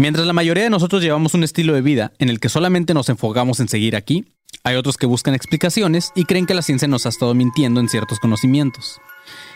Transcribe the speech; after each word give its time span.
Mientras 0.00 0.28
la 0.28 0.32
mayoría 0.32 0.62
de 0.62 0.70
nosotros 0.70 1.02
llevamos 1.02 1.34
un 1.34 1.42
estilo 1.42 1.74
de 1.74 1.80
vida 1.80 2.12
en 2.20 2.28
el 2.28 2.38
que 2.38 2.48
solamente 2.48 2.94
nos 2.94 3.08
enfocamos 3.08 3.58
en 3.58 3.66
seguir 3.66 3.96
aquí, 3.96 4.26
hay 4.62 4.76
otros 4.76 4.96
que 4.96 5.06
buscan 5.06 5.34
explicaciones 5.34 6.12
y 6.14 6.22
creen 6.22 6.46
que 6.46 6.54
la 6.54 6.62
ciencia 6.62 6.86
nos 6.86 7.04
ha 7.04 7.08
estado 7.08 7.34
mintiendo 7.34 7.80
en 7.80 7.88
ciertos 7.88 8.20
conocimientos. 8.20 9.00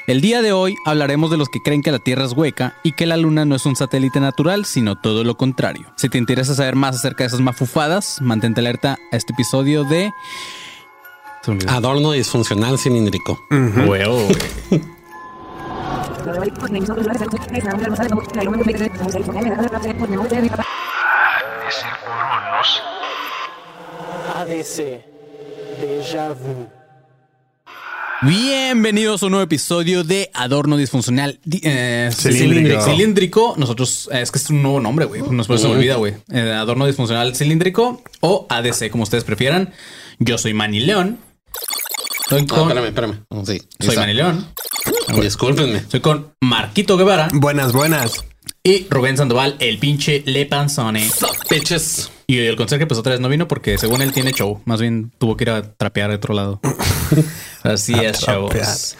El 0.09 0.21
día 0.21 0.43
de 0.43 0.51
hoy 0.51 0.75
hablaremos 0.85 1.31
de 1.31 1.37
los 1.37 1.49
que 1.49 1.61
creen 1.61 1.81
que 1.81 1.93
la 1.93 2.01
Tierra 2.01 2.25
es 2.25 2.33
hueca 2.33 2.77
y 2.83 2.91
que 2.91 3.07
la 3.07 3.17
Luna 3.17 3.45
no 3.45 3.55
es 3.55 3.67
un 3.67 3.77
satélite 3.77 4.19
natural, 4.19 4.65
sino 4.65 4.97
todo 4.97 5.23
lo 5.23 5.37
contrario. 5.37 5.87
Si 5.97 6.09
te 6.09 6.19
interesa 6.19 6.57
saber 6.57 6.75
más 6.75 6.97
acerca 6.97 7.23
de 7.23 7.29
esas 7.29 7.41
mafufadas, 7.41 8.21
mantente 8.21 8.59
alerta 8.59 8.99
a 9.13 9.17
este 9.17 9.35
episodio 9.35 9.85
de... 9.85 10.11
Adorno 11.69 12.11
disfuncional 12.11 12.81
cilíndrico. 12.81 13.39
ADC. 24.37 25.05
Déjà 25.81 26.33
vu. 26.35 26.69
Bienvenidos 28.23 29.23
a 29.23 29.27
un 29.27 29.33
nuevo 29.33 29.45
episodio 29.45 30.05
de 30.05 30.31
Adorno 30.33 30.77
Disfuncional 30.77 31.41
di- 31.45 31.61
eh, 31.65 32.11
Cilíndrico. 32.13 32.83
cilíndrico. 32.83 33.55
Nosotros, 33.57 34.09
eh, 34.13 34.21
es 34.23 34.31
que 34.31 34.39
es 34.39 34.49
un 34.51 34.63
nuevo 34.63 34.79
nombre, 34.81 35.07
güey. 35.07 35.23
Nos 35.23 35.47
se 35.47 35.53
me 35.67 35.75
olvida, 35.75 35.97
güey. 35.97 36.15
Eh, 36.33 36.53
Adorno 36.53 36.87
Disfuncional 36.87 37.35
Cilíndrico 37.35 38.01
o 38.21 38.47
ADC, 38.49 38.91
como 38.91 39.03
ustedes 39.03 39.25
prefieran. 39.25 39.73
Yo 40.21 40.39
soy 40.39 40.55
Manny 40.55 40.81
León. 40.81 41.19
Estoy 42.23 42.43
Ah, 42.43 42.47
con, 42.49 42.61
espérame, 42.69 42.87
espérame. 42.89 43.25
Oh, 43.29 43.45
sí. 43.45 43.61
soy. 43.81 43.97
Manny 43.97 44.15
León. 44.15 44.47
Discúlpenme. 45.21 45.83
Soy 45.89 46.01
con 46.01 46.33
Marquito 46.41 46.97
Guevara 46.97 47.29
Buenas, 47.33 47.73
buenas. 47.73 48.25
y 48.65 48.87
Rubén 48.89 49.17
Sandoval, 49.17 49.57
el 49.59 49.79
pinche 49.79 50.23
Le 50.27 50.47
Panzone. 50.47 51.09
Sup, 51.11 51.31
bitches. 51.51 52.11
Y 52.27 52.39
el 52.39 52.57
conserje, 52.57 52.87
pues 52.87 52.99
otra 52.99 53.13
vez 53.13 53.21
no 53.21 53.29
vino 53.29 53.47
porque 53.49 53.77
según 53.79 54.01
él 54.03 54.13
tiene 54.13 54.33
show. 54.33 54.61
Más 54.65 54.81
bien 54.81 55.13
tuvo 55.19 55.37
que 55.37 55.45
ir 55.45 55.51
a 55.51 55.63
trapear 55.75 56.09
de 56.11 56.17
otro 56.17 56.35
lado. 56.35 56.61
Así 57.63 57.93
es, 57.95 58.21
chavos. 58.21 58.53
Pues, 58.53 58.97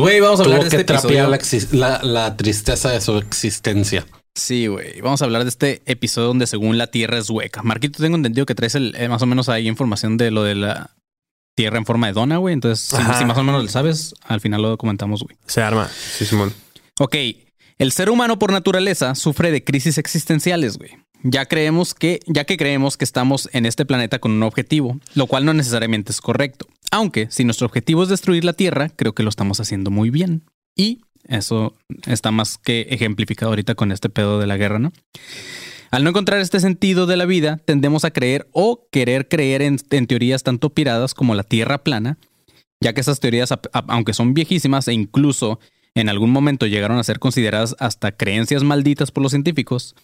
güey, 0.00 0.20
vamos 0.20 0.40
a 0.40 0.44
hablar 0.44 0.60
Tuvo 0.60 0.64
de 0.64 0.70
que 0.70 0.76
este 0.76 0.84
trapear 0.84 1.26
episodio. 1.26 1.28
la, 1.28 1.38
exis- 1.38 1.72
la, 1.72 2.00
la 2.02 2.36
tristeza 2.36 2.90
de 2.90 3.00
su 3.00 3.18
existencia. 3.18 4.06
Sí, 4.34 4.68
güey. 4.68 5.00
Vamos 5.00 5.20
a 5.20 5.24
hablar 5.26 5.42
de 5.42 5.48
este 5.50 5.82
episodio 5.86 6.28
donde 6.28 6.46
según 6.46 6.78
la 6.78 6.86
Tierra 6.86 7.18
es 7.18 7.28
hueca. 7.28 7.62
Marquito, 7.62 8.00
tengo 8.00 8.16
entendido 8.16 8.46
que 8.46 8.54
traes 8.54 8.76
el, 8.76 8.94
eh, 8.96 9.08
más 9.08 9.20
o 9.22 9.26
menos 9.26 9.48
ahí 9.48 9.66
información 9.68 10.16
de 10.16 10.30
lo 10.30 10.44
de 10.44 10.54
la 10.54 10.90
Tierra 11.60 11.76
en 11.76 11.84
forma 11.84 12.06
de 12.06 12.14
dona, 12.14 12.38
güey. 12.38 12.54
Entonces, 12.54 12.86
si, 13.18 13.24
más 13.26 13.36
o 13.36 13.42
menos 13.42 13.62
lo 13.62 13.68
sabes, 13.68 14.14
al 14.22 14.40
final 14.40 14.62
lo 14.62 14.78
comentamos, 14.78 15.22
güey. 15.22 15.36
Se 15.46 15.60
arma. 15.60 15.88
Sí, 15.88 16.24
Simón. 16.24 16.54
Ok. 16.98 17.16
El 17.78 17.92
ser 17.92 18.08
humano 18.08 18.38
por 18.38 18.50
naturaleza 18.50 19.14
sufre 19.14 19.50
de 19.50 19.62
crisis 19.62 19.98
existenciales, 19.98 20.78
güey. 20.78 20.92
Ya 21.22 21.44
creemos 21.44 21.92
que, 21.92 22.20
ya 22.26 22.44
que 22.44 22.56
creemos 22.56 22.96
que 22.96 23.04
estamos 23.04 23.50
en 23.52 23.66
este 23.66 23.84
planeta 23.84 24.20
con 24.20 24.32
un 24.32 24.42
objetivo, 24.42 24.98
lo 25.14 25.26
cual 25.26 25.44
no 25.44 25.52
necesariamente 25.52 26.12
es 26.12 26.22
correcto. 26.22 26.66
Aunque 26.90 27.28
si 27.30 27.44
nuestro 27.44 27.66
objetivo 27.66 28.02
es 28.02 28.08
destruir 28.08 28.42
la 28.44 28.54
Tierra, 28.54 28.88
creo 28.88 29.14
que 29.14 29.22
lo 29.22 29.28
estamos 29.28 29.60
haciendo 29.60 29.90
muy 29.90 30.08
bien. 30.08 30.44
Y 30.74 31.02
eso 31.24 31.74
está 32.06 32.30
más 32.30 32.56
que 32.56 32.86
ejemplificado 32.88 33.52
ahorita 33.52 33.74
con 33.74 33.92
este 33.92 34.08
pedo 34.08 34.38
de 34.38 34.46
la 34.46 34.56
guerra, 34.56 34.78
¿no? 34.78 34.92
Al 35.90 36.04
no 36.04 36.10
encontrar 36.10 36.40
este 36.40 36.60
sentido 36.60 37.06
de 37.06 37.16
la 37.16 37.26
vida, 37.26 37.58
tendemos 37.64 38.04
a 38.04 38.12
creer 38.12 38.48
o 38.52 38.86
querer 38.92 39.26
creer 39.28 39.60
en, 39.62 39.78
teorías 39.78 40.44
tanto 40.44 40.70
piradas 40.70 41.14
como 41.14 41.34
la 41.34 41.42
Tierra 41.42 41.82
plana, 41.82 42.16
ya 42.80 42.92
que 42.92 43.00
esas 43.00 43.18
teorías, 43.18 43.52
aunque 43.72 44.14
son 44.14 44.32
viejísimas 44.32 44.86
e 44.86 44.92
incluso 44.92 45.58
en 45.96 46.08
algún 46.08 46.30
momento 46.30 46.66
llegaron 46.66 46.98
a 46.98 47.04
ser 47.04 47.18
consideradas 47.18 47.74
hasta 47.80 48.12
creencias 48.12 48.62
malditas 48.62 49.10
por 49.10 49.24
los 49.24 49.32
científicos, 49.32 49.96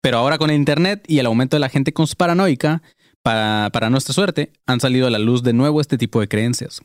pero 0.00 0.18
ahora 0.18 0.38
con 0.38 0.50
el 0.50 0.56
Internet 0.56 1.04
y 1.08 1.18
el 1.18 1.26
aumento 1.26 1.56
de 1.56 1.60
la 1.60 1.68
gente 1.68 1.92
conspiranoica, 1.92 2.82
para, 3.22 3.70
para 3.72 3.90
nuestra 3.90 4.14
suerte, 4.14 4.52
han 4.66 4.80
salido 4.80 5.06
a 5.06 5.10
la 5.10 5.18
luz 5.18 5.42
de 5.42 5.54
nuevo 5.54 5.80
este 5.80 5.98
tipo 5.98 6.20
de 6.20 6.28
creencias. 6.28 6.82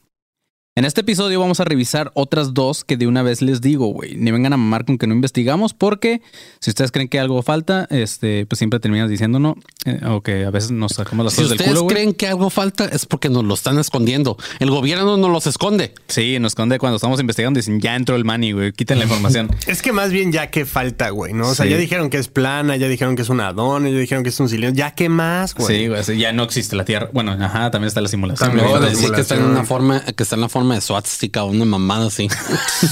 En 0.79 0.85
este 0.85 1.01
episodio 1.01 1.41
vamos 1.41 1.59
a 1.59 1.65
revisar 1.65 2.09
otras 2.13 2.53
dos 2.53 2.85
que 2.85 2.95
de 2.95 3.05
una 3.05 3.21
vez 3.21 3.41
les 3.41 3.59
digo, 3.59 3.87
güey, 3.87 4.15
ni 4.15 4.31
vengan 4.31 4.53
a 4.53 4.55
mamar 4.55 4.85
con 4.85 4.97
que 4.97 5.07
no 5.07 5.13
investigamos, 5.13 5.73
porque 5.73 6.21
si 6.61 6.69
ustedes 6.69 6.93
creen 6.93 7.09
que 7.09 7.19
algo 7.19 7.41
falta, 7.41 7.85
este, 7.89 8.45
pues 8.45 8.59
siempre 8.59 8.79
terminas 8.79 9.09
diciéndonos, 9.09 9.55
eh, 9.83 9.99
o 10.07 10.21
que 10.21 10.45
a 10.45 10.51
veces 10.51 10.71
nos 10.71 10.93
sacamos 10.93 11.25
las 11.25 11.33
Si 11.33 11.41
cosas 11.41 11.49
del 11.49 11.55
ustedes 11.57 11.71
culo, 11.71 11.83
güey. 11.83 11.95
creen 11.95 12.13
que 12.13 12.27
algo 12.29 12.49
falta 12.49 12.85
es 12.85 13.05
porque 13.05 13.27
nos 13.27 13.43
lo 13.43 13.55
están 13.55 13.77
escondiendo. 13.77 14.37
El 14.61 14.69
gobierno 14.71 15.17
nos 15.17 15.29
los 15.29 15.47
esconde. 15.47 15.93
Sí, 16.07 16.39
nos 16.39 16.51
esconde 16.51 16.79
cuando 16.79 16.95
estamos 16.95 17.19
investigando, 17.19 17.57
dicen, 17.57 17.81
ya 17.81 17.97
entró 17.97 18.15
el 18.15 18.23
money, 18.23 18.53
güey, 18.53 18.71
quiten 18.71 18.99
la 18.99 19.03
información. 19.03 19.49
Es 19.67 19.81
que 19.81 19.91
más 19.91 20.11
bien 20.13 20.31
ya 20.31 20.49
que 20.49 20.63
falta, 20.65 21.09
güey, 21.09 21.33
¿no? 21.33 21.49
O 21.49 21.55
sea, 21.55 21.65
Sí. 21.65 21.71
ya 21.71 21.77
dijeron 21.77 22.09
que 22.09 22.19
es 22.19 22.29
plana, 22.29 22.77
ya 22.77 22.87
dijeron 22.87 23.17
que 23.17 23.23
es 23.23 23.29
una 23.29 23.51
dona, 23.51 23.89
ya 23.89 23.97
dijeron 23.97 24.23
que 24.23 24.29
es 24.29 24.39
un 24.39 24.47
cilindro. 24.47 24.77
Ya 24.77 24.91
qué 24.91 25.09
más, 25.09 25.55
güey. 25.55 25.77
Sí, 25.77 25.87
güey, 25.89 26.17
ya 26.17 26.31
no 26.31 26.43
existe 26.43 26.77
la 26.77 26.85
Tierra. 26.85 27.09
Bueno, 27.11 27.33
ajá, 27.33 27.69
también 27.69 27.89
está 27.89 27.99
la 27.99 28.07
simulación. 28.07 28.47
También. 28.47 28.65
Luego 28.65 28.81
la 28.81 28.89
decir 28.91 29.11
que 29.11 29.19
está 29.19 29.35
en 29.35 29.41
simulación. 29.41 29.51
una 29.51 29.65
forma, 29.65 30.05
que 30.15 30.23
está 30.23 30.35
en 30.35 30.41
la 30.41 30.47
forma 30.47 30.68
de 30.75 30.81
suástica 30.81 31.43
o 31.43 31.47
una 31.47 31.65
mamada 31.65 32.07
así. 32.07 32.27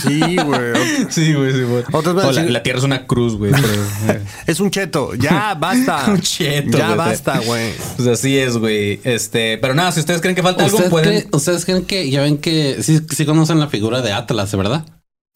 Sí, 0.03 0.35
güey. 0.35 0.59
Sí, 1.09 1.33
güey, 1.33 1.53
sí, 1.53 1.63
güey. 1.63 1.83
Otros 1.91 2.15
van 2.15 2.25
a 2.25 2.27
O 2.29 2.31
la, 2.31 2.41
decir- 2.41 2.51
la 2.51 2.63
Tierra 2.63 2.79
es 2.79 2.85
una 2.85 3.05
cruz, 3.07 3.35
güey. 3.37 3.51
pero, 3.51 4.19
Es 4.47 4.59
un 4.59 4.71
cheto. 4.71 5.13
Ya 5.15 5.53
basta. 5.55 6.05
Un 6.11 6.21
cheto, 6.21 6.77
Ya 6.77 6.87
güey. 6.87 6.97
basta, 6.97 7.39
güey. 7.39 7.73
Pues 7.95 8.07
así 8.07 8.37
es, 8.37 8.57
güey. 8.57 8.99
Este, 9.03 9.57
pero 9.59 9.73
nada, 9.73 9.91
si 9.91 9.99
ustedes 9.99 10.21
creen 10.21 10.35
que 10.35 10.43
falta 10.43 10.63
algo, 10.63 10.75
¿Ustedes, 10.77 10.91
pueden. 10.91 11.09
creen, 11.09 11.29
ustedes 11.31 11.65
creen 11.65 11.85
que 11.85 12.09
ya 12.09 12.21
ven 12.21 12.37
que 12.37 12.81
sí, 12.83 12.99
sí 13.15 13.25
conocen 13.25 13.59
la 13.59 13.67
figura 13.67 14.01
de 14.01 14.13
Atlas, 14.13 14.55
¿verdad? 14.55 14.85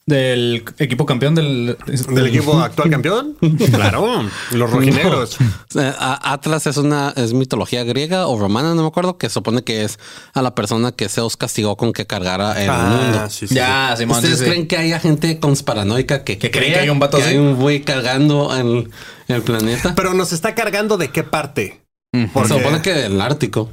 Del 0.08 0.66
equipo 0.80 1.06
campeón 1.06 1.36
del, 1.36 1.78
¿Del 1.86 2.28
equipo 2.28 2.60
actual 2.60 2.90
campeón? 2.90 3.38
Claro. 3.72 4.24
Los 4.52 4.70
rojinegros. 4.72 5.38
A- 5.76 6.34
Atlas 6.34 6.66
es 6.68 6.78
una 6.78 7.14
es 7.16 7.34
mitología 7.34 7.84
griega 7.84 8.26
o 8.28 8.38
romana, 8.40 8.74
no 8.74 8.82
me 8.82 8.88
acuerdo, 8.88 9.18
que 9.20 9.30
supone 9.30 9.64
que 9.64 9.84
es 9.84 10.00
a 10.34 10.42
la 10.42 10.56
persona 10.56 10.92
que 10.92 11.08
Zeus 11.08 11.38
castigó 11.38 11.78
con 11.78 11.94
que 11.94 12.08
cargara 12.08 12.62
el 12.62 12.72
mundo. 12.72 13.20
Ah, 13.24 13.30
sí, 13.30 13.48
sí. 13.48 13.54
Ya, 13.56 13.94
Simón. 13.96 14.18
¿Ustedes 14.18 14.40
sí, 14.40 14.44
sí. 14.46 14.50
creen 14.50 14.68
que 14.68 14.78
haya 14.78 15.00
gente 15.00 15.40
conspiranoica 15.40 16.24
que, 16.24 16.38
Que 16.40 16.50
creen 16.50 16.66
crea 16.66 16.78
que 16.80 16.84
hay 16.86 16.90
un 16.90 17.00
vato 17.00 17.18
que 17.18 17.24
así? 17.24 17.32
hay 17.34 17.38
un 17.38 17.56
güey 17.56 17.82
cargando 17.84 18.54
el, 18.58 18.90
el 19.28 19.42
planeta? 19.44 19.94
Pero 19.96 20.14
nos 20.16 20.34
está 20.34 20.56
cargando 20.56 20.98
de 20.98 21.12
qué 21.12 21.24
parte. 21.24 21.82
Ujú. 22.14 22.28
¿Por 22.34 22.48
Se 22.48 22.56
supone 22.56 22.82
que 22.82 23.06
el 23.06 23.22
Ártico. 23.22 23.70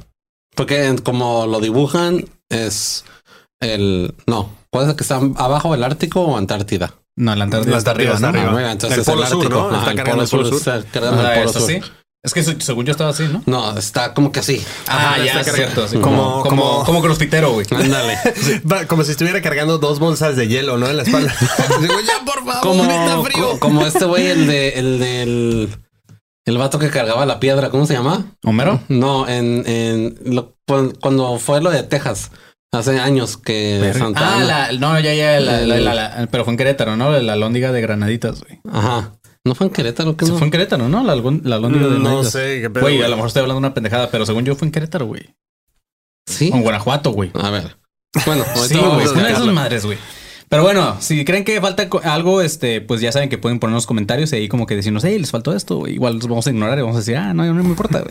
Porque 0.55 0.95
como 1.03 1.47
lo 1.47 1.59
dibujan 1.59 2.25
es 2.49 3.03
el... 3.59 4.13
No, 4.27 4.51
¿cuál 4.71 4.85
es 4.85 4.89
el 4.91 4.95
que 4.95 5.03
está 5.03 5.15
abajo 5.37 5.71
del 5.73 5.83
Ártico 5.83 6.21
o 6.21 6.37
Antártida? 6.37 6.93
No, 7.15 7.35
la 7.35 7.43
Antártida 7.45 7.77
está 7.77 7.91
arriba, 7.91 8.15
Antártida 8.15 8.43
¿no? 8.43 8.47
Ah, 8.47 8.51
arriba. 8.51 8.59
mira, 8.61 8.71
entonces 8.71 8.97
El 8.97 9.01
es 9.01 9.07
Polo 9.09 9.23
el 9.23 9.29
Sur, 9.29 9.41
Ártico. 9.45 9.59
¿no? 9.71 9.77
Está 9.79 9.91
el 9.91 9.97
cargando 9.97 10.11
Polo 10.11 10.23
el 10.23 10.29
Polo 10.29 10.43
Sur. 10.49 10.59
Sur. 10.59 10.75
está 10.77 10.91
cargando 10.91 11.21
Ah, 11.21 11.33
el 11.33 11.39
Polo 11.45 11.49
¿es 11.59 11.65
Sur. 11.83 11.91
Es 12.21 12.33
que 12.33 12.43
según 12.43 12.85
yo 12.85 12.91
estaba 12.91 13.11
así, 13.11 13.23
¿no? 13.31 13.41
No, 13.45 13.77
está 13.77 14.13
como 14.13 14.33
que 14.33 14.41
así. 14.41 14.61
Ah, 14.87 15.13
Ah, 15.15 15.23
ya, 15.23 15.39
está 15.39 15.53
cierto. 15.53 15.85
así 15.85 15.97
como- 15.99 16.41
como, 16.41 16.43
como, 16.43 16.83
como- 16.83 17.01
crossfitero, 17.01 17.53
güey. 17.53 17.65
Ándale. 17.71 18.17
Va, 18.69 18.85
Como 18.87 19.05
si 19.05 19.11
estuviera 19.11 19.41
cargando 19.41 19.77
dos 19.77 19.99
bolsas 19.99 20.35
de 20.35 20.47
hielo, 20.49 20.77
¿no? 20.77 20.89
En 20.89 20.97
la 20.97 21.03
espalda. 21.03 21.33
Digo, 21.81 21.93
ya, 22.05 22.25
por 22.25 22.43
favor, 22.43 22.61
como, 22.61 22.83
está 22.83 23.21
frío. 23.21 23.49
co- 23.51 23.59
como 23.59 23.85
este 23.85 24.03
güey, 24.03 24.27
el 24.27 24.47
de 24.47 24.69
el 24.69 24.99
del 24.99 25.69
el 26.45 26.57
vato 26.57 26.77
que 26.79 26.89
cargaba 26.89 27.25
la 27.25 27.39
piedra, 27.39 27.69
¿cómo 27.69 27.85
se 27.85 27.93
llama? 27.93 28.25
¿Homero? 28.43 28.81
No, 28.89 29.25
en, 29.27 29.63
en 29.65 30.15
lo- 30.25 30.55
cuando 30.99 31.37
fue 31.39 31.61
lo 31.61 31.69
de 31.69 31.83
Texas, 31.83 32.31
hace 32.71 32.99
años 32.99 33.37
que 33.37 33.91
Santa 33.97 34.19
Ah, 34.21 34.35
Ana- 34.37 34.71
la, 34.71 34.79
no, 34.79 34.99
ya, 34.99 35.13
ya, 35.13 35.39
la, 35.39 35.61
la- 35.61 35.77
la- 35.79 35.93
la- 35.93 36.27
pero 36.31 36.43
fue 36.45 36.53
en 36.53 36.57
Querétaro, 36.57 36.95
¿no? 36.95 37.11
La 37.19 37.35
lóndiga 37.35 37.71
de 37.71 37.81
Granaditas, 37.81 38.41
güey. 38.43 38.59
Ajá. 38.71 39.13
¿No 39.45 39.55
fue 39.55 39.67
en 39.67 39.73
Querétaro? 39.73 40.15
¿Qué 40.17 40.25
Se 40.25 40.31
no? 40.33 40.37
fue 40.37 40.45
en 40.47 40.51
Querétaro, 40.51 40.89
¿no? 40.89 41.03
La, 41.03 41.15
la 41.15 41.57
lóndiga 41.59 41.87
de 41.87 41.97
No 41.97 42.01
Granaditas. 42.01 42.31
sé 42.33 42.59
qué 42.61 42.69
pedo. 42.69 42.83
Güey, 42.83 43.01
a 43.01 43.07
lo 43.07 43.15
mejor 43.15 43.27
estoy 43.27 43.41
hablando 43.41 43.61
de 43.61 43.67
una 43.67 43.73
pendejada, 43.73 44.11
pero 44.11 44.25
según 44.25 44.43
yo 44.45 44.55
fue 44.55 44.67
en 44.67 44.71
Querétaro, 44.71 45.05
güey. 45.07 45.33
Sí. 46.27 46.51
O 46.53 46.57
en 46.57 46.61
Guanajuato, 46.61 47.11
güey. 47.11 47.31
A 47.33 47.49
ver. 47.49 47.77
Bueno, 48.25 48.43
Sí, 48.67 48.75
güey, 48.75 49.07
una 49.07 49.23
de 49.27 49.31
esas 49.31 49.45
madres, 49.47 49.85
güey. 49.85 49.97
Pero 50.49 50.63
bueno, 50.63 50.97
si 50.99 51.23
creen 51.25 51.43
que 51.43 51.61
falta 51.61 51.87
algo, 52.03 52.41
este, 52.41 52.81
pues 52.81 53.01
ya 53.01 53.11
saben 53.11 53.29
que 53.29 53.37
pueden 53.37 53.59
poner 53.59 53.73
en 53.73 53.75
los 53.75 53.85
comentarios 53.85 54.33
y 54.33 54.37
ahí 54.37 54.47
como 54.47 54.65
que 54.65 54.75
decirnos, 54.75 55.03
hey, 55.03 55.19
les 55.19 55.29
faltó 55.29 55.55
esto. 55.55 55.87
Igual 55.87 56.15
los 56.15 56.27
vamos 56.27 56.47
a 56.47 56.49
ignorar 56.49 56.79
y 56.79 56.81
vamos 56.81 56.95
a 56.95 56.99
decir, 56.99 57.17
ah, 57.17 57.35
no, 57.35 57.45
no 57.45 57.63
me 57.63 57.69
importa. 57.69 58.03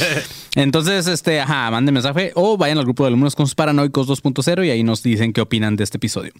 Entonces, 0.56 1.06
este, 1.06 1.40
ajá, 1.40 1.70
manden 1.70 1.92
mensaje 1.92 2.32
o 2.34 2.56
vayan 2.56 2.78
al 2.78 2.84
grupo 2.84 3.04
de 3.04 3.08
alumnos 3.08 3.36
con 3.36 3.46
paranoicos 3.54 4.08
2.0 4.08 4.66
y 4.66 4.70
ahí 4.70 4.82
nos 4.82 5.02
dicen 5.02 5.34
qué 5.34 5.42
opinan 5.42 5.76
de 5.76 5.84
este 5.84 5.98
episodio. 5.98 6.32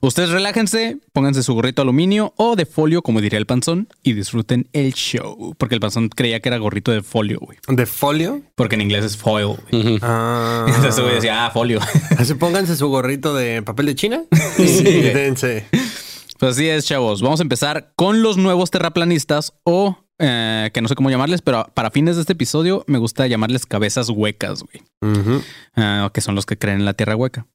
Ustedes 0.00 0.30
relájense, 0.30 0.98
pónganse 1.12 1.42
su 1.42 1.54
gorrito 1.54 1.82
aluminio 1.82 2.34
o 2.36 2.56
de 2.56 2.66
folio, 2.66 3.02
como 3.02 3.20
diría 3.20 3.38
el 3.38 3.46
panzón, 3.46 3.88
y 4.02 4.12
disfruten 4.12 4.68
el 4.72 4.92
show. 4.92 5.54
Porque 5.58 5.74
el 5.74 5.80
panzón 5.80 6.08
creía 6.08 6.40
que 6.40 6.48
era 6.48 6.58
gorrito 6.58 6.92
de 6.92 7.02
folio, 7.02 7.38
güey. 7.40 7.58
¿De 7.68 7.86
folio? 7.86 8.42
Porque 8.54 8.74
en 8.74 8.82
inglés 8.82 9.04
es 9.04 9.16
foil. 9.16 9.56
Ah. 10.02 10.66
Entonces, 10.74 11.00
güey 11.00 11.14
decía, 11.14 11.46
ah, 11.46 11.50
folio. 11.50 11.80
Así 12.18 12.34
pónganse 12.34 12.76
su 12.76 12.88
gorrito 12.88 13.34
de 13.34 13.62
papel 13.62 13.86
de 13.86 13.94
China 13.94 14.22
y, 14.58 14.66
Sí, 14.66 14.84
dense. 14.84 15.66
Pues 16.38 16.52
así 16.52 16.68
es, 16.68 16.84
chavos. 16.84 17.22
Vamos 17.22 17.40
a 17.40 17.44
empezar 17.44 17.92
con 17.96 18.22
los 18.22 18.36
nuevos 18.36 18.70
terraplanistas 18.70 19.54
o 19.64 19.96
eh, 20.18 20.70
que 20.74 20.82
no 20.82 20.88
sé 20.88 20.94
cómo 20.94 21.08
llamarles, 21.10 21.40
pero 21.40 21.66
para 21.72 21.90
fines 21.90 22.16
de 22.16 22.22
este 22.22 22.34
episodio 22.34 22.84
me 22.86 22.98
gusta 22.98 23.26
llamarles 23.26 23.64
cabezas 23.64 24.10
huecas, 24.10 24.62
güey. 24.62 24.82
Ah, 25.76 26.10
que 26.12 26.20
son 26.20 26.34
los 26.34 26.44
que 26.44 26.58
creen 26.58 26.80
en 26.80 26.84
la 26.84 26.92
tierra 26.92 27.16
hueca. 27.16 27.46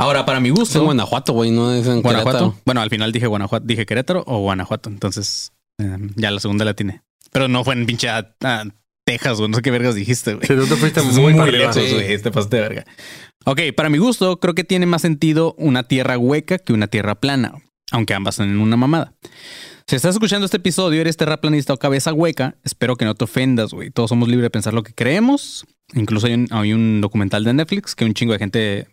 Ahora, 0.00 0.24
para 0.24 0.38
mi 0.40 0.48
Es 0.50 0.54
gusto, 0.54 0.78
en 0.78 0.84
Guanajuato, 0.84 1.32
güey, 1.32 1.50
no 1.50 1.72
es 1.72 1.86
en 1.86 2.02
Guanajuato. 2.02 2.38
Querétaro. 2.38 2.60
Bueno, 2.64 2.80
al 2.80 2.90
final 2.90 3.10
dije 3.12 3.26
Guanajuato, 3.26 3.66
dije 3.66 3.84
Querétaro 3.84 4.22
o 4.26 4.38
Guanajuato. 4.40 4.88
Entonces, 4.90 5.52
eh, 5.80 5.96
ya 6.16 6.30
la 6.30 6.38
segunda 6.40 6.64
la 6.64 6.74
tiene. 6.74 7.02
Pero 7.32 7.48
no 7.48 7.64
fue 7.64 7.74
en 7.74 7.84
pinche 7.84 8.08
a- 8.08 8.34
a 8.42 8.64
Texas, 9.04 9.38
güey. 9.38 9.50
No 9.50 9.56
sé 9.56 9.62
qué 9.62 9.70
vergas 9.70 9.94
dijiste, 9.96 10.34
güey. 10.34 10.46
Sí, 10.46 10.54
tú 10.54 10.66
te 10.66 10.76
fuiste 10.76 11.00
Es 11.00 11.06
muy, 11.18 11.32
para 11.32 11.44
arriba. 11.44 11.72
lejos, 11.72 11.92
güey. 11.92 12.22
Te 12.22 12.30
pasaste 12.30 12.56
de 12.56 12.62
verga. 12.62 12.84
Ok, 13.44 13.60
para 13.76 13.88
mi 13.88 13.98
gusto, 13.98 14.38
creo 14.38 14.54
que 14.54 14.64
tiene 14.64 14.86
más 14.86 15.02
sentido 15.02 15.54
una 15.58 15.82
tierra 15.82 16.16
hueca 16.18 16.58
que 16.58 16.72
una 16.72 16.86
tierra 16.86 17.14
plana, 17.16 17.54
aunque 17.90 18.14
ambas 18.14 18.36
son 18.36 18.50
en 18.50 18.58
una 18.60 18.76
mamada. 18.76 19.14
Si 19.86 19.96
estás 19.96 20.14
escuchando 20.14 20.44
este 20.44 20.58
episodio, 20.58 21.00
eres 21.00 21.16
terraplanista 21.16 21.72
o 21.72 21.78
cabeza 21.78 22.12
hueca, 22.12 22.56
espero 22.62 22.96
que 22.96 23.06
no 23.06 23.14
te 23.14 23.24
ofendas, 23.24 23.72
güey. 23.72 23.90
Todos 23.90 24.10
somos 24.10 24.28
libres 24.28 24.42
de 24.44 24.50
pensar 24.50 24.74
lo 24.74 24.82
que 24.82 24.92
creemos. 24.92 25.64
Incluso 25.94 26.26
hay 26.26 26.34
un, 26.34 26.46
hay 26.50 26.72
un 26.74 27.00
documental 27.00 27.44
de 27.44 27.54
Netflix 27.54 27.94
que 27.94 28.04
un 28.04 28.12
chingo 28.12 28.32
de 28.34 28.38
gente 28.38 28.88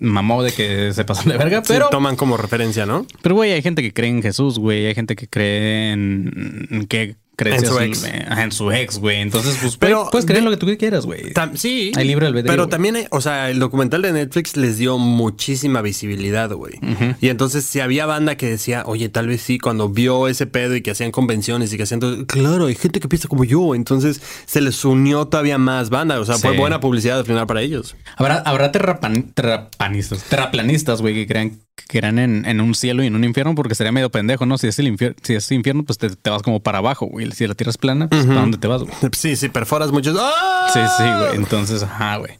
mamó 0.00 0.42
de 0.42 0.52
que 0.52 0.92
se 0.92 1.04
pasan 1.04 1.28
de 1.28 1.38
verga, 1.38 1.58
Sí, 1.64 1.72
pero, 1.74 1.88
toman 1.90 2.16
como 2.16 2.36
referencia, 2.36 2.86
¿no? 2.86 3.06
pero 3.22 3.36
güey, 3.36 3.52
hay 3.52 3.62
gente 3.62 3.82
que 3.82 3.92
cree 3.92 4.10
en 4.10 4.22
Jesús, 4.22 4.58
güey. 4.58 4.86
Hay 4.86 4.94
gente 4.94 5.14
que 5.14 5.28
cree 5.28 5.92
en 5.92 6.86
que 6.88 7.16
cree 7.40 7.54
En 7.56 7.64
su 7.66 7.78
así, 7.78 7.86
ex. 7.88 8.04
Ajá, 8.28 8.42
en 8.44 8.52
su 8.52 8.70
ex, 8.70 8.98
güey. 8.98 9.16
Entonces, 9.20 9.56
pues, 9.62 9.76
Pero 9.78 10.08
puedes 10.12 10.26
creer 10.26 10.42
lo 10.44 10.50
que 10.50 10.58
tú 10.58 10.66
quieras, 10.78 11.06
güey. 11.06 11.32
Sí. 11.54 11.90
Hay 11.96 12.06
libre 12.06 12.26
albedrío, 12.26 12.52
Pero 12.52 12.68
también, 12.68 12.96
hay- 12.96 13.06
o 13.10 13.20
sea, 13.22 13.50
el 13.50 13.58
documental 13.58 14.02
de 14.02 14.12
Netflix 14.12 14.56
les 14.58 14.76
dio 14.76 14.98
muchísima 14.98 15.80
visibilidad, 15.82 16.50
güey. 16.52 16.74
Y 17.20 17.28
entonces, 17.28 17.64
si 17.64 17.80
había 17.80 18.04
banda 18.06 18.36
que 18.36 18.48
decía, 18.50 18.82
oye, 18.86 19.08
tal 19.08 19.26
vez 19.28 19.40
sí, 19.40 19.58
cuando 19.58 19.88
vio 19.88 20.28
ese 20.28 20.46
pedo 20.46 20.76
y 20.76 20.82
que 20.82 20.90
hacían 20.90 21.10
convenciones 21.10 21.72
y 21.72 21.76
que 21.78 21.84
hacían 21.84 22.00
todo, 22.00 22.26
claro, 22.26 22.66
hay 22.66 22.74
gente 22.74 23.00
que 23.00 23.08
piensa 23.08 23.28
como 23.28 23.44
yo. 23.44 23.74
Entonces, 23.74 24.20
se 24.46 24.60
les 24.60 24.84
unió 24.84 25.26
todavía 25.26 25.56
más 25.58 25.88
banda. 25.90 26.20
O 26.20 26.24
sea, 26.24 26.36
fue 26.36 26.56
buena 26.56 26.80
publicidad 26.80 27.18
al 27.20 27.24
final 27.24 27.46
para 27.46 27.62
ellos. 27.62 27.96
Habrá, 28.16 28.36
habrá 28.44 28.70
terrapan- 28.72 29.32
terrapanistas, 29.34 30.24
terraplanistas, 30.24 31.00
güey, 31.00 31.14
que 31.14 31.26
crean 31.26 31.58
crean 31.88 32.18
en, 32.18 32.46
en 32.46 32.60
un 32.60 32.74
cielo 32.74 33.02
y 33.02 33.06
en 33.06 33.14
un 33.14 33.24
infierno 33.24 33.54
porque 33.54 33.74
sería 33.74 33.92
medio 33.92 34.10
pendejo, 34.10 34.46
¿no? 34.46 34.58
Si 34.58 34.68
es 34.68 34.78
el 34.78 34.88
infierno, 34.88 35.16
si 35.22 35.34
es 35.34 35.50
infierno, 35.52 35.84
pues 35.84 35.98
te, 35.98 36.10
te 36.10 36.30
vas 36.30 36.42
como 36.42 36.60
para 36.60 36.78
abajo, 36.78 37.06
güey. 37.06 37.30
Si 37.32 37.46
la 37.46 37.54
tierra 37.54 37.70
es 37.70 37.78
plana, 37.78 38.08
pues 38.08 38.26
¿para 38.26 38.40
dónde 38.40 38.58
te 38.58 38.68
vas, 38.68 38.82
güey? 38.82 38.94
Sí, 39.12 39.36
sí, 39.36 39.48
perforas 39.48 39.92
muchos. 39.92 40.16
¡Ah! 40.18 40.70
Sí, 40.72 40.80
sí, 40.96 41.04
güey. 41.04 41.36
Entonces, 41.36 41.82
ajá, 41.82 42.16
güey. 42.16 42.38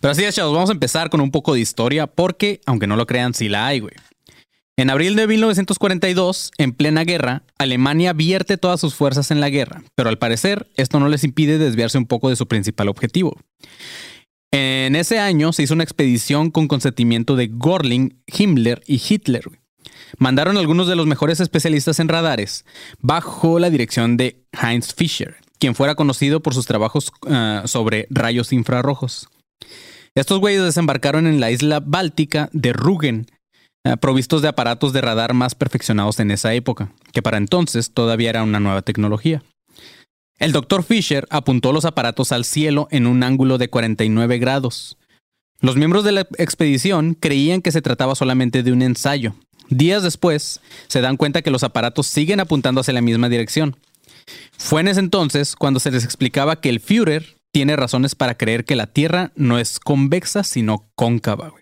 Pero 0.00 0.12
así 0.12 0.24
es, 0.24 0.34
chavos, 0.34 0.54
vamos 0.54 0.70
a 0.70 0.72
empezar 0.72 1.10
con 1.10 1.20
un 1.20 1.30
poco 1.30 1.54
de 1.54 1.60
historia 1.60 2.06
porque, 2.06 2.60
aunque 2.66 2.86
no 2.86 2.96
lo 2.96 3.06
crean, 3.06 3.34
sí 3.34 3.48
la 3.48 3.66
hay, 3.66 3.80
güey. 3.80 3.94
En 4.76 4.88
abril 4.88 5.14
de 5.14 5.26
1942, 5.26 6.52
en 6.56 6.72
plena 6.72 7.04
guerra, 7.04 7.42
Alemania 7.58 8.14
vierte 8.14 8.56
todas 8.56 8.80
sus 8.80 8.94
fuerzas 8.94 9.30
en 9.30 9.38
la 9.38 9.50
guerra, 9.50 9.82
pero 9.94 10.08
al 10.08 10.16
parecer 10.16 10.70
esto 10.76 10.98
no 10.98 11.08
les 11.08 11.22
impide 11.22 11.58
desviarse 11.58 11.98
un 11.98 12.06
poco 12.06 12.30
de 12.30 12.36
su 12.36 12.48
principal 12.48 12.88
objetivo. 12.88 13.36
En 14.52 14.96
ese 14.96 15.20
año 15.20 15.52
se 15.52 15.62
hizo 15.62 15.74
una 15.74 15.84
expedición 15.84 16.50
con 16.50 16.66
consentimiento 16.66 17.36
de 17.36 17.48
Görling, 17.52 18.20
Himmler 18.26 18.82
y 18.86 19.00
Hitler. 19.06 19.44
Mandaron 20.18 20.56
algunos 20.56 20.88
de 20.88 20.96
los 20.96 21.06
mejores 21.06 21.38
especialistas 21.38 22.00
en 22.00 22.08
radares 22.08 22.64
bajo 22.98 23.60
la 23.60 23.70
dirección 23.70 24.16
de 24.16 24.44
Heinz 24.52 24.92
Fischer, 24.94 25.36
quien 25.58 25.76
fuera 25.76 25.94
conocido 25.94 26.40
por 26.40 26.54
sus 26.54 26.66
trabajos 26.66 27.12
ah, 27.28 27.62
sobre 27.66 28.08
rayos 28.10 28.52
infrarrojos. 28.52 29.28
Estos 30.16 30.40
güeyes 30.40 30.64
desembarcaron 30.64 31.28
en 31.28 31.38
la 31.38 31.52
isla 31.52 31.78
báltica 31.78 32.48
de 32.52 32.72
Rügen, 32.72 33.26
ah, 33.84 33.96
provistos 33.98 34.42
de 34.42 34.48
aparatos 34.48 34.92
de 34.92 35.00
radar 35.00 35.32
más 35.32 35.54
perfeccionados 35.54 36.18
en 36.18 36.32
esa 36.32 36.52
época, 36.54 36.92
que 37.12 37.22
para 37.22 37.38
entonces 37.38 37.92
todavía 37.92 38.30
era 38.30 38.42
una 38.42 38.58
nueva 38.58 38.82
tecnología. 38.82 39.44
El 40.40 40.52
doctor 40.52 40.82
Fisher 40.82 41.26
apuntó 41.28 41.70
los 41.70 41.84
aparatos 41.84 42.32
al 42.32 42.46
cielo 42.46 42.88
en 42.90 43.06
un 43.06 43.22
ángulo 43.22 43.58
de 43.58 43.68
49 43.68 44.38
grados. 44.38 44.96
Los 45.60 45.76
miembros 45.76 46.02
de 46.02 46.12
la 46.12 46.22
expedición 46.38 47.12
creían 47.12 47.60
que 47.60 47.72
se 47.72 47.82
trataba 47.82 48.14
solamente 48.14 48.62
de 48.62 48.72
un 48.72 48.80
ensayo. 48.80 49.34
Días 49.68 50.02
después, 50.02 50.62
se 50.88 51.02
dan 51.02 51.18
cuenta 51.18 51.42
que 51.42 51.50
los 51.50 51.62
aparatos 51.62 52.06
siguen 52.06 52.40
apuntando 52.40 52.80
hacia 52.80 52.94
la 52.94 53.02
misma 53.02 53.28
dirección. 53.28 53.76
Fue 54.56 54.80
en 54.80 54.88
ese 54.88 55.00
entonces 55.00 55.56
cuando 55.56 55.78
se 55.78 55.90
les 55.90 56.04
explicaba 56.04 56.58
que 56.60 56.70
el 56.70 56.80
Führer 56.80 57.36
tiene 57.52 57.76
razones 57.76 58.14
para 58.14 58.38
creer 58.38 58.64
que 58.64 58.76
la 58.76 58.86
Tierra 58.86 59.32
no 59.36 59.58
es 59.58 59.78
convexa, 59.78 60.42
sino 60.42 60.88
cóncava. 60.94 61.52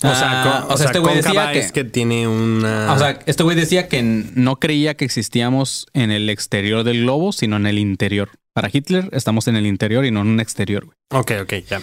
O 0.00 0.14
sea, 0.14 0.42
Ah, 0.44 0.66
o 0.68 0.76
sea, 0.76 0.86
este 0.86 1.00
güey 1.00 1.16
decía 1.16 1.52
que, 1.52 1.58
es 1.58 1.72
que 1.72 1.82
tiene 1.84 2.28
una. 2.28 2.92
o 2.92 2.98
sea, 2.98 3.18
este 3.26 3.42
güey 3.42 3.56
decía 3.56 3.88
que 3.88 4.00
no 4.02 4.56
creía 4.56 4.94
que 4.94 5.04
existíamos 5.04 5.86
en 5.92 6.12
el 6.12 6.30
exterior 6.30 6.84
del 6.84 7.02
globo, 7.02 7.32
sino 7.32 7.56
en 7.56 7.66
el 7.66 7.78
interior. 7.78 8.30
Para 8.52 8.70
Hitler 8.72 9.08
estamos 9.12 9.48
en 9.48 9.56
el 9.56 9.66
interior 9.66 10.04
y 10.04 10.10
no 10.12 10.20
en 10.20 10.28
un 10.28 10.40
exterior. 10.40 10.84
güey. 10.84 10.96
ok, 11.10 11.32
ok, 11.42 11.52
ya. 11.68 11.80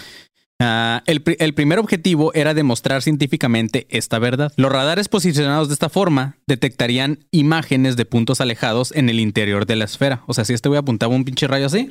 Ah, 0.62 1.04
el, 1.06 1.22
pri- 1.22 1.36
el 1.40 1.54
primer 1.54 1.80
objetivo 1.80 2.34
era 2.34 2.54
demostrar 2.54 3.02
científicamente 3.02 3.88
esta 3.90 4.20
verdad. 4.20 4.54
Los 4.56 4.72
radares 4.72 5.10
posicionados 5.10 5.68
de 5.68 5.74
esta 5.74 5.90
forma 5.90 6.38
detectarían 6.48 7.20
imágenes 7.32 7.98
de 7.98 8.06
puntos 8.06 8.40
alejados 8.40 8.94
en 8.96 9.10
el 9.10 9.20
interior 9.20 9.66
de 9.66 9.76
la 9.76 9.84
esfera. 9.84 10.24
O 10.28 10.34
sea, 10.34 10.46
si 10.46 10.54
este 10.54 10.70
güey 10.70 10.80
apuntaba 10.80 11.14
un 11.14 11.26
pinche 11.26 11.48
rayo 11.48 11.66
así, 11.66 11.90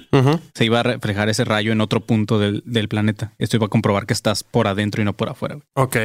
se 0.55 0.65
iba 0.65 0.81
a 0.81 0.83
reflejar 0.83 1.29
ese 1.29 1.45
rayo 1.45 1.73
en 1.73 1.83
otro 1.83 2.01
punto 2.01 2.39
del, 2.39 2.63
del 2.65 2.89
planeta. 2.89 3.35
Esto 3.39 3.57
iba 3.57 3.67
a 3.67 3.69
comprobar 3.69 4.07
que 4.07 4.15
estás 4.15 4.43
por 4.45 4.67
adentro 4.67 5.03
y 5.03 5.05
no 5.05 5.13
por 5.13 5.29
afuera. 5.29 5.57
güey. 5.57 5.67
Ok. 5.77 5.97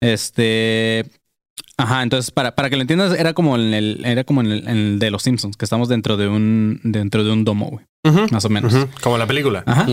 Este. 0.00 1.04
Ajá, 1.76 2.02
entonces 2.02 2.30
para, 2.30 2.54
para 2.54 2.70
que 2.70 2.76
lo 2.76 2.82
entiendas, 2.82 3.18
era 3.18 3.32
como 3.34 3.56
en 3.56 3.74
el, 3.74 4.02
era 4.04 4.24
como 4.24 4.40
en 4.40 4.46
el, 4.52 4.58
en 4.68 4.76
el 4.76 4.98
de 4.98 5.10
los 5.10 5.22
Simpsons, 5.22 5.56
que 5.56 5.64
estamos 5.64 5.88
dentro 5.88 6.16
de 6.16 6.28
un, 6.28 6.80
dentro 6.84 7.24
de 7.24 7.30
un 7.32 7.44
domo, 7.44 7.68
güey. 7.70 7.84
Más 8.30 8.44
o 8.44 8.48
menos. 8.48 8.74
Como 9.02 9.18
la 9.18 9.26
película. 9.26 9.62
Ajá. 9.66 9.86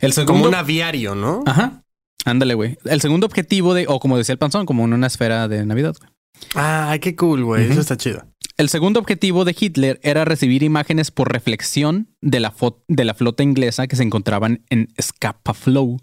El 0.00 0.12
segundo. 0.12 0.32
Como 0.34 0.48
un 0.48 0.54
aviario, 0.54 1.14
¿no? 1.14 1.42
Ajá. 1.46 1.82
Ándale, 2.24 2.54
güey. 2.54 2.76
El 2.84 3.00
segundo 3.00 3.26
objetivo 3.26 3.72
de, 3.74 3.86
o 3.88 4.00
como 4.00 4.18
decía 4.18 4.32
el 4.32 4.38
panzón, 4.38 4.66
como 4.66 4.84
en 4.84 4.92
una 4.92 5.06
esfera 5.06 5.48
de 5.48 5.64
Navidad. 5.64 5.94
güey. 5.98 6.10
Ay, 6.54 6.98
qué 6.98 7.14
cool, 7.16 7.44
güey. 7.44 7.70
Eso 7.70 7.80
está 7.80 7.96
chido. 7.96 8.24
El 8.58 8.68
segundo 8.68 8.98
objetivo 9.00 9.44
de 9.44 9.54
Hitler 9.58 10.00
era 10.02 10.24
recibir 10.24 10.62
imágenes 10.62 11.10
por 11.10 11.30
reflexión 11.32 12.08
de 12.22 12.40
la, 12.40 12.52
fo- 12.54 12.82
de 12.88 13.04
la 13.04 13.14
flota 13.14 13.42
inglesa 13.42 13.86
que 13.86 13.96
se 13.96 14.02
encontraban 14.02 14.64
en 14.70 14.88
Scapa 15.00 15.52
Flow. 15.54 15.98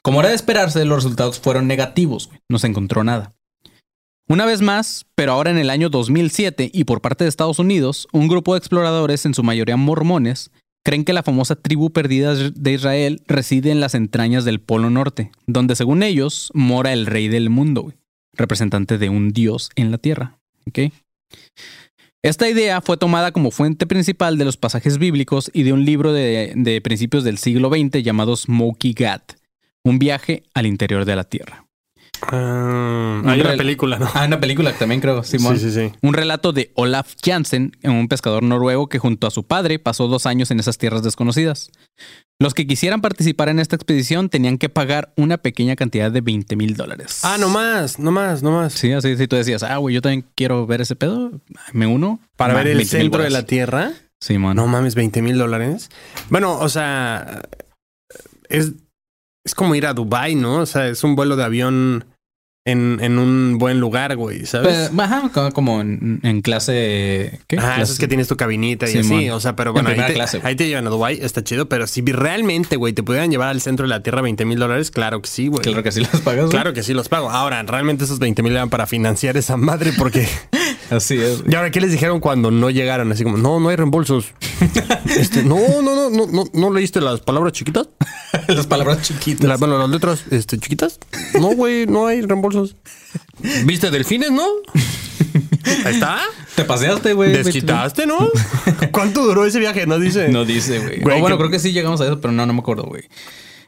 Como 0.00 0.20
era 0.20 0.28
de 0.30 0.34
esperarse, 0.36 0.84
los 0.84 1.02
resultados 1.02 1.38
fueron 1.40 1.66
negativos. 1.66 2.28
güey. 2.28 2.40
No 2.48 2.58
se 2.58 2.68
encontró 2.68 3.04
nada. 3.04 3.32
Una 4.28 4.46
vez 4.46 4.62
más, 4.62 5.06
pero 5.16 5.32
ahora 5.32 5.50
en 5.50 5.58
el 5.58 5.70
año 5.70 5.90
2007 5.90 6.70
y 6.72 6.84
por 6.84 7.00
parte 7.00 7.24
de 7.24 7.28
Estados 7.28 7.58
Unidos, 7.58 8.06
un 8.12 8.28
grupo 8.28 8.54
de 8.54 8.58
exploradores, 8.58 9.26
en 9.26 9.34
su 9.34 9.42
mayoría 9.42 9.76
mormones, 9.76 10.50
creen 10.82 11.04
que 11.04 11.12
la 11.12 11.22
famosa 11.22 11.56
tribu 11.56 11.90
perdida 11.90 12.34
de 12.34 12.72
Israel 12.72 13.22
reside 13.26 13.70
en 13.70 13.80
las 13.80 13.94
entrañas 13.94 14.44
del 14.44 14.60
Polo 14.60 14.90
Norte, 14.90 15.30
donde 15.46 15.76
según 15.76 16.02
ellos 16.02 16.50
mora 16.54 16.92
el 16.92 17.06
rey 17.06 17.28
del 17.28 17.50
mundo, 17.50 17.92
representante 18.32 18.98
de 18.98 19.08
un 19.08 19.30
dios 19.30 19.70
en 19.76 19.90
la 19.90 19.98
tierra. 19.98 20.38
¿ok? 20.66 20.92
Esta 22.24 22.48
idea 22.48 22.80
fue 22.80 22.96
tomada 22.96 23.32
como 23.32 23.50
fuente 23.50 23.86
principal 23.86 24.38
de 24.38 24.44
los 24.44 24.56
pasajes 24.56 24.98
bíblicos 24.98 25.50
y 25.52 25.64
de 25.64 25.72
un 25.72 25.84
libro 25.84 26.12
de, 26.12 26.52
de 26.54 26.80
principios 26.80 27.24
del 27.24 27.38
siglo 27.38 27.68
XX 27.68 28.02
llamado 28.02 28.36
Smokey 28.36 28.92
Gat, 28.92 29.32
un 29.84 29.98
viaje 29.98 30.44
al 30.54 30.66
interior 30.66 31.04
de 31.04 31.16
la 31.16 31.24
tierra. 31.24 31.66
Ah, 32.30 33.20
Un 33.22 33.28
hay 33.28 33.40
una 33.40 33.56
película, 33.56 33.98
¿no? 33.98 34.08
Ah, 34.14 34.24
una 34.26 34.40
película 34.40 34.72
que 34.72 34.78
también 34.78 35.00
creo, 35.00 35.22
Simón. 35.22 35.58
Sí, 35.58 35.70
sí, 35.70 35.88
sí. 35.88 35.92
Un 36.02 36.14
relato 36.14 36.52
de 36.52 36.70
Olaf 36.74 37.14
Jansen, 37.22 37.76
un 37.82 38.08
pescador 38.08 38.42
noruego 38.42 38.88
que 38.88 38.98
junto 38.98 39.26
a 39.26 39.30
su 39.30 39.44
padre 39.44 39.78
pasó 39.78 40.08
dos 40.08 40.26
años 40.26 40.50
en 40.50 40.60
esas 40.60 40.78
tierras 40.78 41.02
desconocidas. 41.02 41.70
Los 42.40 42.54
que 42.54 42.66
quisieran 42.66 43.00
participar 43.00 43.48
en 43.48 43.58
esta 43.60 43.76
expedición 43.76 44.28
tenían 44.28 44.58
que 44.58 44.68
pagar 44.68 45.12
una 45.16 45.38
pequeña 45.38 45.76
cantidad 45.76 46.10
de 46.10 46.20
20 46.20 46.56
mil 46.56 46.76
dólares. 46.76 47.20
Ah, 47.22 47.36
no 47.38 47.48
más, 47.48 47.98
no 47.98 48.10
más, 48.10 48.42
no 48.42 48.50
más. 48.50 48.72
Sí, 48.72 48.92
así 48.92 49.16
si 49.16 49.28
tú 49.28 49.36
decías, 49.36 49.62
ah, 49.62 49.76
güey, 49.76 49.94
yo 49.94 50.02
también 50.02 50.24
quiero 50.34 50.66
ver 50.66 50.80
ese 50.80 50.96
pedo, 50.96 51.30
me 51.72 51.86
uno. 51.86 52.20
Para 52.36 52.54
ver 52.54 52.66
el 52.66 52.78
20,000 52.78 53.02
centro 53.02 53.22
de 53.22 53.30
la 53.30 53.46
Tierra. 53.46 53.92
Simón. 54.20 54.56
No 54.56 54.66
mames, 54.68 54.94
20 54.94 55.20
mil 55.22 55.36
dólares. 55.36 55.90
Bueno, 56.30 56.58
o 56.58 56.68
sea, 56.68 57.42
es, 58.48 58.72
es 59.44 59.54
como 59.54 59.74
ir 59.74 59.86
a 59.86 59.94
Dubai, 59.94 60.34
¿no? 60.36 60.58
O 60.58 60.66
sea, 60.66 60.88
es 60.88 61.02
un 61.02 61.16
vuelo 61.16 61.36
de 61.36 61.44
avión 61.44 62.04
en, 62.64 62.98
en 63.02 63.18
un 63.18 63.58
buen 63.58 63.80
lugar, 63.80 64.14
güey, 64.16 64.46
¿sabes? 64.46 64.90
Pero, 64.90 65.02
ajá, 65.02 65.30
co- 65.34 65.50
como 65.52 65.80
en, 65.80 66.20
en 66.22 66.42
clase. 66.42 67.40
¿Qué? 67.48 67.56
Ah, 67.58 67.74
Clase- 67.76 67.82
eso 67.82 67.92
es 67.94 67.98
que 67.98 68.06
tienes 68.08 68.28
tu 68.28 68.36
cabinita 68.36 68.88
y 68.88 69.02
Simón. 69.02 69.18
así. 69.18 69.30
O 69.30 69.40
sea, 69.40 69.56
pero 69.56 69.70
En 69.70 69.74
bueno, 69.84 69.90
ahí 69.90 70.06
te, 70.06 70.12
clase, 70.14 70.38
güey. 70.38 70.48
ahí 70.50 70.54
te 70.56 70.68
llevan 70.68 70.86
a 70.86 70.90
Dubai, 70.90 71.18
está 71.20 71.42
chido. 71.42 71.68
Pero 71.68 71.86
si 71.88 72.02
realmente, 72.02 72.76
güey, 72.76 72.92
te 72.92 73.02
pudieran 73.02 73.30
llevar 73.32 73.48
al 73.48 73.60
centro 73.60 73.84
de 73.84 73.88
la 73.90 74.02
Tierra 74.02 74.22
20 74.22 74.44
mil 74.44 74.58
dólares, 74.60 74.90
claro 74.92 75.20
que 75.20 75.28
sí, 75.28 75.48
güey. 75.48 75.62
Claro 75.62 75.82
que 75.82 75.90
sí 75.90 76.00
las 76.00 76.20
pagas. 76.20 76.42
güey. 76.44 76.50
Claro 76.50 76.72
que 76.72 76.82
sí 76.84 76.94
los 76.94 77.08
pago. 77.08 77.30
Ahora, 77.30 77.62
realmente 77.64 78.04
esos 78.04 78.18
20 78.20 78.42
mil 78.44 78.52
eran 78.52 78.70
para 78.70 78.86
financiar 78.86 79.36
esa 79.36 79.56
madre 79.56 79.92
porque... 79.98 80.28
Así 80.96 81.18
es. 81.18 81.42
¿Y 81.48 81.54
ahora 81.54 81.70
qué 81.70 81.80
les 81.80 81.90
dijeron 81.90 82.20
cuando 82.20 82.50
no 82.50 82.68
llegaron? 82.70 83.10
Así 83.12 83.24
como, 83.24 83.36
no, 83.38 83.60
no 83.60 83.68
hay 83.68 83.76
reembolsos. 83.76 84.26
Este, 85.16 85.42
no, 85.42 85.56
no, 85.82 85.94
no, 85.94 86.10
no, 86.10 86.26
no, 86.26 86.44
¿no 86.54 86.72
leíste 86.72 87.00
las 87.02 87.20
palabras 87.20 87.52
chiquitas? 87.52 87.88
las 88.48 88.66
palabras 88.66 89.02
chiquitas. 89.02 89.46
Las, 89.46 89.58
bueno, 89.60 89.76
las 89.78 89.90
letras 89.90 90.24
este, 90.30 90.58
chiquitas. 90.58 90.98
No, 91.34 91.48
güey, 91.48 91.86
no 91.86 92.06
hay 92.06 92.22
reembolsos. 92.22 92.76
¿Viste 93.64 93.90
delfines, 93.90 94.30
no? 94.30 94.42
Ahí 95.84 95.94
está. 95.94 96.20
Te 96.54 96.64
paseaste, 96.64 97.12
güey. 97.12 97.32
Desquitaste, 97.32 98.06
¿no? 98.06 98.30
¿Cuánto 98.90 99.24
duró 99.24 99.44
ese 99.44 99.58
viaje? 99.58 99.86
No 99.86 99.98
dice. 99.98 100.28
No 100.28 100.44
dice, 100.44 100.78
güey. 100.78 101.00
Güey, 101.00 101.18
O 101.18 101.20
bueno, 101.20 101.36
que- 101.36 101.40
creo 101.42 101.50
que 101.50 101.58
sí 101.58 101.72
llegamos 101.72 102.00
a 102.00 102.06
eso, 102.06 102.20
pero 102.20 102.32
no, 102.32 102.46
no 102.46 102.52
me 102.54 102.60
acuerdo, 102.60 102.84
güey. 102.84 103.04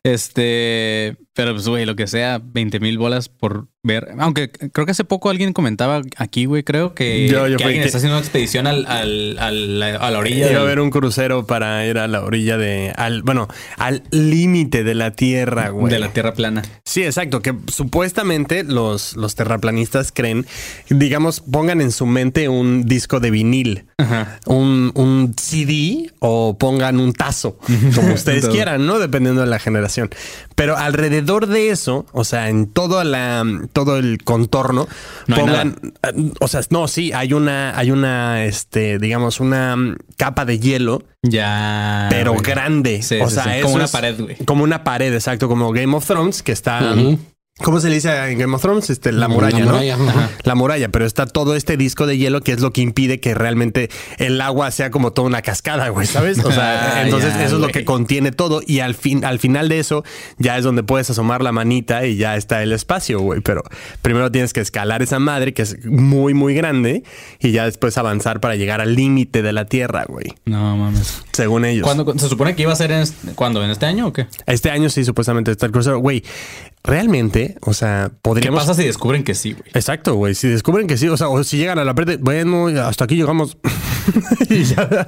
Este, 0.03 1.17
pero 1.35 1.53
pues, 1.53 1.67
güey, 1.69 1.85
lo 1.87 1.97
que 1.97 2.07
sea, 2.07 2.41
20 2.43 2.81
mil 2.81 2.99
bolas 2.99 3.29
por 3.29 3.69
ver. 3.85 4.09
Aunque 4.19 4.51
creo 4.51 4.85
que 4.87 4.91
hace 4.93 5.05
poco 5.05 5.31
alguien 5.31 5.53
comentaba 5.53 6.03
aquí, 6.17 6.47
güey, 6.47 6.65
creo 6.65 6.95
que, 6.95 7.29
Yo- 7.29 7.47
yo 7.47 7.57
que 7.59 7.63
fui 7.63 7.65
alguien 7.67 7.83
que- 7.83 7.87
está 7.87 7.99
haciendo 7.99 8.17
una 8.17 8.25
expedición 8.25 8.67
al, 8.67 8.87
al- 8.87 9.39
al- 9.39 9.83
a 9.83 10.11
la 10.11 10.19
orilla. 10.19 10.51
Iba 10.51 10.61
a 10.61 10.63
haber 10.65 10.81
un 10.81 10.91
crucero 10.91 11.47
para 11.47 11.87
ir 11.87 11.99
a 11.99 12.09
la 12.09 12.23
orilla 12.25 12.57
de, 12.57 12.93
al, 12.97 13.23
bueno, 13.23 13.47
al 13.79 14.03
límite 14.11 14.83
de 14.85 14.95
la 14.95 15.13
Tierra, 15.13 15.69
güey. 15.69 15.93
de 15.93 15.99
la 16.01 16.09
Tierra 16.13 16.35
plana. 16.35 16.63
Sí, 16.85 17.05
exacto, 17.05 17.41
que 17.43 17.55
supuestamente 17.95 18.65
los, 18.65 19.17
los 19.17 19.35
terraplanistas 19.35 20.11
creen, 20.13 20.47
digamos, 20.89 21.41
pongan 21.41 21.81
en 21.81 21.93
su 21.93 22.07
mente 22.07 22.49
un 22.49 22.87
disco 22.87 23.21
de 23.21 23.31
vinil, 23.31 23.85
Ajá. 23.99 24.41
un, 24.47 24.91
un 24.95 25.35
CD 25.39 26.11
o 26.19 26.57
pongan 26.59 26.99
un 26.99 27.13
tazo, 27.13 27.59
como 27.95 28.15
ustedes 28.15 28.49
quieran, 28.49 28.87
¿no? 28.87 28.99
Dependiendo 28.99 29.43
de 29.43 29.47
la 29.47 29.59
generación. 29.59 30.11
Pero 30.55 30.77
alrededor 30.77 31.47
de 31.47 31.71
eso, 31.71 32.07
o 32.13 32.25
sea, 32.25 32.49
en 32.49 32.67
toda 32.67 33.05
la, 33.05 33.45
todo 33.75 33.99
el 33.99 34.25
contorno, 34.25 34.89
No 35.27 35.37
pongan, 35.37 35.77
o 36.41 36.49
sea, 36.49 36.63
no, 36.71 36.89
sí, 36.89 37.13
hay 37.13 37.35
una, 37.35 37.77
hay 37.77 37.91
una, 37.91 38.45
este, 38.47 38.99
digamos, 38.99 39.41
una 39.41 39.77
mm, 39.77 39.97
capa 40.17 40.47
de 40.47 40.59
hielo 40.59 41.03
Ya. 41.23 42.07
pero 42.09 42.33
güey. 42.33 42.43
grande. 42.43 43.03
Sí, 43.03 43.21
o 43.21 43.29
sí, 43.29 43.35
sea, 43.35 43.57
sí. 43.57 43.61
Como 43.61 43.75
una 43.75 43.89
pared, 43.89 44.19
güey. 44.19 44.37
Como 44.47 44.65
una 44.65 44.85
pared, 44.85 45.13
exacto, 45.13 45.49
como 45.49 45.73
Game 45.73 45.95
of 45.95 46.07
Thrones, 46.07 46.43
que 46.43 46.53
está. 46.53 46.95
¿Cómo 47.63 47.79
se 47.79 47.89
le 47.89 47.95
dice 47.95 48.11
en 48.33 48.37
Game 48.37 48.53
of 48.57 48.63
Thrones? 48.63 48.91
Este, 48.91 49.13
la 49.13 49.21
La 49.21 49.29
muralla, 49.29 49.61
¿no? 49.61 49.67
muralla, 49.67 49.95
ajá. 49.95 50.31
La 50.43 50.57
muralla, 50.57 50.89
pero 50.89 51.07
está 51.07 51.25
todo 51.27 51.55
este 51.55 51.77
disco 51.77 52.05
de 52.05 52.19
hielo 52.19 52.41
que 52.41 52.51
es 52.51 52.61
lo 52.61 52.73
que 52.73 52.81
impide 52.81 53.21
que 53.21 53.33
realmente 53.33 53.91
el 54.19 54.41
agua 54.41 54.73
sea 54.73 54.91
como 54.91 55.13
toda 55.13 55.29
una 55.29 55.41
cascada, 55.41 55.89
güey, 55.91 56.05
¿sabes? 56.09 56.45
O 56.45 56.51
sea, 56.51 56.95
Ah, 56.97 57.03
entonces 57.05 57.33
eso 57.37 57.55
es 57.55 57.61
lo 57.61 57.69
que 57.69 57.85
contiene 57.85 58.33
todo 58.33 58.61
y 58.67 58.81
al 58.81 58.97
fin, 58.97 59.25
al 59.25 59.39
final 59.39 59.69
de 59.69 59.79
eso 59.79 60.03
ya 60.37 60.59
es 60.59 60.65
donde 60.65 60.83
puedes 60.83 61.09
asomar 61.11 61.43
la 61.45 61.53
manita 61.53 62.05
y 62.07 62.17
ya 62.17 62.37
está 62.37 62.61
el 62.61 62.73
espacio, 62.73 63.21
güey. 63.21 63.41
Pero 63.41 63.63
primero 64.03 64.33
tienes 64.33 64.53
que 64.53 64.61
escalar 64.61 65.03
esa 65.03 65.21
madre 65.21 65.55
que 65.55 65.63
es 65.63 65.85
muy, 65.87 66.35
muy 66.35 66.55
grande 66.57 67.05
y 67.39 67.53
ya 67.53 67.67
después 67.67 67.97
avanzar 67.99 68.41
para 68.41 68.57
llegar 68.57 68.81
al 68.81 68.97
límite 68.97 69.43
de 69.43 69.53
la 69.53 69.65
Tierra, 69.67 70.05
güey. 70.09 70.27
No 70.45 70.77
mames. 70.77 71.23
Según 71.33 71.65
ellos. 71.67 71.85
¿Cuándo, 71.85 72.19
¿Se 72.19 72.29
supone 72.29 72.57
que 72.57 72.63
iba 72.63 72.73
a 72.73 72.77
ser 72.77 72.91
en 72.91 73.03
este- 73.03 73.33
cuándo? 73.37 73.63
¿En 73.65 73.71
este 73.71 73.87
año 73.87 74.09
o 74.09 74.13
qué? 74.13 74.27
Este 74.47 74.71
año 74.73 74.91
sí, 74.91 75.05
supuestamente 75.05 75.53
está 75.53 75.67
el 75.67 75.73
crucero. 75.73 75.99
Güey, 76.01 76.25
realmente, 76.85 77.57
o 77.63 77.73
sea, 77.73 78.11
¿Qué 78.11 78.17
podríamos. 78.23 78.61
pasa 78.61 78.75
si 78.75 78.85
descubren 78.87 79.25
que 79.25 79.35
sí, 79.35 79.53
güey? 79.53 79.65
Exacto, 79.73 80.15
güey. 80.15 80.35
Si 80.35 80.49
descubren 80.49 80.87
que 80.87 80.99
sí, 80.99 81.09
o 81.09 81.17
sea, 81.17 81.29
o 81.29 81.43
si 81.43 81.57
llegan 81.57 81.79
a 81.79 81.85
la 81.85 81.95
parte, 81.95 82.19
bueno, 82.19 82.67
hasta 82.67 83.05
aquí 83.05 83.17
llegamos. 83.17 83.57
Y 84.51 84.65
ya, 84.65 85.07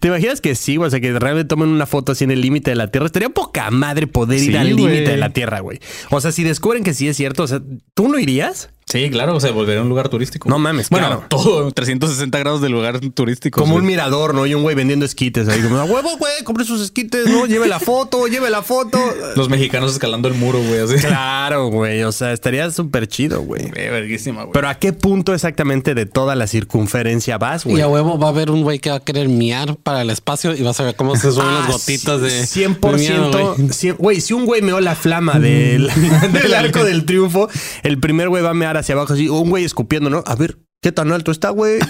¿Te 0.00 0.08
imaginas 0.08 0.40
que 0.40 0.54
sí, 0.54 0.76
güey? 0.76 0.88
O 0.88 0.90
sea, 0.90 0.98
que 0.98 1.12
realmente 1.18 1.46
tomen 1.46 1.68
una 1.68 1.84
foto 1.84 2.12
así 2.12 2.24
en 2.24 2.30
el 2.30 2.40
límite 2.40 2.70
de 2.70 2.76
la 2.76 2.90
Tierra. 2.90 3.04
Estaría 3.04 3.28
poca 3.28 3.70
madre 3.70 4.06
poder 4.06 4.42
ir 4.42 4.56
al 4.56 4.74
límite 4.74 5.10
de 5.10 5.16
la 5.18 5.28
Tierra, 5.28 5.60
güey. 5.60 5.78
O 6.10 6.22
sea, 6.22 6.32
si 6.32 6.42
descubren 6.42 6.82
que 6.82 6.94
sí 6.94 7.06
es 7.06 7.18
cierto, 7.18 7.42
o 7.42 7.46
sea, 7.46 7.60
¿tú 7.92 8.08
no 8.08 8.18
irías? 8.18 8.70
Sí, 8.90 9.08
claro, 9.10 9.38
se 9.40 9.50
volvería 9.50 9.80
un 9.82 9.88
lugar 9.88 10.08
turístico. 10.08 10.48
No 10.48 10.58
mames, 10.58 10.90
Bueno, 10.90 11.06
claro. 11.06 11.24
todo 11.28 11.70
360 11.72 12.38
grados 12.38 12.60
de 12.60 12.68
lugar 12.68 12.98
turístico. 13.00 13.60
Como 13.60 13.76
un 13.76 13.86
mirador, 13.86 14.34
¿no? 14.34 14.46
Y 14.46 14.54
un 14.54 14.62
güey 14.62 14.74
vendiendo 14.74 15.06
esquites 15.06 15.48
ahí. 15.48 15.60
Como, 15.62 15.76
"A 15.78 15.84
huevo, 15.84 16.16
güey, 16.18 16.32
compre 16.44 16.64
sus 16.64 16.80
esquites, 16.82 17.26
¿no? 17.28 17.46
Lleve 17.46 17.68
la 17.68 17.78
foto, 17.80 18.26
lleve 18.26 18.50
la 18.50 18.62
foto. 18.62 18.98
Los 19.36 19.48
mexicanos 19.48 19.92
escalando 19.92 20.28
el 20.28 20.34
muro, 20.34 20.58
güey, 20.58 20.80
así. 20.80 20.94
Claro, 20.96 21.68
güey. 21.68 22.02
O 22.02 22.12
sea, 22.12 22.32
estaría 22.32 22.70
súper 22.70 23.06
chido, 23.06 23.42
güey. 23.42 23.70
Verguísima, 23.70 24.42
güey. 24.42 24.52
Pero 24.52 24.68
¿a 24.68 24.74
qué 24.74 24.92
punto 24.92 25.34
exactamente 25.34 25.94
de 25.94 26.06
toda 26.06 26.34
la 26.34 26.46
circunferencia 26.46 27.38
vas, 27.38 27.64
güey? 27.64 27.78
Y 27.78 27.80
a 27.80 27.88
huevo 27.88 28.18
va 28.18 28.26
a 28.26 28.30
haber 28.30 28.50
un 28.50 28.62
güey 28.62 28.78
que 28.80 28.90
va 28.90 28.96
a 28.96 29.00
querer 29.00 29.28
miar 29.28 29.76
para 29.76 30.02
el 30.02 30.10
espacio 30.10 30.54
y 30.54 30.62
vas 30.62 30.80
a 30.80 30.84
ver 30.84 30.96
cómo 30.96 31.14
se 31.16 31.30
suben 31.30 31.46
Ah, 31.48 31.64
las 31.68 31.72
gotitas 31.72 32.20
de 32.20 32.44
100%. 32.46 32.90
de 32.92 32.98
miedo, 32.98 33.54
güey. 33.56 33.68
100 33.72 33.96
Güey, 33.98 34.20
si 34.20 34.32
un 34.34 34.46
güey 34.46 34.62
meó 34.62 34.80
la 34.80 34.94
flama 34.96 35.38
del, 35.38 35.90
del 36.32 36.54
arco 36.54 36.82
del 36.84 37.04
triunfo, 37.04 37.48
el 37.82 37.98
primer 37.98 38.28
güey 38.28 38.42
va 38.42 38.50
a 38.50 38.54
mear 38.54 38.76
hacia 38.80 38.94
abajo 38.94 39.12
así, 39.14 39.28
un 39.28 39.48
güey 39.50 39.64
escupiendo, 39.64 40.10
¿no? 40.10 40.22
A 40.26 40.34
ver, 40.34 40.58
¿qué 40.82 40.92
tan 40.92 41.12
alto 41.12 41.30
está, 41.30 41.50
güey? 41.50 41.78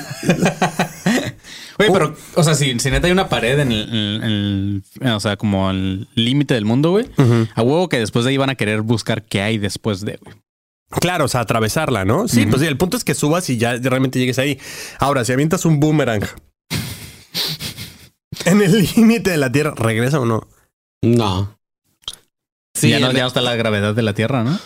Güey, 1.79 1.91
pero, 1.95 2.15
o 2.35 2.45
sea, 2.45 2.55
si, 2.55 2.79
si 2.79 2.91
neta 2.91 3.07
hay 3.07 3.13
una 3.13 3.31
pared 3.31 3.59
en 3.59 3.73
el, 3.73 3.89
en 3.89 4.23
el- 5.03 5.13
o 5.13 5.19
sea, 5.21 5.39
como 5.39 5.67
al 5.71 6.09
límite 6.15 6.53
del 6.53 6.67
mundo, 6.67 6.91
güey, 6.91 7.07
a 7.55 7.63
huevo 7.63 7.89
que 7.89 7.99
después 7.99 8.27
de 8.27 8.33
ahí 8.33 8.37
van 8.37 8.51
a 8.51 8.55
querer 8.55 8.83
buscar 8.83 9.23
qué 9.23 9.41
hay 9.41 9.57
después 9.57 10.03
de, 10.03 10.19
güey. 10.23 10.37
Claro, 11.01 11.25
o 11.25 11.29
sea, 11.29 11.41
atravesarla, 11.41 12.05
¿no? 12.05 12.29
Sí, 12.29 12.45
pues 12.45 12.61
sí, 12.61 12.69
el 12.69 12.77
punto 12.77 12.99
es 12.99 13.05
que 13.05 13.15
subas 13.15 13.49
y 13.49 13.57
ya 13.57 13.77
realmente 13.77 14.19
llegues 14.19 14.39
ahí. 14.39 14.59
Ahora, 14.99 15.25
si 15.25 15.33
avientas 15.33 15.65
un 15.65 15.81
boomerang 15.81 16.23
en 18.45 18.61
el 18.61 18.87
límite 18.97 19.31
de 19.31 19.37
la 19.39 19.51
Tierra, 19.51 19.73
¿regresa 19.77 20.21
o 20.21 20.27
no? 20.27 20.47
No. 21.03 21.57
Sí, 22.75 22.91
ya, 22.91 23.01
no, 23.01 23.09
el- 23.11 23.17
ya 23.17 23.23
no 23.23 23.29
está 23.29 23.41
la 23.41 23.57
gravedad 23.57 23.95
de 23.95 24.03
la 24.03 24.13
Tierra, 24.15 24.45
¿no? 24.45 24.59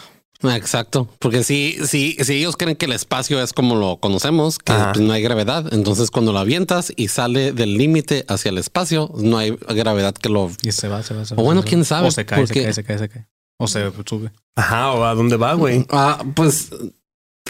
Exacto, 0.52 1.08
porque 1.18 1.42
si, 1.44 1.78
si, 1.86 2.12
si 2.22 2.34
ellos 2.34 2.56
creen 2.56 2.76
que 2.76 2.86
el 2.86 2.92
espacio 2.92 3.42
es 3.42 3.52
como 3.52 3.76
lo 3.76 3.96
conocemos, 3.98 4.58
que 4.58 4.72
Ajá. 4.72 4.92
pues, 4.92 5.04
no 5.04 5.12
hay 5.12 5.22
gravedad, 5.22 5.72
entonces 5.72 6.10
cuando 6.10 6.32
lo 6.32 6.38
avientas 6.38 6.92
y 6.96 7.08
sale 7.08 7.52
del 7.52 7.76
límite 7.78 8.24
hacia 8.28 8.50
el 8.50 8.58
espacio, 8.58 9.10
no 9.16 9.38
hay 9.38 9.50
gravedad 9.68 10.14
que 10.14 10.28
lo... 10.28 10.50
Y 10.62 10.72
se 10.72 10.88
va, 10.88 11.02
se 11.02 11.14
va, 11.14 11.24
se 11.24 11.34
va. 11.34 11.40
O 11.42 11.44
bueno, 11.44 11.62
se 11.62 11.66
va. 11.66 11.68
quién 11.70 11.84
sabe, 11.84 12.08
O 12.08 12.10
se 12.10 12.24
cae, 12.26 12.40
se 12.40 12.46
porque- 12.46 12.62
cae, 12.64 12.72
se 12.74 12.84
cae, 12.84 12.98
se 12.98 13.08
cae. 13.08 13.26
O 13.58 13.68
se 13.68 13.90
sube. 14.04 14.32
Ajá, 14.56 14.92
¿o 14.92 15.04
a 15.04 15.14
dónde 15.14 15.36
va, 15.36 15.54
güey? 15.54 15.86
Ah, 15.90 16.22
pues 16.34 16.70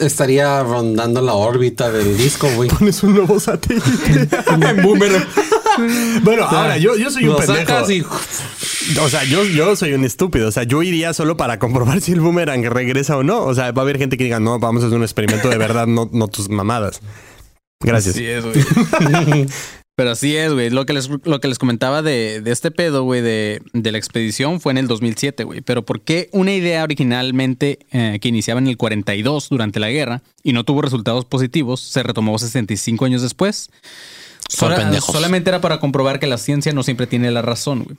estaría 0.00 0.62
rondando 0.62 1.20
la 1.22 1.34
órbita 1.34 1.90
del 1.90 2.16
disco, 2.18 2.48
güey. 2.56 2.68
Pones 2.68 3.02
un 3.02 3.14
nuevo 3.14 3.38
satélite. 3.40 4.28
Boomerang. 4.82 5.24
bueno, 6.22 6.44
ahora, 6.44 6.76
yo, 6.78 6.96
yo 6.96 7.10
soy 7.10 7.24
un 7.24 7.30
Lo 7.30 7.36
pendejo. 7.38 7.60
sacas 7.60 7.90
y 7.90 8.04
O 9.00 9.08
sea, 9.08 9.24
yo, 9.24 9.44
yo 9.44 9.76
soy 9.76 9.92
un 9.92 10.04
estúpido. 10.04 10.48
O 10.48 10.52
sea, 10.52 10.64
yo 10.64 10.82
iría 10.82 11.12
solo 11.14 11.36
para 11.36 11.58
comprobar 11.58 12.00
si 12.00 12.12
el 12.12 12.20
boomerang 12.20 12.64
regresa 12.64 13.16
o 13.16 13.22
no. 13.22 13.44
O 13.44 13.54
sea, 13.54 13.72
va 13.72 13.82
a 13.82 13.84
haber 13.84 13.98
gente 13.98 14.16
que 14.16 14.24
diga, 14.24 14.40
no, 14.40 14.58
vamos 14.58 14.82
a 14.82 14.86
hacer 14.86 14.96
un 14.96 15.04
experimento 15.04 15.48
de 15.48 15.58
verdad, 15.58 15.86
no, 15.86 16.08
no 16.12 16.28
tus 16.28 16.48
mamadas. 16.48 17.00
Gracias. 17.80 18.14
Así 18.14 18.26
es, 18.26 18.44
güey. 18.44 19.46
Pero 19.96 20.10
así 20.10 20.36
es, 20.36 20.52
güey. 20.52 20.70
Lo 20.70 20.86
que 20.86 20.92
les, 20.92 21.08
lo 21.08 21.40
que 21.40 21.46
les 21.46 21.58
comentaba 21.58 22.02
de, 22.02 22.40
de 22.40 22.50
este 22.50 22.72
pedo, 22.72 23.04
güey, 23.04 23.20
de, 23.22 23.62
de 23.72 23.92
la 23.92 23.98
expedición 23.98 24.60
fue 24.60 24.72
en 24.72 24.78
el 24.78 24.88
2007, 24.88 25.44
güey. 25.44 25.60
Pero 25.60 25.84
¿por 25.84 26.00
qué 26.00 26.28
una 26.32 26.52
idea 26.52 26.82
originalmente 26.82 27.78
eh, 27.92 28.18
que 28.20 28.28
iniciaba 28.28 28.58
en 28.58 28.66
el 28.66 28.76
42 28.76 29.48
durante 29.50 29.78
la 29.78 29.90
guerra 29.90 30.22
y 30.42 30.52
no 30.52 30.64
tuvo 30.64 30.82
resultados 30.82 31.24
positivos 31.24 31.80
se 31.80 32.02
retomó 32.02 32.36
65 32.38 33.04
años 33.04 33.22
después? 33.22 33.70
Por 34.48 34.56
Sola- 34.70 34.76
pendejos. 34.76 35.12
solamente 35.12 35.50
era 35.50 35.60
para 35.60 35.80
comprobar 35.80 36.20
que 36.20 36.26
la 36.26 36.38
ciencia 36.38 36.72
no 36.72 36.82
siempre 36.82 37.06
tiene 37.06 37.30
la 37.30 37.42
razón, 37.42 37.84
güey. 37.84 37.96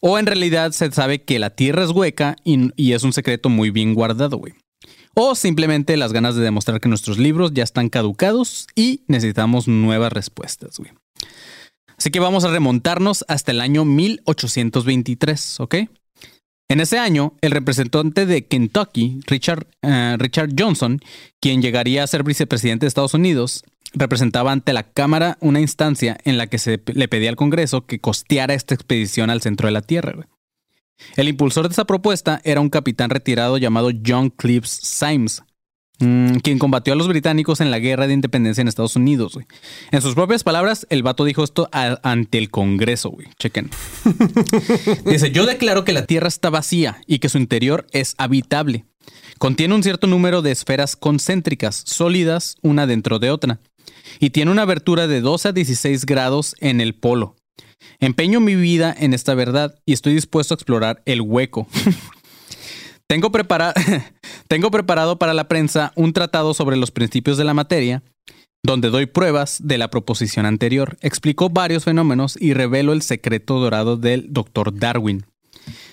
O 0.00 0.18
en 0.18 0.26
realidad 0.26 0.70
se 0.72 0.90
sabe 0.92 1.22
que 1.22 1.38
la 1.38 1.50
Tierra 1.50 1.82
es 1.84 1.90
hueca 1.90 2.36
y, 2.44 2.70
y 2.76 2.92
es 2.92 3.02
un 3.02 3.12
secreto 3.12 3.48
muy 3.48 3.70
bien 3.70 3.94
guardado, 3.94 4.36
güey. 4.36 4.54
O 5.14 5.34
simplemente 5.34 5.96
las 5.96 6.12
ganas 6.12 6.36
de 6.36 6.42
demostrar 6.42 6.80
que 6.80 6.88
nuestros 6.88 7.18
libros 7.18 7.52
ya 7.52 7.64
están 7.64 7.88
caducados 7.88 8.68
y 8.76 9.02
necesitamos 9.08 9.66
nuevas 9.66 10.12
respuestas, 10.12 10.78
güey. 10.78 10.92
Así 11.96 12.10
que 12.12 12.20
vamos 12.20 12.44
a 12.44 12.48
remontarnos 12.48 13.24
hasta 13.26 13.50
el 13.50 13.60
año 13.60 13.84
1823, 13.84 15.60
¿ok? 15.60 15.74
En 16.70 16.80
ese 16.80 16.98
año, 16.98 17.32
el 17.40 17.50
representante 17.50 18.26
de 18.26 18.46
Kentucky, 18.46 19.20
Richard, 19.26 19.66
eh, 19.82 20.16
Richard 20.18 20.50
Johnson, 20.56 21.00
quien 21.40 21.62
llegaría 21.62 22.04
a 22.04 22.06
ser 22.06 22.22
vicepresidente 22.24 22.84
de 22.84 22.88
Estados 22.88 23.14
Unidos, 23.14 23.64
representaba 23.94 24.52
ante 24.52 24.72
la 24.72 24.82
Cámara 24.84 25.38
una 25.40 25.60
instancia 25.60 26.18
en 26.24 26.36
la 26.38 26.46
que 26.46 26.58
se 26.58 26.80
le 26.94 27.08
pedía 27.08 27.30
al 27.30 27.36
Congreso 27.36 27.86
que 27.86 28.00
costeara 28.00 28.54
esta 28.54 28.74
expedición 28.74 29.30
al 29.30 29.40
centro 29.42 29.66
de 29.68 29.72
la 29.72 29.82
Tierra. 29.82 30.12
güey. 30.14 30.26
El 31.16 31.28
impulsor 31.28 31.68
de 31.68 31.72
esa 31.72 31.84
propuesta 31.86 32.40
era 32.44 32.60
un 32.60 32.70
capitán 32.70 33.10
retirado 33.10 33.56
llamado 33.56 33.90
John 34.04 34.30
Cleves 34.30 34.68
Symes, 34.82 35.42
mm, 36.00 36.38
quien 36.38 36.58
combatió 36.58 36.92
a 36.92 36.96
los 36.96 37.06
británicos 37.08 37.60
en 37.60 37.70
la 37.70 37.78
guerra 37.78 38.06
de 38.08 38.14
independencia 38.14 38.62
en 38.62 38.68
Estados 38.68 38.96
Unidos. 38.96 39.34
güey. 39.34 39.46
En 39.92 40.02
sus 40.02 40.14
propias 40.16 40.42
palabras, 40.42 40.86
el 40.90 41.02
vato 41.04 41.24
dijo 41.24 41.44
esto 41.44 41.68
a- 41.72 41.98
ante 42.02 42.38
el 42.38 42.50
Congreso, 42.50 43.10
güey. 43.10 43.28
Chequen. 43.38 43.70
Dice, 45.06 45.30
yo 45.30 45.46
declaro 45.46 45.84
que 45.84 45.92
la 45.92 46.04
Tierra 46.06 46.28
está 46.28 46.50
vacía 46.50 47.00
y 47.06 47.18
que 47.20 47.28
su 47.28 47.38
interior 47.38 47.86
es 47.92 48.14
habitable. 48.18 48.84
Contiene 49.38 49.74
un 49.74 49.82
cierto 49.84 50.06
número 50.08 50.42
de 50.42 50.50
esferas 50.50 50.96
concéntricas, 50.96 51.82
sólidas, 51.86 52.56
una 52.62 52.86
dentro 52.86 53.18
de 53.20 53.30
otra. 53.30 53.60
Y 54.20 54.30
tiene 54.30 54.50
una 54.50 54.62
abertura 54.62 55.06
de 55.06 55.20
12 55.20 55.48
a 55.48 55.52
16 55.52 56.06
grados 56.06 56.54
en 56.60 56.80
el 56.80 56.94
polo. 56.94 57.36
Empeño 58.00 58.40
mi 58.40 58.54
vida 58.54 58.94
en 58.98 59.14
esta 59.14 59.34
verdad 59.34 59.78
y 59.86 59.92
estoy 59.92 60.14
dispuesto 60.14 60.54
a 60.54 60.56
explorar 60.56 61.02
el 61.04 61.20
hueco. 61.20 61.66
Tengo, 63.08 63.32
Tengo 64.48 64.70
preparado 64.70 65.18
para 65.18 65.34
la 65.34 65.48
prensa 65.48 65.92
un 65.96 66.12
tratado 66.12 66.54
sobre 66.54 66.76
los 66.76 66.90
principios 66.90 67.38
de 67.38 67.44
la 67.44 67.54
materia, 67.54 68.02
donde 68.62 68.90
doy 68.90 69.06
pruebas 69.06 69.60
de 69.62 69.78
la 69.78 69.88
proposición 69.88 70.44
anterior, 70.44 70.98
explico 71.00 71.48
varios 71.48 71.84
fenómenos 71.84 72.36
y 72.38 72.52
revelo 72.52 72.92
el 72.92 73.02
secreto 73.02 73.58
dorado 73.60 73.96
del 73.96 74.32
Dr. 74.32 74.78
Darwin. 74.78 75.24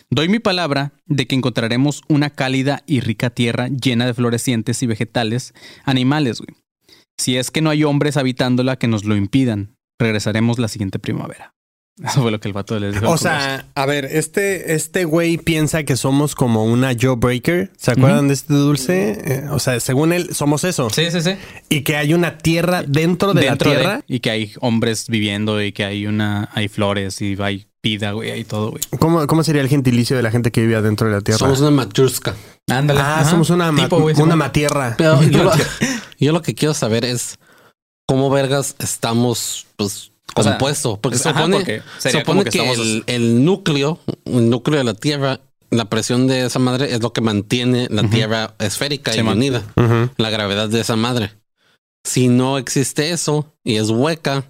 Doy 0.10 0.30
mi 0.30 0.40
palabra 0.40 0.94
de 1.06 1.26
que 1.26 1.36
encontraremos 1.36 2.02
una 2.08 2.30
cálida 2.30 2.84
y 2.86 3.00
rica 3.00 3.30
tierra 3.30 3.70
llena 3.70 4.06
de 4.06 4.14
florecientes 4.14 4.84
y 4.84 4.88
vegetales, 4.88 5.54
animales, 5.84 6.42
güey. 6.42 6.65
Si 7.18 7.38
es 7.38 7.52
que 7.52 7.62
no 7.62 7.70
hay 7.70 7.84
hombres 7.84 8.18
habitándola 8.18 8.78
que 8.78 8.88
nos 8.88 9.06
lo 9.06 9.16
impidan, 9.16 9.76
regresaremos 10.00 10.60
la 10.60 10.68
siguiente 10.68 11.00
primavera. 11.00 11.54
Eso 12.04 12.22
fue 12.22 12.30
lo 12.32 12.42
que 12.42 12.50
el 12.50 12.54
vato 12.54 12.78
les 12.78 12.94
dijo. 12.96 13.10
O 13.10 13.18
sea, 13.18 13.68
a 13.74 13.86
ver, 13.86 14.04
este, 14.04 14.74
este 14.76 15.06
güey 15.06 15.38
piensa 15.38 15.84
que 15.84 15.96
somos 15.96 16.36
como 16.36 16.66
una 16.66 16.94
Jawbreaker. 16.94 17.72
¿Se 17.78 17.92
acuerdan 17.92 18.28
de 18.28 18.34
este 18.34 18.54
dulce? 18.54 19.12
Eh, 19.26 19.44
o 19.50 19.60
sea, 19.60 19.80
según 19.80 20.12
él, 20.12 20.34
somos 20.36 20.66
eso. 20.66 20.90
sí, 20.90 21.10
sí, 21.10 21.22
sí. 21.22 21.36
Y 21.70 21.82
que 21.84 21.96
hay 21.96 22.14
una 22.14 22.38
tierra 22.38 22.84
dentro 22.84 23.34
de 23.34 23.44
Dentro 23.44 23.70
la 23.70 23.76
de- 23.76 23.82
tierra. 23.82 24.02
y 24.08 24.20
que 24.20 24.30
hay 24.30 24.52
hombres 24.60 25.08
viviendo 25.08 25.64
y 25.64 25.72
que 25.72 25.86
hay 25.86 26.06
una, 26.06 26.50
hay 26.54 26.68
flores 26.68 27.22
y 27.22 27.38
hay 27.42 27.68
vida, 27.86 28.12
güey, 28.14 28.32
hay 28.32 28.44
todo, 28.44 28.72
güey. 28.72 28.82
¿Cómo, 29.00 29.28
¿Cómo 29.28 29.44
sería 29.44 29.62
el 29.62 29.70
gentilicio 29.70 30.18
de 30.18 30.24
la 30.24 30.32
gente 30.32 30.52
que 30.52 30.62
vive 30.62 30.76
adentro 30.76 31.08
de 31.08 31.14
la 31.14 31.22
tierra? 31.22 31.38
Somos 31.38 31.60
una 31.62 31.70
machuska. 31.72 32.34
Ándale. 32.68 33.00
ah, 33.00 33.20
Ajá. 33.22 33.30
somos 33.30 33.52
una, 33.52 33.72
ma- 33.72 33.84
Tipo, 33.84 33.98
una 33.98 34.36
matierra. 34.36 34.96
Pero 34.98 35.22
yo 35.30 35.44
lo, 35.44 35.52
yo 36.20 36.32
lo 36.34 36.42
que 36.42 36.56
quiero 36.56 36.74
saber 36.74 37.06
es 37.06 37.38
cómo 38.08 38.30
vergas 38.32 38.76
estamos 38.80 39.68
pues 39.76 40.12
O 40.36 40.42
sea, 40.42 40.54
compuestos. 40.54 40.98
Porque 41.00 41.20
supone, 41.20 41.58
porque 41.58 41.82
supone 42.12 42.44
que 42.44 42.50
que, 42.50 42.58
estamos- 42.58 42.80
el, 42.80 43.04
el 43.06 43.46
núcleo, 43.46 44.00
el 44.26 44.50
núcleo 44.50 44.80
de 44.80 44.84
la 44.84 44.96
Tierra, 44.96 45.40
la 45.70 45.86
presión 45.86 46.26
de 46.26 46.46
esa 46.46 46.58
madre 46.58 46.92
es 46.94 47.02
lo 47.04 47.14
que 47.14 47.22
mantiene 47.22 47.88
la 47.92 48.04
Tierra 48.10 48.56
esférica 48.60 49.16
y 49.16 49.20
unida. 49.20 49.64
La 50.18 50.30
gravedad 50.32 50.70
de 50.70 50.80
esa 50.82 50.96
madre. 50.96 51.32
Si 52.04 52.28
no 52.30 52.58
existe 52.58 53.12
eso 53.12 53.54
y 53.64 53.76
es 53.78 53.90
hueca, 53.90 54.44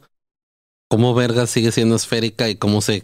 ¿cómo 0.87 1.13
vergas 1.15 1.49
sigue 1.49 1.71
siendo 1.71 1.95
esférica 1.95 2.49
y 2.49 2.55
cómo 2.55 2.81
se 2.81 3.03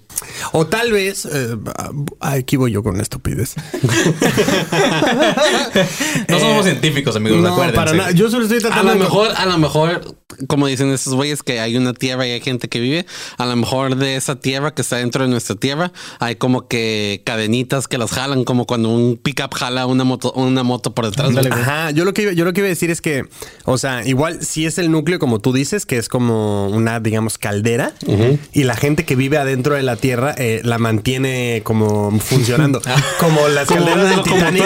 O 0.51 0.67
tal 0.67 0.91
vez, 0.91 1.25
eh, 1.25 1.57
ah, 1.77 1.91
aquí 2.19 2.55
voy 2.55 2.71
yo 2.71 2.83
con 2.83 2.93
una 2.93 3.03
estupidez. 3.03 3.55
No 6.27 6.39
somos 6.39 6.65
científicos, 6.65 7.15
amigos, 7.15 7.41
no, 7.41 7.49
acuérdense. 7.49 7.75
para 7.75 7.93
nada. 7.93 8.11
Yo 8.11 8.29
solo 8.29 8.43
estoy 8.43 8.59
A 8.59 8.61
tratando 8.61 8.93
lo 8.93 8.93
de 8.93 9.03
mejor, 9.03 9.31
a 9.35 9.45
lo 9.45 9.57
mejor, 9.57 10.15
como 10.47 10.67
dicen 10.67 10.91
estos 10.91 11.13
güeyes, 11.13 11.43
que 11.43 11.59
hay 11.59 11.77
una 11.77 11.93
tierra 11.93 12.27
y 12.27 12.31
hay 12.31 12.41
gente 12.41 12.67
que 12.69 12.79
vive. 12.79 13.05
A 13.37 13.45
lo 13.45 13.55
mejor 13.55 13.95
de 13.95 14.15
esa 14.15 14.35
tierra 14.35 14.73
que 14.73 14.81
está 14.81 14.97
dentro 14.97 15.23
de 15.23 15.29
nuestra 15.29 15.55
tierra, 15.55 15.91
hay 16.19 16.35
como 16.35 16.67
que 16.67 17.21
cadenitas 17.25 17.87
que 17.87 17.97
las 17.97 18.11
jalan, 18.11 18.43
como 18.43 18.65
cuando 18.65 18.89
un 18.89 19.17
pickup 19.17 19.53
jala 19.53 19.85
una 19.85 20.03
moto, 20.03 20.31
una 20.33 20.63
moto 20.63 20.93
por 20.93 21.05
detrás. 21.05 21.31
güey. 21.31 21.47
Ajá, 21.47 21.91
yo 21.91 22.05
lo 22.05 22.13
que 22.13 22.23
iba, 22.23 22.31
yo 22.31 22.45
lo 22.45 22.53
que 22.53 22.61
iba 22.61 22.67
a 22.67 22.69
decir 22.69 22.91
es 22.91 23.01
que, 23.01 23.25
o 23.65 23.77
sea, 23.77 24.05
igual 24.05 24.43
si 24.45 24.65
es 24.65 24.77
el 24.77 24.91
núcleo 24.91 25.19
como 25.19 25.39
tú 25.39 25.53
dices, 25.53 25.85
que 25.85 25.97
es 25.97 26.09
como 26.09 26.67
una, 26.69 26.99
digamos, 26.99 27.37
caldera, 27.37 27.93
y 28.53 28.63
la 28.63 28.75
gente 28.75 29.05
que 29.05 29.15
vive 29.15 29.37
adentro 29.37 29.75
de 29.75 29.83
la 29.83 29.95
tierra 29.95 30.33
eh, 30.37 30.61
la 30.63 30.77
mantiene 30.77 31.61
como 31.63 32.19
funcionando, 32.19 32.81
como 33.19 33.47
las 33.47 33.67
Como 33.67 33.85
calderas 33.85 34.09
del 34.09 34.23
Titanic. 34.23 34.63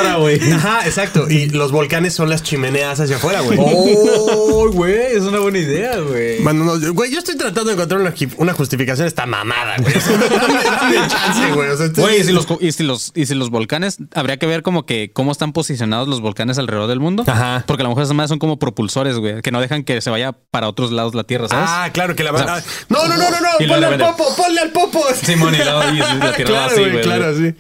Ajá, 0.54 0.86
exacto. 0.86 1.30
Y 1.30 1.50
los 1.50 1.72
volcanes 1.72 2.14
son 2.14 2.30
las 2.30 2.44
chimeneas 2.44 3.00
hacia 3.00 3.18
afuera, 3.18 3.42
güey. 3.42 3.58
Oh, 3.62 4.70
güey, 4.74 5.16
es 5.16 5.24
una 5.24 5.40
buena 5.40 5.55
idea, 5.58 5.98
güey. 6.00 6.42
Bueno, 6.44 6.64
no, 6.66 6.94
güey, 6.94 7.12
yo 7.12 7.20
estoy 7.20 7.36
tratando 7.38 7.66
de 7.66 7.74
encontrar 7.74 8.02
una, 8.02 8.14
una 8.38 8.54
justificación 8.54 9.06
a 9.06 9.08
esta 9.08 9.26
mamada, 9.26 9.76
güey. 9.80 9.94
O 9.96 10.00
dame, 10.38 11.08
chance, 11.08 11.52
güey. 11.54 11.70
O 11.70 11.78
sea, 11.78 11.86
estoy- 11.88 12.04
Güey, 12.04 12.22
y 12.22 12.24
si, 12.24 12.32
los, 12.32 12.48
y, 12.60 12.72
si 12.72 12.84
los, 12.84 13.12
y 13.16 13.26
si 13.26 13.36
los 13.36 13.50
volcanes, 13.50 13.98
habría 14.14 14.38
que 14.38 14.46
ver 14.46 14.62
como 14.64 14.86
que 14.86 15.12
cómo 15.14 15.32
están 15.32 15.54
posicionados 15.54 16.08
los 16.08 16.22
volcanes 16.22 16.58
alrededor 16.58 16.88
del 16.88 17.00
mundo. 17.00 17.24
Ajá. 17.28 17.64
Porque 17.68 17.82
a 17.82 17.86
lo 17.86 17.90
mejor 17.90 18.04
esas 18.04 18.16
madres 18.16 18.30
son 18.30 18.40
como 18.40 18.58
propulsores, 18.60 19.18
güey, 19.18 19.42
que 19.42 19.52
no 19.52 19.62
dejan 19.62 19.84
que 19.84 20.02
se 20.02 20.10
vaya 20.10 20.34
para 20.52 20.68
otros 20.68 20.92
lados 20.92 21.16
la 21.16 21.24
Tierra, 21.24 21.48
¿sabes? 21.48 21.70
Ah, 21.70 21.90
claro 21.94 22.16
que 22.16 22.24
la 22.24 22.32
O 22.32 22.38
sea, 22.38 22.46
van 22.46 22.60
a... 22.60 22.64
No, 22.90 23.08
no, 23.08 23.18
no, 23.18 23.30
no, 23.32 23.40
no. 23.42 23.48
y 23.60 23.66
luego 23.66 23.74
Ponle 23.82 23.86
al 23.86 23.92
venden. 23.92 24.08
popo, 24.16 24.36
ponle 24.36 24.60
al 24.62 24.72
popo. 24.72 25.04
Simón, 25.22 25.54
y 25.56 25.58
luego 25.58 25.82
y 25.94 25.98
la 25.98 26.34
Tierra 26.36 26.52
va 26.52 26.68
claro, 26.68 26.72
así, 26.72 26.80
güey, 26.80 26.92
güey. 26.92 27.04
claro, 27.04 27.38
sí. 27.38 27.54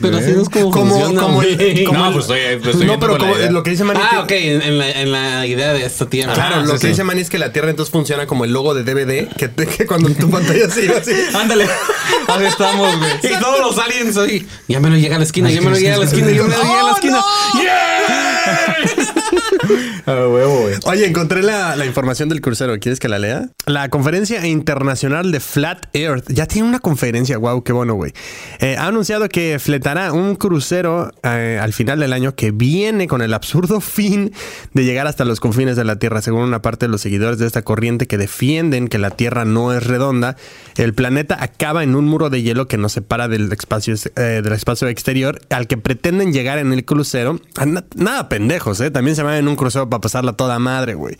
Pero 0.00 0.16
así 0.16 0.32
no 0.32 0.42
es 0.42 0.48
como, 0.48 0.70
Como, 0.70 0.90
funciona, 0.94 1.20
como, 1.20 1.34
güey. 1.36 1.84
como 1.84 1.98
No, 1.98 2.06
el- 2.06 2.12
pues 2.14 2.24
estoy- 2.24 2.70
estoy 2.70 2.86
no, 2.86 2.98
pero 2.98 3.18
como 3.18 3.34
lo 3.36 3.62
que 3.62 3.70
dice 3.70 3.84
Manny. 3.84 4.00
Ah, 4.02 4.20
ok, 4.20 4.30
en, 4.32 4.62
en 4.62 4.78
la, 4.78 4.90
en 4.90 5.12
la 5.12 5.46
idea 5.46 5.72
de 5.74 5.84
esta 5.84 6.06
tierra. 6.06 6.32
Claro, 6.32 6.56
Ah, 6.56 6.60
lo 6.60 6.66
sí, 6.66 6.72
que 6.72 6.78
sí. 6.80 6.86
dice 6.88 7.04
Manny 7.04 7.20
es 7.20 7.28
que 7.30 7.38
la 7.38 7.52
Tierra 7.52 7.70
entonces 7.70 7.92
funciona 7.92 8.26
como 8.26 8.44
el 8.44 8.52
logo 8.52 8.74
de 8.74 8.82
DVD, 8.84 9.28
que, 9.36 9.50
que 9.50 9.86
cuando 9.86 10.08
tu 10.10 10.30
pantalla 10.30 10.68
se 10.70 10.84
iba 10.86 10.96
así. 10.98 11.12
Ándale. 11.34 11.66
Así 12.28 12.44
estamos, 12.44 12.96
güey. 12.98 13.10
Y 13.22 13.40
todos 13.40 13.60
los 13.60 13.78
aliens 13.78 14.16
ahí. 14.16 14.46
Ya 14.68 14.80
me 14.80 14.88
lo 14.90 14.96
llega 14.96 15.16
a 15.16 15.18
la 15.18 15.24
esquina, 15.24 15.50
ya 15.50 15.60
me 15.60 15.70
lo 15.70 15.76
llega 15.76 15.96
a 15.96 15.98
la 15.98 16.04
esquina, 16.06 16.30
ya 16.30 16.42
me 16.42 16.48
lo 16.48 16.56
llega 16.62 16.80
a 16.80 16.82
la 16.84 16.90
¡Oh, 16.92 16.94
esquina. 16.94 17.20
Ah, 20.06 20.26
huevo, 20.28 20.62
güey. 20.62 20.74
Oye, 20.84 21.06
encontré 21.06 21.42
la, 21.42 21.76
la 21.76 21.86
información 21.86 22.28
del 22.28 22.40
crucero. 22.40 22.78
¿Quieres 22.80 22.98
que 23.00 23.08
la 23.08 23.18
lea? 23.18 23.50
La 23.66 23.88
Conferencia 23.88 24.46
Internacional 24.46 25.30
de 25.32 25.40
Flat 25.40 25.86
Earth. 25.94 26.24
Ya 26.28 26.46
tiene 26.46 26.68
una 26.68 26.78
conferencia. 26.78 27.38
Wow, 27.38 27.62
qué 27.62 27.72
bueno, 27.72 27.94
güey. 27.94 28.12
Eh, 28.60 28.76
ha 28.78 28.86
anunciado 28.86 29.28
que 29.28 29.58
fletará 29.58 30.12
un 30.12 30.36
crucero 30.36 31.12
eh, 31.22 31.58
al 31.60 31.72
final 31.72 32.00
del 32.00 32.12
año 32.12 32.34
que 32.34 32.50
viene 32.50 33.06
con 33.08 33.22
el 33.22 33.34
absurdo 33.34 33.80
fin 33.80 34.32
de 34.74 34.84
llegar 34.84 35.06
hasta 35.06 35.24
los 35.24 35.40
confines 35.40 35.76
de 35.76 35.84
la 35.84 35.96
Tierra. 35.96 36.22
Según 36.22 36.42
una 36.42 36.62
parte 36.62 36.86
de 36.86 36.92
los 36.92 37.00
seguidores 37.00 37.38
de 37.38 37.46
esta 37.46 37.62
corriente 37.62 38.06
que 38.06 38.18
defienden 38.18 38.88
que 38.88 38.98
la 38.98 39.10
Tierra 39.10 39.44
no 39.44 39.72
es 39.72 39.84
redonda, 39.86 40.36
el 40.76 40.94
planeta 40.94 41.36
acaba 41.42 41.82
en 41.82 41.94
un 41.94 42.06
muro 42.06 42.30
de 42.30 42.42
hielo 42.42 42.68
que 42.68 42.78
nos 42.78 42.92
separa 42.92 43.28
del 43.28 43.52
espacio, 43.52 43.94
eh, 44.16 44.40
del 44.42 44.52
espacio 44.52 44.88
exterior 44.88 45.40
al 45.50 45.66
que 45.66 45.76
pretenden 45.76 46.32
llegar 46.32 46.58
en 46.58 46.72
el 46.72 46.84
crucero. 46.84 47.40
Ah, 47.56 47.66
na- 47.66 47.84
Nada 47.96 48.28
pendejos, 48.28 48.80
¿eh? 48.80 48.90
También 48.90 49.16
se 49.16 49.22
van 49.22 49.34
en 49.36 49.48
un 49.48 49.56
crucero 49.60 49.88
para 49.88 50.00
pasarla 50.00 50.32
toda 50.32 50.58
madre, 50.58 50.94
güey. 50.94 51.16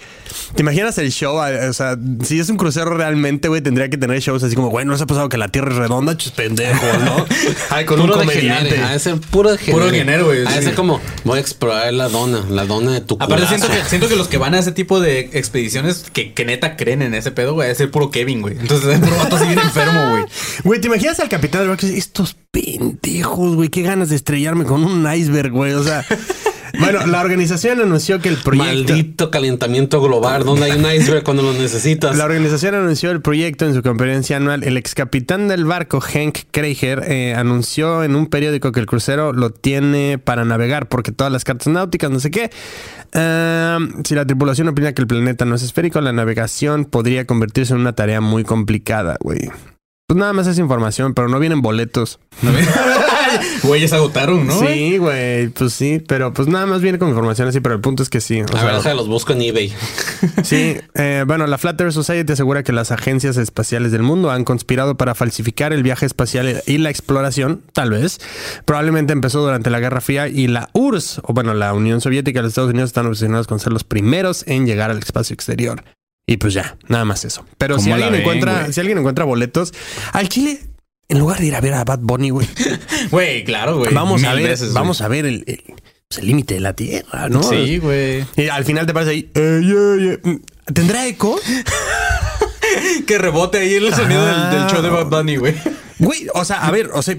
¿Te 0.54 0.62
imaginas 0.62 0.96
el 0.98 1.12
show? 1.12 1.40
Eh, 1.44 1.68
O 1.68 1.72
sea, 1.72 1.96
si 2.24 2.40
es 2.40 2.48
un 2.48 2.56
crucero 2.56 2.96
realmente, 2.96 3.48
güey, 3.48 3.60
tendría 3.60 3.88
que 3.90 3.96
tener 3.98 4.18
shows 4.20 4.42
así 4.42 4.56
como, 4.56 4.68
güey, 4.70 4.84
¿no 4.86 4.96
se 4.96 5.04
ha 5.04 5.06
pasado 5.06 5.28
que 5.28 5.36
la 5.36 5.48
Tierra 5.48 5.70
es 5.70 5.76
redonda? 5.76 6.16
Chus 6.16 6.32
pendejos, 6.32 6.98
¿no? 7.04 7.24
Ay, 7.70 7.84
con 7.84 8.00
Puro 8.00 8.14
un 8.14 8.20
comediante. 8.20 8.76
de 8.76 8.98
ser 8.98 9.20
puro 9.20 9.52
de 9.52 9.58
genere. 9.58 9.78
Puro 9.84 9.90
genere, 9.94 10.22
güey, 10.22 10.46
sí. 10.46 10.62
ser 10.62 10.74
como, 10.74 11.00
voy 11.24 11.38
a 11.38 11.40
explorar 11.40 11.92
la 11.92 12.08
dona, 12.08 12.44
la 12.48 12.64
dona 12.64 12.92
de 12.92 13.00
tu 13.00 13.16
Aparte, 13.20 13.46
siento 13.46 13.68
que, 13.68 13.84
siento 13.84 14.08
que 14.08 14.16
los 14.16 14.28
que 14.28 14.38
van 14.38 14.54
a 14.54 14.58
ese 14.58 14.72
tipo 14.72 14.98
de 15.00 15.20
expediciones 15.32 16.04
que, 16.12 16.32
que 16.32 16.44
neta 16.44 16.76
creen 16.76 17.02
en 17.02 17.14
ese 17.14 17.30
pedo, 17.30 17.54
güey, 17.54 17.70
es 17.70 17.80
el 17.80 17.90
puro 17.90 18.10
Kevin, 18.10 18.40
güey. 18.42 18.56
Entonces 18.58 18.94
es 18.94 19.00
puro 19.00 19.16
vato 19.16 19.36
así 19.36 19.46
bien 19.46 19.58
enfermo, 19.58 20.10
güey. 20.10 20.24
Güey, 20.64 20.80
¿te 20.80 20.86
imaginas 20.88 21.18
al 21.20 21.28
capitán 21.28 21.62
del 21.62 21.70
barco? 21.70 21.86
Estos 21.86 22.36
pendejos, 22.50 23.54
güey, 23.56 23.68
qué 23.68 23.82
ganas 23.82 24.08
de 24.10 24.16
estrellarme 24.16 24.64
con 24.64 24.84
un 24.84 25.12
iceberg, 25.12 25.50
güey. 25.52 25.72
O 25.72 25.82
sea, 25.82 26.04
bueno, 26.78 27.06
la 27.06 27.20
organización 27.20 27.80
anunció 27.80 28.20
que 28.20 28.28
el 28.28 28.36
proyecto... 28.36 28.92
Maldito 28.92 29.30
calentamiento 29.30 30.00
global, 30.00 30.44
donde 30.44 30.64
hay 30.64 30.72
un 30.72 30.86
iceberg 30.90 31.24
cuando 31.24 31.42
lo 31.42 31.52
necesitas. 31.52 32.16
La 32.16 32.24
organización 32.24 32.74
anunció 32.74 33.10
el 33.10 33.20
proyecto 33.20 33.66
en 33.66 33.74
su 33.74 33.82
conferencia 33.82 34.36
anual. 34.36 34.64
El 34.64 34.76
ex 34.76 34.94
capitán 34.94 35.48
del 35.48 35.64
barco, 35.64 36.02
Henk 36.02 36.38
Kreiger, 36.50 37.04
eh, 37.06 37.34
anunció 37.34 38.04
en 38.04 38.16
un 38.16 38.26
periódico 38.26 38.72
que 38.72 38.80
el 38.80 38.86
crucero 38.86 39.32
lo 39.32 39.50
tiene 39.50 40.18
para 40.18 40.44
navegar 40.44 40.88
porque 40.88 41.12
todas 41.12 41.32
las 41.32 41.44
cartas 41.44 41.68
náuticas, 41.68 42.10
no 42.10 42.20
sé 42.20 42.30
qué. 42.30 42.50
Ah, 43.12 43.78
si 44.04 44.14
la 44.14 44.24
tripulación 44.24 44.68
opina 44.68 44.92
que 44.92 45.02
el 45.02 45.08
planeta 45.08 45.44
no 45.44 45.54
es 45.54 45.62
esférico, 45.62 46.00
la 46.00 46.12
navegación 46.12 46.84
podría 46.84 47.26
convertirse 47.26 47.74
en 47.74 47.80
una 47.80 47.94
tarea 47.94 48.20
muy 48.20 48.44
complicada, 48.44 49.16
güey. 49.20 49.50
Pues 50.06 50.18
nada 50.18 50.32
más 50.32 50.46
es 50.46 50.58
información, 50.58 51.14
pero 51.14 51.28
no 51.28 51.38
vienen 51.38 51.62
boletos. 51.62 52.18
Güey, 53.62 53.80
ya 53.82 53.88
se 53.88 53.96
agotaron, 53.96 54.46
¿no? 54.46 54.58
Sí, 54.60 54.96
güey, 54.98 55.48
pues 55.48 55.72
sí, 55.72 56.02
pero 56.06 56.32
pues 56.32 56.48
nada 56.48 56.66
más 56.66 56.80
viene 56.80 56.98
con 56.98 57.08
información 57.08 57.48
así, 57.48 57.60
pero 57.60 57.74
el 57.74 57.80
punto 57.80 58.02
es 58.02 58.08
que 58.08 58.20
sí. 58.20 58.40
o 58.40 58.44
A 58.44 58.48
sea, 58.48 58.64
ver, 58.64 58.74
déjame 58.76 58.94
los 58.96 59.08
busco 59.08 59.32
en 59.32 59.42
eBay. 59.42 59.72
Sí, 60.44 60.76
eh, 60.94 61.24
bueno, 61.26 61.46
la 61.46 61.58
Flat 61.58 61.80
Earth 61.80 61.92
Society 61.92 62.32
asegura 62.32 62.62
que 62.62 62.72
las 62.72 62.90
agencias 62.92 63.36
espaciales 63.36 63.92
del 63.92 64.02
mundo 64.02 64.30
han 64.30 64.44
conspirado 64.44 64.96
para 64.96 65.14
falsificar 65.14 65.72
el 65.72 65.82
viaje 65.82 66.06
espacial 66.06 66.62
y 66.66 66.78
la 66.78 66.90
exploración, 66.90 67.62
tal 67.72 67.90
vez. 67.90 68.18
Probablemente 68.64 69.12
empezó 69.12 69.40
durante 69.40 69.70
la 69.70 69.80
Guerra 69.80 70.00
Fría 70.00 70.28
y 70.28 70.46
la 70.46 70.70
URSS, 70.72 71.20
o 71.24 71.32
bueno, 71.32 71.54
la 71.54 71.72
Unión 71.74 72.00
Soviética 72.00 72.40
y 72.40 72.42
los 72.42 72.50
Estados 72.50 72.70
Unidos 72.70 72.90
están 72.90 73.06
obsesionados 73.06 73.46
con 73.46 73.60
ser 73.60 73.72
los 73.72 73.84
primeros 73.84 74.44
en 74.46 74.66
llegar 74.66 74.90
al 74.90 74.98
espacio 74.98 75.34
exterior. 75.34 75.84
Y 76.26 76.36
pues 76.36 76.54
ya, 76.54 76.76
nada 76.86 77.04
más 77.04 77.24
eso. 77.24 77.44
Pero 77.58 77.78
si 77.78 77.84
¿Cómo 77.86 77.96
la 77.96 78.06
alguien 78.06 78.12
ven, 78.12 78.20
encuentra, 78.38 78.72
si 78.72 78.80
alguien 78.80 78.98
encuentra 78.98 79.24
boletos 79.24 79.72
al 80.12 80.28
Chile, 80.28 80.60
en 81.10 81.18
lugar 81.18 81.38
de 81.40 81.46
ir 81.46 81.54
a 81.54 81.60
ver 81.60 81.74
a 81.74 81.84
Bad 81.84 81.98
Bunny, 82.02 82.30
güey, 82.30 82.48
Güey, 83.10 83.44
claro, 83.44 83.78
güey. 83.78 83.92
vamos 83.92 84.24
a 84.24 84.34
ver, 84.34 84.48
veces, 84.48 84.72
vamos 84.72 85.00
a 85.00 85.08
ver 85.08 85.26
el, 85.26 85.44
el, 85.46 85.62
pues, 86.08 86.18
el 86.20 86.26
límite 86.26 86.54
de 86.54 86.60
la 86.60 86.72
Tierra, 86.74 87.28
¿no? 87.28 87.42
Sí, 87.42 87.78
güey. 87.78 88.24
Y 88.36 88.48
al 88.48 88.64
final 88.64 88.86
te 88.86 88.94
parece 88.94 89.10
ahí, 89.10 89.30
eh, 89.34 89.60
yeah, 89.62 90.18
yeah. 90.24 90.38
¿tendrá 90.72 91.06
eco? 91.06 91.38
Que 93.06 93.18
rebote 93.18 93.58
ahí 93.58 93.74
el 93.74 93.92
sonido 93.92 94.24
del, 94.24 94.50
del 94.50 94.66
show 94.68 94.80
de 94.80 94.90
Bad 94.90 95.06
Bunny, 95.06 95.36
güey. 95.36 95.54
Güey, 95.98 96.28
o 96.34 96.44
sea, 96.44 96.64
a 96.64 96.70
ver, 96.70 96.90
o 96.94 97.02
sea, 97.02 97.16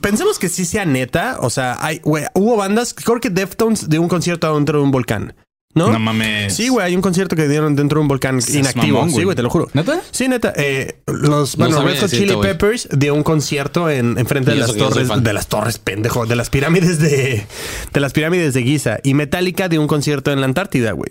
pensemos 0.00 0.38
que 0.38 0.48
sí 0.48 0.64
sea 0.64 0.84
neta. 0.86 1.38
O 1.40 1.50
sea, 1.50 1.76
hay, 1.80 1.98
güey, 1.98 2.24
hubo 2.34 2.56
bandas, 2.56 2.94
creo 2.94 3.20
que 3.20 3.28
Deftones 3.28 3.88
de 3.88 3.98
un 3.98 4.08
concierto 4.08 4.54
dentro 4.54 4.78
de 4.78 4.84
un 4.84 4.90
volcán, 4.92 5.34
¿no? 5.74 5.90
No 5.90 5.98
mames. 5.98 6.54
Sí, 6.54 6.68
güey, 6.68 6.86
hay 6.86 6.94
un 6.96 7.02
concierto 7.02 7.34
que 7.36 7.48
dieron 7.48 7.74
dentro 7.76 7.98
de 7.98 8.02
un 8.02 8.08
volcán 8.08 8.42
Seas 8.42 8.56
inactivo. 8.74 8.98
mamón, 8.98 9.10
sí, 9.14 9.24
güey. 9.24 9.34
te 9.36 9.42
lo 9.42 9.50
juro. 9.50 9.68
¿Neta? 9.72 10.00
Sí, 10.10 10.28
neta. 10.28 10.52
Eh, 10.56 10.96
los, 11.06 11.56
No 11.56 11.64
bueno, 11.64 11.78
sabía 11.78 11.92
Red 11.94 12.00
Hot 12.00 12.10
decirte, 12.10 12.24
Chili 12.26 12.34
güey. 12.36 12.50
Peppers 12.52 12.88
dio 12.92 13.14
un 13.14 13.22
concierto 13.22 13.88
en, 13.90 14.18
en 14.18 14.26
frente 14.26 14.50
de 14.50 14.56
Y 14.56 14.60
las 14.60 14.68
eso 14.68 14.74
que 14.74 14.80
yo 14.80 14.86
soy 14.86 14.94
torres, 14.94 15.08
fan. 15.08 15.22
de 15.24 15.32
las 15.32 15.46
torres, 15.46 15.78
pendejo, 15.78 16.26
de 16.26 16.36
las 16.36 16.50
pirámides 16.50 16.98
de, 16.98 17.46
de 17.92 18.00
las 18.00 18.12
pirámides 18.12 18.54
de 18.54 18.62
Giza. 18.62 18.98
Y 19.02 19.14
Metallica 19.14 19.68
dio 19.68 19.80
un 19.80 19.86
concierto 19.86 20.30
en 20.32 20.40
la 20.40 20.46
Antártida, 20.46 20.92
güey. 20.92 21.10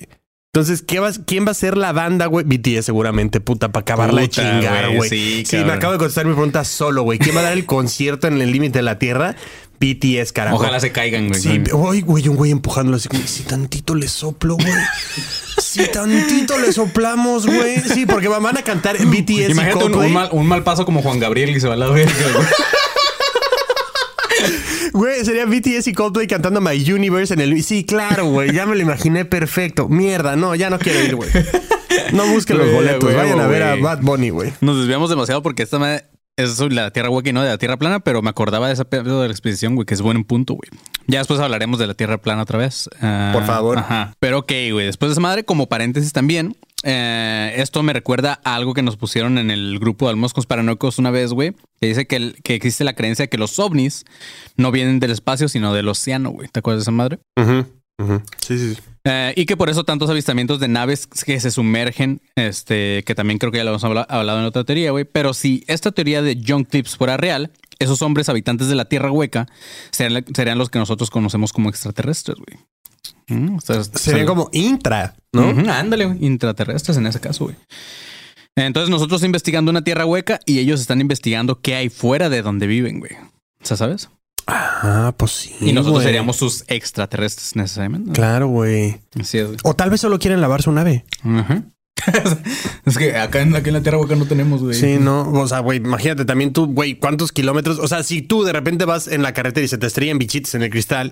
Entonces, 0.54 0.82
¿qué 0.82 1.00
va, 1.00 1.10
¿quién 1.26 1.47
va 1.47 1.52
a 1.52 1.54
ser 1.54 1.78
la 1.78 1.93
banda, 1.93 2.26
güey? 2.26 2.45
BTS 2.45 2.84
seguramente, 2.86 3.39
puta, 3.39 3.71
para 3.71 3.84
acabarla 3.84 4.19
de 4.19 4.28
Puta, 4.28 4.41
chingar, 4.41 4.86
güey, 4.88 4.97
güey. 4.97 5.10
sí, 5.10 5.43
Sí, 5.45 5.56
me 5.56 5.62
cabrón. 5.62 5.78
acabo 5.78 5.93
de 5.93 6.00
contestar 6.00 6.26
mi 6.26 6.34
pregunta 6.34 6.65
solo, 6.65 7.04
güey. 7.04 7.19
¿Quién 7.19 7.38
va 7.38 7.39
a 7.39 7.43
dar 7.43 7.54
el 7.54 7.65
concierto 7.65 8.28
en 8.28 8.41
el 8.41 8.52
límite 8.52 8.80
de 8.80 8.84
la 8.84 9.00
Tierra? 9.00 9.38
BTS, 9.82 10.32
carajo. 10.32 10.58
Ojalá 10.58 10.80
se 10.80 10.91
caigan, 10.91 11.28
güey. 11.28 11.41
Sí, 11.41 11.62
hoy, 11.74 12.02
güey, 12.02 12.28
un 12.28 12.36
güey 12.36 12.52
empujándolo 12.52 12.98
así 12.98 13.10
como, 13.10 13.26
si 13.26 13.44
tantito 13.44 13.96
le 13.96 14.08
soplo, 14.08 14.56
güey. 14.56 14.74
Si 15.58 15.88
tantito 15.88 16.60
le 16.60 16.72
soplamos, 16.72 17.48
güey. 17.48 17.80
Sí, 17.82 18.06
porque 18.06 18.28
van 18.28 18.58
a 18.58 18.62
cantar 18.62 18.98
BTS 18.98 19.30
y 19.30 19.44
Imagínate 19.52 19.74
un, 19.74 19.91
Coldplay. 19.91 20.08
un 20.08 20.13
mal, 20.13 20.30
un 20.32 20.48
mal 20.48 20.63
paso 20.63 20.86
como 20.86 21.02
Juan 21.02 21.20
Gabriel 21.20 21.50
y 21.50 21.60
se 21.60 21.67
va 21.67 21.74
a 21.74 21.78
la 21.78 21.88
verga, 21.88 22.13
güey. 22.36 22.48
Güey, 24.94 25.24
sería 25.24 25.46
BTS 25.46 25.88
y 25.88 25.94
Coldplay 25.94 26.28
cantando 26.28 26.60
My 26.60 26.91
Universe 26.91 27.34
en 27.34 27.39
el... 27.39 27.63
Sí, 27.63 27.86
claro, 27.86 28.26
güey. 28.26 28.52
Ya 28.52 28.65
me 28.65 28.76
lo 28.76 28.82
imaginé 28.82 29.24
perfecto. 29.24 29.88
Mierda, 29.88 30.36
no, 30.36 30.54
ya 30.54 30.70
no 30.70 30.80
quiero 30.80 31.02
ir, 31.02 31.15
güey. 31.15 31.30
No 32.12 32.26
busquen 32.28 32.58
los 32.58 32.72
boletos. 32.72 33.13
Vayan 33.13 33.39
a 33.39 33.48
ver 33.48 33.63
a. 33.63 33.76
Bad 33.76 34.02
Bunny, 34.02 34.30
güey. 34.30 34.54
Nos 34.62 34.80
desviamos 34.80 35.10
demasiado 35.10 35.41
porque 35.41 35.63
esta 35.63 35.80
madre 35.80 36.06
es 36.43 36.60
la 36.60 36.91
tierra 36.91 37.10
hueca 37.10 37.30
y 37.30 37.34
no 37.34 37.41
de 37.43 37.49
la 37.49 37.58
tierra 37.58 37.77
plana, 37.77 37.99
pero 37.99 38.21
me 38.21 38.30
acordaba 38.30 38.67
de 38.73 38.86
pedo 38.86 39.21
de 39.21 39.27
la 39.27 39.34
expedición, 39.34 39.75
güey, 39.75 39.86
que 39.86 39.93
es 39.93 40.01
buen 40.01 40.23
punto, 40.23 40.54
güey. 40.56 40.69
Ya 41.08 41.19
después 41.19 41.39
hablaremos 41.39 41.80
de 41.80 41.88
la 41.88 41.93
tierra 41.93 42.17
plana 42.19 42.43
otra 42.43 42.58
vez. 42.58 42.89
Ah, 43.01 43.32
Por 43.34 43.45
favor. 43.45 43.77
Ajá. 43.80 44.13
Pero 44.19 44.39
ok, 44.39 44.51
güey. 44.71 44.86
Después 44.86 45.10
de 45.10 45.13
esa 45.13 45.21
madre, 45.21 45.43
como 45.43 45.67
paréntesis 45.67 46.13
también, 46.13 46.56
eh, 46.84 47.54
esto 47.58 47.84
me 47.84 47.93
recuerda 47.93 48.39
a 48.43 48.56
algo 48.56 48.73
que 48.73 48.82
nos 48.82 48.97
pusieron 48.97 49.38
en 49.38 49.51
el 49.51 49.77
grupo 49.80 50.06
de 50.06 50.12
Almoscos 50.12 50.45
Paranoicos 50.45 50.97
una 50.99 51.12
vez, 51.12 51.32
güey, 51.34 51.54
que 51.80 51.88
dice 51.88 52.08
que, 52.08 52.15
el- 52.15 52.36
que 52.43 52.56
existe 52.56 52.84
la 52.84 52.93
creencia 52.93 53.23
de 53.25 53.30
que 53.30 53.38
los 53.38 53.60
ovnis 53.60 54.06
no 54.58 54.71
vienen 54.71 54.99
del 54.99 55.12
espacio, 55.12 55.47
sino 55.49 55.73
del 55.73 55.88
océano, 55.89 56.30
güey. 56.32 56.47
¿Te 56.49 56.60
acuerdas 56.60 56.80
de 56.80 56.84
esa 56.84 56.91
madre? 56.91 57.19
Ujú, 57.39 57.65
ujú. 57.99 58.21
Sí, 58.39 58.58
sí, 58.58 58.75
sí. 58.75 58.82
Eh, 59.03 59.33
y 59.35 59.45
que 59.45 59.57
por 59.57 59.69
eso 59.69 59.83
tantos 59.83 60.09
avistamientos 60.09 60.59
de 60.59 60.67
naves 60.67 61.07
que 61.07 61.39
se 61.39 61.49
sumergen, 61.51 62.21
este, 62.35 63.03
que 63.03 63.15
también 63.15 63.39
creo 63.39 63.51
que 63.51 63.57
ya 63.57 63.63
lo 63.63 63.71
hemos 63.71 63.83
habla- 63.83 64.05
hablado 64.09 64.39
en 64.39 64.45
otra 64.45 64.63
teoría, 64.63 64.91
güey. 64.91 65.05
Pero 65.05 65.33
si 65.33 65.63
esta 65.67 65.91
teoría 65.91 66.21
de 66.21 66.39
John 66.47 66.63
Clips 66.65 66.97
fuera 66.97 67.17
real, 67.17 67.51
esos 67.79 68.01
hombres 68.03 68.29
habitantes 68.29 68.67
de 68.67 68.75
la 68.75 68.85
Tierra 68.85 69.11
hueca 69.11 69.47
serían, 69.89 70.23
serían 70.35 70.57
los 70.59 70.69
que 70.69 70.77
nosotros 70.77 71.09
conocemos 71.09 71.51
como 71.51 71.69
extraterrestres, 71.69 72.37
güey. 72.37 72.59
Mm, 73.27 73.55
o 73.55 73.61
sea, 73.61 73.83
Serían 73.83 74.27
como 74.27 74.49
intra, 74.51 75.15
¿no? 75.33 75.49
Ándale, 75.71 76.05
güey, 76.05 76.23
intraterrestres 76.23 76.97
en 76.97 77.07
ese 77.07 77.19
caso, 77.19 77.45
güey. 77.45 77.55
Entonces 78.55 78.89
nosotros 78.89 79.23
investigando 79.23 79.71
una 79.71 79.83
Tierra 79.83 80.05
hueca 80.05 80.39
y 80.45 80.59
ellos 80.59 80.79
están 80.81 81.01
investigando 81.01 81.61
qué 81.61 81.73
hay 81.75 81.89
fuera 81.89 82.29
de 82.29 82.41
donde 82.43 82.67
viven, 82.67 82.99
güey. 82.99 83.13
O 83.63 83.65
sea, 83.65 83.77
¿sabes? 83.77 84.09
Ah, 84.51 85.13
pues 85.15 85.31
sí. 85.31 85.55
Y 85.61 85.73
nosotros 85.73 86.03
seríamos 86.03 86.37
sus 86.37 86.63
extraterrestres 86.67 87.55
necesariamente. 87.55 88.11
Claro, 88.11 88.47
güey. 88.47 88.99
Así 89.19 89.37
es, 89.37 89.47
güey. 89.47 89.57
O 89.63 89.73
tal 89.75 89.89
vez 89.89 90.01
solo 90.01 90.19
quieren 90.19 90.41
lavar 90.41 90.61
su 90.61 90.71
nave. 90.71 91.05
Ajá. 91.23 91.63
es 92.85 92.97
que 92.97 93.15
acá 93.15 93.41
en, 93.41 93.51
la 93.51 93.61
Tierra 93.61 93.97
Hueca 93.97 94.15
no 94.15 94.25
tenemos, 94.25 94.61
güey. 94.61 94.73
Sí, 94.73 94.97
no. 94.99 95.31
O 95.31 95.47
sea, 95.47 95.59
güey, 95.59 95.77
imagínate 95.77 96.25
también 96.25 96.53
tú, 96.53 96.67
güey, 96.67 96.95
cuántos 96.95 97.31
kilómetros. 97.31 97.79
O 97.79 97.87
sea, 97.87 98.03
si 98.03 98.21
tú 98.21 98.43
de 98.43 98.53
repente 98.53 98.85
vas 98.85 99.07
en 99.07 99.21
la 99.21 99.33
carretera 99.33 99.65
y 99.65 99.67
se 99.67 99.77
te 99.77 99.87
estrellan 99.87 100.17
bichitos 100.17 100.55
en 100.55 100.63
el 100.63 100.69
cristal. 100.69 101.11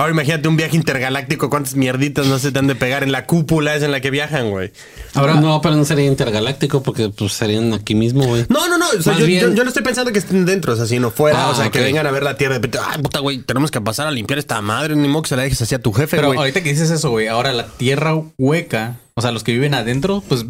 Ahora 0.00 0.12
imagínate 0.12 0.48
un 0.48 0.56
viaje 0.56 0.76
intergaláctico, 0.76 1.50
cuántas 1.50 1.74
mierditas 1.74 2.26
no 2.26 2.38
se 2.38 2.50
te 2.52 2.58
han 2.58 2.66
de 2.66 2.74
pegar 2.74 3.02
en 3.02 3.12
la 3.12 3.26
cúpula 3.26 3.74
es 3.76 3.82
en 3.82 3.92
la 3.92 4.00
que 4.00 4.10
viajan, 4.10 4.48
güey. 4.48 4.72
Ahora, 5.12 5.34
no, 5.34 5.60
pero 5.60 5.76
no 5.76 5.84
sería 5.84 6.06
intergaláctico 6.06 6.82
porque 6.82 7.10
pues 7.10 7.34
serían 7.34 7.74
aquí 7.74 7.94
mismo, 7.94 8.24
güey. 8.24 8.46
No, 8.48 8.66
no, 8.66 8.78
no. 8.78 8.86
O 8.88 9.02
sea, 9.02 9.12
Más 9.12 9.20
yo, 9.20 9.26
bien- 9.26 9.42
yo- 9.42 9.52
yo 9.54 9.62
no 9.62 9.68
estoy 9.68 9.82
pensando 9.82 10.10
que 10.10 10.18
estén 10.18 10.46
dentro, 10.46 10.72
o 10.72 10.76
sea, 10.76 10.86
sino 10.86 11.10
fuera. 11.10 11.44
Ah, 11.44 11.50
o 11.50 11.54
sea, 11.54 11.70
que 11.70 11.80
vengan 11.80 12.06
a 12.06 12.10
ver 12.12 12.22
la 12.22 12.38
tierra 12.38 12.54
de 12.54 12.60
repente. 12.60 12.78
Ay, 12.82 13.02
puta, 13.02 13.18
güey, 13.18 13.38
tenemos 13.42 13.70
que 13.70 13.80
pasar 13.82 14.06
a 14.06 14.10
limpiar 14.10 14.38
esta 14.38 14.60
madre. 14.62 14.96
Ni 14.96 15.06
modo 15.06 15.20
que 15.22 15.28
se 15.28 15.36
la 15.36 15.42
dejes 15.42 15.60
así 15.60 15.74
a 15.74 15.80
tu 15.80 15.92
jefe, 15.92 16.16
Pero 16.16 16.28
güey. 16.28 16.38
ahorita 16.38 16.62
que 16.62 16.70
dices 16.70 16.90
eso, 16.90 17.10
güey, 17.10 17.28
ahora 17.28 17.52
la 17.52 17.66
Tierra 17.66 18.14
Hueca, 18.38 18.96
o 19.16 19.20
sea, 19.20 19.32
los 19.32 19.44
que 19.44 19.52
viven 19.52 19.74
adentro, 19.74 20.22
pues 20.26 20.46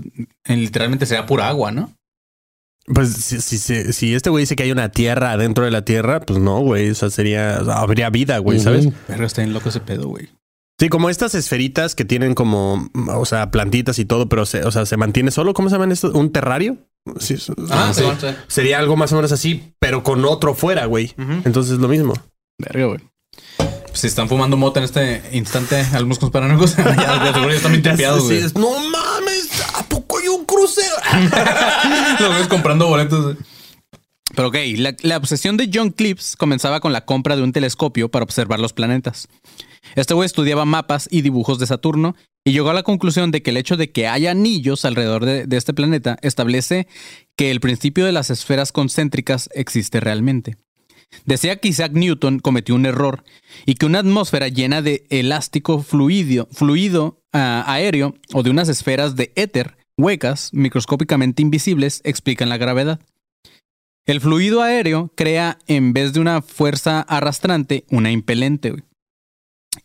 literalmente 0.47 1.07
sería 1.07 1.27
pura 1.27 1.49
agua, 1.49 1.73
¿no? 1.73 1.93
Pues 2.95 3.13
si, 3.13 3.41
si, 3.41 3.59
si, 3.59 3.93
si 3.93 4.15
este 4.15 4.31
güey 4.31 4.43
dice 4.43 4.57
que 4.57 4.65
hay 4.65 4.73
una 4.73 4.91
tierra 4.91 5.33
adentro 5.33 5.65
de 5.65 5.71
la 5.71 5.85
tierra, 5.85 6.21
pues 6.21 6.39
no, 6.39 6.61
güey. 6.61 6.91
O 6.91 6.95
sea, 6.95 7.11
sería. 7.11 7.59
o 7.61 7.65
sea, 7.65 7.75
habría 7.79 8.11
vida, 8.11 8.39
güey, 8.39 8.59
¿sabes? 8.61 8.89
Pero 9.07 9.25
está 9.27 9.43
bien 9.43 9.53
loco 9.53 9.69
ese 9.69 9.81
pedo, 9.81 10.09
güey. 10.09 10.29
Sí, 10.79 10.89
como 10.89 11.11
estas 11.11 11.35
esferitas 11.35 11.95
que 11.95 12.07
tienen 12.07 12.35
como, 12.35 12.89
o 13.09 13.25
sea, 13.27 13.51
plantitas 13.51 13.99
y 13.99 14.07
todo, 14.07 14.31
pero 14.31 14.47
se, 14.47 14.65
o 14.65 14.71
sea, 14.71 14.87
se 14.87 14.97
mantiene 14.97 15.31
solo. 15.31 15.53
¿Cómo 15.53 15.69
se 15.69 15.75
llaman 15.75 15.93
esto? 15.93 16.11
¿Un 16.13 16.33
terrario? 16.33 16.79
Sí, 17.19 17.37
Ah, 17.71 17.93
sí. 17.95 18.03
Sería 18.49 18.79
algo 18.79 18.97
más 18.97 19.13
o 19.13 19.17
menos 19.17 19.31
así, 19.33 19.75
pero 19.79 20.03
con 20.03 20.25
otro 20.25 20.55
fuera, 20.55 20.87
güey. 20.87 21.13
Entonces 21.45 21.79
lo 21.79 21.89
mismo. 21.89 22.15
Verga, 22.59 22.87
güey. 22.87 23.01
Si 23.93 24.07
están 24.07 24.29
fumando 24.29 24.57
mota 24.57 24.81
en 24.81 24.85
este 24.85 25.23
instante, 25.33 25.85
algunos 25.93 26.19
paranoicos, 26.19 26.77
ya, 26.77 26.95
ya 26.95 27.33
seguro 27.33 27.51
ya 27.51 27.57
están 27.57 27.73
bien 27.73 27.97
güey. 28.21 28.43
no 28.55 28.71
mames, 28.91 28.91
¿a 28.95 28.95
poco 28.95 29.10
Los 32.21 32.39
ves 32.39 32.49
comprando 32.49 32.87
boletos. 32.87 33.37
Pero 34.35 34.49
ok, 34.49 34.57
la, 34.77 34.95
la 35.03 35.17
obsesión 35.17 35.57
de 35.57 35.71
John 35.73 35.91
Clips 35.91 36.37
comenzaba 36.37 36.81
con 36.81 36.93
la 36.93 37.05
compra 37.05 37.37
de 37.37 37.43
un 37.43 37.53
telescopio 37.53 38.11
para 38.11 38.23
observar 38.23 38.61
los 38.61 38.73
planetas. 38.73 39.29
Este 39.97 40.15
güey 40.15 40.27
estudiaba 40.27 40.65
mapas 40.65 41.09
y 41.11 41.23
dibujos 41.23 41.59
de 41.59 41.67
Saturno 41.67 42.15
y 42.45 42.53
llegó 42.53 42.71
a 42.71 42.75
la 42.75 42.83
conclusión 42.83 43.33
de 43.33 43.43
que 43.43 43.51
el 43.51 43.57
hecho 43.57 43.77
de 43.77 43.91
que 43.91 44.07
haya 44.07 44.31
anillos 44.31 44.85
alrededor 44.85 45.25
de, 45.25 45.47
de 45.47 45.57
este 45.57 45.75
planeta 45.75 46.17
establece 46.23 46.87
que 47.37 47.51
el 47.51 47.61
principio 47.61 48.07
de 48.07 48.13
las 48.13 48.31
esferas 48.31 48.73
concéntricas 48.73 49.49
existe 49.53 50.01
realmente. 50.01 50.57
Decía 51.25 51.57
que 51.57 51.69
Isaac 51.69 51.93
Newton 51.93 52.39
cometió 52.39 52.75
un 52.75 52.87
error 52.87 53.25
y 53.67 53.75
que 53.75 53.87
una 53.87 53.99
atmósfera 53.99 54.49
llena 54.49 54.81
de 54.81 55.05
elástico 55.11 55.83
fluido, 55.83 56.49
fluido 56.53 57.21
ah, 57.33 57.65
aéreo 57.67 58.15
o 58.33 58.43
de 58.43 58.51
unas 58.51 58.69
esferas 58.69 59.17
de 59.17 59.33
éter 59.35 59.77
huecas, 60.03 60.51
microscópicamente 60.53 61.43
invisibles, 61.43 62.01
explican 62.05 62.49
la 62.49 62.57
gravedad. 62.57 63.01
El 64.07 64.21
fluido 64.21 64.63
aéreo 64.63 65.13
crea, 65.15 65.59
en 65.67 65.93
vez 65.93 66.13
de 66.13 66.21
una 66.21 66.43
fuerza 66.43 67.01
arrastrante, 67.03 67.85
una 67.91 68.11
impelente. 68.11 68.75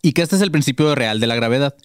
Y 0.02 0.14
que 0.14 0.22
este 0.24 0.36
es 0.36 0.42
el 0.42 0.52
principio 0.52 0.96
real 0.96 1.20
de 1.20 1.28
la 1.28 1.36
gravedad. 1.36 1.76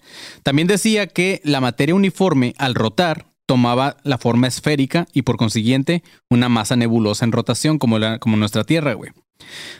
También 0.43 0.67
decía 0.67 1.07
que 1.07 1.41
la 1.43 1.61
materia 1.61 1.93
uniforme, 1.93 2.55
al 2.57 2.73
rotar, 2.73 3.27
tomaba 3.45 3.97
la 4.03 4.17
forma 4.17 4.47
esférica 4.47 5.07
y 5.13 5.23
por 5.23 5.35
consiguiente 5.37 6.03
una 6.29 6.47
masa 6.47 6.75
nebulosa 6.75 7.25
en 7.25 7.31
rotación 7.33 7.77
como, 7.77 7.99
la- 7.99 8.17
como 8.17 8.37
nuestra 8.37 8.63
Tierra, 8.63 8.93
güey. 8.93 9.11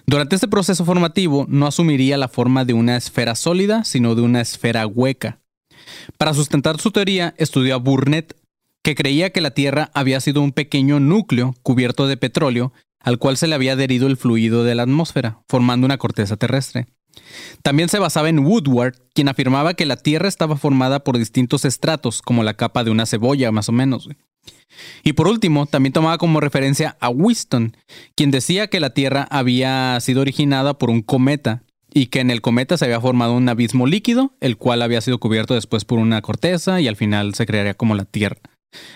Durante 0.05 0.35
este 0.35 0.47
proceso 0.47 0.83
formativo 0.85 1.45
no 1.47 1.67
asumiría 1.67 2.17
la 2.17 2.27
forma 2.27 2.65
de 2.65 2.73
una 2.73 2.97
esfera 2.97 3.35
sólida, 3.35 3.83
sino 3.85 4.13
de 4.13 4.21
una 4.23 4.41
esfera 4.41 4.85
hueca. 4.87 5.39
Para 6.17 6.33
sustentar 6.33 6.79
su 6.81 6.91
teoría, 6.91 7.33
estudió 7.37 7.75
a 7.75 7.77
Burnett, 7.77 8.35
que 8.83 8.95
creía 8.95 9.31
que 9.31 9.41
la 9.41 9.51
Tierra 9.51 9.91
había 9.93 10.19
sido 10.19 10.41
un 10.41 10.51
pequeño 10.51 10.99
núcleo 10.99 11.53
cubierto 11.63 12.07
de 12.07 12.17
petróleo 12.17 12.73
al 12.99 13.17
cual 13.17 13.37
se 13.37 13.47
le 13.47 13.55
había 13.55 13.73
adherido 13.73 14.07
el 14.07 14.17
fluido 14.17 14.63
de 14.63 14.75
la 14.75 14.83
atmósfera, 14.83 15.39
formando 15.47 15.85
una 15.85 15.97
corteza 15.97 16.37
terrestre. 16.37 16.87
También 17.61 17.89
se 17.89 17.99
basaba 17.99 18.29
en 18.29 18.39
Woodward, 18.39 18.95
quien 19.13 19.27
afirmaba 19.27 19.73
que 19.73 19.85
la 19.85 19.97
Tierra 19.97 20.27
estaba 20.27 20.55
formada 20.55 21.03
por 21.03 21.17
distintos 21.17 21.65
estratos, 21.65 22.21
como 22.21 22.43
la 22.43 22.53
capa 22.53 22.83
de 22.83 22.91
una 22.91 23.05
cebolla, 23.05 23.51
más 23.51 23.69
o 23.69 23.71
menos. 23.71 24.07
Y 25.03 25.13
por 25.13 25.27
último, 25.27 25.65
también 25.65 25.93
tomaba 25.93 26.17
como 26.17 26.39
referencia 26.39 26.97
a 26.99 27.09
Winston, 27.09 27.75
quien 28.15 28.31
decía 28.31 28.67
que 28.67 28.79
la 28.79 28.91
Tierra 28.91 29.27
había 29.29 29.99
sido 29.99 30.21
originada 30.21 30.77
por 30.77 30.89
un 30.89 31.01
cometa 31.01 31.63
y 31.93 32.07
que 32.07 32.21
en 32.21 32.31
el 32.31 32.41
cometa 32.41 32.77
se 32.77 32.85
había 32.85 33.01
formado 33.01 33.33
un 33.33 33.49
abismo 33.49 33.85
líquido, 33.85 34.33
el 34.39 34.57
cual 34.57 34.81
había 34.81 35.01
sido 35.01 35.19
cubierto 35.19 35.55
después 35.55 35.83
por 35.83 35.99
una 35.99 36.21
corteza 36.21 36.79
y 36.79 36.87
al 36.87 36.95
final 36.95 37.33
se 37.35 37.45
crearía 37.45 37.73
como 37.73 37.95
la 37.95 38.05
Tierra. 38.05 38.39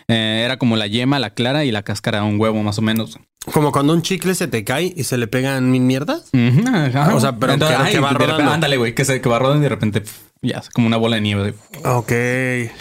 Eh, 0.08 0.42
era 0.46 0.58
como 0.58 0.76
la 0.78 0.88
yema, 0.88 1.20
la 1.20 1.32
clara 1.32 1.66
y 1.66 1.72
la 1.72 1.84
cáscara 1.84 2.20
de 2.22 2.26
un 2.26 2.40
huevo, 2.40 2.62
más 2.64 2.78
o 2.78 2.82
menos. 2.82 3.18
Como 3.54 3.72
cuando 3.72 3.94
un 3.94 4.02
chicle 4.02 4.34
se 4.36 4.48
te 4.48 4.64
cae 4.64 4.94
y 4.96 5.04
se 5.04 5.18
le 5.18 5.28
pegan 5.28 5.70
mil 5.72 5.82
mierdas. 5.84 6.30
Ajá. 6.34 7.14
O 7.16 7.20
sea, 7.20 7.38
pero 7.38 7.58
que- 7.60 7.66
ay, 7.66 7.92
que 7.94 8.00
va 8.00 8.08
de 8.10 8.14
repente- 8.14 8.32
rodando. 8.34 8.52
Ándale, 8.54 8.78
güey, 8.78 8.96
que, 8.96 9.06
se, 9.06 9.22
que 9.22 9.30
va 9.30 9.38
rodando 9.40 9.60
y 9.60 9.64
de 9.64 9.70
repente 9.70 10.02
pf, 10.02 10.16
ya, 10.42 10.64
como 10.74 10.88
una 10.88 10.98
bola 10.98 11.16
de 11.18 11.22
nieve. 11.22 11.44
de- 11.44 11.90
Ok. 11.90 12.72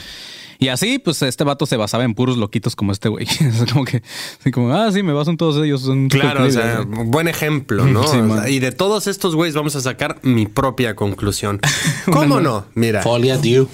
Y 0.60 0.68
así, 0.68 0.98
pues 0.98 1.20
este 1.20 1.44
vato 1.44 1.66
se 1.66 1.76
basaba 1.76 2.04
en 2.04 2.14
puros 2.14 2.38
loquitos 2.38 2.74
como 2.76 2.92
este 2.92 3.08
güey. 3.10 3.26
Es 3.40 3.70
como 3.72 3.84
que, 3.84 4.02
así 4.40 4.50
como, 4.50 4.72
ah, 4.74 4.90
sí, 4.92 5.02
me 5.02 5.12
baso 5.12 5.30
en 5.30 5.36
todos 5.36 5.62
ellos. 5.62 5.82
Son 5.82 6.08
Claro, 6.08 6.44
o 6.44 6.50
sea, 6.50 6.82
buen 6.86 7.28
ejemplo, 7.28 7.84
¿no? 7.84 8.02
Sí, 8.04 8.08
O 8.08 8.12
sea, 8.12 8.22
man. 8.22 8.44
y 8.48 8.60
de 8.60 8.72
todos 8.72 9.06
estos 9.06 9.34
güeyes 9.34 9.54
vamos 9.54 9.76
a 9.76 9.80
sacar 9.82 10.18
mi 10.22 10.46
propia 10.46 10.94
conclusión. 10.96 11.60
¿Cómo 12.06 12.40
no? 12.40 12.64
Mira. 12.74 13.02
Folia 13.02 13.36
Dew. 13.36 13.68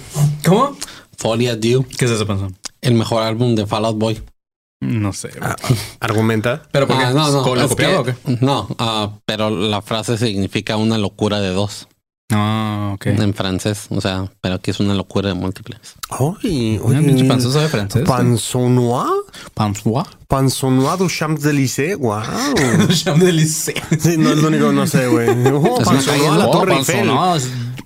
¿Cómo? 0.45 0.75
Folia 1.21 1.55
Dew. 1.55 1.85
¿Qué 1.97 2.05
es 2.05 2.11
eso, 2.11 2.25
Panzón? 2.25 2.57
El 2.81 2.95
mejor 2.95 3.21
álbum 3.21 3.53
de 3.53 3.67
Fall 3.67 3.85
Out 3.85 3.97
Boy. 3.99 4.21
No 4.81 5.13
sé. 5.13 5.29
Ah, 5.39 5.55
Argumenta. 5.99 6.63
¿Pero 6.71 6.87
por 6.87 6.97
qué? 6.97 7.03
Ah, 7.03 7.11
no, 7.13 7.31
no. 7.31 7.43
¿Con 7.43 7.59
lo 7.59 7.69
copiado 7.69 8.03
que- 8.03 8.11
o 8.11 8.13
qué? 8.15 8.37
No, 8.41 8.67
ah, 8.79 9.19
pero 9.25 9.51
la 9.51 9.83
frase 9.83 10.17
significa 10.17 10.77
una 10.77 10.97
locura 10.97 11.39
de 11.39 11.49
dos 11.49 11.87
Ah, 12.31 12.91
ok. 12.93 13.05
en 13.07 13.33
francés. 13.33 13.87
O 13.89 14.01
sea, 14.01 14.25
pero 14.41 14.55
aquí 14.55 14.71
es 14.71 14.79
una 14.79 14.93
locura 14.93 15.29
de 15.29 15.35
múltiples. 15.35 15.79
Ay, 16.09 16.79
Una 16.83 16.99
pinche 16.99 17.25
panzón 17.25 17.53
sabe 17.53 17.67
francés. 17.67 18.03
Pansonois. 18.05 19.09
Panzois. 19.53 20.05
Pansonois 20.27 20.97
du 20.97 21.09
Champs-Élysées. 21.09 21.95
Wow. 21.95 22.21
Champs-Élysées. 22.89 23.75
Sí, 23.99 24.17
no 24.17 24.31
es 24.31 24.37
lo 24.37 24.47
único 24.47 24.67
que 24.69 24.73
no 24.73 24.87
sé, 24.87 25.07
güey. 25.07 25.29
Oh, 25.53 25.81
Pansonois, 25.83 26.37
la 26.37 26.45
¿no? 26.45 26.51
Torre 26.51 26.75
Eiffel. 26.77 27.09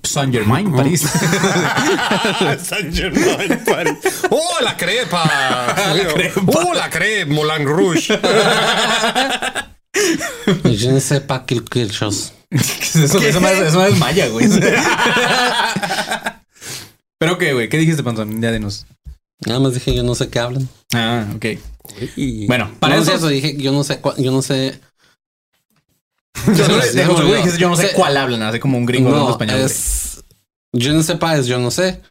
Saint 0.06 0.32
Germain, 0.32 0.72
París. 0.72 1.02
Saint 2.62 2.94
Germain, 2.94 3.60
París. 3.66 3.98
¡Oh, 4.30 4.62
la 4.62 4.78
crepa! 4.78 5.24
crepa. 6.14 6.42
¡Oh, 6.48 6.74
la 6.74 6.90
crepe! 6.90 7.26
Moulin 7.26 7.66
Rouge. 7.68 8.18
Je 10.66 10.90
ne 10.92 11.00
sais 11.00 11.22
pas 11.26 11.40
quelque 11.46 11.88
chose. 11.90 12.32
eso, 12.52 13.20
eso, 13.20 13.42
más- 13.42 13.54
eso 13.60 13.78
más 13.80 13.90
es 13.92 13.98
maya, 14.00 14.28
güey. 14.30 14.48
Pero 17.18 17.38
qué, 17.38 17.54
güey, 17.54 17.70
¿qué 17.70 17.78
dijiste, 17.78 18.04
Panzón? 18.04 18.42
Ya 18.42 18.52
dinos. 18.52 18.86
Nada 19.46 19.60
más 19.60 19.74
dije, 19.74 19.94
yo 19.96 20.04
no 20.04 20.16
sé 20.16 20.30
qué 20.30 20.40
hablan. 20.40 20.68
Ah, 20.94 21.26
ok. 21.36 21.46
Y- 22.16 22.48
Bueno, 22.48 22.72
para 22.80 22.98
no 22.98 23.02
eso, 23.04 23.28
dije, 23.28 23.56
yo 23.58 23.72
no 23.72 23.84
sé, 23.84 24.00
yo 24.18 24.32
no 24.32 24.42
sé. 24.42 24.80
yo 26.48 26.68
no, 26.68 26.82
sé, 26.82 27.06
dijiste, 27.36 27.58
yo 27.60 27.70
no 27.70 27.76
sé 27.76 27.92
cuál 27.94 28.18
hablan, 28.18 28.42
así 28.44 28.60
como 28.60 28.78
un 28.78 28.86
gringo 28.86 29.10
hablando 29.10 29.30
No, 29.30 29.34
español. 29.34 29.60
es. 29.62 30.24
Yo 30.74 30.94
no 30.94 31.04
sé, 31.04 31.16
pa, 31.16 31.38
es 31.38 31.48
yo 31.48 31.58
no 31.60 31.72
sé. 31.72 32.02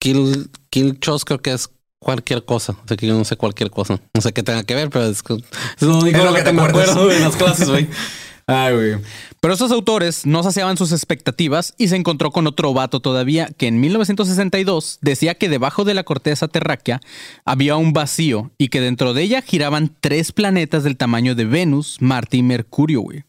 Kill, 0.00 0.50
kill 0.70 0.98
Chos 1.00 1.24
creo 1.24 1.40
que 1.40 1.52
es 1.52 1.68
cualquier 2.04 2.44
cosa. 2.44 2.72
O 2.84 2.86
sea 2.86 2.96
que 2.96 3.06
yo 3.06 3.14
no 3.14 3.24
sé 3.24 3.36
cualquier 3.36 3.70
cosa. 3.70 3.98
No 4.12 4.20
sé 4.20 4.32
qué 4.32 4.44
tenga 4.44 4.62
que 4.62 4.74
ver, 4.76 4.90
pero 4.90 5.06
es, 5.06 5.18
es 5.18 5.82
lo 5.82 5.98
único 5.98 6.18
Es 6.18 6.24
lo 6.24 6.32
que, 6.32 6.38
que 6.38 6.44
te 6.44 6.52
me 6.52 6.62
acuerdo 6.62 7.10
en 7.10 7.22
las 7.22 7.34
clases, 7.34 7.68
güey. 7.68 7.88
Pero 8.46 9.54
estos 9.54 9.72
autores 9.72 10.26
no 10.26 10.42
saciaban 10.42 10.76
sus 10.76 10.92
expectativas 10.92 11.74
y 11.78 11.88
se 11.88 11.96
encontró 11.96 12.30
con 12.30 12.46
otro 12.46 12.74
vato 12.74 13.00
todavía 13.00 13.48
que 13.56 13.66
en 13.66 13.80
1962 13.80 14.98
decía 15.00 15.34
que 15.34 15.48
debajo 15.48 15.84
de 15.84 15.94
la 15.94 16.04
corteza 16.04 16.48
terráquea 16.48 17.00
había 17.44 17.76
un 17.76 17.92
vacío 17.92 18.50
y 18.58 18.68
que 18.68 18.80
dentro 18.80 19.14
de 19.14 19.22
ella 19.22 19.42
giraban 19.42 19.94
tres 20.00 20.32
planetas 20.32 20.84
del 20.84 20.96
tamaño 20.96 21.34
de 21.34 21.46
Venus, 21.46 21.96
Marte 22.00 22.36
y 22.36 22.42
Mercurio, 22.42 23.00
güey. 23.00 23.24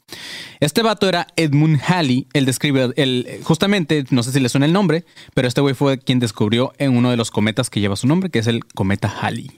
Este 0.59 0.81
vato 0.81 1.07
era 1.07 1.27
Edmund 1.35 1.79
Halley, 1.87 2.27
el 2.33 2.45
describe, 2.45 2.93
el, 2.95 3.39
justamente, 3.43 4.05
no 4.09 4.23
sé 4.23 4.31
si 4.31 4.39
le 4.39 4.49
suena 4.49 4.65
el 4.65 4.73
nombre, 4.73 5.05
pero 5.33 5.47
este 5.47 5.61
güey 5.61 5.73
fue 5.73 5.99
quien 5.99 6.19
descubrió 6.19 6.73
en 6.77 6.95
uno 6.95 7.09
de 7.09 7.17
los 7.17 7.31
cometas 7.31 7.69
que 7.69 7.79
lleva 7.79 7.95
su 7.95 8.07
nombre, 8.07 8.29
que 8.29 8.39
es 8.39 8.47
el 8.47 8.65
cometa 8.65 9.13
Halley. 9.21 9.51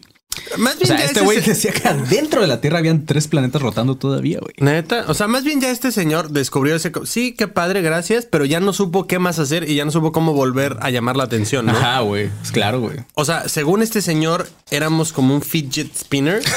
Más 0.58 0.76
O 0.76 0.78
bien 0.78 0.88
sea, 0.88 0.98
ya 0.98 1.06
este 1.06 1.22
güey 1.22 1.42
decía 1.42 1.72
que 1.72 1.88
adentro 1.88 2.42
de 2.42 2.48
la 2.48 2.62
Tierra 2.62 2.80
habían 2.80 3.06
tres 3.06 3.28
planetas 3.28 3.62
rotando 3.62 3.96
todavía, 3.96 4.40
güey. 4.40 4.54
Neta, 4.58 5.06
o 5.08 5.14
sea, 5.14 5.28
más 5.28 5.44
bien 5.44 5.62
ya 5.62 5.70
este 5.70 5.92
señor 5.92 6.30
descubrió 6.30 6.76
ese... 6.76 6.92
Sí, 7.06 7.34
qué 7.34 7.48
padre, 7.48 7.82
gracias, 7.82 8.26
pero 8.26 8.46
ya 8.46 8.60
no 8.60 8.74
supo 8.74 9.08
qué 9.08 9.20
más 9.20 9.40
hacer 9.40 9.70
y 9.70 9.76
ya 9.76 9.86
no 9.86 9.92
supo 9.92 10.12
cómo 10.12 10.34
volver 10.34 10.78
a 10.82 10.90
llamar 10.90 11.18
la 11.18 11.26
atención, 11.26 11.66
¿no? 11.66 11.74
Ajá, 11.74 12.00
güey. 12.02 12.30
Pues 12.30 12.52
Claro, 12.52 12.80
güey. 12.82 12.98
O 13.14 13.26
sea, 13.26 13.50
según 13.50 13.82
este 13.82 14.02
señor, 14.02 14.48
éramos 14.72 15.14
como 15.14 15.34
un 15.34 15.42
fidget 15.42 15.96
spinner. 15.96 16.42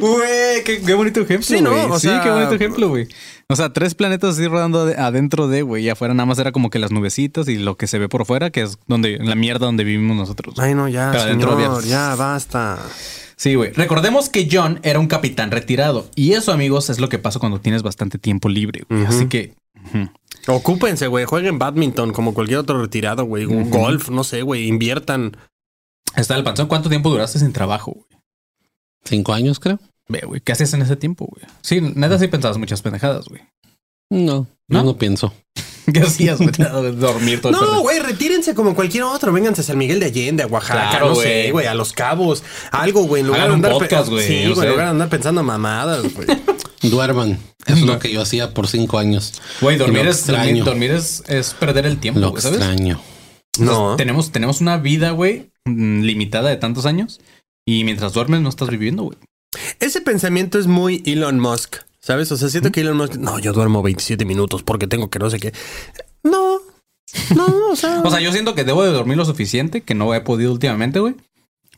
Güey, 0.00 0.64
qué, 0.64 0.80
qué 0.84 0.94
bonito 0.94 1.20
ejemplo. 1.20 1.46
Sí, 1.46 1.60
¿no? 1.60 1.70
O 1.86 1.98
sí, 1.98 2.08
qué 2.22 2.30
bonito 2.30 2.54
ejemplo, 2.54 2.88
güey. 2.88 3.08
O 3.50 3.56
sea, 3.56 3.72
tres 3.72 3.94
planetas 3.94 4.34
así 4.34 4.46
rodando 4.46 4.84
de- 4.84 4.96
adentro 4.96 5.48
de, 5.48 5.62
güey. 5.62 5.84
Y 5.84 5.88
afuera 5.88 6.12
nada 6.12 6.26
más 6.26 6.38
era 6.38 6.52
como 6.52 6.68
que 6.68 6.78
las 6.78 6.90
nubecitas 6.92 7.48
y 7.48 7.56
lo 7.56 7.76
que 7.78 7.86
se 7.86 7.98
ve 7.98 8.08
por 8.08 8.26
fuera, 8.26 8.50
que 8.50 8.60
es 8.62 8.78
donde, 8.86 9.18
la 9.18 9.34
mierda 9.34 9.64
donde 9.66 9.84
vivimos 9.84 10.16
nosotros. 10.16 10.54
Ay, 10.58 10.74
no, 10.74 10.86
ya, 10.88 11.08
Pero 11.12 11.22
adentro 11.22 11.56
señor, 11.56 11.74
había- 11.78 11.88
ya, 11.88 12.14
basta. 12.14 12.78
Sí, 13.36 13.54
güey. 13.54 13.72
Recordemos 13.72 14.28
que 14.28 14.48
John 14.52 14.80
era 14.82 14.98
un 14.98 15.06
capitán 15.06 15.50
retirado. 15.50 16.10
Y 16.14 16.32
eso, 16.32 16.52
amigos, 16.52 16.90
es 16.90 16.98
lo 17.00 17.08
que 17.08 17.18
pasa 17.18 17.38
cuando 17.38 17.60
tienes 17.60 17.82
bastante 17.82 18.18
tiempo 18.18 18.48
libre. 18.50 18.84
güey. 18.88 19.06
Así 19.06 19.26
que. 19.28 19.54
Ocúpense, 20.46 21.06
güey, 21.06 21.24
jueguen 21.24 21.58
badminton 21.58 22.12
como 22.12 22.34
cualquier 22.34 22.58
otro 22.58 22.80
retirado, 22.80 23.24
güey. 23.24 23.46
Ujú. 23.46 23.70
Golf, 23.70 24.10
no 24.10 24.24
sé, 24.24 24.42
güey, 24.42 24.66
inviertan. 24.66 25.36
Está 26.16 26.36
el 26.36 26.42
panzón. 26.44 26.66
¿Cuánto 26.68 26.88
tiempo 26.90 27.10
duraste 27.10 27.38
sin 27.38 27.52
trabajo, 27.52 27.92
güey? 27.92 28.06
Cinco 29.04 29.32
años, 29.32 29.58
creo. 29.60 29.78
Ve, 30.08 30.22
güey. 30.26 30.40
¿Qué 30.40 30.52
hacías 30.52 30.72
en 30.74 30.82
ese 30.82 30.96
tiempo, 30.96 31.26
güey? 31.26 31.44
Sí, 31.62 31.80
neta 31.80 32.18
sí 32.18 32.28
pensabas 32.28 32.58
muchas 32.58 32.82
pendejadas, 32.82 33.26
güey. 33.26 33.42
No, 34.10 34.46
¿No? 34.68 34.78
yo 34.78 34.84
no 34.84 34.96
pienso. 34.96 35.34
¿Qué 35.92 36.00
hacías, 36.00 36.38
güey? 36.38 36.50
Dormir 36.96 37.40
todo 37.40 37.52
el 37.52 37.58
No, 37.58 37.80
güey, 37.80 37.98
retírense 38.00 38.54
como 38.54 38.74
cualquier 38.74 39.04
otro. 39.04 39.32
Vénganse 39.32 39.62
a 39.62 39.64
San 39.64 39.78
Miguel 39.78 40.00
de 40.00 40.06
Allende, 40.06 40.42
a 40.42 40.46
Oaxaca, 40.46 40.90
Claro, 40.90 41.08
no 41.08 41.14
güey. 41.14 41.26
sé, 41.26 41.50
güey, 41.50 41.66
a 41.66 41.74
Los 41.74 41.92
Cabos. 41.92 42.42
Algo, 42.70 43.04
güey. 43.04 43.20
En 43.20 43.26
lugar 43.28 43.42
Hagan 43.42 43.52
de 43.52 43.58
un 43.58 43.64
andar 43.64 43.72
podcast, 43.80 44.08
güey, 44.10 44.26
Sí, 44.26 44.52
güey, 44.52 44.66
en 44.66 44.72
lugar 44.72 44.86
de 44.86 44.90
andar 44.90 45.08
pensando 45.08 45.42
mamadas, 45.42 46.14
güey. 46.14 46.26
Duerman. 46.82 47.38
Es 47.66 47.82
lo 47.82 47.98
que 47.98 48.10
yo 48.12 48.22
hacía 48.22 48.54
por 48.54 48.66
cinco 48.68 48.98
años. 48.98 49.40
Güey, 49.60 49.76
dormir, 49.76 50.06
es, 50.06 50.26
dormir, 50.26 50.44
extraño. 50.48 50.64
dormir 50.64 50.90
es, 50.92 51.22
es 51.28 51.52
perder 51.54 51.84
el 51.86 51.98
tiempo, 51.98 52.20
Lo 52.20 52.38
¿sabes? 52.40 52.58
extraño. 52.58 53.00
No. 53.58 53.96
Tenemos, 53.96 54.30
tenemos 54.30 54.60
una 54.60 54.76
vida, 54.78 55.10
güey, 55.10 55.50
mm, 55.66 56.00
limitada 56.02 56.48
de 56.50 56.56
tantos 56.56 56.86
años. 56.86 57.20
Y 57.66 57.84
mientras 57.84 58.12
duermes 58.14 58.40
no 58.40 58.48
estás 58.48 58.68
viviendo, 58.70 59.02
güey. 59.04 59.18
Ese 59.80 60.00
pensamiento 60.00 60.58
es 60.58 60.66
muy 60.66 61.02
Elon 61.06 61.40
Musk, 61.40 61.76
¿sabes? 62.00 62.30
O 62.32 62.36
sea, 62.36 62.48
siento 62.48 62.70
que 62.70 62.80
Elon 62.80 62.96
Musk, 62.96 63.16
no, 63.16 63.38
yo 63.38 63.52
duermo 63.52 63.82
27 63.82 64.24
minutos 64.24 64.62
porque 64.62 64.86
tengo 64.86 65.08
que 65.10 65.18
no 65.18 65.30
sé 65.30 65.38
qué. 65.38 65.52
No, 66.22 66.60
no, 67.34 67.70
o 67.70 67.76
sea. 67.76 68.02
O 68.04 68.10
sea, 68.10 68.20
yo 68.20 68.32
siento 68.32 68.54
que 68.54 68.64
debo 68.64 68.82
de 68.82 68.90
dormir 68.90 69.16
lo 69.16 69.24
suficiente, 69.24 69.82
que 69.82 69.94
no 69.94 70.14
he 70.14 70.20
podido 70.20 70.52
últimamente, 70.52 71.00
güey. 71.00 71.14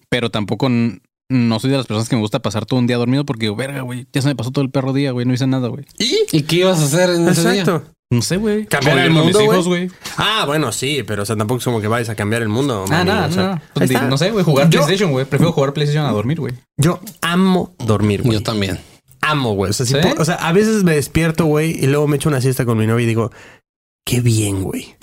Pero 0.09 0.31
tampoco 0.31 0.69
no 0.69 1.61
soy 1.61 1.71
de 1.71 1.77
las 1.77 1.87
personas 1.87 2.09
que 2.09 2.17
me 2.17 2.23
gusta 2.23 2.41
pasar 2.41 2.67
todo 2.67 2.81
un 2.81 2.87
día 2.89 2.97
dormido 2.97 3.25
porque, 3.25 3.49
verga, 3.51 3.83
güey, 3.83 4.07
ya 4.13 4.23
se 4.23 4.29
me 4.29 4.35
pasó 4.35 4.51
todo 4.51 4.65
el 4.65 4.71
perro 4.71 4.93
día, 4.93 5.13
güey, 5.13 5.27
no 5.27 5.33
hice 5.33 5.47
nada, 5.47 5.69
güey. 5.69 5.85
¿Y? 5.99 6.19
¿Y 6.33 6.43
qué 6.43 6.57
ibas 6.57 6.81
a 6.81 6.85
hacer 6.85 7.11
en 7.11 7.29
ese 7.29 7.53
día? 7.53 7.65
No 8.13 8.23
sé, 8.23 8.39
güey. 8.39 8.67
Cambiar 8.67 8.99
el 8.99 9.11
mundo, 9.13 9.41
hijos, 9.41 9.69
güey. 9.69 9.89
Ah, 10.17 10.43
bueno, 10.47 10.73
sí, 10.73 11.05
pero 11.07 11.23
o 11.23 11.27
sea, 11.27 11.37
tampoco 11.37 11.59
es 11.59 11.65
como 11.65 11.81
que 11.81 11.87
vayas 11.87 12.09
a 12.09 12.17
cambiar 12.17 12.43
el 12.43 12.49
mundo. 12.49 12.85
Ah, 12.89 12.91
mami, 12.91 13.05
nada, 13.09 13.27
o 13.29 13.33
sea, 13.33 13.43
nada. 13.43 13.63
Pues, 13.73 13.91
no 14.03 14.19
sé, 14.19 14.31
güey, 14.33 14.45
jugar 14.45 14.69
Yo- 14.69 14.81
PlayStation, 14.81 15.13
güey. 15.13 15.27
Prefiero 15.27 15.53
jugar 15.53 15.73
PlayStation 15.73 16.05
a 16.07 16.11
dormir, 16.11 16.41
güey. 16.41 16.55
Yo 16.77 16.99
amo 17.21 17.73
dormir, 17.79 18.23
güey. 18.23 18.39
Yo 18.39 18.43
también. 18.43 18.81
amo, 19.21 19.53
güey. 19.55 19.71
O 19.71 19.73
sea, 19.73 19.87
si 19.87 19.95
¿Sí? 19.95 20.01
po- 20.01 20.21
o 20.21 20.25
sea, 20.25 20.35
a 20.37 20.53
veces 20.53 20.83
me 20.83 20.95
despierto, 20.95 21.45
güey, 21.45 21.71
y 21.79 21.87
luego 21.87 22.09
me 22.09 22.17
echo 22.17 22.29
una 22.29 22.41
siesta 22.41 22.65
con 22.65 22.79
mi 22.79 22.87
novia 22.87 23.05
y 23.05 23.07
digo, 23.07 23.31
qué 24.05 24.21
bien, 24.21 24.65
güey. 24.65 24.97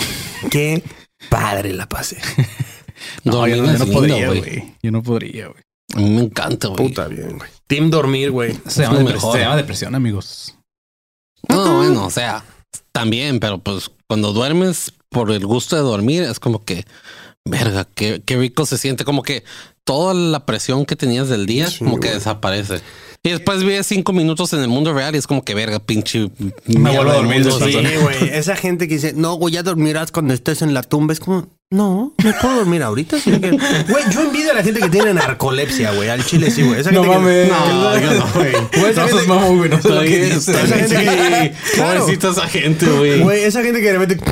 Qué 0.52 0.84
padre 1.30 1.74
la 1.74 1.88
pasé. 1.88 2.17
Yo 3.24 3.32
no, 3.32 3.48
yo 3.48 3.58
no 3.58 3.72
lindo, 3.72 3.88
podría, 3.91 4.28
güey. 4.28 4.74
Yo 4.82 4.91
no 4.91 5.02
podría, 5.04 5.48
güey. 5.48 5.62
A 5.96 6.00
mí 6.00 6.10
me 6.10 6.22
encanta, 6.24 6.67
güey. 6.67 6.88
Puta 6.89 7.08
bien, 7.08 7.38
güey. 7.38 7.50
Team 7.67 7.89
dormir, 7.91 8.32
güey. 8.32 8.54
Se, 8.65 8.70
se 8.72 8.82
llama 8.84 9.56
depresión, 9.56 9.93
amigos. 9.96 10.56
No, 11.48 11.78
bueno, 11.78 12.06
o 12.06 12.10
sea, 12.10 12.43
también, 12.91 13.39
pero 13.39 13.60
pues 13.60 13.91
cuando 14.08 14.34
duermes 14.34 14.93
por 15.10 15.32
el 15.32 15.45
gusto 15.45 15.75
de 15.75 15.82
dormir, 15.82 16.23
es 16.23 16.39
como 16.39 16.63
que, 16.63 16.86
verga, 17.45 17.88
qué, 17.95 18.21
qué 18.25 18.38
rico 18.38 18.65
se 18.65 18.77
siente. 18.77 19.06
Como 19.06 19.23
que 19.23 19.43
toda 19.84 20.13
la 20.13 20.45
presión 20.45 20.86
que 20.86 20.95
tenías 20.95 21.30
del 21.30 21.45
día, 21.45 21.67
Sí, 21.67 21.80
como 21.80 21.99
que 21.99 22.12
desaparece. 22.12 22.82
Y 23.23 23.30
después 23.32 23.63
vives 23.63 23.88
cinco 23.88 24.13
minutos 24.13 24.53
en 24.53 24.62
el 24.62 24.67
mundo 24.67 24.93
real 24.93 25.15
y 25.15 25.17
es 25.17 25.27
como 25.27 25.43
que, 25.43 25.53
verga, 25.53 25.80
pinche. 25.80 26.30
Me 26.65 26.95
vuelvo 26.95 27.12
a 27.12 27.15
dormir. 27.15 27.43
Sí, 27.51 27.73
güey. 28.01 28.30
Esa 28.32 28.56
gente 28.56 28.88
que 28.88 28.95
dice, 28.95 29.13
no, 29.15 29.34
güey, 29.36 29.53
ya 29.53 29.63
dormirás 29.63 30.12
cuando 30.12 30.34
estés 30.34 30.62
en 30.62 30.73
la 30.73 30.84
tumba. 30.84 31.13
Es 31.13 31.19
como, 31.19 31.47
no, 31.69 32.13
no 32.23 32.34
puedo 32.41 32.56
dormir 32.58 32.82
ahorita. 32.84 33.19
sino 33.19 33.41
que-". 33.41 33.51
Güey, 33.51 34.03
yo 34.12 34.21
envidio 34.21 34.51
a 34.51 34.56
la 34.56 34.63
gente 34.63 34.80
que 34.80 34.89
tiene 34.89 35.13
narcolepsia, 35.13 35.91
güey. 35.93 36.10
Al 36.10 36.25
chile 36.25 36.49
sí, 36.49 36.62
güey. 36.63 36.80
Esa 36.80 36.91
gente 36.91 37.08
que- 37.08 37.15
No, 37.49 37.99
yo 37.99 38.13
no, 38.13 38.27
güey. 38.34 38.51
Güey, 38.51 38.91
esa 38.91 39.01
No 39.01 39.08
gente- 39.08 39.12
sos 39.12 39.27
mamón, 39.27 39.58
güey. 39.58 39.69
No 39.69 39.75
Está 39.77 40.03
esa 40.03 40.75
gente 40.77 40.95
que- 40.95 41.53
Claro. 41.75 41.99
Pobrecita 42.01 42.30
esa 42.30 42.47
gente, 42.47 42.86
güey. 42.86 43.19
Güey, 43.21 43.43
esa 43.43 43.62
gente 43.63 43.82
que 43.82 43.91
de 43.91 43.97
repente. 43.97 44.23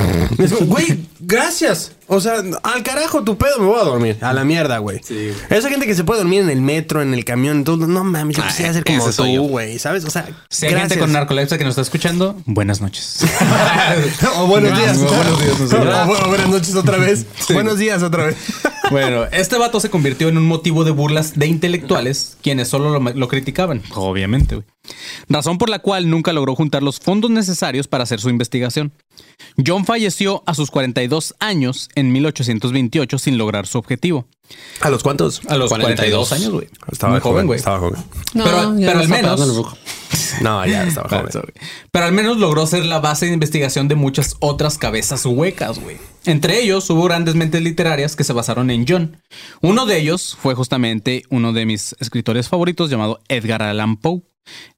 es 0.43 0.53
como, 0.53 0.67
Güey, 0.67 0.99
gracias. 1.19 1.91
O 2.07 2.21
sea, 2.21 2.35
al 2.61 2.83
carajo 2.83 3.23
tu 3.23 3.35
pedo 3.35 3.57
me 3.59 3.65
voy 3.65 3.79
a 3.81 3.83
dormir. 3.83 4.17
A 4.21 4.31
la 4.31 4.43
mierda, 4.43 4.77
güey. 4.77 5.01
Esa 5.49 5.69
gente 5.69 5.87
que 5.87 5.95
se 5.95 6.03
puede 6.03 6.19
dormir 6.19 6.41
en 6.43 6.51
el 6.51 6.61
metro, 6.61 7.01
en 7.01 7.15
el 7.15 7.25
camión, 7.25 7.63
todo. 7.63 7.87
No 7.87 8.03
mames, 8.03 8.37
yo 8.37 8.43
Ah, 8.43 8.47
quisiera 8.47 8.73
ser 8.73 8.83
como 8.83 9.09
tú, 9.11 9.47
güey. 9.47 9.79
¿Sabes? 9.79 10.05
O 10.05 10.11
sea, 10.11 10.27
Si 10.49 10.67
hay 10.67 10.73
gente 10.73 10.81
gracias. 10.81 10.99
con 10.99 11.11
narcolepsia 11.13 11.57
que 11.57 11.63
nos 11.63 11.71
está 11.71 11.81
escuchando, 11.81 12.39
buenas 12.45 12.79
noches. 12.79 13.21
O 14.37 14.45
buenos 14.47 14.77
días. 14.77 14.97
O 14.97 15.05
buenos 15.07 15.41
días, 15.41 15.59
no. 15.59 15.65
O 15.79 16.05
bu- 16.15 16.27
buenas 16.27 16.47
noches 16.49 16.75
otra 16.75 16.97
vez. 16.97 17.24
Buenos 17.53 17.77
días 17.77 18.03
otra 18.03 18.27
vez. 18.27 18.37
Bueno, 18.91 19.23
este 19.31 19.57
vato 19.57 19.79
se 19.79 19.89
convirtió 19.89 20.29
en 20.29 20.37
un 20.37 20.45
motivo 20.45 20.83
de 20.83 20.91
burlas 20.91 21.33
de 21.39 21.47
intelectuales 21.47 22.37
quienes 22.43 22.67
solo 22.67 22.91
lo, 22.91 22.99
lo 22.99 23.27
criticaban. 23.27 23.81
Obviamente, 23.95 24.57
güey. 24.57 24.67
Razón 25.27 25.57
por 25.57 25.69
la 25.69 25.79
cual 25.79 26.07
nunca 26.07 26.33
logró 26.33 26.53
juntar 26.53 26.83
los 26.83 26.99
fondos 26.99 27.31
necesarios 27.31 27.87
para 27.87 28.03
hacer 28.03 28.19
su 28.19 28.29
investigación. 28.29 28.93
John 29.65 29.85
falleció 29.85 30.43
a 30.45 30.53
sus 30.53 30.69
42 30.71 31.35
años 31.39 31.89
en 31.95 32.11
1828 32.11 33.17
sin 33.19 33.37
lograr 33.37 33.67
su 33.67 33.77
objetivo. 33.77 34.27
¿A 34.81 34.89
los 34.89 35.01
cuántos? 35.01 35.41
A 35.47 35.55
los 35.57 35.69
42, 35.69 36.27
42 36.29 36.31
años, 36.33 36.51
güey. 36.51 36.67
Estaba 36.91 37.13
Muy 37.13 37.21
joven, 37.21 37.47
güey. 37.47 37.57
Estaba 37.57 37.79
joven. 37.79 38.03
No, 38.33 38.43
pero- 38.43 38.77
ya 38.79 38.87
pero 38.87 38.99
al 38.99 39.07
menos-. 39.09 39.77
No, 40.41 40.65
ya 40.65 40.83
estaba 40.83 41.07
joven. 41.09 41.29
Pero 41.91 42.05
al 42.05 42.11
menos 42.11 42.37
logró 42.37 42.67
ser 42.67 42.85
la 42.85 42.99
base 42.99 43.25
de 43.27 43.33
investigación 43.33 43.87
de 43.87 43.95
muchas 43.95 44.35
otras 44.39 44.77
cabezas 44.77 45.25
huecas, 45.25 45.79
güey. 45.79 45.97
Entre 46.25 46.61
ellos 46.61 46.89
hubo 46.89 47.03
grandes 47.03 47.35
mentes 47.35 47.61
literarias 47.61 48.15
que 48.15 48.23
se 48.23 48.33
basaron 48.33 48.69
en 48.69 48.85
John. 48.87 49.17
Uno 49.61 49.85
de 49.85 49.97
ellos 49.99 50.37
fue 50.41 50.53
justamente 50.55 51.23
uno 51.29 51.53
de 51.53 51.65
mis 51.65 51.95
escritores 51.99 52.49
favoritos 52.49 52.89
llamado 52.89 53.21
Edgar 53.29 53.61
Allan 53.63 53.97
Poe. 53.97 54.21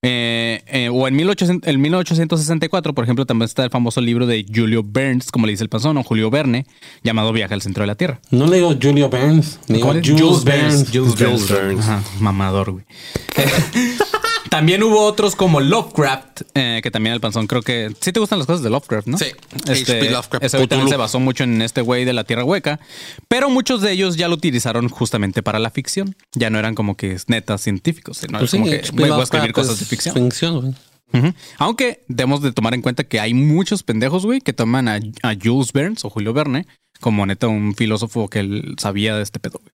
Eh, 0.01 0.61
eh, 0.67 0.89
o 0.89 1.07
en 1.07 1.15
1800 1.15 1.67
en 1.69 1.81
1864, 1.81 2.93
por 2.93 3.03
ejemplo, 3.03 3.25
también 3.25 3.45
está 3.45 3.63
el 3.63 3.69
famoso 3.69 3.99
libro 4.01 4.25
de 4.25 4.45
Julio 4.53 4.83
Burns, 4.83 5.31
como 5.31 5.45
le 5.45 5.51
dice 5.53 5.63
el 5.63 5.69
panzón, 5.69 5.97
o 5.97 6.03
Julio 6.03 6.29
Verne, 6.29 6.65
llamado 7.03 7.33
Viaje 7.33 7.53
al 7.53 7.61
centro 7.61 7.83
de 7.83 7.87
la 7.87 7.95
Tierra. 7.95 8.19
No 8.31 8.47
le 8.47 8.57
digo 8.57 8.73
Julio 8.81 9.09
Burns, 9.09 9.59
le 9.67 9.75
digo 9.75 9.87
¿Cómo 9.87 9.99
le- 9.99 10.07
Jules, 10.07 10.43
Burns. 10.43 10.89
Jules 10.91 11.13
Jules 11.15 11.19
Burns. 11.19 11.49
Burns. 11.49 11.79
Ajá, 11.87 12.03
mamador, 12.19 12.71
güey. 12.71 12.85
También 14.49 14.83
hubo 14.83 15.01
otros 15.01 15.35
como 15.35 15.59
Lovecraft, 15.59 16.41
eh, 16.53 16.79
que 16.83 16.91
también 16.91 17.13
el 17.13 17.19
panzón 17.19 17.47
creo 17.47 17.61
que... 17.61 17.91
Sí 18.01 18.11
te 18.11 18.19
gustan 18.19 18.39
las 18.39 18.47
cosas 18.47 18.63
de 18.63 18.69
Lovecraft, 18.69 19.07
¿no? 19.07 19.17
Sí, 19.17 19.25
Este, 19.67 19.93
H.P. 19.93 20.11
Lovecraft, 20.11 20.43
ese 20.43 20.67
también 20.67 20.89
se 20.89 20.97
basó 20.97 21.19
mucho 21.19 21.43
en 21.43 21.61
este 21.61 21.81
güey 21.81 22.05
de 22.05 22.13
la 22.13 22.23
Tierra 22.23 22.43
Hueca, 22.43 22.79
pero 23.27 23.49
muchos 23.49 23.81
de 23.81 23.91
ellos 23.91 24.15
ya 24.15 24.27
lo 24.27 24.35
utilizaron 24.35 24.89
justamente 24.89 25.43
para 25.43 25.59
la 25.59 25.69
ficción. 25.69 26.15
Ya 26.33 26.49
no 26.49 26.59
eran 26.59 26.75
como 26.75 26.95
que 26.95 27.17
netas 27.27 27.61
científicos, 27.61 28.17
sino 28.17 28.39
Pues 28.39 28.53
es 28.53 28.59
como 28.59 28.71
que 28.71 28.83
voy 28.93 29.19
a 29.19 29.23
escribir 29.23 29.53
cosas 29.53 29.79
de 29.79 29.85
ficción. 29.85 30.15
ficción, 30.15 30.61
güey. 30.61 30.73
Aunque 31.57 32.03
debemos 32.07 32.41
de 32.41 32.51
tomar 32.51 32.73
en 32.73 32.81
cuenta 32.81 33.03
que 33.05 33.19
hay 33.19 33.33
muchos 33.33 33.83
pendejos, 33.83 34.25
güey, 34.25 34.41
que 34.41 34.53
toman 34.53 34.87
a, 34.87 34.99
a 35.23 35.35
Jules 35.41 35.71
Vernes 35.71 36.03
o 36.03 36.09
Julio 36.09 36.33
Verne 36.33 36.67
como 36.99 37.25
neta 37.25 37.47
un 37.47 37.75
filósofo 37.75 38.27
que 38.27 38.39
él 38.39 38.75
sabía 38.77 39.15
de 39.15 39.23
este 39.23 39.39
pedo, 39.39 39.59
güey. 39.61 39.71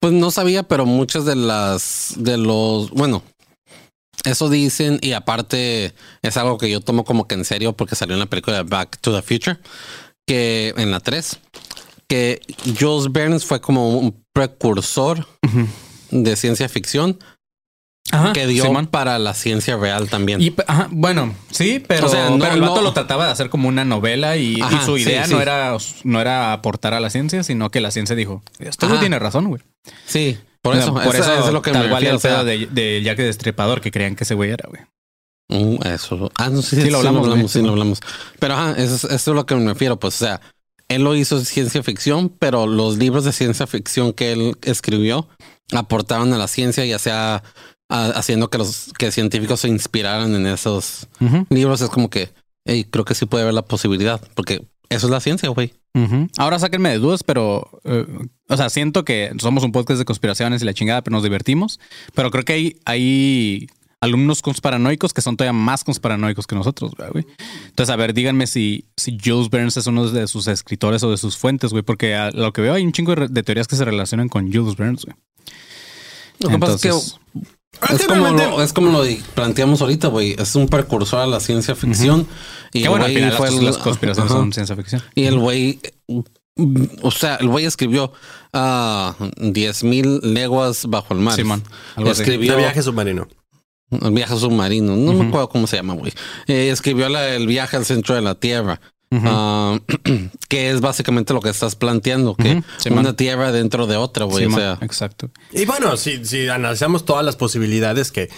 Pues 0.00 0.12
no 0.12 0.30
sabía, 0.32 0.64
pero 0.64 0.84
muchas 0.84 1.24
de 1.24 1.36
las 1.36 2.14
de 2.16 2.36
los, 2.36 2.90
bueno, 2.90 3.22
eso 4.24 4.48
dicen 4.48 4.98
y 5.02 5.12
aparte 5.12 5.94
es 6.22 6.36
algo 6.36 6.58
que 6.58 6.70
yo 6.70 6.80
tomo 6.80 7.04
como 7.04 7.26
que 7.26 7.34
en 7.34 7.44
serio 7.44 7.72
porque 7.74 7.96
salió 7.96 8.14
en 8.14 8.20
la 8.20 8.26
película 8.26 8.62
Back 8.62 8.98
to 9.00 9.14
the 9.14 9.22
Future, 9.22 9.58
que 10.26 10.72
en 10.76 10.90
la 10.90 11.00
3, 11.00 11.38
que 12.08 12.40
Jules 12.78 13.10
Verne 13.12 13.38
fue 13.40 13.60
como 13.60 13.98
un 13.98 14.22
precursor 14.32 15.26
de 16.10 16.36
ciencia 16.36 16.68
ficción 16.68 17.18
Ajá, 18.10 18.32
que 18.32 18.46
dio 18.46 18.64
Simón. 18.64 18.86
para 18.88 19.18
la 19.18 19.32
ciencia 19.32 19.76
real 19.76 20.08
también. 20.10 20.40
Y, 20.42 20.54
ajá, 20.66 20.88
bueno, 20.90 21.34
sí, 21.50 21.82
pero, 21.86 22.06
O 22.06 22.10
sea, 22.10 22.30
no- 22.30 22.38
pero 22.38 22.54
el 22.54 22.60
vato 22.60 22.76
no- 22.76 22.82
lo 22.82 22.92
trataba 22.92 23.26
de 23.26 23.32
hacer 23.32 23.48
como 23.48 23.68
una 23.68 23.84
novela 23.84 24.36
y, 24.36 24.60
su 24.84 24.98
idea 24.98 25.24
sí. 25.24 25.32
no 25.32 25.40
era 25.40 25.76
no 26.04 26.20
era 26.20 26.52
aportar 26.52 26.94
a 26.94 27.00
la 27.00 27.10
ciencia, 27.10 27.42
sino 27.42 27.70
que 27.70 27.80
la 27.80 27.90
ciencia 27.90 28.14
dijo, 28.16 28.42
Ajá. 28.80 29.00
tiene 29.00 29.18
razón, 29.18 29.46
güey. 29.48 29.62
sí, 30.06 30.36
por 30.62 30.76
eso, 30.76 30.94
por 30.94 31.14
eso, 31.14 31.32
eso, 31.34 31.46
es 31.48 31.52
lo 31.52 31.60
que 31.62 31.72
tal 31.72 31.88
me 31.88 31.92
refiero, 31.94 32.16
o 32.16 32.20
sea, 32.20 32.44
de, 32.44 32.66
de 32.70 33.02
Jack 33.02 33.18
el 33.18 33.26
Destripador 33.26 33.80
que 33.80 33.90
creían 33.90 34.14
que 34.16 34.24
ese 34.24 34.34
güey 34.34 34.50
era, 34.50 34.68
güey. 34.68 34.82
Mm, 35.48 35.86
Eso. 35.86 36.30
Ah, 36.36 36.48
no 36.48 36.62
sé 36.62 36.80
Sí, 36.82 36.88
lo 36.90 36.98
hablamos, 36.98 37.50
sí, 37.50 37.60
lo 37.60 37.70
hablamos. 37.70 38.00
Pero 38.38 38.54
ajá, 38.54 38.72
eso, 38.82 38.94
es- 38.94 39.04
eso 39.04 39.30
es 39.32 39.34
lo 39.34 39.44
que 39.44 39.54
me 39.56 39.66
refiero. 39.72 39.98
Pues, 39.98 40.14
o 40.14 40.24
sea, 40.24 40.40
él 40.88 41.02
lo 41.04 41.14
hizo 41.14 41.44
ciencia 41.44 41.82
ficción, 41.82 42.30
pero 42.30 42.66
los 42.66 42.96
libros 42.96 43.24
de 43.24 43.32
ciencia 43.32 43.66
ficción 43.66 44.12
que 44.12 44.32
él 44.32 44.56
escribió 44.62 45.28
aportaron 45.74 46.32
a 46.32 46.38
la 46.38 46.48
ciencia, 46.48 46.84
ya 46.86 46.98
sea 46.98 47.42
haciendo 47.90 48.48
que 48.48 48.56
los 48.56 48.90
que 48.96 49.12
científicos 49.12 49.60
se 49.60 49.68
inspiraran 49.68 50.34
en 50.34 50.46
esos 50.46 51.08
libros. 51.50 51.80
Es 51.82 51.90
como 51.90 52.08
que, 52.08 52.30
hey, 52.64 52.86
creo 52.90 53.04
que 53.04 53.14
sí 53.14 53.26
puede 53.26 53.42
haber 53.42 53.54
la 53.54 53.64
posibilidad, 53.66 54.20
porque 54.34 54.62
eso 54.88 55.06
es 55.06 55.10
la 55.10 55.20
ciencia, 55.20 55.48
güey. 55.48 55.72
Ahora 56.38 56.58
sáquenme 56.58 56.88
de 56.88 56.98
dudas, 56.98 57.22
pero, 57.22 57.80
eh, 57.84 58.06
o 58.48 58.56
sea, 58.56 58.70
siento 58.70 59.04
que 59.04 59.32
somos 59.38 59.62
un 59.62 59.72
podcast 59.72 59.98
de 59.98 60.04
conspiraciones 60.04 60.62
y 60.62 60.64
la 60.64 60.74
chingada, 60.74 61.02
pero 61.02 61.14
nos 61.14 61.22
divertimos. 61.22 61.80
Pero 62.14 62.30
creo 62.30 62.44
que 62.44 62.52
hay, 62.54 62.76
hay 62.86 63.66
alumnos 64.00 64.42
conspiranoicos 64.42 65.12
que 65.12 65.20
son 65.20 65.36
todavía 65.36 65.52
más 65.52 65.84
conspiranoicos 65.84 66.46
que 66.46 66.54
nosotros, 66.54 66.92
güey. 67.12 67.26
Entonces, 67.66 67.92
a 67.92 67.96
ver, 67.96 68.14
díganme 68.14 68.46
si, 68.46 68.86
si 68.96 69.18
Jules 69.22 69.48
Burns 69.50 69.76
es 69.76 69.86
uno 69.86 70.08
de 70.08 70.26
sus 70.26 70.48
escritores 70.48 71.02
o 71.04 71.10
de 71.10 71.18
sus 71.18 71.36
fuentes, 71.36 71.72
güey, 71.72 71.82
porque 71.82 72.14
a 72.14 72.30
lo 72.30 72.52
que 72.52 72.62
veo 72.62 72.74
hay 72.74 72.84
un 72.84 72.92
chingo 72.92 73.14
de, 73.14 73.42
teorías 73.42 73.68
que 73.68 73.76
se 73.76 73.84
relacionan 73.84 74.28
con 74.28 74.52
Jules 74.52 74.76
Burns, 74.76 75.04
güey. 75.04 75.16
Lo 76.40 76.48
que 76.48 76.58
pasa 76.58 76.72
Entonces, 76.72 77.18
es 77.34 77.40
que 77.42 77.48
es 77.90 78.06
como, 78.06 78.28
lo, 78.30 78.62
es 78.62 78.72
como 78.72 78.90
lo 78.90 79.04
planteamos 79.34 79.80
ahorita, 79.80 80.08
güey. 80.08 80.34
Es 80.38 80.54
un 80.54 80.68
precursor 80.68 81.20
a 81.20 81.26
la 81.26 81.40
ciencia 81.40 81.74
ficción. 81.74 82.26
Y 82.72 82.82
que 82.82 82.88
bueno, 82.88 83.04
al 83.06 83.12
final 83.14 83.32
fue 83.32 83.50
las, 83.50 83.58
el- 83.58 83.64
las 83.64 83.78
conspiraciones 83.78 84.32
son 84.32 84.52
ciencia 84.52 84.76
ficción. 84.76 85.02
Y 85.14 85.24
el 85.24 85.38
güey, 85.38 85.80
o 87.02 87.10
sea, 87.10 87.36
el 87.36 87.48
güey 87.48 87.64
escribió 87.64 88.12
a 88.52 89.14
10 89.38 89.84
mil 89.84 90.20
leguas 90.22 90.86
bajo 90.86 91.14
el 91.14 91.20
mar. 91.20 91.38
Algo 91.96 92.10
así. 92.10 92.22
escribió 92.22 92.52
De 92.52 92.58
viaje 92.58 92.82
submarino. 92.82 93.28
el 93.90 94.10
viaje 94.12 94.36
submarino. 94.36 94.94
No 94.96 95.12
me 95.14 95.26
acuerdo 95.28 95.48
cómo 95.48 95.66
se 95.66 95.76
llama, 95.76 95.94
güey. 95.94 96.12
Eh, 96.46 96.70
escribió 96.70 97.08
la- 97.08 97.34
el 97.34 97.46
viaje 97.46 97.76
al 97.76 97.84
centro 97.84 98.14
de 98.14 98.20
la 98.22 98.34
Tierra. 98.34 98.80
Ah, 99.24 99.78
que 100.48 100.70
es 100.70 100.80
básicamente 100.80 101.34
lo 101.34 101.40
que 101.40 101.50
estás 101.50 101.76
planteando, 101.76 102.34
que 102.34 102.52
Ujú, 102.56 102.64
Simón. 102.78 102.98
una 103.00 103.14
tierra 103.16 103.52
dentro 103.52 103.86
de 103.86 103.96
otra, 103.96 104.24
güey. 104.24 104.44
Simón, 104.44 104.58
o 104.58 104.62
sea, 104.62 104.78
exacto. 104.82 105.30
Y 105.52 105.64
bueno, 105.66 105.96
si, 105.96 106.24
si 106.24 106.48
analizamos 106.48 107.04
todas 107.04 107.24
las 107.24 107.36
posibilidades 107.36 108.10
que, 108.12 108.28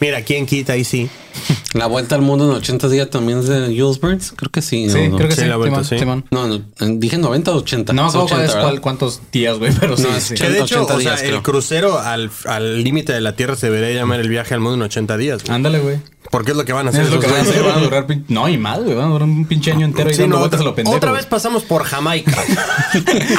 mira, 0.00 0.22
¿quién 0.22 0.46
quita 0.46 0.72
ahí 0.74 0.84
sí? 0.84 1.10
la 1.74 1.86
vuelta 1.86 2.14
al 2.14 2.22
mundo 2.22 2.44
en 2.50 2.56
80 2.56 2.88
días 2.88 3.10
también 3.10 3.38
es 3.40 3.46
de 3.48 3.66
Jules 3.78 4.00
Burns. 4.00 4.32
Creo 4.36 4.50
que 4.50 4.62
sí. 4.62 4.88
Sí, 4.88 5.08
¿no? 5.08 5.16
creo 5.16 5.28
que 5.28 5.34
Sí, 5.34 5.42
sí. 5.42 5.46
la 5.48 5.56
vuelta, 5.56 5.84
Simón, 5.84 5.88
sí. 5.90 5.98
Simón. 5.98 6.24
No, 6.30 6.46
no, 6.48 6.96
dije 6.98 7.18
90 7.18 7.52
o 7.52 7.56
80. 7.58 7.92
No 7.92 8.10
cuál 8.10 8.22
80, 8.24 8.44
es, 8.44 8.52
cuál- 8.54 8.80
cuántos 8.80 9.20
días, 9.32 9.58
güey, 9.58 9.72
pero 9.78 9.96
sí, 9.96 10.04
No, 10.04 10.16
es 10.16 10.22
sí. 10.22 10.34
Que 10.34 10.48
de 10.48 10.60
hecho, 10.60 10.82
80 10.82 10.94
o 10.94 11.00
sea, 11.00 11.10
días, 11.10 11.22
el 11.22 11.28
creo. 11.30 11.42
crucero 11.42 11.98
al 11.98 12.30
al 12.46 12.82
límite 12.82 13.12
de 13.12 13.20
la 13.20 13.36
Tierra 13.36 13.56
se 13.56 13.70
debería 13.70 13.94
llamar 14.00 14.20
el 14.20 14.28
viaje 14.28 14.54
al 14.54 14.60
mundo 14.60 14.76
en 14.76 14.82
80 14.82 15.16
días. 15.16 15.42
güey. 15.44 15.54
Ándale, 15.54 15.80
güey. 15.80 15.98
Porque 16.34 16.50
es 16.50 16.56
lo 16.56 16.64
que 16.64 16.72
van 16.72 16.88
a 16.88 16.90
hacer. 16.90 17.02
Es 17.02 17.12
lo 17.12 17.20
que 17.20 17.28
van 17.28 17.36
a 17.36 17.40
hacer, 17.42 17.62
güeyes. 17.62 17.74
van 17.74 17.78
a 17.78 17.84
durar. 17.84 18.06
No, 18.26 18.48
y 18.48 18.58
más, 18.58 18.82
güey. 18.82 18.96
Van 18.96 19.04
a 19.04 19.08
durar 19.10 19.28
un 19.28 19.44
pinche 19.44 19.70
año 19.70 19.86
entero 19.86 20.10
y 20.10 20.16
dando 20.16 20.34
no, 20.34 20.40
vueltas 20.40 20.60
a 20.62 20.64
lo 20.64 20.74
pendejo. 20.74 20.96
otra 20.96 21.12
vez 21.12 21.26
pasamos 21.26 21.62
por 21.62 21.84
Jamaica. 21.84 22.32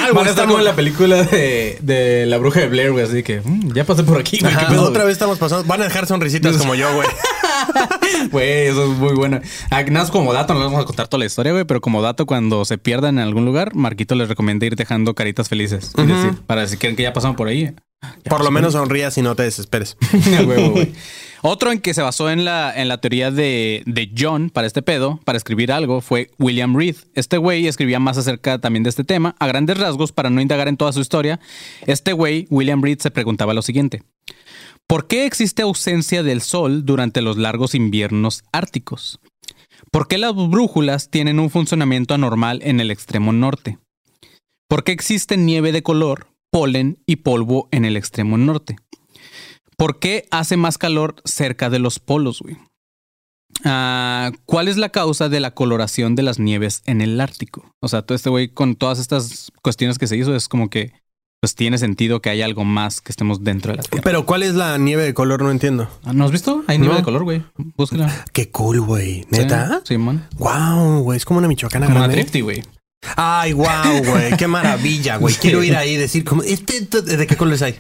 Algo 0.01 0.15
Van 0.15 0.27
a 0.27 0.29
estar 0.29 0.45
como 0.45 0.60
en 0.60 0.63
la 0.63 0.77
película 0.77 1.23
de, 1.23 1.77
de 1.81 2.25
la 2.25 2.38
bruja 2.38 2.62
de 2.62 2.69
Blair, 2.69 2.93
güey. 2.93 3.03
Así 3.03 3.21
que 3.21 3.41
mm, 3.43 3.73
ya 3.73 3.84
pasé 3.84 4.03
por 4.03 4.17
aquí, 4.17 4.39
güey. 4.39 4.53
Ajá, 4.53 4.67
¿Qué 4.67 4.73
pedo, 4.75 4.84
otra 4.84 5.03
vez 5.03 5.12
estamos 5.12 5.38
pasando. 5.38 5.65
Van 5.65 5.81
a 5.81 5.84
dejar 5.84 6.08
sonrisitas 6.08 6.55
como 6.55 6.73
yo, 6.73 6.93
güey. 6.95 7.10
Güey, 8.31 8.67
eso 8.67 8.91
es 8.91 8.97
muy 8.97 9.13
bueno. 9.13 9.39
Ah, 9.71 9.83
nada 9.83 10.01
más 10.01 10.11
como 10.11 10.33
dato, 10.33 10.53
no 10.53 10.59
les 10.59 10.67
vamos 10.67 10.83
a 10.83 10.85
contar 10.85 11.07
toda 11.07 11.19
la 11.19 11.25
historia, 11.25 11.51
güey, 11.51 11.65
pero 11.65 11.81
como 11.81 12.01
dato, 12.01 12.25
cuando 12.25 12.65
se 12.65 12.77
pierdan 12.77 13.17
en 13.19 13.25
algún 13.25 13.45
lugar, 13.45 13.75
Marquito 13.75 14.15
les 14.15 14.29
recomienda 14.29 14.65
ir 14.65 14.75
dejando 14.75 15.13
caritas 15.15 15.49
felices. 15.49 15.93
Y 15.97 16.03
decir, 16.03 16.33
para 16.45 16.67
si 16.67 16.77
creen 16.77 16.95
que 16.95 17.03
ya 17.03 17.13
pasaron 17.13 17.35
por 17.35 17.47
ahí. 17.47 17.73
Por 18.29 18.43
lo 18.43 18.51
menos 18.51 18.73
sonrías 18.73 19.17
y 19.17 19.21
no 19.21 19.35
te 19.35 19.43
desesperes. 19.43 19.97
Güey. 20.45 20.93
Otro 21.47 21.71
en 21.71 21.79
que 21.79 21.93
se 21.93 22.01
basó 22.01 22.31
en 22.31 22.43
la, 22.43 22.73
en 22.75 22.87
la 22.87 22.99
teoría 22.99 23.29
de, 23.29 23.83
de 23.85 24.11
John 24.17 24.49
para 24.49 24.65
este 24.65 24.81
pedo, 24.81 25.19
para 25.25 25.37
escribir 25.37 25.71
algo, 25.71 26.01
fue 26.01 26.31
William 26.39 26.75
Reed. 26.75 26.95
Este 27.13 27.37
güey 27.37 27.67
escribía 27.67 27.99
más 27.99 28.17
acerca 28.17 28.57
también 28.57 28.81
de 28.81 28.89
este 28.89 29.03
tema. 29.03 29.35
A 29.37 29.45
grandes 29.45 29.77
rasgos, 29.77 30.11
para 30.11 30.31
no 30.31 30.41
indagar 30.41 30.67
en 30.67 30.75
toda 30.75 30.91
su 30.91 31.01
historia, 31.01 31.39
este 31.85 32.13
güey, 32.13 32.47
William 32.49 32.81
Reed, 32.81 32.97
se 32.97 33.11
preguntaba 33.11 33.53
lo 33.53 33.61
siguiente. 33.61 34.01
¿Por 34.87 35.07
qué 35.07 35.25
existe 35.25 35.63
ausencia 35.63 36.21
del 36.21 36.41
sol 36.41 36.85
durante 36.85 37.21
los 37.21 37.37
largos 37.37 37.73
inviernos 37.73 38.43
árticos? 38.51 39.19
¿Por 39.91 40.07
qué 40.07 40.17
las 40.17 40.35
brújulas 40.35 41.09
tienen 41.09 41.39
un 41.39 41.49
funcionamiento 41.49 42.13
anormal 42.13 42.59
en 42.63 42.79
el 42.79 42.91
extremo 42.91 43.33
norte? 43.33 43.79
¿Por 44.69 44.83
qué 44.83 44.91
existe 44.91 45.37
nieve 45.37 45.71
de 45.71 45.83
color, 45.83 46.27
polen 46.51 46.99
y 47.07 47.17
polvo 47.17 47.67
en 47.71 47.85
el 47.85 47.97
extremo 47.97 48.37
norte? 48.37 48.75
¿Por 49.77 49.99
qué 49.99 50.27
hace 50.31 50.55
más 50.55 50.77
calor 50.77 51.15
cerca 51.25 51.69
de 51.69 51.79
los 51.79 51.99
polos, 51.99 52.41
güey? 52.41 52.57
Ah, 53.63 54.31
¿Cuál 54.45 54.67
es 54.67 54.77
la 54.77 54.89
causa 54.89 55.29
de 55.29 55.39
la 55.39 55.51
coloración 55.51 56.15
de 56.15 56.23
las 56.23 56.39
nieves 56.39 56.81
en 56.85 57.01
el 57.01 57.19
Ártico? 57.19 57.71
O 57.81 57.87
sea, 57.87 58.01
todo 58.01 58.15
este 58.15 58.29
güey 58.29 58.49
con 58.49 58.75
todas 58.75 58.99
estas 58.99 59.51
cuestiones 59.61 59.97
que 59.97 60.07
se 60.07 60.17
hizo 60.17 60.35
es 60.35 60.47
como 60.47 60.69
que 60.69 60.93
pues 61.45 61.53
tiene 61.53 61.77
sentido 61.77 62.21
que 62.23 62.31
haya 62.31 62.43
algo 62.43 62.65
más 62.65 63.01
que 63.01 63.12
estemos 63.12 63.43
dentro 63.43 63.71
de 63.71 63.77
la 63.77 63.84
Tierra. 63.84 64.01
Pero 64.03 64.25
¿cuál 64.25 64.41
es 64.41 64.55
la 64.55 64.79
nieve 64.79 65.03
de 65.03 65.13
color? 65.13 65.43
No 65.43 65.51
entiendo. 65.51 65.88
Ah, 66.03 66.12
¿No 66.12 66.25
has 66.25 66.31
visto? 66.31 66.63
Hay 66.65 66.79
nieve 66.79 66.93
No. 66.93 66.97
de 66.97 67.03
color, 67.03 67.23
güey. 67.23 67.43
Búscala. 67.77 68.25
Qué 68.34 68.49
cool, 68.49 68.81
güey. 68.81 69.27
¿Neta? 69.29 69.79
Sí, 69.84 69.95
man. 69.99 70.27
Wow, 70.39 71.01
güey. 71.03 71.17
Es 71.17 71.23
como 71.23 71.38
una 71.38 71.47
michoacana 71.47 71.86
Como 71.86 71.99
una 71.99 72.08
grande. 72.08 72.41
Güey. 72.41 72.63
Ay, 73.15 73.53
wow, 73.53 73.67
güey. 74.08 74.36
Qué 74.38 74.47
maravilla, 74.47 75.17
güey. 75.17 75.36
Quiero 75.36 75.62
ir 75.63 75.75
ahí 75.75 75.91
y 75.91 75.97
decir, 75.97 76.23
como, 76.23 76.41
este, 76.41 76.81
¿de 77.03 77.27
qué 77.27 77.38
colores 77.38 77.62
hay? 77.62 77.75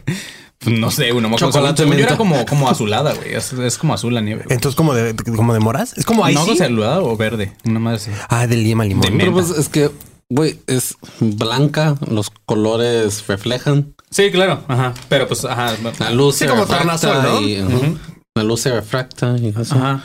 Pues 0.59 0.77
No 0.77 0.91
sé, 0.91 1.11
uno 1.11 1.27
me 1.27 1.35
acuerdo. 1.37 1.51
Chocolate 1.51 1.81
Según 1.81 1.97
yo 1.97 2.03
era 2.05 2.17
como, 2.17 2.45
como 2.45 2.69
azulada, 2.69 3.15
güey. 3.15 3.33
Es, 3.33 3.51
es 3.51 3.79
como 3.79 3.95
azul 3.95 4.13
la 4.13 4.21
nieve. 4.21 4.43
güey. 4.43 4.53
Entonces, 4.55 4.75
como 4.75 4.93
de, 4.93 5.15
como 5.15 5.55
de 5.55 5.59
moras. 5.59 5.97
Es 5.97 6.05
como 6.05 6.23
ahí. 6.23 6.35
no 6.35 6.41
azulada 6.41 7.01
o 7.01 7.17
verde. 7.17 7.51
Una 7.65 7.79
madre 7.79 7.97
así. 7.97 8.11
Ah, 8.29 8.45
del 8.45 8.63
lima 8.63 8.85
limón. 8.85 9.01
De 9.09 9.17
Pero 9.17 9.33
pues 9.33 9.49
es 9.49 9.69
que, 9.69 9.89
güey, 10.29 10.59
es 10.67 10.95
blanca, 11.19 11.95
los 12.09 12.29
colores 12.45 13.25
reflejan. 13.27 13.95
Sí, 14.09 14.31
claro. 14.31 14.63
Ajá. 14.67 14.93
Pero 15.09 15.27
pues, 15.27 15.45
ajá. 15.45 15.75
La 15.99 16.11
luz 16.11 16.35
Sí, 16.35 16.45
se 16.45 16.47
como 16.49 16.65
refracta 16.65 17.23
¿no? 17.23 17.41
y, 17.41 17.57
ajá, 17.57 17.93
La 18.35 18.43
luz 18.43 18.61
se 18.61 18.71
refracta 18.71 19.35
y 19.37 19.47
eso. 19.49 19.75
Ajá. 19.75 20.03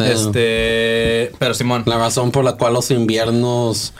Eh, 0.00 0.12
Este. 0.12 1.36
Pero 1.38 1.54
Simón. 1.54 1.84
La 1.86 1.98
razón 1.98 2.30
por 2.32 2.44
la 2.44 2.56
cual 2.56 2.74
los 2.74 2.90
inviernos 2.90 3.92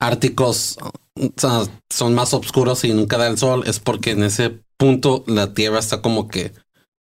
árticos 0.00 0.76
o 1.18 1.32
sea, 1.36 1.62
son 1.90 2.14
más 2.14 2.34
oscuros 2.34 2.84
y 2.84 2.92
nunca 2.92 3.16
da 3.16 3.26
el 3.26 3.38
sol 3.38 3.64
es 3.66 3.80
porque 3.80 4.10
en 4.10 4.22
ese 4.24 4.58
punto 4.76 5.24
la 5.26 5.54
tierra 5.54 5.78
está 5.78 6.02
como 6.02 6.28
que 6.28 6.52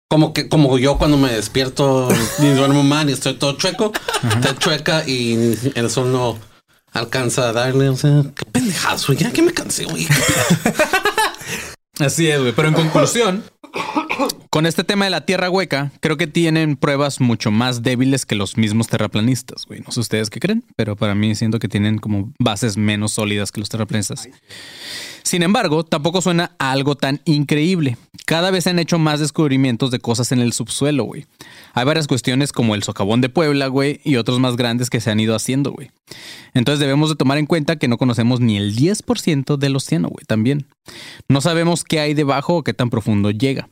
como 0.09 0.33
que 0.33 0.49
como 0.49 0.77
yo 0.77 0.97
cuando 0.97 1.15
me 1.17 1.31
despierto 1.31 2.09
y 2.39 2.47
duermo 2.49 2.83
mal 2.83 3.09
y 3.09 3.13
estoy 3.13 3.35
todo 3.35 3.53
chueco, 3.53 3.93
está 4.23 4.57
chueca 4.57 5.07
y 5.07 5.55
el 5.75 5.89
sol 5.89 6.11
no 6.11 6.37
alcanza 6.91 7.49
a 7.49 7.53
darle, 7.53 7.89
o 7.89 7.95
sea, 7.95 8.23
qué 8.35 8.45
pendejazo, 8.45 9.13
ya 9.13 9.31
que 9.31 9.41
me 9.41 9.53
cansé, 9.53 9.85
güey. 9.85 10.07
Así 11.99 12.27
es, 12.27 12.39
güey. 12.39 12.53
Pero 12.53 12.67
en 12.69 12.73
conclusión, 12.73 13.43
con 14.49 14.65
este 14.65 14.83
tema 14.83 15.05
de 15.05 15.11
la 15.11 15.25
tierra 15.25 15.49
hueca, 15.49 15.91
creo 15.99 16.17
que 16.17 16.27
tienen 16.27 16.75
pruebas 16.75 17.21
mucho 17.21 17.51
más 17.51 17.83
débiles 17.83 18.25
que 18.25 18.35
los 18.35 18.57
mismos 18.57 18.87
terraplanistas, 18.87 19.65
güey. 19.65 19.81
No 19.81 19.91
sé 19.91 19.99
ustedes 19.99 20.29
qué 20.29 20.39
creen, 20.39 20.63
pero 20.75 20.95
para 20.95 21.15
mí 21.15 21.35
siento 21.35 21.59
que 21.59 21.67
tienen 21.67 21.97
como 21.97 22.33
bases 22.39 22.75
menos 22.75 23.13
sólidas 23.13 23.51
que 23.51 23.59
los 23.59 23.69
terraplanistas. 23.69 24.27
Sin 25.23 25.43
embargo, 25.43 25.83
tampoco 25.83 26.21
suena 26.21 26.51
algo 26.59 26.95
tan 26.95 27.21
increíble. 27.25 27.97
Cada 28.25 28.51
vez 28.51 28.63
se 28.63 28.69
han 28.69 28.79
hecho 28.79 28.99
más 28.99 29.19
descubrimientos 29.19 29.91
de 29.91 29.99
cosas 29.99 30.31
en 30.31 30.39
el 30.39 30.53
subsuelo, 30.53 31.03
güey. 31.03 31.25
Hay 31.73 31.85
varias 31.85 32.07
cuestiones 32.07 32.51
como 32.51 32.75
el 32.75 32.83
socavón 32.83 33.21
de 33.21 33.29
Puebla, 33.29 33.67
güey, 33.67 33.99
y 34.03 34.15
otros 34.15 34.39
más 34.39 34.55
grandes 34.55 34.89
que 34.89 35.01
se 35.01 35.11
han 35.11 35.19
ido 35.19 35.35
haciendo, 35.35 35.71
güey. 35.71 35.91
Entonces 36.53 36.79
debemos 36.79 37.09
de 37.09 37.15
tomar 37.15 37.37
en 37.37 37.45
cuenta 37.45 37.77
que 37.77 37.87
no 37.87 37.97
conocemos 37.97 38.39
ni 38.39 38.57
el 38.57 38.75
10% 38.75 39.57
del 39.57 39.75
océano, 39.75 40.09
güey, 40.09 40.25
también. 40.25 40.67
No 41.27 41.41
sabemos 41.41 41.83
qué 41.83 41.99
hay 41.99 42.13
debajo 42.13 42.57
o 42.57 42.63
qué 42.63 42.73
tan 42.73 42.89
profundo 42.89 43.31
llega. 43.31 43.69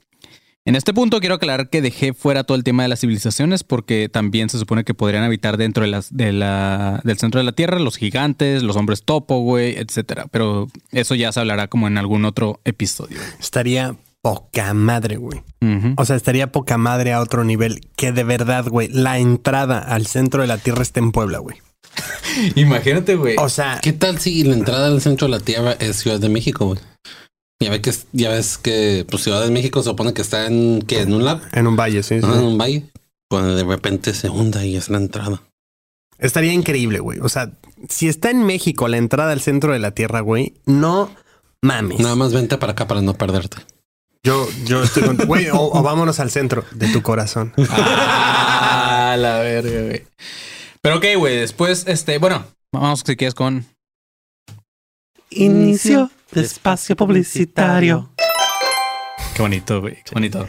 En 0.69 0.75
este 0.75 0.93
punto 0.93 1.19
quiero 1.19 1.33
aclarar 1.33 1.71
que 1.71 1.81
dejé 1.81 2.13
fuera 2.13 2.43
todo 2.43 2.55
el 2.55 2.63
tema 2.63 2.83
de 2.83 2.89
las 2.89 2.99
civilizaciones 2.99 3.63
porque 3.63 4.07
también 4.07 4.49
se 4.49 4.59
supone 4.59 4.83
que 4.83 4.93
podrían 4.93 5.23
habitar 5.23 5.57
dentro 5.57 5.81
de 5.83 5.89
las, 5.89 6.15
de 6.15 6.31
la, 6.31 7.01
del 7.03 7.17
centro 7.17 7.39
de 7.39 7.43
la 7.45 7.53
Tierra 7.53 7.79
los 7.79 7.97
gigantes, 7.97 8.61
los 8.61 8.75
hombres 8.75 9.01
topo, 9.01 9.39
güey, 9.39 9.77
etcétera. 9.77 10.27
Pero 10.29 10.67
eso 10.91 11.15
ya 11.15 11.31
se 11.31 11.39
hablará 11.39 11.69
como 11.69 11.87
en 11.87 11.97
algún 11.97 12.23
otro 12.23 12.59
episodio. 12.65 13.17
Estaría 13.39 13.95
poca 14.21 14.75
madre, 14.75 15.17
güey. 15.17 15.41
O 15.97 16.05
sea, 16.05 16.15
estaría 16.15 16.51
poca 16.51 16.77
madre 16.77 17.13
a 17.13 17.21
otro 17.21 17.43
nivel 17.43 17.81
que 17.95 18.11
de 18.11 18.23
verdad, 18.23 18.67
güey, 18.67 18.89
la 18.89 19.17
entrada 19.17 19.79
al 19.79 20.05
centro 20.05 20.43
de 20.43 20.49
la 20.49 20.59
Tierra 20.59 20.83
está 20.83 20.99
en 20.99 21.11
Puebla, 21.11 21.39
güey. 21.39 21.57
Imagínate, 22.53 23.15
güey. 23.15 23.37
O 23.39 23.49
sea, 23.49 23.79
¿Qué 23.81 23.91
tal 23.91 24.19
si 24.19 24.43
la 24.43 24.53
entrada 24.53 24.85
al 24.85 25.01
centro 25.01 25.25
de 25.29 25.31
la 25.31 25.39
Tierra 25.39 25.71
es 25.79 25.95
Ciudad 25.95 26.19
de 26.19 26.29
México, 26.29 26.67
güey? 26.67 26.79
Ya, 27.61 27.69
ve 27.69 27.81
que, 27.81 27.91
ya 28.13 28.29
ves 28.29 28.57
que 28.57 29.05
pues, 29.09 29.23
Ciudad 29.23 29.43
de 29.43 29.51
México 29.51 29.83
se 29.83 29.89
supone 29.89 30.13
que 30.13 30.21
está 30.21 30.47
en, 30.47 30.81
¿qué? 30.81 31.01
en 31.01 31.13
un 31.13 31.25
lago, 31.25 31.41
en 31.51 31.67
un 31.67 31.75
valle, 31.75 32.03
sí. 32.03 32.21
sí. 32.21 32.25
en 32.25 32.43
un 32.43 32.57
valle. 32.57 32.85
Cuando 33.29 33.55
de 33.55 33.63
repente 33.63 34.13
se 34.13 34.29
hunda 34.29 34.65
y 34.65 34.77
es 34.77 34.89
la 34.89 34.97
entrada. 34.97 35.43
Estaría 36.17 36.53
increíble, 36.53 36.99
güey. 36.99 37.19
O 37.19 37.29
sea, 37.29 37.51
si 37.89 38.07
está 38.07 38.31
en 38.31 38.45
México 38.45 38.87
la 38.87 38.97
entrada 38.97 39.33
al 39.33 39.41
centro 39.41 39.73
de 39.73 39.79
la 39.79 39.91
Tierra, 39.91 40.21
güey, 40.21 40.53
no 40.65 41.11
mames. 41.61 41.99
Nada 41.99 42.15
más 42.15 42.33
vente 42.33 42.57
para 42.57 42.71
acá 42.71 42.87
para 42.87 43.01
no 43.01 43.13
perderte. 43.15 43.57
Yo, 44.23 44.47
yo 44.65 44.83
estoy 44.83 45.03
con... 45.03 45.17
Güey, 45.17 45.49
o, 45.49 45.59
o 45.59 45.83
vámonos 45.83 46.19
al 46.19 46.31
centro 46.31 46.65
de 46.71 46.87
tu 46.89 47.01
corazón. 47.01 47.53
Ah, 49.11 49.15
la 49.17 49.39
verga, 49.39 49.81
güey. 49.87 50.05
Pero 50.81 50.97
ok, 50.97 51.05
güey, 51.17 51.37
después, 51.37 51.85
este, 51.87 52.19
bueno, 52.19 52.45
vamos 52.71 53.01
si 53.03 53.15
quieres 53.15 53.33
con... 53.33 53.65
Inicio 55.31 56.11
de 56.31 56.41
espacio 56.41 56.95
publicitario. 56.95 58.11
Qué 59.35 59.41
bonito, 59.41 59.81
güey, 59.81 59.95
qué 60.03 60.11
bonito. 60.13 60.47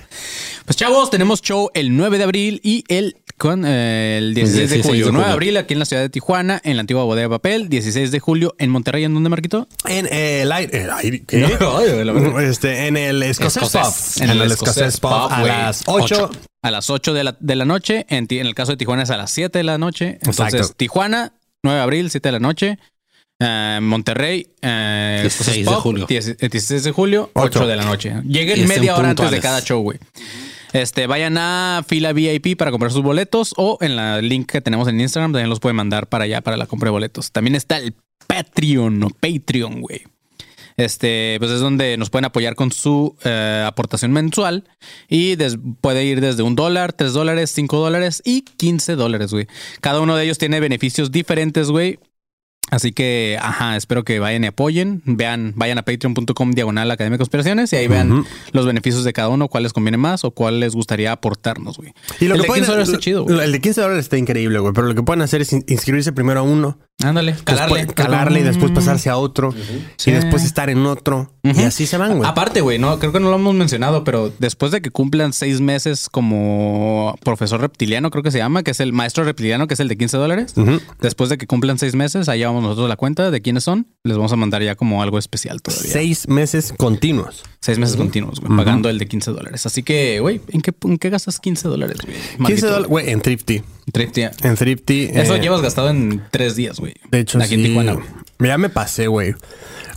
Pues 0.65 0.77
chavos, 0.77 1.11
tenemos 1.11 1.41
show 1.43 1.71
el 1.75 1.97
9 1.97 2.19
de 2.19 2.25
abril 2.25 2.61
y 2.63 2.85
el, 2.89 3.17
con, 3.39 3.65
eh, 3.67 4.19
el 4.19 4.35
16 4.35 4.55
de 4.71 4.75
16 4.77 4.85
de 4.85 4.89
julio. 5.03 5.13
9 5.13 5.27
de 5.29 5.33
abril 5.33 5.57
aquí 5.57 5.73
en 5.75 5.79
la 5.79 5.85
ciudad 5.85 6.03
de 6.03 6.09
Tijuana, 6.11 6.61
en 6.65 6.77
la 6.77 6.81
antigua 6.81 7.05
bodega 7.05 7.29
de 7.29 7.31
papel. 7.31 7.69
16 7.69 8.11
de 8.11 8.21
julio 8.21 8.55
en 8.59 8.71
Monterrey, 8.71 9.05
¿en 9.05 9.15
dónde, 9.15 9.29
Marquito? 9.31 9.69
En 9.87 10.13
el 10.13 10.51
aire... 10.53 10.83
el 10.83 10.91
aire- 10.91 11.23
¿qué? 11.27 11.41
Este, 12.49 12.87
en 12.89 12.97
el 12.97 13.23
Escocés 13.23 13.63
Escocés. 13.63 14.15
Pub. 14.19 14.23
En 14.25 14.31
el 14.31 14.43
Escocés 14.43 15.01
Pub 15.01 15.13
a 15.31 15.43
las 15.45 15.83
8. 15.87 16.31
A 16.63 16.71
las 16.71 16.91
8 16.91 17.15
de 17.15 17.25
la, 17.25 17.37
de 17.41 17.57
la 17.57 17.65
noche. 17.65 18.07
En, 18.09 18.27
en 18.29 18.47
el 18.47 18.55
caso 18.55 18.73
de 18.73 18.77
Tijuana 18.77 19.03
es 19.05 19.11
a 19.11 19.17
las 19.17 19.31
7 19.31 19.57
de 19.59 19.65
la 19.65 19.79
noche. 19.79 20.19
Entonces, 20.21 20.55
Exacto. 20.55 20.75
Tijuana, 20.77 21.33
9 21.63 21.77
de 21.77 21.83
abril, 21.83 22.11
7 22.11 22.29
de 22.29 22.33
la 22.33 22.41
noche. 22.41 22.79
Eh, 23.43 23.79
Monterrey, 23.81 24.47
eh, 24.61 25.21
16 25.23 25.65
de 25.65 25.73
Pub, 25.73 25.81
julio. 25.81 26.07
10 26.07 26.37
16 26.39 26.85
de 26.85 26.93
julio, 26.93 27.31
8 27.33 27.59
Ocho. 27.61 27.67
de 27.67 27.77
la 27.77 27.85
noche. 27.85 28.15
Lleguen 28.25 28.69
media 28.69 28.95
hora 28.97 29.11
antes 29.11 29.31
de 29.31 29.41
cada 29.41 29.61
show, 29.63 29.81
güey. 29.83 29.99
Este, 30.73 31.07
vayan 31.07 31.37
a 31.39 31.83
fila 31.89 32.13
VIP 32.13 32.57
para 32.57 32.71
comprar 32.71 32.93
sus 32.93 33.03
boletos 33.03 33.55
o 33.57 33.79
en 33.81 33.97
la 33.97 34.21
link 34.21 34.51
que 34.53 34.61
tenemos 34.61 34.87
en 34.89 35.01
Instagram 35.01 35.33
también 35.33 35.49
los 35.49 35.59
pueden 35.59 35.75
mandar 35.77 36.07
para 36.07 36.25
allá 36.25 36.43
para 36.43 36.57
la 36.57 36.67
compra 36.67 36.89
de 36.89 36.93
boletos. 36.93 37.33
También 37.33 37.57
está 37.57 37.79
el 37.79 37.95
Patreon 38.27 39.03
o 39.03 39.09
Patreon, 39.11 39.81
güey. 39.81 40.03
Este, 40.77 41.37
pues 41.41 41.51
es 41.51 41.61
donde 41.61 41.97
nos 41.97 42.09
pueden 42.09 42.25
apoyar 42.27 42.55
con 42.55 42.73
su 42.73 43.17
eh, 43.25 43.65
aportación 43.67 44.13
mensual 44.13 44.65
y 45.09 45.35
des- 45.37 45.59
puede 45.81 46.05
ir 46.05 46.21
desde 46.21 46.43
un 46.43 46.55
dólar, 46.55 46.93
tres 46.93 47.13
dólares, 47.13 47.51
cinco 47.51 47.79
dólares 47.79 48.23
y 48.25 48.43
15 48.43 48.95
dólares, 48.97 49.33
güey. 49.33 49.47
Cada 49.81 50.01
uno 50.01 50.15
de 50.17 50.25
ellos 50.25 50.39
tiene 50.39 50.61
beneficios 50.61 51.11
diferentes, 51.11 51.69
güey. 51.71 51.99
Así 52.71 52.93
que, 52.93 53.39
ajá, 53.41 53.77
espero 53.77 54.05
que 54.05 54.19
vayan 54.21 54.45
y 54.45 54.49
apoyen. 54.49 55.03
Vean, 55.05 55.53
vayan 55.57 55.79
a 55.79 55.83
patreon.com 55.83 56.53
diagonal 56.53 56.91
Academia 56.91 57.15
de 57.15 57.19
Conspiraciones 57.19 57.73
y 57.73 57.77
ahí 57.77 57.89
vean 57.89 58.25
los 58.53 58.67
beneficios 58.67 59.05
de 59.05 59.13
cada 59.13 59.29
uno, 59.29 59.49
cuál 59.49 59.65
les 59.65 59.73
conviene 59.73 59.97
más 59.99 60.25
o 60.25 60.31
cuál 60.31 60.61
les 60.61 60.75
gustaría 60.75 61.13
aportarnos, 61.13 61.77
güey. 61.79 61.93
Y 62.21 62.27
lo 62.27 62.35
el 62.35 62.41
que 62.41 62.43
de 62.43 62.47
pueden, 62.49 62.63
15 62.65 62.71
dólares 62.73 62.89
está 62.89 63.01
chido, 63.01 63.25
güey. 63.25 63.41
El 63.41 63.53
de 63.53 63.61
15 63.61 63.81
dólares 63.81 64.05
está 64.05 64.17
increíble, 64.19 64.59
güey. 64.59 64.73
Pero 64.73 64.87
lo 64.87 64.95
que 64.95 65.03
pueden 65.03 65.23
hacer 65.23 65.41
es 65.43 65.53
in- 65.53 65.65
inscribirse 65.69 66.13
primero 66.13 66.41
a 66.41 66.43
uno, 66.43 66.79
Ándale, 67.03 67.35
calarle. 67.45 67.77
después, 67.79 67.95
calarle 67.97 68.41
y 68.41 68.43
después 68.43 68.71
pasarse 68.73 69.09
a 69.11 69.17
otro 69.17 69.53
Sí. 69.97 70.11
y 70.11 70.13
después 70.15 70.45
estar 70.45 70.69
en 70.71 70.85
otro. 70.87 71.33
Y 71.43 71.63
así 71.63 71.87
se 71.87 71.97
van, 71.97 72.19
güey. 72.19 72.29
Aparte, 72.29 72.61
güey, 72.61 72.79
no, 72.79 72.99
creo 72.99 73.13
que 73.13 73.21
no 73.21 73.31
lo 73.31 73.37
hemos 73.37 73.55
mencionado, 73.55 74.05
pero 74.05 74.31
después 74.39 74.71
de 74.73 74.83
que 74.83 74.91
cumplan 74.91 75.33
seis 75.33 75.61
meses 75.61 76.09
como 76.11 77.17
profesor 77.25 77.61
reptiliano, 77.61 78.11
creo 78.11 78.23
que 78.23 78.31
se 78.31 78.39
llama, 78.39 78.63
que 78.63 78.73
es 78.73 78.81
el 78.81 78.93
maestro 78.93 79.25
reptiliano, 79.25 79.67
que 79.67 79.75
es 79.75 79.81
el 79.81 79.89
de 79.89 79.97
15 79.97 80.17
dólares. 80.19 80.55
Después 81.01 81.31
de 81.31 81.39
que 81.39 81.47
cumplan 81.47 81.79
seis 81.79 81.95
meses, 81.95 82.29
ahí 82.29 82.45
vamos 82.45 82.60
nosotros 82.69 82.89
la 82.89 82.97
cuenta 82.97 83.31
de 83.31 83.41
quiénes 83.41 83.65
son. 83.65 83.87
Les 84.05 84.17
vamos 84.17 84.33
a 84.33 84.37
mandar 84.37 84.63
ya 84.63 84.75
como 84.75 85.03
algo 85.03 85.19
especial 85.19 85.63
todavía. 85.63 85.93
Seis 85.93 86.29
meses 86.29 86.73
continuos. 86.77 87.43
Seis 87.61 87.79
meses 87.79 87.97
continuos, 87.97 88.41
güey, 88.41 88.57
pagando 88.57 88.89
el 88.89 88.99
de 88.99 89.07
15 89.07 89.33
dólares. 89.33 89.67
Así 89.67 89.83
que, 89.83 90.21
güey, 90.21 90.41
¿en 90.49 90.63
qué, 90.63 90.73
¿en 90.85 90.97
qué 90.97 91.11
gastas 91.11 91.39
15 91.41 91.69
dólares, 91.69 91.99
güey? 92.03 92.15
15 92.17 92.39
Maldito, 92.39 92.67
dólares, 92.67 92.89
güey, 92.89 93.11
en 93.11 93.21
Thrifty. 93.21 93.63
Thrifty. 93.93 94.23
En 94.43 94.55
Thrifty. 94.57 95.11
Eso 95.13 95.35
eh, 95.35 95.41
llevas 95.41 95.61
gastado 95.61 95.91
en 95.91 96.23
tres 96.31 96.57
días, 96.57 96.81
güey. 96.81 96.95
De 97.11 97.21
hecho, 97.21 97.39
Aquí 97.39 97.55
en 97.55 97.61
sí. 97.61 97.67
Tijuana, 97.67 97.93
güey. 97.93 98.07
Ya 98.41 98.59
me 98.59 98.69
pasé, 98.69 99.07
güey. 99.07 99.35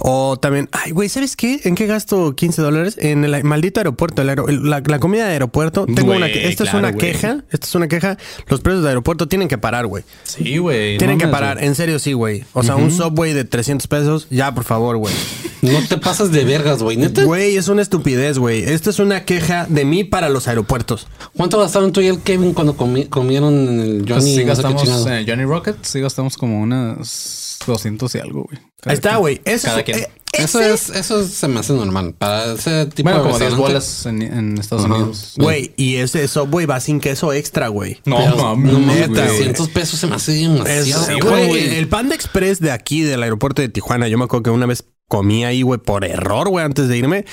O 0.05 0.37
también, 0.37 0.67
ay, 0.73 0.91
güey, 0.91 1.07
¿sabes 1.07 1.35
qué? 1.37 1.61
¿En 1.63 1.75
qué 1.75 1.85
gasto 1.87 2.35
15 2.35 2.61
dólares? 2.61 2.97
En 2.99 3.23
el 3.23 3.43
maldito 3.43 3.79
aeropuerto, 3.79 4.21
el 4.21 4.29
el- 4.29 4.69
la, 4.69 4.81
la 4.85 4.99
comida 4.99 5.25
de 5.27 5.31
aeropuerto. 5.33 5.85
Tengo 5.85 6.11
una 6.13 6.27
que, 6.27 6.49
esta 6.49 6.65
es 6.65 6.73
una 6.73 6.93
queja. 6.93 7.43
Esta 7.51 7.67
es 7.67 7.75
una 7.75 7.87
queja. 7.87 8.17
Los 8.47 8.59
precios 8.59 8.83
de 8.83 8.89
aeropuerto 8.89 9.27
tienen 9.27 9.47
que 9.47 9.57
parar, 9.57 9.85
güey. 9.87 10.03
Sí, 10.23 10.57
güey. 10.57 10.97
Tienen 10.97 11.17
no 11.19 11.23
que 11.25 11.27
parar, 11.29 11.63
en 11.63 11.75
serio, 11.75 11.99
sí, 11.99 12.11
güey. 12.13 12.43
O 12.53 12.63
sea, 12.63 12.75
un 12.75 12.91
subway 12.91 13.31
de 13.33 13.45
300 13.45 13.87
pesos, 13.87 14.27
ya, 14.29 14.53
por 14.53 14.65
favor, 14.65 14.97
güey. 14.97 15.13
No 15.61 15.79
te 15.87 15.97
pasas 15.97 16.31
de 16.33 16.43
vergas, 16.43 16.83
güey. 16.83 16.97
¿Neta? 16.97 17.23
Güey, 17.23 17.55
es 17.55 17.69
una 17.69 17.81
estupidez, 17.81 18.37
güey. 18.37 18.63
Esta 18.63 18.89
es 18.89 18.99
una 18.99 19.23
queja 19.23 19.65
de 19.69 19.85
mí 19.85 20.03
para 20.03 20.27
los 20.27 20.49
aeropuertos. 20.49 21.07
¿Cuánto 21.37 21.57
gastaron 21.59 21.93
tú 21.93 22.01
y 22.01 22.07
el 22.07 22.19
Kevin 22.19 22.53
cuando 22.53 22.75
comi- 22.75 23.07
comieron 23.07 23.53
el 23.79 23.99
Johnny? 24.05 24.05
Pues 24.07 24.23
sí 24.35 24.43
gastamos 24.43 25.07
el 25.07 25.25
Johnny 25.29 25.45
Rocket, 25.45 25.77
sí 25.83 26.01
gastamos 26.01 26.35
como 26.35 26.59
unas 26.59 27.42
200 27.65 28.13
y 28.15 28.19
algo, 28.19 28.43
güey. 28.43 28.59
Ahí 28.85 28.93
está, 28.95 29.17
güey. 29.17 29.41
Eso, 29.45 29.67
Cada 29.67 29.79
es- 29.79 29.85
quien. 29.85 29.99
eh, 29.99 30.07
Eso 30.33 30.59
es, 30.61 30.89
eso 30.89 31.27
se 31.27 31.47
me 31.47 31.59
hace 31.59 31.73
normal. 31.73 32.15
Para 32.17 32.53
ese 32.53 32.87
tipo 32.87 33.03
Bueno, 33.09 33.19
de 33.19 33.23
como 33.29 33.37
10 33.39 33.51
restaurante. 33.51 33.61
bolas 33.61 34.05
en, 34.07 34.21
en 34.23 34.57
Estados. 34.57 34.85
Unidos. 34.85 35.33
Güey, 35.37 35.73
y 35.77 35.95
ese 35.97 36.27
subway 36.27 36.65
va 36.65 36.79
sin 36.79 36.99
queso 36.99 37.31
extra, 37.33 37.67
güey. 37.67 38.01
No, 38.05 38.17
mames, 38.35 38.73
no 38.73 38.79
mames, 38.79 39.09
neta, 39.09 39.25
güey. 39.25 39.37
300 39.37 39.69
pesos 39.69 39.99
se 39.99 40.07
me 40.07 40.15
hace 40.15 40.33
Es- 40.41 40.49
demasiado. 40.51 41.05
sí, 41.05 41.19
güey, 41.21 41.75
el 41.77 41.87
Panda 41.87 42.15
Express 42.15 42.59
de 42.59 42.71
aquí, 42.71 43.01
del 43.01 43.21
aeropuerto 43.21 43.61
de 43.61 43.69
Tijuana, 43.69 44.07
yo 44.07 44.17
me 44.17 44.23
acuerdo 44.23 44.43
que 44.43 44.49
una 44.49 44.65
vez 44.65 44.85
comí 45.07 45.45
ahí, 45.45 45.61
güey, 45.61 45.79
por 45.79 46.03
error, 46.03 46.49
güey, 46.49 46.65
antes 46.65 46.87
de 46.87 46.97
irme. 46.97 47.25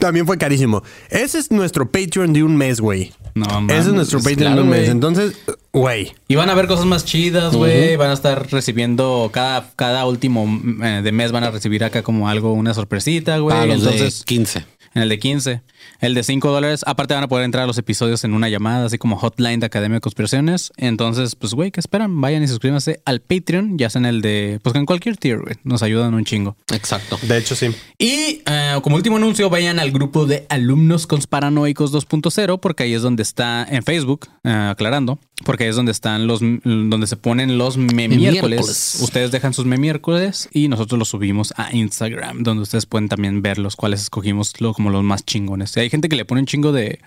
También 0.00 0.26
fue 0.26 0.36
carísimo. 0.36 0.82
Ese 1.10 1.38
es 1.38 1.52
nuestro 1.52 1.88
Patreon 1.88 2.32
de 2.32 2.42
un 2.42 2.56
mes, 2.56 2.80
güey. 2.80 3.12
No, 3.36 3.46
mames, 3.46 3.76
Ese 3.76 3.88
es 3.90 3.94
nuestro 3.94 4.18
Patreon 4.18 4.38
claro, 4.38 4.56
de 4.56 4.62
un 4.62 4.68
mes. 4.68 4.88
Entonces, 4.88 5.36
güey. 5.72 6.12
Y 6.26 6.34
van 6.34 6.50
a 6.50 6.54
ver 6.54 6.66
cosas 6.66 6.86
más 6.86 7.04
chidas, 7.04 7.54
güey. 7.54 7.94
Van 7.94 8.10
a 8.10 8.14
estar 8.14 8.50
recibiendo 8.50 9.30
cada, 9.32 9.70
cada 9.76 10.04
último 10.06 10.60
eh, 10.82 11.02
de 11.04 11.12
mes 11.12 11.30
van 11.30 11.44
a 11.44 11.52
recibir 11.52 11.84
acá 11.84 12.02
como 12.02 12.28
algo, 12.28 12.52
una 12.52 12.74
sorpresita, 12.74 13.38
güey. 13.38 13.70
Entonces, 13.70 14.20
de 14.20 14.24
15. 14.24 14.66
en 14.94 15.02
el 15.02 15.08
de 15.08 15.18
15. 15.20 15.62
El 16.00 16.14
de 16.14 16.22
5 16.22 16.50
dólares. 16.50 16.82
Aparte 16.86 17.14
van 17.14 17.24
a 17.24 17.28
poder 17.28 17.44
entrar 17.44 17.64
a 17.64 17.66
los 17.66 17.78
episodios 17.78 18.24
en 18.24 18.32
una 18.34 18.48
llamada, 18.48 18.86
así 18.86 18.98
como 18.98 19.16
hotline 19.16 19.60
de 19.60 19.66
Academia 19.66 19.96
de 19.96 20.00
Conspiraciones. 20.00 20.72
Entonces, 20.76 21.34
pues, 21.36 21.54
güey, 21.54 21.70
¿qué 21.70 21.80
esperan? 21.80 22.20
Vayan 22.20 22.42
y 22.42 22.48
suscríbanse 22.48 23.00
al 23.04 23.20
Patreon, 23.20 23.78
ya 23.78 23.90
sea 23.90 24.00
en 24.00 24.06
el 24.06 24.20
de, 24.22 24.60
pues 24.62 24.74
en 24.76 24.86
cualquier 24.86 25.16
tier, 25.16 25.38
güey. 25.40 25.56
Nos 25.64 25.82
ayudan 25.82 26.14
un 26.14 26.24
chingo. 26.24 26.56
Exacto. 26.72 27.18
De 27.22 27.38
hecho, 27.38 27.54
sí. 27.56 27.68
Y 27.98 28.42
eh, 28.46 28.78
como 28.82 28.96
último 28.96 29.16
anuncio, 29.16 29.48
vayan 29.50 29.78
al 29.78 29.90
grupo 29.90 30.26
de 30.26 30.46
alumnos 30.48 31.06
conspiranoicos 31.06 31.92
2.0, 31.92 32.60
porque 32.60 32.82
ahí 32.84 32.94
es 32.94 33.02
donde 33.02 33.22
está 33.22 33.66
en 33.68 33.82
Facebook, 33.82 34.28
eh, 34.44 34.50
aclarando, 34.50 35.18
porque 35.44 35.64
ahí 35.64 35.70
es 35.70 35.76
donde 35.76 35.92
están 35.92 36.26
los, 36.26 36.40
donde 36.40 37.06
se 37.06 37.16
ponen 37.16 37.58
los 37.58 37.76
memiércoles. 37.76 38.16
Memiércoles. 38.18 38.98
Ustedes 39.00 39.30
dejan 39.30 39.54
sus 39.54 39.64
memiércoles 39.66 40.48
y 40.52 40.68
nosotros 40.68 40.98
los 40.98 41.08
subimos 41.08 41.52
a 41.56 41.74
Instagram, 41.74 42.42
donde 42.42 42.62
ustedes 42.62 42.86
pueden 42.86 43.08
también 43.08 43.42
ver 43.42 43.58
los 43.58 43.76
cuales 43.76 44.00
escogimos 44.02 44.60
lo- 44.60 44.72
como 44.74 44.90
los 44.90 45.02
más 45.02 45.24
chingones. 45.24 45.76
Y 45.76 45.85
hay 45.86 45.90
gente 45.90 46.08
que 46.08 46.16
le 46.16 46.24
pone 46.24 46.40
un 46.40 46.46
chingo 46.46 46.72
de, 46.72 47.00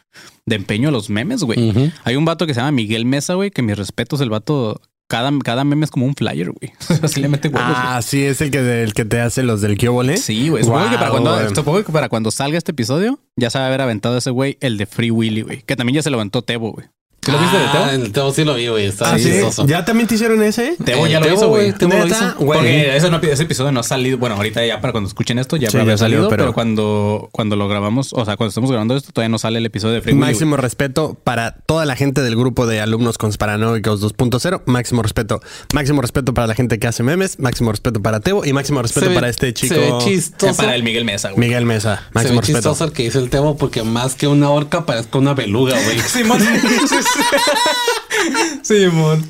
de 0.46 0.56
empeño 0.56 0.90
a 0.90 0.92
los 0.92 1.10
memes, 1.10 1.44
güey. 1.44 1.92
Hay 2.04 2.16
un 2.16 2.26
vato 2.26 2.48
que 2.48 2.54
se 2.54 2.60
llama 2.60 2.72
Miguel 2.72 3.06
Mesa, 3.06 3.36
güey, 3.36 3.52
que 3.52 3.62
mis 3.62 3.78
respetos, 3.78 4.22
el 4.22 4.30
vato 4.30 4.82
cada, 5.10 5.32
cada 5.44 5.64
meme 5.64 5.86
es 5.86 5.92
como 5.92 6.06
un 6.06 6.14
flyer, 6.14 6.52
güey. 6.52 6.72
Así 7.02 7.20
le 7.20 7.28
mete 7.28 7.48
huevos. 7.50 7.68
güey. 7.68 7.76
Ah, 7.78 8.02
sí, 8.02 8.24
es 8.24 8.42
el 8.42 8.52
que, 8.52 8.84
el 8.84 8.94
que 8.94 9.06
te 9.06 9.20
hace 9.20 9.44
los 9.44 9.60
del 9.60 9.78
Kyobole. 9.78 10.18
Sí, 10.18 10.50
güey. 10.50 10.64
Supongo, 10.64 10.90
que 10.90 10.98
para 10.98 11.10
cuando, 11.10 11.34
güey. 11.36 11.56
supongo 11.56 11.84
que 11.84 11.92
para 11.92 12.10
cuando 12.10 12.32
salga 12.32 12.58
este 12.58 12.72
episodio, 12.72 13.20
ya 13.36 13.50
a 13.54 13.66
haber 13.68 13.82
aventado 13.82 14.18
ese 14.18 14.30
güey, 14.30 14.58
el 14.62 14.78
de 14.78 14.86
Free 14.86 15.12
Willy, 15.12 15.42
güey. 15.42 15.64
Que 15.64 15.76
también 15.76 15.96
ya 15.96 16.04
se 16.04 16.10
lo 16.12 16.18
aventó 16.18 16.44
Tebo, 16.44 16.72
güey. 16.74 16.88
¿Sí 17.22 17.32
lo 17.32 17.38
viste 17.40 17.58
de 17.58 17.64
Tebo? 17.68 17.84
Ah, 17.84 17.94
el 17.94 18.12
Tebo 18.12 18.32
sí 18.34 18.44
lo 18.46 18.56
vi, 18.56 18.68
güey. 18.70 18.86
Está 18.86 19.14
Ah, 19.14 19.18
sí. 19.20 19.26
chistoso. 19.26 19.66
¿Ya 19.68 19.84
también 19.86 20.08
te 20.08 20.16
hicieron 20.16 20.42
ese? 20.42 20.76
Tebo 20.84 21.06
Eh, 21.06 21.12
ya 21.12 21.20
lo 21.20 21.32
hizo, 21.34 21.50
güey. 21.50 21.74
Tebo 21.74 21.94
lo 21.94 22.08
hizo. 22.08 22.36
Porque 22.38 22.96
ese, 22.96 23.10
no- 23.12 23.18
ese 23.22 23.44
episodio 23.44 23.72
no 23.72 23.82
ha 23.82 23.84
salido. 23.84 24.18
Bueno, 24.18 24.36
ahorita 24.36 24.66
ya 24.66 24.80
para 24.82 24.92
cuando 24.94 25.08
escuchen 25.10 25.38
esto 25.38 25.58
ya 25.58 25.70
Sí, 25.70 25.78
habrá 25.78 25.94
ya 25.94 25.98
salió, 25.98 26.16
salido, 26.18 26.30
pero, 26.30 26.44
pero- 26.44 26.54
cuando, 26.54 27.30
cuando 27.32 27.56
lo 27.58 27.68
grabamos, 27.68 28.14
o 28.14 28.24
sea, 28.26 28.38
cuando 28.38 28.50
estamos 28.50 28.70
grabando 28.72 28.96
esto, 28.96 29.12
todavía 29.12 29.30
no 29.30 29.38
sale 29.38 29.60
el 29.60 29.66
episodio 29.66 29.96
de 29.96 30.02
Free 30.02 30.14
Willy. 30.14 30.26
Máximo 30.26 30.56
respeto 30.58 31.18
para 31.24 31.52
toda 31.66 31.86
la 31.86 31.96
gente 31.96 32.22
del 32.22 32.36
grupo 32.36 32.66
de 32.66 32.80
alumnos 32.82 33.18
conspiranoicos 33.18 34.00
2.0. 34.02 34.62
Máximo 34.66 35.02
respeto. 35.04 35.42
Máximo 35.74 36.02
respeto 36.02 36.34
para 36.34 36.48
la 36.48 36.56
gente 36.56 36.80
que 36.80 36.88
hace 36.88 37.04
memes. 37.04 37.38
Máximo 37.40 37.72
respeto 37.72 38.02
para 38.02 38.22
Tebo. 38.22 38.46
Y 38.46 38.54
máximo 38.54 38.82
respeto 38.82 39.06
Se 39.06 39.10
ve- 39.10 39.16
para 39.16 39.30
este 39.30 39.54
chico 39.54 39.76
Se 39.76 39.80
ve 39.82 39.88
Eh, 39.90 39.94
chistoso. 40.04 40.56
para 40.56 40.74
el 40.76 40.84
Miguel 40.84 41.04
Mesa, 41.06 41.32
güey. 41.32 41.48
Miguel 41.48 41.66
Mesa. 41.66 41.96
Se 41.98 42.02
ve 42.02 42.10
Máximo 42.14 42.42
respeto. 42.42 42.60
chistoso 42.60 42.84
el 42.86 42.92
que 42.94 43.04
dice 43.04 43.20
el 43.20 43.30
Tebo 43.30 43.58
porque 43.58 43.84
más 43.84 44.16
que 44.16 44.28
una 44.28 44.50
orca 44.50 44.86
parezca 44.86 45.18
una 45.20 45.34
beluga, 45.34 45.76
güey. 45.84 46.00
Simón. 46.08 46.40
Simón. 48.64 49.30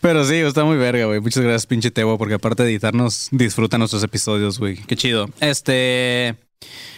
Pero 0.00 0.24
sí, 0.24 0.36
está 0.36 0.64
muy 0.64 0.76
verga, 0.76 1.06
güey. 1.06 1.20
Muchas 1.20 1.42
gracias, 1.42 1.66
pinche 1.66 1.90
Tebo, 1.90 2.18
porque 2.18 2.34
aparte 2.34 2.62
de 2.62 2.70
editarnos, 2.70 3.28
disfruta 3.32 3.78
nuestros 3.78 4.02
episodios, 4.04 4.58
güey. 4.58 4.76
Qué 4.76 4.96
chido. 4.96 5.28
Este. 5.40 6.36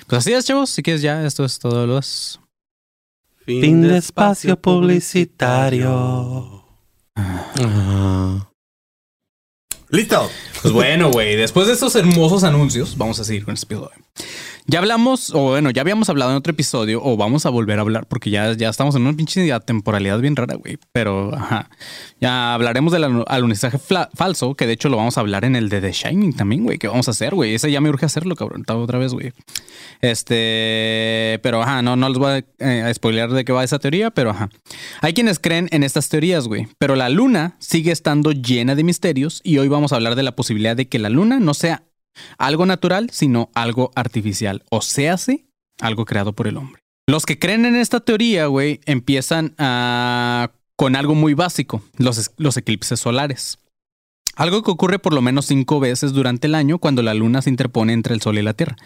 Pues 0.06 0.20
así 0.20 0.32
es, 0.32 0.44
chavos. 0.44 0.70
Si 0.70 0.82
quieres 0.82 1.02
ya, 1.02 1.24
esto 1.24 1.44
es 1.44 1.58
todo 1.58 1.86
los. 1.86 2.40
Fin 3.46 3.82
de 3.82 3.98
espacio 3.98 4.60
publicitario. 4.60 6.64
Listo. 9.88 10.30
Pues 10.62 10.72
bueno, 10.72 11.10
güey, 11.10 11.36
después 11.36 11.66
de 11.66 11.72
estos 11.72 11.96
hermosos 11.96 12.44
anuncios, 12.44 12.96
vamos 12.96 13.18
a 13.18 13.24
seguir 13.24 13.44
con 13.44 13.54
este 13.54 13.64
episodio. 13.64 13.90
Ya 14.70 14.78
hablamos, 14.78 15.34
o 15.34 15.48
bueno, 15.48 15.70
ya 15.70 15.82
habíamos 15.82 16.10
hablado 16.10 16.30
en 16.30 16.36
otro 16.36 16.52
episodio, 16.52 17.02
o 17.02 17.16
vamos 17.16 17.44
a 17.44 17.50
volver 17.50 17.78
a 17.78 17.82
hablar, 17.82 18.06
porque 18.06 18.30
ya, 18.30 18.52
ya 18.52 18.68
estamos 18.68 18.94
en 18.94 19.02
una 19.02 19.14
pinche 19.14 19.50
temporalidad 19.66 20.20
bien 20.20 20.36
rara, 20.36 20.54
güey. 20.54 20.78
Pero, 20.92 21.34
ajá. 21.34 21.68
Ya 22.20 22.54
hablaremos 22.54 22.92
del 22.92 23.24
alunizaje 23.26 23.78
falso, 24.14 24.54
que 24.54 24.68
de 24.68 24.74
hecho 24.74 24.88
lo 24.88 24.96
vamos 24.96 25.18
a 25.18 25.22
hablar 25.22 25.44
en 25.44 25.56
el 25.56 25.70
de 25.70 25.80
The 25.80 25.90
Shining 25.90 26.34
también, 26.34 26.62
güey. 26.62 26.78
¿Qué 26.78 26.86
vamos 26.86 27.08
a 27.08 27.10
hacer, 27.10 27.34
güey? 27.34 27.52
Ese 27.52 27.72
ya 27.72 27.80
me 27.80 27.88
urge 27.88 28.06
hacerlo, 28.06 28.36
cabrón. 28.36 28.64
Otra 28.68 29.00
vez, 29.00 29.12
güey. 29.12 29.32
Este, 30.02 31.40
pero 31.42 31.60
ajá, 31.62 31.82
no, 31.82 31.96
no 31.96 32.08
les 32.08 32.18
voy 32.18 32.30
a, 32.30 32.38
eh, 32.64 32.82
a 32.82 32.94
spoilear 32.94 33.30
de 33.30 33.44
qué 33.44 33.52
va 33.52 33.64
esa 33.64 33.80
teoría, 33.80 34.12
pero 34.12 34.30
ajá. 34.30 34.50
Hay 35.00 35.14
quienes 35.14 35.40
creen 35.40 35.66
en 35.72 35.82
estas 35.82 36.08
teorías, 36.08 36.46
güey, 36.46 36.68
pero 36.78 36.94
la 36.94 37.08
luna 37.08 37.56
sigue 37.58 37.90
estando 37.90 38.30
llena 38.30 38.76
de 38.76 38.84
misterios 38.84 39.40
y 39.42 39.58
hoy 39.58 39.66
vamos 39.66 39.92
a 39.92 39.96
hablar 39.96 40.14
de 40.14 40.22
la 40.22 40.36
posibilidad 40.36 40.76
de 40.76 40.86
que 40.86 41.00
la 41.00 41.08
luna 41.08 41.40
no 41.40 41.54
sea 41.54 41.82
algo 42.38 42.66
natural, 42.66 43.10
sino 43.12 43.50
algo 43.54 43.90
artificial, 43.94 44.64
o 44.70 44.82
sea, 44.82 45.16
algo 45.80 46.04
creado 46.04 46.32
por 46.32 46.46
el 46.48 46.56
hombre. 46.56 46.82
Los 47.08 47.26
que 47.26 47.38
creen 47.38 47.64
en 47.64 47.76
esta 47.76 48.00
teoría, 48.00 48.46
güey, 48.46 48.80
empiezan 48.86 49.54
a- 49.58 50.50
con 50.76 50.96
algo 50.96 51.14
muy 51.14 51.34
básico, 51.34 51.82
los, 51.98 52.30
los 52.38 52.56
eclipses 52.56 53.00
solares. 53.00 53.58
Algo 54.36 54.62
que 54.62 54.70
ocurre 54.70 54.98
por 54.98 55.12
lo 55.12 55.20
menos 55.20 55.46
cinco 55.46 55.80
veces 55.80 56.12
durante 56.12 56.46
el 56.46 56.54
año 56.54 56.78
cuando 56.78 57.02
la 57.02 57.12
luna 57.14 57.42
se 57.42 57.50
interpone 57.50 57.92
entre 57.92 58.14
el 58.14 58.22
sol 58.22 58.38
y 58.38 58.42
la 58.42 58.54
tierra. 58.54 58.76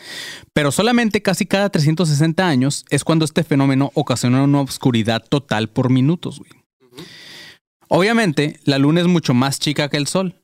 Pero 0.53 0.73
solamente 0.73 1.23
casi 1.23 1.47
cada 1.47 1.69
360 1.71 2.49
años 2.49 2.85
es 2.91 3.05
cuando 3.05 3.25
este 3.25 3.45
fenómeno 3.45 3.91
ocasiona 3.95 4.43
una 4.43 4.63
oscuridad 4.63 5.23
total 5.29 5.69
por 5.69 5.91
minutos, 5.91 6.41
güey. 6.41 6.51
Obviamente, 7.89 8.59
la 8.65 8.79
luna 8.79 9.01
es 9.03 9.07
mucho 9.07 9.35
más 9.35 9.61
chica 9.61 9.89
que 9.89 9.97
el 9.99 10.07
sol, 10.07 10.43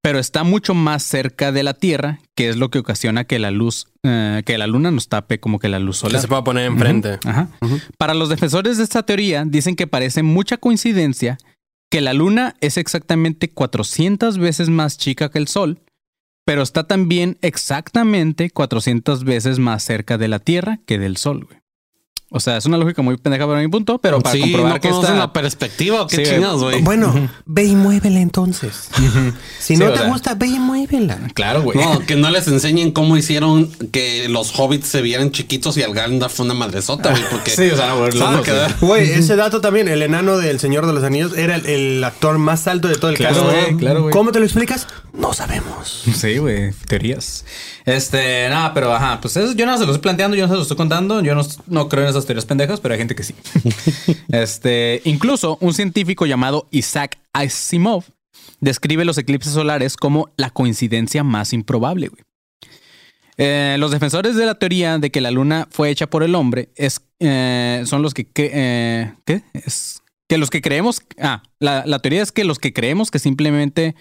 pero 0.00 0.18
está 0.18 0.44
mucho 0.44 0.74
más 0.74 1.02
cerca 1.02 1.52
de 1.52 1.62
la 1.62 1.74
Tierra, 1.74 2.20
que 2.34 2.48
es 2.48 2.56
lo 2.56 2.70
que 2.70 2.78
ocasiona 2.78 3.24
que 3.24 3.38
la 3.38 3.50
luz, 3.50 3.88
eh, 4.02 4.42
que 4.46 4.58
la 4.58 4.66
luna 4.66 4.90
nos 4.90 5.08
tape 5.08 5.40
como 5.40 5.58
que 5.58 5.68
la 5.68 5.78
luz 5.78 5.96
Que 6.00 6.08
solar. 6.08 6.20
se 6.22 6.28
pueda 6.28 6.44
poner 6.44 6.66
enfrente. 6.66 7.18
Ajá. 7.24 7.48
Para 7.98 8.14
los 8.14 8.28
defensores 8.28 8.78
de 8.78 8.84
esta 8.84 9.02
teoría, 9.04 9.44
dicen 9.46 9.76
que 9.76 9.86
parece 9.86 10.22
mucha 10.22 10.56
coincidencia 10.56 11.38
que 11.90 12.00
la 12.00 12.12
luna 12.12 12.54
es 12.60 12.76
exactamente 12.76 13.48
400 13.50 14.38
veces 14.38 14.68
más 14.68 14.98
chica 14.98 15.30
que 15.30 15.38
el 15.38 15.48
sol, 15.48 15.80
pero 16.44 16.62
está 16.62 16.84
también 16.84 17.38
exactamente 17.42 18.50
400 18.50 19.24
veces 19.24 19.58
más 19.58 19.82
cerca 19.82 20.16
de 20.18 20.28
la 20.28 20.38
Tierra 20.38 20.78
que 20.86 20.98
del 20.98 21.16
sol, 21.16 21.44
güey. 21.44 21.58
O 22.36 22.40
sea, 22.40 22.56
es 22.58 22.66
una 22.66 22.76
lógica 22.78 23.02
muy 23.02 23.16
pendeja 23.16 23.46
para 23.46 23.60
mi 23.60 23.68
punto, 23.68 23.98
pero 23.98 24.20
para 24.20 24.34
sí, 24.34 24.40
comprobar 24.40 24.74
no 24.74 24.80
que 24.80 24.88
esta... 24.88 25.14
la 25.14 25.32
perspectiva 25.32 26.02
o 26.02 26.06
qué 26.06 26.16
Sí, 26.16 26.22
chingados, 26.32 26.62
güey. 26.62 26.82
Bueno, 26.82 27.28
ve 27.46 27.64
y 27.64 27.74
muévela 27.74 28.20
entonces. 28.20 28.88
Si 29.58 29.74
Sí, 29.74 29.76
no 29.82 29.90
te 29.90 29.98
sea. 29.98 30.08
gusta, 30.08 30.34
ve 30.34 30.46
y 30.46 30.58
muévela. 30.58 31.18
Claro, 31.34 31.62
güey. 31.62 31.76
No, 31.78 31.98
que 32.00 32.14
no 32.16 32.30
les 32.30 32.46
enseñen 32.46 32.92
cómo 32.92 33.16
hicieron 33.16 33.68
que 33.90 34.28
los 34.28 34.52
hobbits 34.58 34.86
se 34.86 35.02
vieran 35.02 35.32
chiquitos 35.32 35.76
y 35.76 35.82
al 35.82 35.92
Gandalf 35.92 36.32
fue 36.34 36.44
una 36.44 36.54
madresota, 36.54 37.10
güey, 37.10 37.22
porque 37.30 37.50
Sí, 37.56 37.68
o 37.70 37.76
sea, 37.76 37.88
no, 37.88 37.98
güey, 37.98 38.12
quedar- 38.44 38.76
Güey, 38.80 39.10
ese 39.10 39.34
dato 39.36 39.60
también, 39.60 39.88
el 39.88 40.02
enano 40.02 40.36
del 40.38 40.60
Señor 40.60 40.86
de 40.86 40.92
los 40.92 41.02
Anillos 41.02 41.36
era 41.36 41.56
el, 41.56 41.66
el 41.66 42.04
actor 42.04 42.38
más 42.38 42.66
alto 42.68 42.88
de 42.88 42.96
todo 42.96 43.10
el 43.10 43.16
Claro, 43.16 43.34
caso. 43.36 43.46
güey, 43.50 43.76
claro, 43.76 44.02
güey. 44.02 44.12
¿Cómo 44.12 44.30
te 44.32 44.38
lo 44.38 44.44
explicas? 44.44 44.86
No 45.12 45.32
sabemos. 45.32 46.04
Sí, 46.14 46.38
güey, 46.38 46.72
teorías. 46.86 47.44
Este, 47.86 48.48
nada, 48.48 48.74
pero 48.74 48.92
ajá, 48.92 49.20
pues 49.20 49.36
eso 49.36 49.52
yo 49.54 49.64
no 49.64 49.78
se 49.78 49.86
lo 49.86 49.92
estoy 49.92 50.02
planteando, 50.02 50.36
yo 50.36 50.42
no 50.42 50.48
se 50.48 50.56
lo 50.56 50.62
estoy 50.62 50.76
contando, 50.76 51.22
yo 51.22 51.36
no, 51.36 51.42
no 51.68 51.88
creo 51.88 52.02
en 52.02 52.10
esas 52.10 52.26
teorías 52.26 52.44
pendejas, 52.44 52.80
pero 52.80 52.94
hay 52.94 52.98
gente 52.98 53.14
que 53.14 53.22
sí. 53.22 53.34
este, 54.28 55.00
incluso 55.04 55.56
un 55.60 55.72
científico 55.72 56.26
llamado 56.26 56.66
Isaac 56.72 57.18
Asimov 57.32 58.04
describe 58.60 59.04
los 59.04 59.18
eclipses 59.18 59.52
solares 59.52 59.96
como 59.96 60.30
la 60.36 60.50
coincidencia 60.50 61.22
más 61.22 61.52
improbable, 61.52 62.08
güey. 62.08 62.22
Eh, 63.38 63.76
los 63.78 63.90
defensores 63.90 64.34
de 64.34 64.46
la 64.46 64.54
teoría 64.56 64.98
de 64.98 65.10
que 65.10 65.20
la 65.20 65.30
luna 65.30 65.68
fue 65.70 65.90
hecha 65.90 66.08
por 66.08 66.22
el 66.22 66.34
hombre 66.34 66.70
es, 66.74 67.02
eh, 67.20 67.82
son 67.84 68.02
los 68.02 68.14
que... 68.14 68.26
eh, 68.34 69.12
¿Qué? 69.26 69.42
Es 69.52 70.02
que 70.28 70.38
los 70.38 70.50
que 70.50 70.60
creemos... 70.60 71.02
Ah, 71.20 71.42
la, 71.60 71.84
la 71.86 71.98
teoría 72.00 72.22
es 72.22 72.32
que 72.32 72.44
los 72.44 72.58
que 72.58 72.72
creemos 72.72 73.10
que 73.10 73.18
simplemente... 73.18 73.94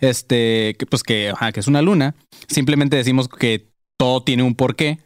Este, 0.00 0.76
que, 0.78 0.86
pues 0.86 1.02
que, 1.02 1.30
ajá, 1.30 1.52
que 1.52 1.60
es 1.60 1.66
una 1.66 1.82
luna, 1.82 2.14
simplemente 2.48 2.96
decimos 2.96 3.28
que 3.28 3.68
todo 3.98 4.22
tiene 4.22 4.42
un 4.42 4.54
porqué 4.54 4.98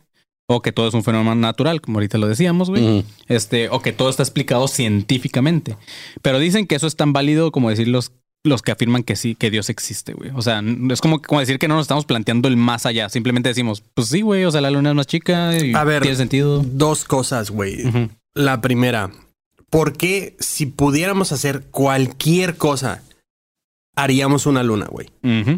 o 0.48 0.62
que 0.62 0.72
todo 0.72 0.88
es 0.88 0.94
un 0.94 1.02
fenómeno 1.02 1.34
natural, 1.34 1.80
como 1.80 1.98
ahorita 1.98 2.18
lo 2.18 2.28
decíamos, 2.28 2.70
güey. 2.70 3.04
Este, 3.26 3.68
o 3.68 3.80
que 3.80 3.92
todo 3.92 4.08
está 4.08 4.22
explicado 4.22 4.68
científicamente. 4.68 5.76
Pero 6.22 6.38
dicen 6.38 6.66
que 6.66 6.76
eso 6.76 6.86
es 6.86 6.94
tan 6.96 7.12
válido 7.12 7.50
como 7.50 7.68
decir 7.68 7.88
los, 7.88 8.12
los 8.44 8.62
que 8.62 8.70
afirman 8.70 9.02
que 9.02 9.16
sí, 9.16 9.34
que 9.34 9.50
Dios 9.50 9.70
existe, 9.70 10.12
güey. 10.12 10.30
O 10.34 10.42
sea, 10.42 10.62
es 10.90 11.00
como, 11.00 11.20
como 11.20 11.40
decir 11.40 11.58
que 11.58 11.66
no 11.66 11.74
nos 11.74 11.82
estamos 11.82 12.04
planteando 12.06 12.46
el 12.46 12.56
más 12.56 12.86
allá. 12.86 13.08
Simplemente 13.08 13.48
decimos, 13.48 13.82
pues 13.94 14.06
sí, 14.08 14.20
güey, 14.20 14.44
o 14.44 14.50
sea, 14.52 14.60
la 14.60 14.70
luna 14.70 14.90
es 14.90 14.94
más 14.94 15.08
chica 15.08 15.56
y 15.58 15.74
A 15.74 15.82
ver. 15.82 16.02
tiene 16.02 16.16
sentido. 16.16 16.62
Dos 16.64 17.04
cosas, 17.04 17.50
güey. 17.50 17.78
La 18.34 18.60
primera, 18.60 19.10
¿por 19.76 19.92
qué 19.92 20.38
si 20.40 20.64
pudiéramos 20.64 21.32
hacer 21.32 21.64
cualquier 21.70 22.56
cosa, 22.56 23.02
haríamos 23.94 24.46
una 24.46 24.62
luna, 24.62 24.86
güey? 24.86 25.10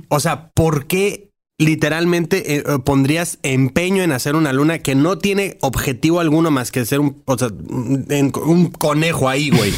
O 0.09 0.19
sea, 0.19 0.51
¿por 0.51 0.89
qué 0.89 1.31
literalmente 1.57 2.57
eh, 2.57 2.65
eh, 2.67 2.79
pondrías 2.85 3.39
empeño 3.45 4.03
en 4.03 4.11
hacer 4.11 4.35
una 4.35 4.53
luna 4.53 4.81
que 4.81 4.97
no 4.97 5.19
tiene 5.19 5.57
objetivo 5.61 6.19
alguno 6.19 6.51
más 6.51 6.73
que 6.73 6.85
ser 6.85 6.99
un, 6.99 7.23
o 7.27 7.39
sea, 7.39 7.47
un, 7.47 8.73
conejo 8.77 9.29
ahí, 9.29 9.51
güey? 9.51 9.73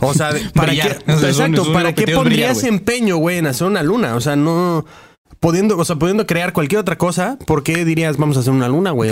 O 0.00 0.14
sea, 0.14 0.30
¿para 0.54 0.68
Brillar. 0.68 1.04
qué? 1.04 1.12
O 1.12 1.18
sea, 1.18 1.28
exacto, 1.28 1.64
un 1.64 1.72
¿para 1.74 1.94
qué 1.94 2.04
brillar, 2.04 2.22
pondrías 2.22 2.64
empeño, 2.64 3.18
güey, 3.18 3.36
en 3.36 3.46
hacer 3.46 3.66
una 3.66 3.82
luna? 3.82 4.14
O 4.14 4.22
sea, 4.22 4.36
no 4.36 4.86
pudiendo, 5.40 5.76
o 5.78 5.84
sea, 5.84 5.96
pudiendo 5.96 6.26
crear 6.26 6.52
cualquier 6.52 6.80
otra 6.80 6.96
cosa, 6.98 7.38
¿por 7.46 7.62
qué 7.62 7.84
dirías 7.84 8.16
vamos 8.16 8.36
a 8.36 8.40
hacer 8.40 8.52
una 8.52 8.68
luna, 8.68 8.90
güey? 8.90 9.10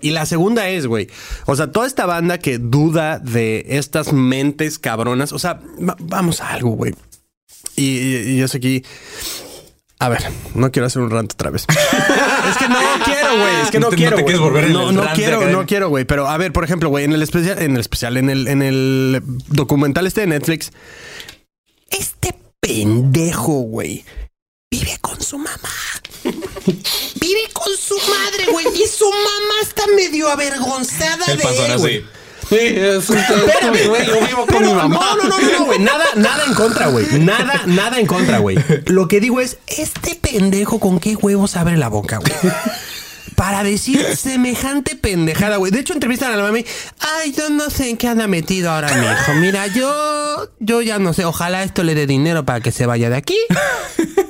Y 0.00 0.10
la 0.10 0.26
segunda 0.26 0.68
es, 0.68 0.86
güey, 0.86 1.08
o 1.46 1.54
sea, 1.56 1.70
toda 1.72 1.86
esta 1.86 2.06
banda 2.06 2.38
que 2.38 2.58
duda 2.58 3.18
de 3.18 3.64
estas 3.68 4.12
mentes 4.12 4.78
cabronas, 4.78 5.32
o 5.32 5.38
sea, 5.38 5.60
va- 5.80 5.96
vamos 6.00 6.40
a 6.40 6.48
algo, 6.50 6.70
güey. 6.70 6.94
Y, 7.76 7.82
y, 7.98 8.16
y 8.32 8.36
yo 8.38 8.48
sé 8.48 8.58
aquí. 8.58 8.84
A 9.98 10.08
ver, 10.08 10.20
no 10.56 10.72
quiero 10.72 10.86
hacer 10.86 11.00
un 11.00 11.10
rant 11.10 11.32
otra 11.32 11.50
vez. 11.50 11.64
es 12.50 12.56
que 12.58 12.68
no 12.68 12.78
quiero, 13.04 13.36
güey. 13.38 13.60
Es 13.62 13.70
que 13.70 13.78
no, 13.78 13.88
No 13.88 13.90
te- 13.90 13.96
no 13.96 14.10
quiero. 14.10 14.16
te 14.24 14.36
volver 14.36 14.70
no, 14.70 14.90
no 14.90 15.06
quiero, 15.14 15.36
acá. 15.38 15.50
no 15.50 15.64
quiero, 15.64 15.88
güey. 15.90 16.04
Pero 16.04 16.26
a 16.28 16.36
ver, 16.38 16.52
por 16.52 16.64
ejemplo, 16.64 16.88
güey, 16.88 17.04
en 17.04 17.12
el 17.12 17.22
especial, 17.22 17.62
en 17.62 17.74
el 17.74 17.80
especial, 17.80 18.16
en 18.16 18.28
el, 18.28 18.48
en 18.48 18.62
el 18.62 19.22
documental 19.46 20.08
este 20.08 20.22
de 20.22 20.26
Netflix, 20.26 20.72
este 21.88 22.34
pendejo, 22.58 23.52
güey, 23.62 24.04
con 25.22 25.28
su 25.28 25.38
mamá. 25.38 25.70
vive 27.20 27.40
con 27.52 27.76
su 27.76 27.96
madre, 27.96 28.46
güey. 28.50 28.66
Y 28.74 28.86
su 28.88 29.08
mamá 29.08 29.54
está 29.62 29.84
medio 29.94 30.28
avergonzada 30.28 31.26
El 31.26 31.38
de 31.38 31.44
panzón 31.44 31.70
él, 31.70 31.78
güey. 31.78 31.96
así. 31.98 32.06
Sí, 32.48 32.56
es 32.58 33.08
un 33.08 33.18
Espérame, 33.18 33.88
güey. 33.88 34.06
Yo 34.06 34.20
vivo 34.26 34.46
con 34.46 34.46
Pero 34.46 34.60
mi 34.60 34.72
mamá. 34.72 34.98
No, 34.98 35.16
no, 35.16 35.28
no, 35.28 35.38
no, 35.38 35.58
no, 35.58 35.64
güey. 35.66 35.78
Nada, 35.78 36.04
nada 36.16 36.44
en 36.44 36.54
contra, 36.54 36.88
güey. 36.88 37.06
Nada, 37.20 37.62
nada 37.66 38.00
en 38.00 38.06
contra, 38.06 38.38
güey. 38.38 38.58
Lo 38.86 39.06
que 39.06 39.20
digo 39.20 39.40
es, 39.40 39.58
este 39.68 40.16
pendejo 40.16 40.80
con 40.80 40.98
qué 40.98 41.14
huevos 41.14 41.56
abre 41.56 41.76
la 41.76 41.88
boca, 41.88 42.18
güey. 42.18 42.32
Para 43.42 43.64
decir 43.64 44.06
semejante 44.16 44.94
pendejada, 44.94 45.56
güey. 45.56 45.72
De 45.72 45.80
hecho, 45.80 45.94
entrevistan 45.94 46.30
a 46.32 46.36
la 46.36 46.44
mami. 46.44 46.64
Ay, 47.00 47.32
yo 47.36 47.50
no 47.50 47.70
sé 47.70 47.90
en 47.90 47.96
qué 47.96 48.06
anda 48.06 48.28
metido 48.28 48.70
ahora 48.70 48.94
mi 48.94 49.04
hijo. 49.04 49.34
Mira, 49.40 49.66
yo, 49.66 50.48
yo 50.60 50.80
ya 50.80 51.00
no 51.00 51.12
sé. 51.12 51.24
Ojalá 51.24 51.64
esto 51.64 51.82
le 51.82 51.96
dé 51.96 52.06
dinero 52.06 52.44
para 52.44 52.60
que 52.60 52.70
se 52.70 52.86
vaya 52.86 53.10
de 53.10 53.16
aquí 53.16 53.36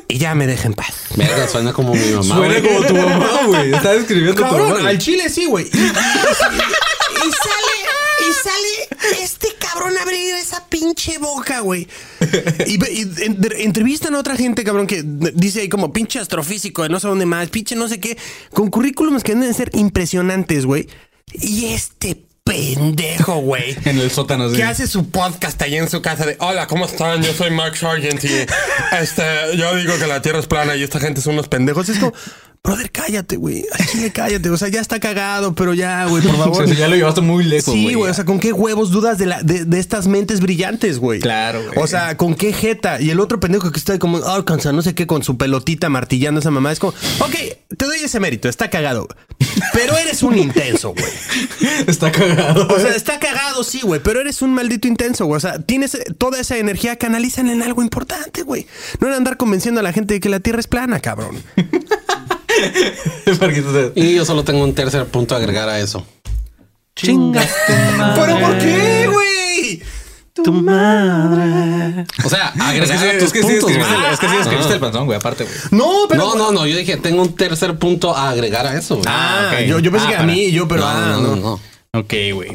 y 0.09 0.17
ya 0.17 0.35
me 0.35 0.47
deje 0.47 0.67
en 0.67 0.73
paz. 0.73 0.95
Verga, 1.15 1.47
suena 1.47 1.75
como 1.75 1.93
mi 1.95 2.09
mamá. 2.09 2.23
Suena 2.37 2.63
como 2.67 2.87
tu 2.87 2.95
mamá, 2.97 3.29
güey. 3.49 3.75
Está 3.75 3.93
describiendo 3.93 4.35
tu 4.35 4.41
Cabrón, 4.45 4.69
mamá. 4.69 4.81
güey. 4.81 4.87
al 4.95 4.99
chile 4.99 5.29
sí, 5.29 5.45
güey. 5.45 5.69
Y, 5.71 5.77
y- 5.77 5.81
y 5.83 7.31
sale 7.31 7.72
este 9.23 9.49
cabrón 9.59 9.97
a 9.99 10.03
abrir 10.03 10.35
esa 10.35 10.67
pinche 10.69 11.19
boca, 11.19 11.61
güey. 11.61 11.87
Y, 12.67 12.77
ve- 12.79 12.93
y 12.93 13.01
en- 13.25 13.39
entrevistan 13.59 14.15
a 14.15 14.19
otra 14.19 14.37
gente, 14.37 14.65
cabrón, 14.65 14.87
que 14.87 15.03
dice 15.05 15.61
ahí 15.61 15.69
como 15.69 15.93
pinche 15.93 16.19
astrofísico 16.19 16.83
de 16.83 16.89
no 16.89 17.01
sé 17.01 17.09
dónde 17.09 17.27
más, 17.27 17.49
pinche 17.51 17.75
no 17.77 17.89
sé 17.89 18.01
qué, 18.01 18.17
con 18.53 18.71
currículums 18.71 19.23
que 19.23 19.35
deben 19.35 19.55
ser 19.55 19.71
impresionantes, 19.75 20.67
güey. 20.67 20.89
Y 21.33 21.67
este 21.67 22.25
pendejo, 22.45 23.37
güey. 23.39 23.77
En 23.85 23.99
el 23.99 24.11
sótano, 24.11 24.51
sí. 24.51 24.57
Que 24.57 24.65
hace 24.65 24.87
su 24.87 25.09
podcast 25.11 25.61
ahí 25.63 25.77
en 25.77 25.89
su 25.89 26.03
casa 26.03 26.27
de 26.27 26.37
Hola, 26.41 26.67
¿cómo 26.67 26.87
están? 26.87 27.23
Yo 27.23 27.33
soy 27.33 27.51
Mark 27.51 27.77
Sargent 27.77 28.23
y 28.25 28.47
este, 29.01 29.23
yo 29.57 29.75
digo 29.77 29.97
que 29.99 30.07
la 30.07 30.21
Tierra 30.23 30.41
es 30.41 30.47
plana 30.47 30.75
y 30.77 30.83
esta 30.83 30.99
gente 31.01 31.21
son 31.21 31.35
unos 31.35 31.49
pendejos. 31.49 31.89
Es 31.89 31.99
como, 31.99 32.13
brother, 32.65 32.93
cállate, 32.93 33.37
güey. 33.37 33.67
Chile, 33.91 34.13
cállate. 34.13 34.49
O 34.51 34.57
sea, 34.57 34.69
ya 34.69 34.81
está 34.81 35.01
cagado, 35.01 35.53
pero 35.55 35.75
ya, 35.75 36.07
güey, 36.07 36.23
por 36.23 36.37
favor. 36.37 36.63
O 36.63 36.67
sea, 36.69 36.77
ya 36.77 36.87
lo 36.89 36.95
llevaste 36.95 37.21
muy 37.21 37.43
lejos, 37.45 37.75
Sí, 37.75 37.83
güey. 37.83 37.95
güey. 37.97 38.11
O 38.11 38.15
sea, 38.15 38.25
¿con 38.25 38.39
qué 38.39 38.53
huevos 38.53 38.91
dudas 38.93 39.19
de, 39.19 39.27
la, 39.27 39.43
de, 39.43 39.65
de 39.65 39.79
estas 39.81 40.07
mentes 40.07 40.41
brillantes, 40.41 40.99
güey? 41.01 41.19
Claro, 41.21 41.61
güey. 41.67 41.79
O 41.79 41.87
sea, 41.89 42.17
¿con 42.17 42.35
qué 42.37 42.53
jeta? 42.53 43.01
Y 43.01 43.11
el 43.11 43.19
otro 43.19 43.41
pendejo 43.41 43.73
que 43.73 43.79
está 43.79 43.99
como, 43.99 44.19
Arkansas, 44.19 44.73
no 44.73 44.83
sé 44.83 44.95
qué, 44.95 45.07
con 45.09 45.25
su 45.25 45.37
pelotita 45.37 45.89
martillando 45.89 46.39
a 46.39 46.43
esa 46.43 46.51
mamá. 46.53 46.71
Es 46.71 46.79
como, 46.79 46.93
ok, 47.19 47.35
te 47.77 47.85
doy 47.85 47.99
ese 48.03 48.21
mérito, 48.21 48.49
está 48.49 48.71
cagado. 48.71 49.09
Pero 49.73 49.97
eres 49.99 50.23
un 50.23 50.39
intenso, 50.39 50.95
güey. 50.95 51.05
Está 51.89 52.13
cagado. 52.13 52.69
O 52.69 52.79
sea, 52.79 52.95
está 52.95 53.19
cagado, 53.19 53.65
sí, 53.65 53.81
güey, 53.83 54.01
pero 54.01 54.21
eres 54.21 54.41
un 54.43 54.55
maldito 54.55 54.87
intenso, 54.87 55.27
güey. 55.27 55.37
O 55.37 55.41
sea, 55.41 55.59
tienes 55.59 55.95
eh, 55.97 56.05
toda 56.17 56.39
esa 56.41 56.57
energía, 56.59 56.97
canalizan 56.97 57.49
en 57.49 57.63
algo 57.63 57.83
importante, 57.83 58.43
güey. 58.43 58.67
No 59.01 59.09
en 59.09 59.15
andar 59.15 59.37
convenciendo 59.37 59.81
a 59.81 59.83
la 59.83 59.93
gente 59.93 60.15
de 60.15 60.21
que 60.21 60.29
la 60.29 60.39
Tierra 60.41 60.61
es 60.61 60.69
plana, 60.69 61.01
cabrón. 61.01 61.43
Y 63.95 64.15
yo 64.15 64.25
solo 64.25 64.45
tengo 64.45 64.63
un 64.65 64.75
tercer 64.75 65.07
punto 65.07 65.35
a 65.35 65.39
agregar 65.39 65.69
a 65.69 65.79
eso. 65.81 66.07
Chinga 66.95 67.43
tu 67.67 67.73
madre. 67.99 68.23
¿Pero 68.27 68.41
por 68.41 68.59
qué, 68.59 69.09
güey? 69.13 69.83
Tu 70.35 70.53
madre. 70.53 72.05
O 72.25 72.29
sea, 72.29 72.49
Es 72.49 72.55
que 72.55 72.63
agregar 72.63 72.99
sí, 72.99 73.07
a 73.07 73.13
tus 73.19 73.23
es 73.29 73.33
que 73.33 73.43
sí 73.43 73.49
puntos, 73.49 73.63
güey. 73.73 74.13
es 74.13 74.19
que 74.19 74.29
sí 74.29 74.37
escribiste 74.41 74.73
el 74.75 74.81
panzón, 74.81 75.07
güey, 75.07 75.17
aparte, 75.19 75.45
güey. 75.45 75.57
No, 75.71 76.07
pero. 76.09 76.25
No, 76.25 76.35
no, 76.37 76.53
no. 76.53 76.67
Yo 76.67 76.77
dije, 76.77 76.97
tengo 76.97 77.23
un 77.23 77.35
tercer 77.35 77.79
punto 77.79 78.17
a 78.17 78.31
agregar 78.31 78.67
a 78.67 78.77
eso. 78.79 78.97
güey. 78.97 79.07
Ah, 79.09 79.51
ok. 79.53 79.67
yo, 79.67 79.79
yo 79.79 79.91
pensé 79.91 80.07
Ah, 80.07 80.11
que 80.11 80.17
a 80.17 80.23
mí, 80.23 80.51
yo, 80.51 80.67
pero. 80.69 80.83
no, 80.83 80.89
ah, 80.89 81.19
no, 81.21 81.21
no, 81.21 81.37
no. 81.37 81.61
Ok, 81.95 82.15
güey. 82.33 82.51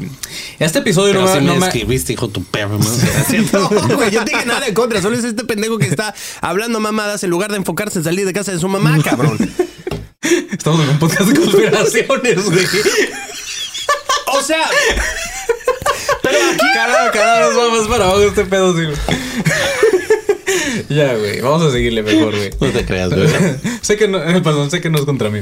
Este 0.58 0.80
episodio 0.80 1.12
Pero 1.12 1.24
no, 1.26 1.28
sí 1.32 1.34
me- 1.34 1.40
me 1.42 1.46
no 1.54 1.60
me... 1.60 1.66
escribiste, 1.66 2.12
hijo 2.12 2.26
de 2.26 2.32
tu 2.32 2.42
perro, 2.42 2.76
man. 2.76 2.88
No, 3.52 3.68
güey, 3.96 4.10
yo 4.10 4.24
te 4.24 4.32
dije 4.32 4.44
nada 4.46 4.66
en 4.66 4.74
contra. 4.74 5.00
Solo 5.00 5.16
es 5.16 5.22
este 5.22 5.44
pendejo 5.44 5.78
que 5.78 5.86
está 5.86 6.12
hablando 6.40 6.80
mamadas 6.80 7.22
en 7.22 7.30
lugar 7.30 7.52
de 7.52 7.58
enfocarse 7.58 7.98
en 7.98 8.04
salir 8.04 8.26
de 8.26 8.32
casa 8.32 8.50
de 8.50 8.58
su 8.58 8.66
mamá, 8.68 8.98
cabrón. 9.04 9.38
Estamos 10.52 10.80
en 10.82 10.88
un 10.90 10.98
podcast 10.98 11.28
de 11.28 11.40
conspiraciones, 11.40 12.44
güey. 12.44 12.66
O 14.26 14.42
sea, 14.42 14.68
pero 16.22 16.38
aquí. 16.52 16.66
Cada, 16.74 17.10
cada 17.10 17.48
vez 17.48 17.58
va 17.58 17.68
más 17.70 17.88
para 17.88 18.04
abajo 18.04 18.20
este 18.22 18.44
pedo, 18.44 18.76
sí, 18.76 18.84
güey. 18.84 18.96
Ya, 20.88 21.14
güey. 21.14 21.40
Vamos 21.40 21.62
a 21.62 21.70
seguirle 21.72 22.02
mejor, 22.02 22.34
güey. 22.36 22.50
No 22.60 22.68
te 22.70 22.84
creas, 22.84 23.10
güey. 23.10 23.28
sé 23.82 23.96
que 23.96 24.08
no, 24.08 24.18
eh, 24.22 24.40
perdón, 24.40 24.70
sé 24.70 24.80
que 24.80 24.90
no 24.90 24.98
es 24.98 25.04
contra 25.04 25.30
mí. 25.30 25.40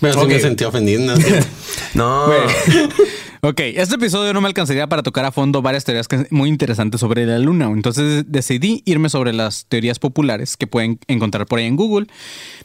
Pero 0.00 0.14
sí 0.14 0.20
Ok. 0.20 0.28
me 0.28 0.40
sentí 0.40 0.64
ofendido. 0.64 1.00
¿no? 1.02 1.14
No. 1.94 2.26
Güey. 2.26 2.40
Ok, 3.42 3.60
este 3.60 3.94
episodio 3.96 4.32
no 4.32 4.40
me 4.40 4.48
alcanzaría 4.48 4.88
para 4.88 5.02
tocar 5.02 5.24
a 5.24 5.30
fondo 5.32 5.62
varias 5.62 5.84
teorías 5.84 6.06
muy 6.30 6.48
interesantes 6.48 7.00
sobre 7.00 7.26
la 7.26 7.38
luna. 7.38 7.66
Entonces 7.66 8.24
decidí 8.28 8.82
irme 8.86 9.08
sobre 9.08 9.32
las 9.32 9.66
teorías 9.66 9.98
populares 9.98 10.56
que 10.56 10.66
pueden 10.66 10.98
encontrar 11.06 11.46
por 11.46 11.58
ahí 11.58 11.66
en 11.66 11.76
Google. 11.76 12.06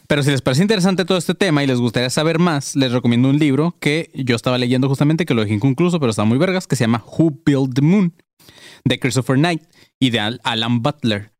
Pero 0.06 0.22
si 0.22 0.30
les 0.30 0.42
parece 0.42 0.62
interesante 0.62 1.04
todo 1.04 1.18
este 1.18 1.34
tema 1.34 1.62
y 1.62 1.66
les 1.66 1.78
gustaría 1.78 2.10
saber 2.10 2.38
más, 2.38 2.74
les 2.74 2.92
recomiendo 2.92 3.28
un 3.28 3.38
libro 3.38 3.76
que 3.80 4.10
yo 4.14 4.34
estaba 4.34 4.58
leyendo 4.58 4.88
justamente, 4.88 5.26
que 5.26 5.34
lo 5.34 5.42
dejé 5.42 5.54
inconcluso, 5.54 6.00
pero 6.00 6.10
está 6.10 6.24
muy 6.24 6.38
vergas, 6.38 6.66
que 6.66 6.76
se 6.76 6.84
llama 6.84 7.04
Who 7.18 7.38
Built 7.44 7.74
the 7.74 7.82
Moon, 7.82 8.14
de 8.84 8.98
Christopher 8.98 9.36
Knight 9.36 9.62
y 10.00 10.10
de 10.10 10.20
Al- 10.20 10.40
Alan 10.42 10.82
Butler. 10.82 11.31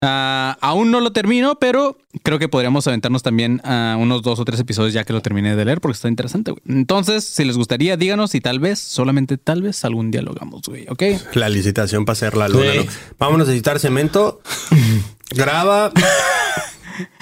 Ah, 0.00 0.56
aún 0.60 0.92
no 0.92 1.00
lo 1.00 1.10
termino, 1.12 1.56
pero 1.58 1.98
creo 2.22 2.38
que 2.38 2.48
podríamos 2.48 2.86
aventarnos 2.86 3.24
también 3.24 3.60
a 3.64 3.96
unos 3.98 4.22
dos 4.22 4.38
o 4.38 4.44
tres 4.44 4.60
episodios 4.60 4.92
ya 4.94 5.02
que 5.02 5.12
lo 5.12 5.22
terminé 5.22 5.56
de 5.56 5.64
leer 5.64 5.80
porque 5.80 5.96
está 5.96 6.06
interesante, 6.08 6.52
güey. 6.52 6.62
Entonces, 6.68 7.24
si 7.24 7.44
les 7.44 7.56
gustaría, 7.56 7.96
díganos 7.96 8.34
y 8.36 8.40
tal 8.40 8.60
vez, 8.60 8.78
solamente 8.78 9.38
tal 9.38 9.62
vez, 9.62 9.84
algún 9.84 10.12
día 10.12 10.22
lo 10.22 10.30
hagamos, 10.30 10.62
güey, 10.68 10.86
¿ok? 10.88 11.02
La 11.34 11.48
licitación 11.48 12.04
para 12.04 12.12
hacer 12.12 12.36
la 12.36 12.48
luna, 12.48 12.72
Sí. 12.72 12.78
¿no? 12.78 12.84
Vamos 13.18 13.34
a 13.36 13.38
necesitar 13.44 13.78
cemento. 13.80 14.40
Graba. 15.30 15.92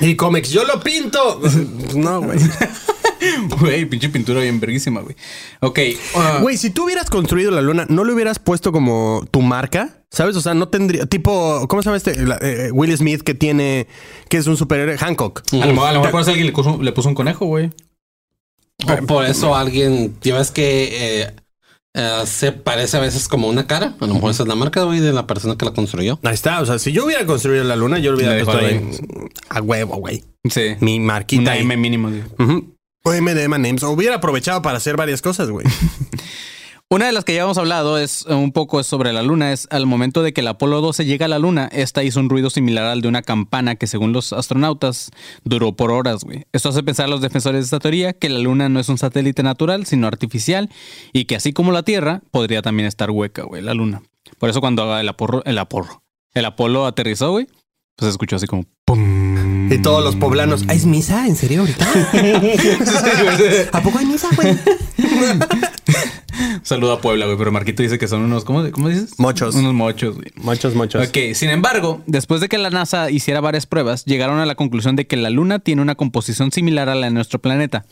Y 0.00 0.16
Comex, 0.16 0.50
yo 0.50 0.64
lo 0.64 0.80
pinto. 0.80 1.40
No, 1.94 2.20
güey. 2.22 2.38
Güey, 3.60 3.84
pinche 3.86 4.08
pintura 4.08 4.40
bien 4.40 4.60
verguísima, 4.60 5.00
güey. 5.00 5.16
Ok. 5.60 5.78
ah, 6.16 6.38
Güey, 6.42 6.56
si 6.56 6.70
tú 6.70 6.84
hubieras 6.84 7.08
construido 7.10 7.50
la 7.50 7.62
luna, 7.62 7.86
¿no 7.88 8.04
le 8.04 8.12
hubieras 8.12 8.38
puesto 8.38 8.72
como 8.72 9.24
tu 9.30 9.42
marca? 9.42 10.02
¿Sabes? 10.10 10.36
O 10.36 10.40
sea, 10.40 10.54
no 10.54 10.68
tendría. 10.68 11.06
Tipo, 11.06 11.66
¿cómo 11.68 11.82
se 11.82 11.86
llama 11.86 11.96
este? 11.96 12.24
La- 12.24 12.38
eh, 12.40 12.70
Will 12.72 12.96
Smith 12.96 13.22
que 13.22 13.34
tiene. 13.34 13.86
que 14.28 14.36
es 14.38 14.46
un 14.46 14.56
superhéroe. 14.56 14.96
Hancock. 14.98 15.42
a 15.52 15.56
lo 15.66 15.72
mejor, 15.72 15.88
a 15.88 15.92
lo 15.92 15.98
mejor 16.00 16.10
por 16.12 16.20
eso 16.20 16.30
alguien 16.30 16.46
le 16.46 16.52
puso, 16.52 16.82
le 16.82 16.92
puso 16.92 17.08
un 17.08 17.14
conejo, 17.14 17.46
güey. 17.46 17.70
Por, 18.86 19.06
por 19.06 19.24
eso 19.24 19.56
alguien, 19.56 20.14
ya 20.22 20.36
ves 20.36 20.50
que 20.50 21.22
eh, 21.22 21.34
eh, 21.94 22.22
se 22.26 22.52
parece 22.52 22.98
a 22.98 23.00
veces 23.00 23.26
como 23.26 23.48
una 23.48 23.66
cara. 23.66 23.96
A 23.98 24.06
lo 24.06 24.14
mejor 24.14 24.30
esa 24.30 24.42
es 24.42 24.48
la 24.48 24.54
marca, 24.54 24.82
güey, 24.82 25.00
de 25.00 25.12
la 25.14 25.26
persona 25.26 25.56
que 25.56 25.64
la 25.64 25.72
construyó. 25.72 26.18
Ahí 26.22 26.34
está. 26.34 26.60
O 26.60 26.66
sea, 26.66 26.78
si 26.78 26.92
yo 26.92 27.06
hubiera 27.06 27.24
construido 27.24 27.64
la 27.64 27.74
luna, 27.76 27.98
yo 27.98 28.12
lo 28.12 28.18
hubiera 28.18 28.44
puesto 28.44 28.64
ahí. 28.64 28.80
A 29.48 29.62
huevo, 29.62 29.96
güey. 29.96 30.22
Sí. 30.48 30.76
Mi 30.80 31.00
marquita. 31.00 31.40
Una 31.42 31.52
ahí. 31.52 31.60
M 31.62 31.76
mínimo, 31.78 32.08
güey. 32.10 32.22
Ujú. 32.38 32.75
O 33.06 33.12
M 33.12 33.34
de 33.34 33.44
M&M's. 33.44 33.84
O 33.84 33.90
hubiera 33.90 34.16
aprovechado 34.16 34.62
para 34.62 34.78
hacer 34.78 34.96
varias 34.96 35.22
cosas, 35.22 35.48
güey. 35.48 35.64
Una 36.90 37.06
de 37.06 37.12
las 37.12 37.24
que 37.24 37.34
ya 37.34 37.42
hemos 37.42 37.56
hablado 37.56 37.98
es 37.98 38.26
eh, 38.28 38.34
un 38.34 38.50
poco 38.50 38.82
sobre 38.82 39.12
la 39.12 39.22
luna. 39.22 39.52
Es 39.52 39.68
al 39.70 39.86
momento 39.86 40.24
de 40.24 40.32
que 40.32 40.40
el 40.40 40.48
Apolo 40.48 40.80
12 40.80 41.04
llega 41.04 41.26
a 41.26 41.28
la 41.28 41.38
luna, 41.38 41.68
esta 41.70 42.02
hizo 42.02 42.18
un 42.18 42.28
ruido 42.28 42.50
similar 42.50 42.84
al 42.86 43.02
de 43.02 43.08
una 43.08 43.22
campana 43.22 43.76
que, 43.76 43.86
según 43.86 44.12
los 44.12 44.32
astronautas, 44.32 45.12
duró 45.44 45.76
por 45.76 45.92
horas, 45.92 46.24
güey. 46.24 46.46
Esto 46.52 46.70
hace 46.70 46.82
pensar 46.82 47.06
a 47.06 47.08
los 47.08 47.20
defensores 47.20 47.60
de 47.60 47.64
esta 47.66 47.78
teoría 47.78 48.12
que 48.12 48.28
la 48.28 48.40
luna 48.40 48.68
no 48.68 48.80
es 48.80 48.88
un 48.88 48.98
satélite 48.98 49.44
natural, 49.44 49.86
sino 49.86 50.08
artificial, 50.08 50.68
y 51.12 51.26
que 51.26 51.36
así 51.36 51.52
como 51.52 51.70
la 51.70 51.84
Tierra, 51.84 52.22
podría 52.32 52.60
también 52.60 52.88
estar 52.88 53.12
hueca, 53.12 53.44
güey, 53.44 53.62
la 53.62 53.74
luna. 53.74 54.02
Por 54.40 54.50
eso 54.50 54.60
cuando 54.60 54.98
el 54.98 55.08
Apolo, 55.08 55.44
el 55.44 55.58
Apolo, 55.58 56.02
el 56.34 56.44
Apolo 56.44 56.86
aterrizó, 56.86 57.30
güey, 57.30 57.46
pues 57.94 58.10
escuchó 58.10 58.34
así 58.34 58.48
como 58.48 58.64
¡pum! 58.84 59.15
Y 59.68 59.78
todos 59.78 60.04
los 60.04 60.16
poblanos. 60.16 60.64
¿Ah, 60.68 60.74
¿Es 60.74 60.86
misa? 60.86 61.26
¿En 61.26 61.34
serio 61.34 61.60
ahorita? 61.60 61.84
¿A 63.72 63.82
poco 63.82 63.98
hay 63.98 64.06
misa, 64.06 64.28
güey? 64.36 64.56
Saluda 66.62 66.94
a 66.94 67.00
Puebla, 67.00 67.26
güey, 67.26 67.38
pero 67.38 67.52
Marquito 67.52 67.82
dice 67.82 67.98
que 67.98 68.08
son 68.08 68.22
unos, 68.22 68.44
¿cómo, 68.44 68.68
cómo 68.70 68.88
dices? 68.88 69.18
Mochos. 69.18 69.54
Unos 69.54 69.74
mochos, 69.74 70.16
güey. 70.16 70.28
Muchos, 70.36 70.74
muchos. 70.74 71.08
Ok, 71.08 71.16
sin 71.34 71.50
embargo, 71.50 72.02
después 72.06 72.40
de 72.40 72.48
que 72.48 72.58
la 72.58 72.70
NASA 72.70 73.10
hiciera 73.10 73.40
varias 73.40 73.66
pruebas, 73.66 74.04
llegaron 74.04 74.38
a 74.38 74.46
la 74.46 74.54
conclusión 74.54 74.96
de 74.96 75.06
que 75.06 75.16
la 75.16 75.30
Luna 75.30 75.58
tiene 75.58 75.82
una 75.82 75.94
composición 75.94 76.52
similar 76.52 76.88
a 76.88 76.94
la 76.94 77.06
de 77.06 77.12
nuestro 77.12 77.40
planeta, 77.40 77.84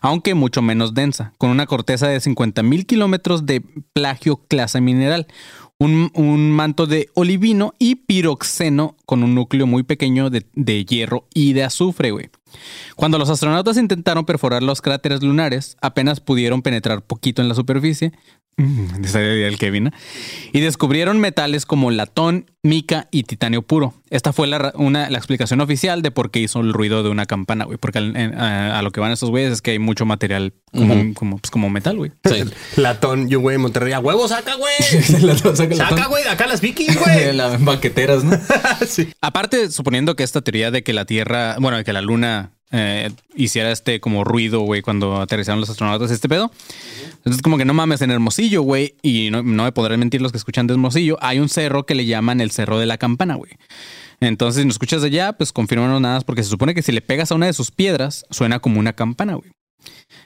aunque 0.00 0.34
mucho 0.34 0.62
menos 0.62 0.94
densa, 0.94 1.32
con 1.38 1.50
una 1.50 1.66
corteza 1.66 2.08
de 2.08 2.20
50 2.20 2.62
mil 2.62 2.86
kilómetros 2.86 3.46
de 3.46 3.62
plagio 3.92 4.40
clase 4.48 4.80
mineral, 4.80 5.26
un, 5.82 6.52
manto 6.52 6.86
de 6.86 7.08
olivino 7.14 7.74
y 7.78 7.96
piroxeno 7.96 8.96
con 9.04 9.22
un 9.22 9.34
núcleo 9.34 9.66
muy 9.66 9.82
pequeño 9.82 10.30
de, 10.30 10.84
hierro 10.84 11.26
y 11.34 11.52
de 11.52 11.64
azufre. 11.64 12.12
Cuando 12.96 13.18
los 13.18 13.30
astronautas 13.30 13.76
intentaron 13.76 14.24
perforar 14.24 14.62
los 14.62 14.82
cráteres 14.82 15.22
lunares, 15.22 15.76
apenas 15.80 16.20
pudieron 16.20 16.62
penetrar 16.62 17.02
poquito 17.02 17.42
en 17.42 17.48
la 17.48 17.54
superficie. 17.54 18.12
Mm, 18.58 19.04
el 19.16 19.58
Kevin. 19.58 19.90
Y 20.52 20.60
descubrieron 20.60 21.18
metales 21.18 21.64
como 21.66 21.90
latón, 21.90 22.50
mica 22.62 23.08
y 23.10 23.22
titanio 23.24 23.62
puro. 23.62 23.94
Esta 24.10 24.32
fue 24.32 24.46
la, 24.46 24.72
una, 24.76 25.08
la 25.10 25.18
explicación 25.18 25.60
oficial 25.62 26.02
de 26.02 26.10
por 26.10 26.30
qué 26.30 26.40
hizo 26.40 26.60
el 26.60 26.72
ruido 26.72 27.02
de 27.02 27.08
una 27.08 27.24
campana, 27.26 27.64
güey. 27.64 27.78
Porque 27.78 27.98
en- 27.98 28.16
a, 28.38 28.78
a 28.78 28.82
lo 28.82 28.90
que 28.90 29.00
van 29.00 29.10
estos 29.10 29.30
güeyes 29.30 29.52
es 29.52 29.62
que 29.62 29.72
hay 29.72 29.78
mucho 29.78 30.04
material 30.04 30.52
como, 30.70 31.14
como, 31.14 31.38
pues, 31.38 31.50
como 31.50 31.70
metal, 31.70 31.96
güey. 31.96 32.12
Sí. 32.24 32.44
Latón, 32.80 33.28
yo, 33.28 33.40
güey, 33.40 33.56
Monterrey. 33.58 33.92
¡A 33.94 34.00
huevo, 34.00 34.28
saca, 34.28 34.54
güey! 34.56 34.74
Latón, 35.22 35.56
saca 35.56 35.74
Saca, 35.74 35.90
latón. 35.96 36.10
güey, 36.10 36.24
de 36.24 36.30
acá 36.30 36.46
las 36.46 36.60
vikings, 36.60 36.98
güey. 36.98 37.32
Las 37.32 37.62
banqueteras, 37.64 38.22
¿no? 38.24 38.38
Sí. 38.86 39.08
Aparte, 39.20 39.70
suponiendo 39.70 40.14
que 40.14 40.22
esta 40.22 40.42
teoría 40.42 40.70
de 40.70 40.82
que 40.82 40.92
la 40.92 41.06
Tierra, 41.06 41.56
bueno, 41.58 41.78
de 41.78 41.84
que 41.84 41.92
la 41.94 42.02
Luna 42.02 42.52
eh, 42.72 43.10
hiciera 43.36 43.70
este 43.70 44.00
como 44.00 44.24
ruido, 44.24 44.60
güey, 44.60 44.82
cuando 44.82 45.20
aterrizaron 45.20 45.60
los 45.60 45.70
astronautas, 45.70 46.10
este 46.10 46.28
pedo. 46.28 46.50
Entonces, 47.16 47.42
como 47.42 47.58
que 47.58 47.64
no 47.64 47.74
mames, 47.74 48.00
en 48.02 48.10
Hermosillo, 48.10 48.62
güey, 48.62 48.96
y 49.02 49.30
no, 49.30 49.42
no 49.42 49.64
me 49.64 49.72
podrán 49.72 50.00
mentir 50.00 50.22
los 50.22 50.32
que 50.32 50.38
escuchan 50.38 50.66
de 50.66 50.74
Hermosillo, 50.74 51.18
hay 51.20 51.38
un 51.38 51.48
cerro 51.48 51.86
que 51.86 51.94
le 51.94 52.06
llaman 52.06 52.40
el 52.40 52.50
Cerro 52.50 52.78
de 52.78 52.86
la 52.86 52.98
Campana, 52.98 53.34
güey. 53.34 53.52
Entonces, 54.20 54.62
si 54.62 54.66
nos 54.66 54.74
escuchas 54.74 55.02
de 55.02 55.08
allá, 55.08 55.32
pues 55.32 55.52
confírmanos 55.52 56.00
nada, 56.00 56.20
porque 56.20 56.42
se 56.42 56.48
supone 56.48 56.74
que 56.74 56.82
si 56.82 56.92
le 56.92 57.02
pegas 57.02 57.32
a 57.32 57.34
una 57.34 57.46
de 57.46 57.52
sus 57.52 57.70
piedras, 57.70 58.24
suena 58.30 58.60
como 58.60 58.78
una 58.78 58.92
campana, 58.92 59.34
güey. 59.34 59.50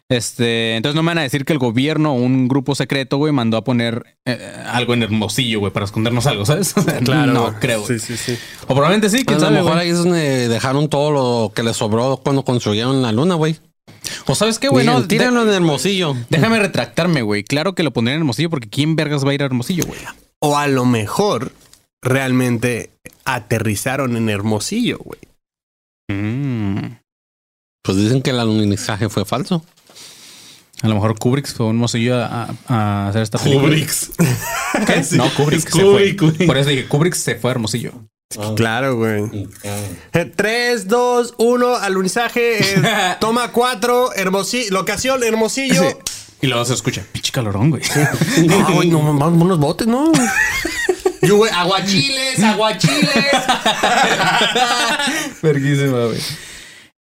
Este, 0.09 0.77
entonces 0.77 0.95
no 0.95 1.03
me 1.03 1.09
van 1.09 1.19
a 1.19 1.23
decir 1.23 1.45
que 1.45 1.53
el 1.53 1.59
gobierno 1.59 2.13
o 2.13 2.15
un 2.15 2.47
grupo 2.47 2.75
secreto, 2.77 3.17
güey, 3.17 3.33
mandó 3.33 3.57
a 3.57 3.65
poner 3.65 4.17
eh, 4.25 4.39
algo 4.67 4.95
en 4.95 5.03
Hermosillo, 5.03 5.59
güey, 5.59 5.73
para 5.73 5.85
escondernos 5.85 6.27
algo, 6.27 6.47
¿sabes? 6.47 6.75
O 6.77 6.83
sea, 6.83 7.01
no 7.27 7.59
creo. 7.59 7.83
güey. 7.83 7.99
Sí, 7.99 8.17
sí, 8.17 8.17
sí. 8.17 8.39
O 8.65 8.75
probablemente 8.75 9.11
sí, 9.11 9.23
A 9.23 9.25
quién 9.25 9.41
lo 9.41 9.47
sabe, 9.47 9.57
mejor 9.57 9.79
ahí 9.79 9.89
es 9.89 9.99
donde 9.99 10.49
dejaron 10.49 10.89
todo 10.89 11.11
lo 11.11 11.53
que 11.53 11.63
les 11.65 11.77
sobró 11.77 12.21
cuando 12.23 12.45
construyeron 12.45 13.03
la 13.03 13.11
luna, 13.13 13.35
güey. 13.35 13.59
O 14.27 14.35
sabes 14.37 14.59
qué, 14.61 14.69
güey, 14.69 14.87
no, 14.87 15.05
tírenlo 15.07 15.43
en 15.43 15.49
Hermosillo. 15.51 16.15
déjame 16.31 16.61
retractarme, 16.61 17.23
güey. 17.23 17.43
Claro 17.43 17.75
que 17.75 17.83
lo 17.83 17.93
pondrían 17.93 18.17
en 18.17 18.23
Hermosillo 18.23 18.51
porque 18.51 18.69
¿quién 18.69 18.95
vergas 18.95 19.25
va 19.25 19.31
a 19.31 19.35
ir 19.35 19.43
a 19.43 19.47
Hermosillo, 19.47 19.85
güey? 19.87 20.01
O 20.39 20.57
a 20.57 20.69
lo 20.69 20.85
mejor 20.85 21.53
realmente 22.03 22.91
aterrizaron 23.25 24.17
en 24.17 24.29
Hermosillo, 24.29 24.99
güey. 24.99 25.21
Mm. 26.09 26.99
Pues 27.87 27.99
dicen 27.99 28.21
que 28.21 28.31
el 28.31 28.41
alunizaje 28.41 29.09
fue 29.09 29.25
falso. 29.25 29.65
A 30.83 30.89
lo 30.89 30.95
mejor 30.95 31.19
Kubrick 31.19 31.47
fue 31.47 31.67
a 31.67 31.69
Hermosillo 31.71 32.17
a, 32.23 33.09
hacer 33.09 33.23
esta 33.23 33.39
película. 33.39 33.75
¿Qué? 33.75 33.87
Sí, 35.05 35.17
No, 35.17 35.33
Kubrick 35.35 35.59
es 35.59 35.65
se 35.65 35.71
Kubrick, 35.83 36.19
fue. 36.19 36.31
güey. 36.33 36.47
Por 36.47 36.59
eso 36.59 36.69
dije, 36.69 36.87
Kubrick 36.87 37.15
se 37.15 37.37
fue 37.37 37.51
a 37.51 37.53
Hermosillo. 37.53 37.93
Claro, 38.57 38.97
güey. 38.97 39.49
3, 40.37 40.89
2, 40.89 41.35
1, 41.39 41.77
alunizaje. 41.77 42.59
eh, 42.59 43.17
toma 43.21 43.53
4, 43.53 44.15
Hermosillo. 44.15 44.71
Locación, 44.73 45.23
Hermosillo. 45.23 45.99
Y 46.43 46.49
luego 46.49 46.65
se 46.67 46.75
escucha, 46.75 47.03
pinche 47.13 47.33
calorón, 47.33 47.71
güey. 47.71 47.83
Ah, 47.95 48.71
güey, 48.75 48.91
no, 48.91 48.99
vamos 49.03 49.43
unos 49.43 49.59
botes, 49.59 49.87
¿no? 49.87 50.13
Yo, 51.23 51.37
güey, 51.37 51.51
aguachiles, 51.53 52.43
aguachiles. 52.43 53.09
Verguísima, 55.43 56.05
güey. 56.07 56.21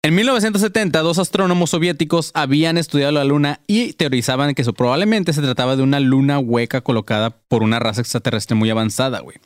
En 0.02 0.14
1970, 0.14 0.98
dos 1.02 1.18
astrónomos 1.18 1.70
soviéticos 1.70 2.30
habían 2.32 2.78
estudiado 2.78 3.12
la 3.12 3.24
luna 3.24 3.60
y 3.66 3.92
teorizaban 3.92 4.54
que 4.54 4.62
eso 4.62 4.72
probablemente 4.72 5.34
se 5.34 5.42
trataba 5.42 5.76
de 5.76 5.82
una 5.82 6.00
luna 6.00 6.38
hueca 6.38 6.80
colocada 6.80 7.28
por 7.28 7.62
una 7.62 7.78
raza 7.80 8.00
extraterrestre 8.00 8.54
muy 8.54 8.70
avanzada, 8.70 9.20
güey. 9.20 9.36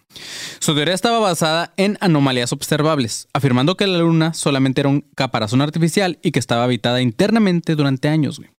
Su 0.60 0.76
teoría 0.76 0.94
estaba 0.94 1.18
basada 1.18 1.74
en 1.76 1.98
anomalías 2.00 2.52
observables, 2.52 3.26
afirmando 3.32 3.76
que 3.76 3.88
la 3.88 3.98
luna 3.98 4.32
solamente 4.32 4.80
era 4.80 4.90
un 4.90 5.04
caparazón 5.16 5.60
artificial 5.60 6.20
y 6.22 6.30
que 6.30 6.38
estaba 6.38 6.62
habitada 6.62 7.02
internamente 7.02 7.74
durante 7.74 8.06
años, 8.06 8.38
güey. 8.38 8.50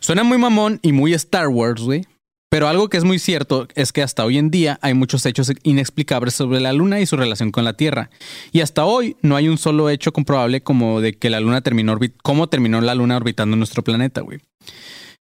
Suena 0.00 0.24
muy 0.24 0.38
mamón 0.38 0.80
y 0.80 0.92
muy 0.92 1.12
Star 1.12 1.48
Wars, 1.48 1.82
güey. 1.82 2.06
Pero 2.50 2.66
algo 2.68 2.88
que 2.88 2.96
es 2.96 3.04
muy 3.04 3.18
cierto 3.18 3.68
es 3.74 3.92
que 3.92 4.02
hasta 4.02 4.24
hoy 4.24 4.38
en 4.38 4.50
día 4.50 4.78
hay 4.80 4.94
muchos 4.94 5.26
hechos 5.26 5.52
inexplicables 5.62 6.34
sobre 6.34 6.60
la 6.60 6.72
Luna 6.72 7.00
y 7.00 7.06
su 7.06 7.16
relación 7.16 7.52
con 7.52 7.64
la 7.64 7.74
Tierra. 7.74 8.10
Y 8.52 8.60
hasta 8.60 8.84
hoy 8.84 9.16
no 9.20 9.36
hay 9.36 9.48
un 9.48 9.58
solo 9.58 9.90
hecho 9.90 10.12
comprobable 10.12 10.62
como 10.62 11.00
de 11.00 11.12
que 11.18 11.28
la 11.28 11.40
Luna 11.40 11.60
terminó 11.60 11.98
cómo 12.22 12.48
terminó 12.48 12.80
la 12.80 12.94
Luna 12.94 13.16
orbitando 13.16 13.56
nuestro 13.56 13.84
planeta, 13.84 14.22
güey. 14.22 14.40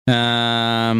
Ah, 0.07 0.95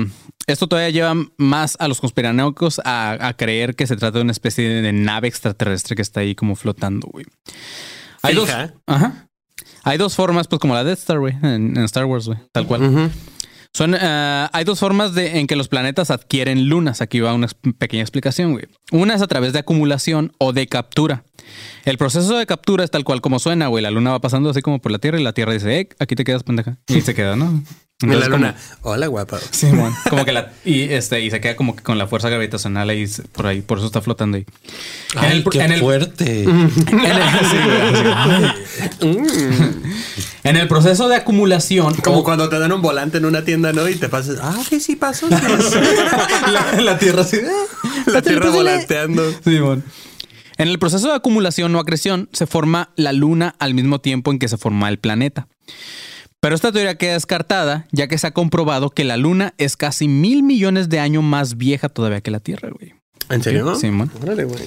esto 0.46 0.68
todavía 0.68 0.92
lleva 0.92 1.16
más 1.38 1.76
a 1.80 1.88
los 1.88 2.00
conspiranoicos 2.00 2.80
a, 2.86 3.28
a 3.28 3.34
creer 3.36 3.76
que 3.76 3.88
se 3.88 3.96
trata 3.96 4.20
de 4.20 4.24
una 4.24 4.32
especie 4.32 4.70
de, 4.70 4.82
de 4.82 4.94
nave 4.94 5.28
extraterrestre 5.28 5.96
que 5.96 6.02
está 6.04 6.20
ahí 6.20 6.36
como 6.36 6.56
flotando, 6.56 7.08
güey. 7.12 7.26
Hay 8.22 8.36
dos, 8.36 8.50
ajá. 8.86 9.28
Hay 9.84 9.98
dos 9.98 10.16
formas, 10.16 10.48
pues 10.48 10.60
como 10.60 10.76
la 10.76 10.84
Death 10.84 11.00
Star, 11.00 11.20
güey, 11.20 11.34
en, 11.42 11.76
en 11.76 11.84
Star 11.86 12.06
Wars, 12.06 12.28
güey, 12.28 12.38
tal 12.52 12.68
cual. 12.68 13.12
Son, 13.74 13.96
eh, 13.96 14.48
hay 14.52 14.64
dos 14.66 14.80
formas 14.80 15.14
de, 15.14 15.40
en 15.40 15.48
que 15.48 15.56
los 15.56 15.70
planetas 15.70 16.12
adquieren 16.12 16.68
lunas. 16.68 17.02
Aquí 17.02 17.20
va 17.22 17.34
una 17.34 17.48
pequeña 17.78 18.04
explicación, 18.04 18.52
güey. 18.52 18.66
Una 18.92 19.16
es 19.16 19.22
a 19.22 19.28
través 19.28 19.54
de 19.54 19.60
acumulación 19.60 20.34
o 20.40 20.52
de 20.52 20.68
captura. 20.68 21.24
El 21.86 21.98
proceso 21.98 22.38
de 22.38 22.46
captura 22.46 22.84
es 22.84 22.92
tal 22.92 23.04
cual 23.04 23.22
como 23.22 23.40
suena, 23.40 23.68
güey. 23.68 23.82
La 23.82 23.92
luna 23.92 24.12
va 24.12 24.20
pasando 24.20 24.50
así 24.50 24.62
como 24.62 24.80
por 24.80 24.92
la 24.92 25.00
Tierra 25.00 25.20
y 25.20 25.24
la 25.24 25.34
Tierra 25.34 25.54
dice, 25.54 25.80
eh, 25.80 25.90
aquí 26.00 26.16
te 26.16 26.24
quedas, 26.24 26.44
pendeja. 26.44 26.78
Y 26.88 27.02
se 27.02 27.16
queda, 27.16 27.36
¿no? 27.36 27.64
En 28.02 28.10
la 28.10 28.16
Entonces, 28.16 28.30
como- 28.30 28.46
luna. 28.46 28.56
Hola, 28.82 29.08
guapa. 29.08 29.40
Sí, 29.52 29.68
como 30.10 30.26
que 30.26 30.32
la 30.32 30.52
y 30.66 30.82
este 30.84 31.22
y 31.22 31.30
se 31.30 31.40
queda 31.42 31.56
como 31.56 31.76
que 31.76 31.84
con 31.84 31.98
la 31.98 32.08
fuerza 32.08 32.30
gravitacional 32.30 32.90
ahí 32.90 33.06
por 33.32 33.48
ahí, 33.48 33.62
por 33.62 33.78
eso 33.78 33.88
está 33.88 34.02
flotando 34.02 34.38
ahí. 34.38 34.46
En 35.16 35.20
Ay, 35.20 35.38
el- 35.38 35.44
qué 35.50 35.62
en 35.62 35.72
el- 35.74 35.80
fuerte. 35.80 36.44
en 36.44 36.60
el, 36.60 37.22
sí, 37.50 37.58
güey, 37.64 37.82
así. 37.82 39.22
En 40.44 40.58
el 40.58 40.68
proceso 40.68 41.08
de 41.08 41.16
acumulación, 41.18 41.94
Como 41.96 42.20
o- 42.20 42.24
cuando 42.24 42.50
te 42.50 42.58
dan 42.60 42.72
un 42.72 42.82
volante 42.82 43.18
en 43.20 43.26
una 43.26 43.44
tienda, 43.44 43.74
¿no? 43.74 43.88
Y 43.88 43.96
te 43.96 44.10
pasas. 44.10 44.38
Ah, 44.42 44.58
que 44.70 44.80
sí 44.80 44.96
pasó. 44.96 45.28
la, 45.30 46.82
la 46.82 46.98
Tierra 46.98 47.22
así. 47.22 47.38
la 48.08 48.22
tierra 48.22 48.50
volanteando. 48.50 49.24
Simón. 49.44 49.84
En 50.58 50.68
el 50.68 50.80
proceso 50.80 51.08
de 51.08 51.16
acumulación 51.16 51.76
o 51.76 51.80
acreción 51.80 52.30
se 52.34 52.46
forma 52.48 52.90
la 52.96 53.14
luna 53.14 53.56
al 53.60 53.74
mismo 53.74 54.00
tiempo 54.00 54.32
en 54.32 54.40
que 54.40 54.48
se 54.48 54.58
forma 54.58 54.90
el 54.90 55.00
planeta. 55.00 55.48
Pero 56.42 56.56
esta 56.56 56.72
teoría 56.72 56.96
queda 56.96 57.14
descartada, 57.14 57.86
ya 57.92 58.08
que 58.08 58.18
se 58.18 58.26
ha 58.26 58.32
comprobado 58.32 58.90
que 58.90 59.04
la 59.04 59.16
luna 59.16 59.54
es 59.60 59.78
casi 59.78 60.08
mil 60.08 60.42
millones 60.42 60.90
de 60.90 61.00
años 61.00 61.24
más 61.24 61.56
vieja 61.56 61.88
todavía 61.88 62.22
que 62.22 62.32
la 62.32 62.40
Tierra, 62.40 62.70
güey. 62.72 62.96
¿En 63.30 63.44
serio? 63.44 63.76
Sí, 63.76 63.92
man. 63.92 64.12
Órale, 64.22 64.44
güey. 64.46 64.64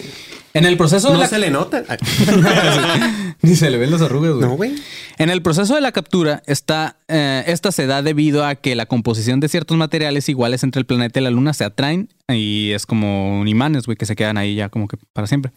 En 0.55 0.65
el 0.67 0.77
proceso 0.77 1.09
de 1.09 1.15
No 1.15 1.21
la... 1.21 1.27
se 1.29 1.39
le 1.41 1.51
nota. 1.51 1.83
Ni 3.43 3.57
se 3.57 3.71
le 3.71 3.77
ven 3.77 3.91
las 3.91 4.01
arrugas, 4.03 4.35
güey. 4.35 4.49
No, 4.49 4.57
güey. 4.57 4.75
En 5.19 5.31
el 5.31 5.43
proceso 5.43 5.75
de 5.75 5.81
la 5.81 5.91
captura, 5.91 6.45
esta, 6.47 6.97
eh, 7.09 7.43
esta 7.49 7.73
se 7.73 7.87
da 7.87 8.03
debido 8.03 8.47
a 8.47 8.55
que 8.55 8.77
la 8.77 8.87
composición 8.87 9.41
de 9.41 9.49
ciertos 9.49 9.77
materiales 9.77 10.29
iguales 10.29 10.63
entre 10.63 10.79
el 10.79 10.87
planeta 10.87 11.19
y 11.19 11.25
la 11.25 11.31
luna 11.31 11.53
se 11.55 11.65
atraen 11.65 12.09
y 12.29 12.71
es 12.71 12.87
como 12.87 13.41
un 13.41 13.49
imanes, 13.49 13.85
güey, 13.87 13.97
que 13.97 14.07
se 14.07 14.15
quedan 14.15 14.39
ahí 14.39 14.55
ya 14.55 14.69
como 14.69 14.87
que 14.87 14.97
para 15.13 15.27
siempre. 15.27 15.51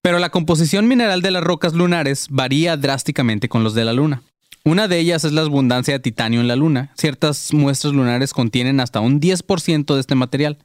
Pero 0.00 0.18
la 0.18 0.30
composición 0.30 0.88
mineral 0.88 1.20
de 1.20 1.30
las 1.30 1.44
rocas 1.44 1.74
lunares 1.74 2.26
varía 2.30 2.76
drásticamente 2.78 3.50
con 3.50 3.62
los 3.62 3.74
de 3.74 3.84
la 3.84 3.92
luna. 3.92 4.22
Una 4.66 4.88
de 4.88 4.98
ellas 4.98 5.24
es 5.24 5.30
la 5.30 5.42
abundancia 5.42 5.94
de 5.94 6.00
titanio 6.00 6.40
en 6.40 6.48
la 6.48 6.56
luna. 6.56 6.90
Ciertas 6.96 7.54
muestras 7.54 7.94
lunares 7.94 8.34
contienen 8.34 8.80
hasta 8.80 8.98
un 8.98 9.20
10% 9.20 9.94
de 9.94 10.00
este 10.00 10.16
material. 10.16 10.58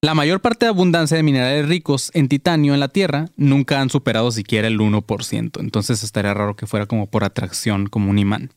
La 0.00 0.14
mayor 0.14 0.40
parte 0.40 0.64
de 0.64 0.70
abundancia 0.70 1.18
de 1.18 1.22
minerales 1.22 1.68
ricos 1.68 2.10
en 2.14 2.28
titanio 2.28 2.72
en 2.72 2.80
la 2.80 2.88
Tierra 2.88 3.26
nunca 3.36 3.82
han 3.82 3.90
superado 3.90 4.30
siquiera 4.32 4.68
el 4.68 4.78
1%. 4.78 5.60
Entonces 5.60 6.02
estaría 6.02 6.32
raro 6.32 6.56
que 6.56 6.66
fuera 6.66 6.86
como 6.86 7.10
por 7.10 7.24
atracción, 7.24 7.88
como 7.88 8.08
un 8.08 8.18
imán. 8.18 8.54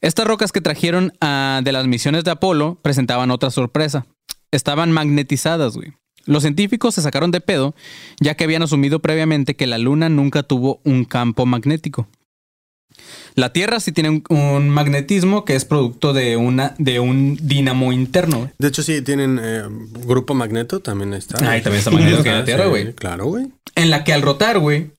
Estas 0.00 0.26
rocas 0.26 0.50
que 0.50 0.60
trajeron 0.60 1.12
ah, 1.20 1.60
de 1.62 1.70
las 1.70 1.86
misiones 1.86 2.24
de 2.24 2.32
Apolo 2.32 2.80
presentaban 2.82 3.30
otra 3.30 3.52
sorpresa. 3.52 4.04
Estaban 4.50 4.90
magnetizadas, 4.90 5.76
güey. 5.76 5.92
Los 6.26 6.42
científicos 6.42 6.96
se 6.96 7.02
sacaron 7.02 7.30
de 7.30 7.40
pedo, 7.40 7.76
ya 8.20 8.34
que 8.34 8.42
habían 8.42 8.62
asumido 8.62 8.98
previamente 8.98 9.54
que 9.54 9.68
la 9.68 9.78
Luna 9.78 10.08
nunca 10.08 10.42
tuvo 10.42 10.80
un 10.82 11.04
campo 11.04 11.46
magnético. 11.46 12.08
La 13.34 13.52
Tierra 13.52 13.80
sí 13.80 13.92
tiene 13.92 14.10
un, 14.10 14.24
un 14.28 14.68
magnetismo 14.68 15.44
que 15.44 15.54
es 15.54 15.64
producto 15.64 16.12
de, 16.12 16.36
una, 16.36 16.74
de 16.78 17.00
un 17.00 17.38
dínamo 17.40 17.92
interno. 17.92 18.50
De 18.58 18.68
hecho, 18.68 18.82
sí, 18.82 19.02
tienen 19.02 19.40
eh, 19.42 19.62
grupo 20.04 20.34
magneto, 20.34 20.80
también 20.80 21.14
está. 21.14 21.36
Ahí 21.50 21.62
también 21.62 21.78
está 21.78 21.90
magneto 21.90 22.22
que 22.22 22.28
en 22.30 22.38
la 22.38 22.44
Tierra, 22.44 22.64
Sí, 22.64 22.70
güey. 22.70 22.92
Claro, 22.94 23.26
güey. 23.26 23.46
en 23.76 23.90
la 23.90 24.04
que 24.04 24.12
al 24.12 24.22
rotar, 24.22 24.58
güey, 24.58 24.90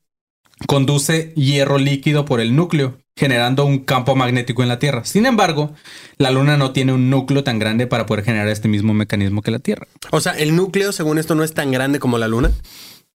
conduce 0.67 1.33
hierro 1.35 1.77
líquido 1.77 2.25
por 2.25 2.39
el 2.39 2.55
núcleo, 2.55 2.97
generando 3.17 3.65
un 3.65 3.79
campo 3.79 4.15
magnético 4.15 4.63
en 4.63 4.69
la 4.69 4.79
Tierra. 4.79 5.03
Sin 5.05 5.25
embargo, 5.25 5.73
la 6.17 6.31
Luna 6.31 6.57
no 6.57 6.71
tiene 6.71 6.93
un 6.93 7.09
núcleo 7.09 7.43
tan 7.43 7.59
grande 7.59 7.87
para 7.87 8.05
poder 8.05 8.23
generar 8.23 8.47
este 8.47 8.67
mismo 8.67 8.93
mecanismo 8.93 9.41
que 9.41 9.51
la 9.51 9.59
Tierra. 9.59 9.87
O 10.11 10.21
sea, 10.21 10.33
el 10.33 10.55
núcleo, 10.55 10.91
según 10.91 11.17
esto, 11.17 11.35
no 11.35 11.43
es 11.43 11.53
tan 11.53 11.71
grande 11.71 11.99
como 11.99 12.17
la 12.17 12.27
luna. 12.27 12.51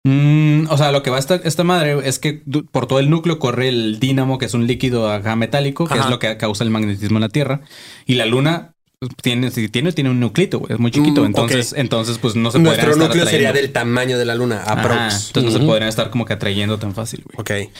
Mm, 0.05 0.67
o 0.69 0.77
sea, 0.77 0.91
lo 0.91 1.01
que 1.01 1.09
va 1.09 1.17
esta, 1.17 1.35
esta 1.35 1.63
madre 1.63 1.97
es 2.07 2.19
que 2.19 2.43
por 2.71 2.87
todo 2.87 2.99
el 2.99 3.09
núcleo 3.09 3.39
corre 3.39 3.69
el 3.69 3.99
dínamo, 3.99 4.37
que 4.37 4.45
es 4.45 4.53
un 4.53 4.67
líquido 4.67 5.09
acá 5.11 5.35
metálico, 5.35 5.87
que 5.87 5.93
Ajá. 5.93 6.03
es 6.05 6.09
lo 6.09 6.19
que 6.19 6.35
causa 6.37 6.63
el 6.63 6.69
magnetismo 6.71 7.17
en 7.17 7.21
la 7.21 7.29
Tierra. 7.29 7.61
Y 8.05 8.15
la 8.15 8.25
Luna 8.25 8.73
pues, 8.99 9.11
tiene, 9.21 9.49
si 9.51 9.69
tiene, 9.69 9.93
tiene 9.93 10.09
un 10.09 10.19
nuclito, 10.19 10.59
güey, 10.59 10.73
es 10.73 10.79
muy 10.79 10.91
chiquito. 10.91 11.21
Mm, 11.21 11.27
entonces, 11.27 11.73
entonces, 11.77 12.17
pues 12.17 12.35
no 12.35 12.51
se 12.51 12.59
Nuestro 12.59 12.81
podrían 12.89 12.91
estar 12.91 13.07
núcleo 13.07 13.25
sería 13.25 13.49
atrayendo. 13.49 13.61
del 13.67 13.71
tamaño 13.73 14.17
de 14.17 14.25
la 14.25 14.35
luna, 14.35 14.61
Ajá, 14.65 14.73
aprox. 14.81 15.27
entonces 15.27 15.53
no 15.53 15.59
se 15.59 15.65
podrían 15.65 15.89
estar 15.89 16.09
como 16.09 16.25
que 16.25 16.33
atrayendo 16.33 16.77
tan 16.79 16.93
fácil, 16.93 17.23
güey. 17.25 17.37
Ok. 17.65 17.71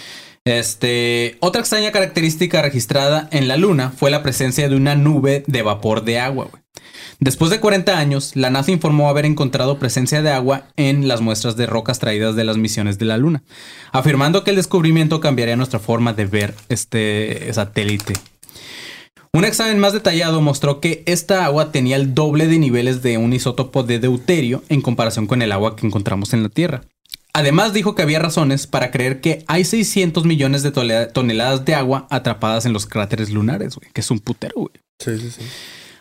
Este, 0.46 1.38
otra 1.40 1.62
extraña 1.62 1.92
característica 1.92 2.62
registrada 2.62 3.30
en 3.32 3.48
la 3.48 3.56
Luna 3.56 3.94
fue 3.96 4.12
la 4.12 4.24
presencia 4.24 4.68
de 4.68 4.76
una 4.76 4.94
nube 4.96 5.46
de 5.48 5.62
vapor 5.62 6.04
de 6.04 6.20
agua. 6.20 6.48
güey. 6.52 6.62
Después 7.20 7.52
de 7.52 7.60
40 7.60 7.98
años, 7.98 8.36
la 8.36 8.50
NASA 8.50 8.72
informó 8.72 9.10
haber 9.10 9.26
encontrado 9.26 9.80
presencia 9.80 10.22
de 10.22 10.32
agua 10.32 10.68
en 10.76 11.08
las 11.08 11.22
muestras 11.22 11.56
de 11.56 11.66
rocas 11.66 12.00
traídas 12.00 12.36
de 12.36 12.44
las 12.44 12.58
misiones 12.58 12.98
de 13.00 13.06
la 13.06 13.18
Luna, 13.18 13.44
afirmando 13.92 14.44
que 14.44 14.50
el 14.52 14.58
descubrimiento 14.58 15.20
cambiaría 15.20 15.56
nuestra 15.56 15.80
forma 15.80 16.14
de 16.14 16.26
ver 16.26 16.56
este 16.70 17.52
satélite. 17.54 18.14
Un 19.36 19.46
examen 19.46 19.80
más 19.80 19.94
detallado 19.94 20.42
mostró 20.42 20.80
que 20.80 21.02
esta 21.08 21.46
agua 21.46 21.72
tenía 21.72 21.96
el 21.96 22.14
doble 22.14 22.48
de 22.48 22.60
niveles 22.60 23.02
de 23.02 23.18
un 23.18 23.34
isótopo 23.34 23.82
de 23.82 23.98
deuterio 23.98 24.64
en 24.70 24.82
comparación 24.82 25.26
con 25.26 25.42
el 25.42 25.52
agua 25.52 25.76
que 25.76 25.88
encontramos 25.88 26.34
en 26.34 26.44
la 26.44 26.50
Tierra. 26.50 26.84
Además 27.34 27.74
dijo 27.74 27.96
que 27.96 28.04
había 28.04 28.20
razones 28.20 28.68
para 28.68 28.92
creer 28.92 29.22
que 29.22 29.44
hay 29.48 29.66
600 29.66 30.24
millones 30.26 30.62
de 30.62 30.72
toneladas 31.08 31.66
de 31.66 31.74
agua 31.74 32.06
atrapadas 32.12 32.68
en 32.68 32.74
los 32.74 32.86
cráteres 32.86 33.32
lunares, 33.32 33.76
güey, 33.76 33.90
que 33.92 34.02
es 34.02 34.12
un 34.12 34.20
putero, 34.20 34.54
güey. 34.56 34.74
Sí, 35.00 35.18
sí, 35.18 35.32
sí. 35.32 35.42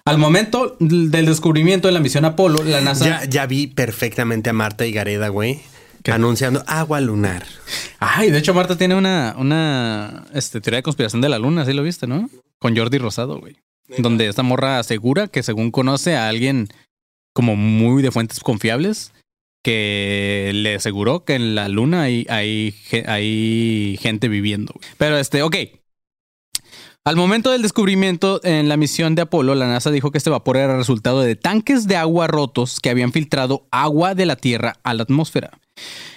Al 0.04 0.18
momento 0.18 0.76
del 0.80 1.26
descubrimiento 1.26 1.86
de 1.86 1.94
la 1.94 2.00
misión 2.00 2.24
Apolo, 2.24 2.62
la 2.64 2.80
NASA... 2.80 3.04
Ya, 3.04 3.24
ya 3.24 3.46
vi 3.46 3.68
perfectamente 3.68 4.50
a 4.50 4.52
Marta 4.52 4.84
y 4.84 4.92
Gareda, 4.92 5.28
güey. 5.28 5.60
anunciando 6.10 6.64
agua 6.66 7.00
lunar. 7.00 7.46
Ay, 8.00 8.32
de 8.32 8.38
hecho, 8.38 8.52
Marta 8.52 8.76
tiene 8.76 8.96
una, 8.96 9.36
una 9.38 10.24
este, 10.34 10.60
teoría 10.60 10.78
de 10.78 10.82
conspiración 10.82 11.22
de 11.22 11.28
la 11.28 11.38
luna, 11.38 11.64
¿sí 11.64 11.72
lo 11.72 11.84
viste, 11.84 12.08
no? 12.08 12.28
Con 12.58 12.76
Jordi 12.76 12.98
Rosado, 12.98 13.38
güey. 13.38 13.56
Donde 13.98 14.26
esta 14.26 14.42
morra 14.42 14.80
asegura 14.80 15.28
que 15.28 15.42
según 15.44 15.70
conoce 15.70 16.16
a 16.16 16.28
alguien 16.28 16.68
como 17.32 17.54
muy 17.54 18.02
de 18.02 18.10
fuentes 18.10 18.40
confiables, 18.40 19.12
que 19.62 20.50
le 20.52 20.74
aseguró 20.74 21.24
que 21.24 21.34
en 21.34 21.54
la 21.54 21.68
luna 21.68 22.02
hay, 22.02 22.26
hay, 22.28 22.74
hay 23.06 23.98
gente 24.00 24.28
viviendo. 24.28 24.72
güey. 24.74 24.88
Pero 24.98 25.16
este, 25.16 25.42
ok. 25.42 25.56
Al 27.04 27.16
momento 27.16 27.50
del 27.50 27.62
descubrimiento 27.62 28.40
en 28.44 28.68
la 28.68 28.76
misión 28.76 29.16
de 29.16 29.22
Apolo, 29.22 29.56
la 29.56 29.66
NASA 29.66 29.90
dijo 29.90 30.12
que 30.12 30.18
este 30.18 30.30
vapor 30.30 30.56
era 30.56 30.76
resultado 30.76 31.20
de 31.20 31.34
tanques 31.34 31.88
de 31.88 31.96
agua 31.96 32.28
rotos 32.28 32.78
que 32.78 32.90
habían 32.90 33.10
filtrado 33.10 33.66
agua 33.72 34.14
de 34.14 34.24
la 34.24 34.36
Tierra 34.36 34.76
a 34.84 34.94
la 34.94 35.02
atmósfera. 35.02 35.50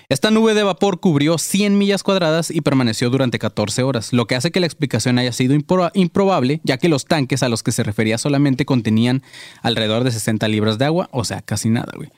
Esta 0.10 0.30
nube 0.30 0.54
de 0.54 0.62
vapor 0.62 1.00
cubrió 1.00 1.40
100 1.40 1.76
millas 1.80 2.04
cuadradas 2.04 2.52
y 2.52 2.62
permaneció 2.62 3.10
durante 3.10 3.40
14 3.40 3.82
horas, 3.82 4.14
lo 4.14 4.28
que 4.28 4.36
hace 4.36 4.52
que 4.52 4.60
la 4.60 4.68
explicación 4.68 5.18
haya 5.18 5.32
sido 5.32 5.56
impro- 5.56 5.90
improbable, 5.96 6.62
ya 6.64 6.78
que 6.78 6.88
los 6.88 7.06
tanques 7.06 7.42
a 7.42 7.50
los 7.50 7.64
que 7.64 7.72
se 7.72 7.82
refería 7.82 8.20
solamente 8.20 8.66
contenían 8.66 9.24
alrededor 9.64 10.04
de 10.04 10.12
60 10.12 10.48
libras 10.50 10.78
de 10.78 10.86
agua, 10.86 11.10
o 11.12 11.24
sea, 11.26 11.42
casi 11.42 11.70
nada, 11.70 11.92
güey. 11.96 12.10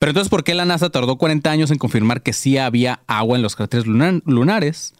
Pero 0.00 0.10
entonces, 0.10 0.30
¿por 0.30 0.42
qué 0.42 0.56
la 0.56 0.64
NASA 0.64 0.90
tardó 0.90 1.16
40 1.16 1.48
años 1.48 1.70
en 1.70 1.78
confirmar 1.78 2.22
que 2.24 2.32
sí 2.32 2.58
había 2.58 3.02
agua 3.06 3.36
en 3.36 3.42
los 3.42 3.54
cráteres 3.54 3.86
lunar- 3.86 4.22
lunares? 4.24 4.94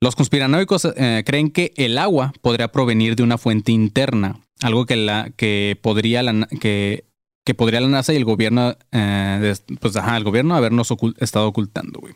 Los 0.00 0.16
conspiranoicos 0.16 0.86
eh, 0.96 1.22
creen 1.26 1.50
que 1.50 1.72
el 1.76 1.96
agua 1.98 2.32
podría 2.42 2.68
provenir 2.68 3.16
de 3.16 3.22
una 3.22 3.38
fuente 3.38 3.72
interna, 3.72 4.40
algo 4.62 4.86
que, 4.86 4.96
la, 4.96 5.30
que, 5.36 5.78
podría, 5.80 6.22
la, 6.22 6.46
que, 6.60 7.06
que 7.44 7.54
podría 7.54 7.80
la 7.80 7.88
NASA 7.88 8.12
y 8.12 8.16
el 8.16 8.24
gobierno, 8.24 8.76
eh, 8.92 9.38
de- 9.40 9.76
pues 9.76 9.96
ajá, 9.96 10.16
el 10.16 10.24
gobierno 10.24 10.54
habernos 10.56 10.92
estado 11.18 11.46
ocultando, 11.46 12.00
güey. 12.00 12.14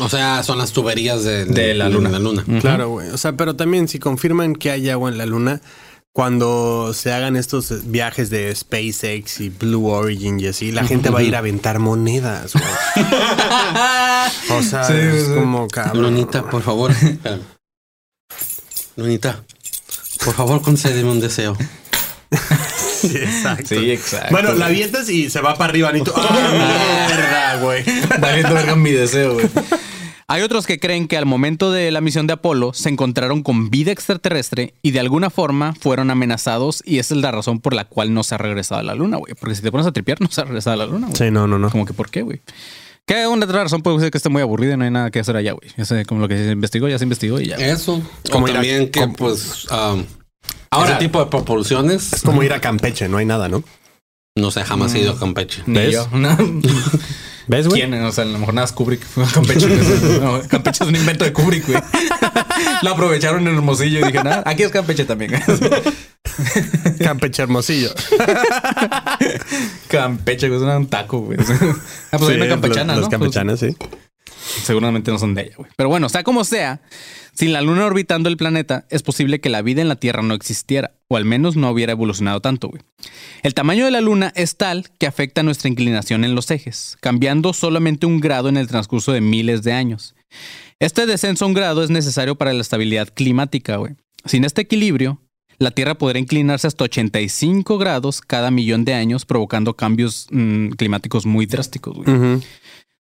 O 0.00 0.08
sea, 0.08 0.42
son 0.42 0.58
las 0.58 0.72
tuberías 0.72 1.22
de, 1.24 1.44
De 1.44 1.72
la 1.74 1.88
luna. 1.88 2.10
la 2.10 2.18
luna. 2.18 2.44
Claro, 2.60 2.88
güey. 2.90 3.10
O 3.10 3.16
sea, 3.18 3.32
pero 3.36 3.54
también 3.54 3.86
si 3.86 3.98
confirman 4.00 4.54
que 4.56 4.70
hay 4.72 4.88
agua 4.90 5.08
en 5.08 5.18
la 5.18 5.26
luna, 5.26 5.60
cuando 6.14 6.92
se 6.94 7.12
hagan 7.12 7.34
estos 7.34 7.90
viajes 7.90 8.30
de 8.30 8.54
SpaceX 8.54 9.40
y 9.40 9.48
Blue 9.48 9.88
Origin 9.88 10.38
y 10.38 10.46
así, 10.46 10.70
la 10.70 10.84
gente 10.84 11.10
va 11.10 11.18
a 11.18 11.22
ir 11.24 11.34
a 11.34 11.40
aventar 11.40 11.80
monedas, 11.80 12.52
güey. 12.52 12.64
O 14.50 14.62
sea, 14.62 14.84
Sí, 14.84 14.92
es 14.94 15.26
sí. 15.26 15.34
como 15.34 15.66
cabrón. 15.68 16.02
Lunita, 16.02 16.48
por 16.48 16.62
favor. 16.62 16.92
Lunita, 18.96 19.42
por 20.24 20.34
favor, 20.34 20.62
concédeme 20.62 21.10
un 21.10 21.20
deseo. 21.20 21.56
Sí, 23.04 23.18
exacto. 23.18 23.66
Sí, 23.68 23.90
exacto. 23.90 24.28
Bueno, 24.30 24.54
la 24.54 24.64
avientas 24.66 25.10
y 25.10 25.28
se 25.28 25.42
va 25.42 25.56
para 25.58 25.68
arriba, 25.68 25.90
Anito. 25.90 26.14
¡Ah, 26.16 27.06
mierda, 27.06 27.56
güey! 27.60 27.84
Valiendo 28.18 28.54
verga 28.54 28.76
mi 28.76 28.92
deseo, 28.92 29.34
güey. 29.34 29.46
Hay 30.26 30.42
otros 30.42 30.66
que 30.66 30.80
creen 30.80 31.06
que 31.06 31.18
al 31.18 31.26
momento 31.26 31.70
de 31.70 31.90
la 31.90 32.00
misión 32.00 32.26
de 32.26 32.32
Apolo 32.32 32.72
se 32.72 32.88
encontraron 32.88 33.42
con 33.42 33.68
vida 33.70 33.92
extraterrestre 33.92 34.72
y 34.82 34.92
de 34.92 35.00
alguna 35.00 35.28
forma 35.28 35.74
fueron 35.78 36.10
amenazados 36.10 36.82
y 36.86 36.98
esa 36.98 37.14
es 37.14 37.20
la 37.20 37.30
razón 37.30 37.60
por 37.60 37.74
la 37.74 37.84
cual 37.84 38.14
no 38.14 38.22
se 38.22 38.34
ha 38.34 38.38
regresado 38.38 38.80
a 38.80 38.84
la 38.84 38.94
luna, 38.94 39.18
güey. 39.18 39.34
Porque 39.38 39.54
si 39.54 39.60
te 39.62 39.70
pones 39.70 39.86
a 39.86 39.92
tripear, 39.92 40.20
no 40.22 40.28
se 40.30 40.40
ha 40.40 40.44
regresado 40.44 40.74
a 40.74 40.76
la 40.78 40.86
luna, 40.86 41.08
güey. 41.08 41.16
Sí, 41.18 41.30
no, 41.30 41.46
no, 41.46 41.58
no. 41.58 41.70
Como 41.70 41.84
que, 41.84 41.92
¿por 41.92 42.10
qué, 42.10 42.22
güey? 42.22 42.40
Que 43.06 43.26
una 43.26 43.44
otra 43.44 43.62
razón 43.64 43.82
puede 43.82 44.00
ser 44.00 44.10
que 44.10 44.16
esté 44.16 44.30
muy 44.30 44.40
aburrido 44.40 44.72
y 44.72 44.76
no 44.78 44.84
hay 44.84 44.90
nada 44.90 45.10
que 45.10 45.18
hacer 45.20 45.36
allá, 45.36 45.52
güey. 45.52 45.70
Ese, 45.76 46.06
como 46.06 46.22
lo 46.22 46.28
que 46.28 46.38
se 46.38 46.52
investigó, 46.52 46.88
ya 46.88 46.96
se 46.96 47.04
investigó 47.04 47.38
y 47.38 47.48
ya. 47.48 47.56
Eso. 47.56 48.00
Como 48.32 48.46
o 48.46 48.48
ir 48.48 48.54
a- 48.54 48.56
también 48.60 48.90
que, 48.90 49.00
como- 49.00 49.12
pues, 49.14 49.66
um, 49.70 50.04
Ahora- 50.70 50.90
ese 50.92 50.98
tipo 51.00 51.22
de 51.22 51.26
propulsiones, 51.30 52.14
Es 52.14 52.22
como 52.22 52.42
ir 52.42 52.54
a 52.54 52.62
Campeche, 52.62 53.08
no 53.10 53.18
hay 53.18 53.26
nada, 53.26 53.48
¿no? 53.50 53.62
no 54.36 54.50
sé, 54.50 54.64
jamás 54.64 54.92
he 54.94 55.00
ido 55.00 55.12
a 55.12 55.18
Campeche. 55.18 55.62
Ni 55.66 55.74
¿Ves? 55.78 55.92
yo. 55.92 56.08
No. 56.12 56.34
¿Ves, 57.46 57.68
güey? 57.68 57.82
¿Quién? 57.82 57.94
O 58.02 58.12
sea, 58.12 58.24
a 58.24 58.26
lo 58.26 58.38
mejor 58.38 58.54
nada 58.54 58.64
es 58.66 58.72
Kubrick. 58.72 59.02
Campeche. 59.34 59.66
No, 60.20 60.40
Campeche 60.48 60.84
es 60.84 60.88
un 60.88 60.96
invento 60.96 61.24
de 61.24 61.32
Kubrick, 61.32 61.66
güey. 61.66 61.78
Lo 62.82 62.90
aprovecharon 62.90 63.46
en 63.46 63.54
Hermosillo 63.54 64.00
y 64.00 64.02
dije, 64.12 64.22
nada, 64.24 64.42
aquí 64.46 64.62
es 64.62 64.70
Campeche 64.70 65.04
también. 65.04 65.32
Campeche 67.00 67.42
Hermosillo. 67.42 67.90
Campeche, 69.88 70.48
güey, 70.48 70.60
es 70.60 70.66
un 70.76 70.88
taco, 70.88 71.20
güey. 71.20 71.38
Ah, 71.40 72.18
pues 72.18 72.30
hay 72.30 72.36
una 72.36 72.44
Sí, 72.44 72.50
campechana, 72.50 72.94
los- 72.94 72.96
¿no? 72.96 73.00
Las 73.02 73.10
campechanas, 73.10 73.60
sí. 73.60 73.76
Pues, 73.78 74.66
seguramente 74.66 75.10
no 75.10 75.18
son 75.18 75.34
de 75.34 75.42
ella, 75.42 75.54
güey. 75.56 75.70
Pero 75.76 75.88
bueno, 75.88 76.08
sea 76.08 76.22
como 76.22 76.44
sea, 76.44 76.80
sin 77.34 77.52
la 77.52 77.62
luna 77.62 77.86
orbitando 77.86 78.28
el 78.28 78.36
planeta, 78.36 78.86
es 78.90 79.02
posible 79.02 79.40
que 79.40 79.48
la 79.48 79.62
vida 79.62 79.82
en 79.82 79.88
la 79.88 79.96
Tierra 79.96 80.22
no 80.22 80.34
existiera, 80.34 80.92
o 81.08 81.16
al 81.16 81.24
menos 81.24 81.56
no 81.56 81.70
hubiera 81.70 81.92
evolucionado 81.92 82.40
tanto, 82.40 82.68
güey. 82.68 82.82
El 83.42 83.54
tamaño 83.54 83.84
de 83.84 83.90
la 83.90 84.00
luna 84.00 84.32
es 84.36 84.56
tal 84.56 84.88
que 84.98 85.06
afecta 85.06 85.42
nuestra 85.42 85.68
inclinación 85.68 86.24
en 86.24 86.34
los 86.34 86.50
ejes, 86.50 86.96
cambiando 87.00 87.52
solamente 87.52 88.06
un 88.06 88.20
grado 88.20 88.48
en 88.48 88.56
el 88.56 88.68
transcurso 88.68 89.12
de 89.12 89.20
miles 89.20 89.62
de 89.62 89.72
años. 89.72 90.14
Este 90.78 91.06
descenso 91.06 91.44
a 91.44 91.48
un 91.48 91.54
grado 91.54 91.82
es 91.82 91.90
necesario 91.90 92.36
para 92.36 92.52
la 92.52 92.60
estabilidad 92.60 93.08
climática, 93.12 93.76
güey. 93.76 93.94
Sin 94.24 94.44
este 94.44 94.62
equilibrio, 94.62 95.20
la 95.58 95.70
Tierra 95.70 95.96
podría 95.96 96.20
inclinarse 96.20 96.66
hasta 96.66 96.84
85 96.84 97.78
grados 97.78 98.20
cada 98.20 98.50
millón 98.50 98.84
de 98.84 98.94
años, 98.94 99.24
provocando 99.24 99.74
cambios 99.74 100.26
mm, 100.30 100.70
climáticos 100.70 101.26
muy 101.26 101.46
drásticos, 101.46 101.96
güey. 101.96 102.40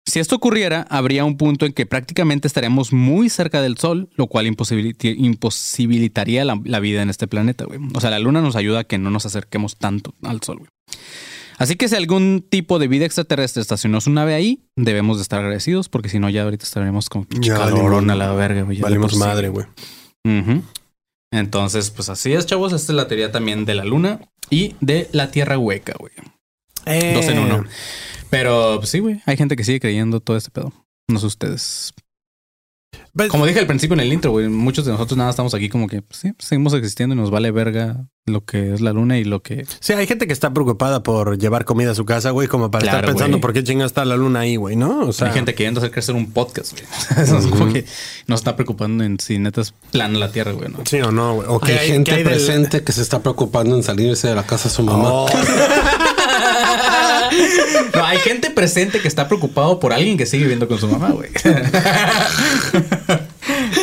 Si 0.08 0.20
esto 0.20 0.36
ocurriera, 0.36 0.86
habría 0.90 1.26
un 1.26 1.36
punto 1.36 1.66
en 1.66 1.74
que 1.74 1.88
prácticamente 1.88 2.48
estaríamos 2.48 2.94
muy 2.94 3.30
cerca 3.30 3.62
del 3.62 3.78
Sol, 3.78 4.10
lo 4.16 4.28
cual 4.28 4.46
imposibilitaría 4.46 6.46
la, 6.46 6.62
la 6.64 6.80
vida 6.80 7.02
en 7.02 7.10
este 7.10 7.28
planeta, 7.28 7.66
güey. 7.66 7.80
O 7.94 8.00
sea, 8.00 8.12
la 8.12 8.20
Luna 8.20 8.42
nos 8.42 8.56
ayuda 8.56 8.82
a 8.82 8.84
que 8.84 9.00
no 9.00 9.10
nos 9.10 9.26
acerquemos 9.26 9.78
tanto 9.78 10.14
al 10.22 10.42
Sol, 10.44 10.60
güey. 10.60 10.70
Así 11.58 11.76
que 11.76 11.88
si 11.88 11.96
algún 11.96 12.46
tipo 12.48 12.80
de 12.80 12.88
vida 12.88 13.06
extraterrestre 13.06 13.62
estacionó 13.62 14.02
su 14.02 14.12
nave 14.12 14.34
ahí, 14.34 14.68
debemos 14.76 15.18
de 15.18 15.24
estar 15.24 15.40
agradecidos, 15.40 15.90
porque 15.90 16.10
si 16.10 16.20
no, 16.20 16.30
ya 16.30 16.44
ahorita 16.44 16.66
estaremos 16.66 17.10
con 17.10 17.24
calorón 17.24 18.10
a 18.10 18.16
la 18.16 18.34
verga, 18.34 18.64
güey. 18.64 18.82
sí. 19.10 19.18
madre, 19.18 19.50
güey. 19.50 19.66
Entonces, 21.32 21.92
pues 21.92 22.10
así 22.10 22.34
es, 22.34 22.46
chavos. 22.46 22.74
Esta 22.74 22.92
es 22.92 22.96
la 22.96 23.08
teoría 23.08 23.32
también 23.32 23.66
de 23.66 23.76
la 23.76 23.86
Luna 23.86 24.20
y 24.50 24.76
de 24.82 25.10
la 25.12 25.32
Tierra 25.32 25.58
hueca, 25.58 25.94
güey. 25.98 26.14
Dos 27.14 27.26
en 27.26 27.40
uno. 27.40 27.66
Pero 28.38 28.76
pues, 28.78 28.90
sí, 28.90 29.00
güey. 29.00 29.22
Hay 29.26 29.38
gente 29.38 29.56
que 29.56 29.64
sigue 29.64 29.80
creyendo 29.80 30.20
todo 30.20 30.38
este 30.38 30.52
pedo. 30.52 30.72
No 31.08 31.20
sé 31.20 31.26
ustedes. 31.28 31.94
Pues- 33.14 33.30
Como 33.30 33.46
dije 33.46 33.60
al 33.60 33.68
principio 33.68 33.94
en 33.94 34.02
el 34.02 34.12
intro, 34.12 34.32
güey, 34.32 34.50
muchos 34.50 34.86
de 34.86 34.92
nosotros 34.92 35.18
nada 35.18 35.30
estamos 35.30 35.54
aquí 35.54 35.70
como 35.70 35.88
que 35.88 36.02
pues, 36.02 36.20
sí, 36.20 36.34
seguimos 36.40 36.74
existiendo 36.74 37.16
y 37.16 37.18
nos 37.18 37.32
vale 37.32 37.52
verga 37.52 38.08
lo 38.26 38.44
que 38.44 38.74
es 38.74 38.82
la 38.82 38.92
luna 38.92 39.18
y 39.18 39.24
lo 39.24 39.42
que. 39.42 39.66
Sí, 39.80 39.94
hay 39.94 40.08
gente 40.08 40.28
que 40.28 40.34
está 40.34 40.52
preocupada 40.54 41.04
por 41.04 41.38
llevar 41.38 41.64
comida 41.64 41.92
a 41.92 41.96
su 41.96 42.04
casa, 42.06 42.32
güey, 42.32 42.48
como 42.48 42.72
para 42.72 42.82
Claro, 42.84 42.98
estar 42.98 43.10
pensando 43.12 43.38
güey. 43.38 43.42
por 43.42 43.54
qué 43.54 43.64
chinga 43.64 43.86
está 43.86 44.04
la 44.04 44.18
luna 44.18 44.42
ahí, 44.42 44.56
güey, 44.58 44.76
¿no? 44.76 45.02
O 45.08 45.14
sea, 45.14 45.28
hay 45.28 45.34
gente 45.34 45.54
queriendo 45.56 45.80
hacer 45.80 45.92
crecer 45.92 46.16
un 46.16 46.32
podcast, 46.32 46.72
güey. 46.74 46.84
Eso 47.24 47.38
es 47.38 47.46
como 47.48 47.72
que 47.72 47.86
nos 48.28 48.40
está 48.42 48.56
preocupando 48.56 49.04
en 49.04 49.20
si 49.20 49.38
neta 49.40 49.62
es 49.62 49.74
plana 49.92 50.18
la 50.20 50.32
tierra, 50.32 50.52
güey. 50.54 50.70
¿no? 50.70 50.80
sí 50.86 51.00
o 51.02 51.12
no, 51.12 51.36
güey. 51.36 51.48
O 51.50 51.60
que 51.60 51.74
hay, 51.74 51.88
gente 51.92 52.12
qué 52.12 52.18
hay 52.18 52.24
del- 52.24 52.34
presente 52.34 52.84
que 52.84 52.92
se 52.94 53.02
está 53.02 53.22
preocupando 53.22 53.76
en 53.76 53.84
salirse 53.84 54.28
de 54.28 54.36
la 54.36 54.44
casa 54.44 54.68
de 54.70 54.76
su 54.76 54.84
mamá. 54.84 55.10
Oh, 55.10 55.28
Hay 58.06 58.20
gente 58.20 58.50
presente 58.52 59.00
que 59.00 59.08
está 59.08 59.28
preocupado 59.28 59.80
por 59.80 59.94
alguien 59.94 60.18
que 60.18 60.26
sigue 60.26 60.44
viviendo 60.44 60.68
con 60.68 60.80
su 60.80 60.88
mamá, 60.88 61.10
güey. 61.12 61.30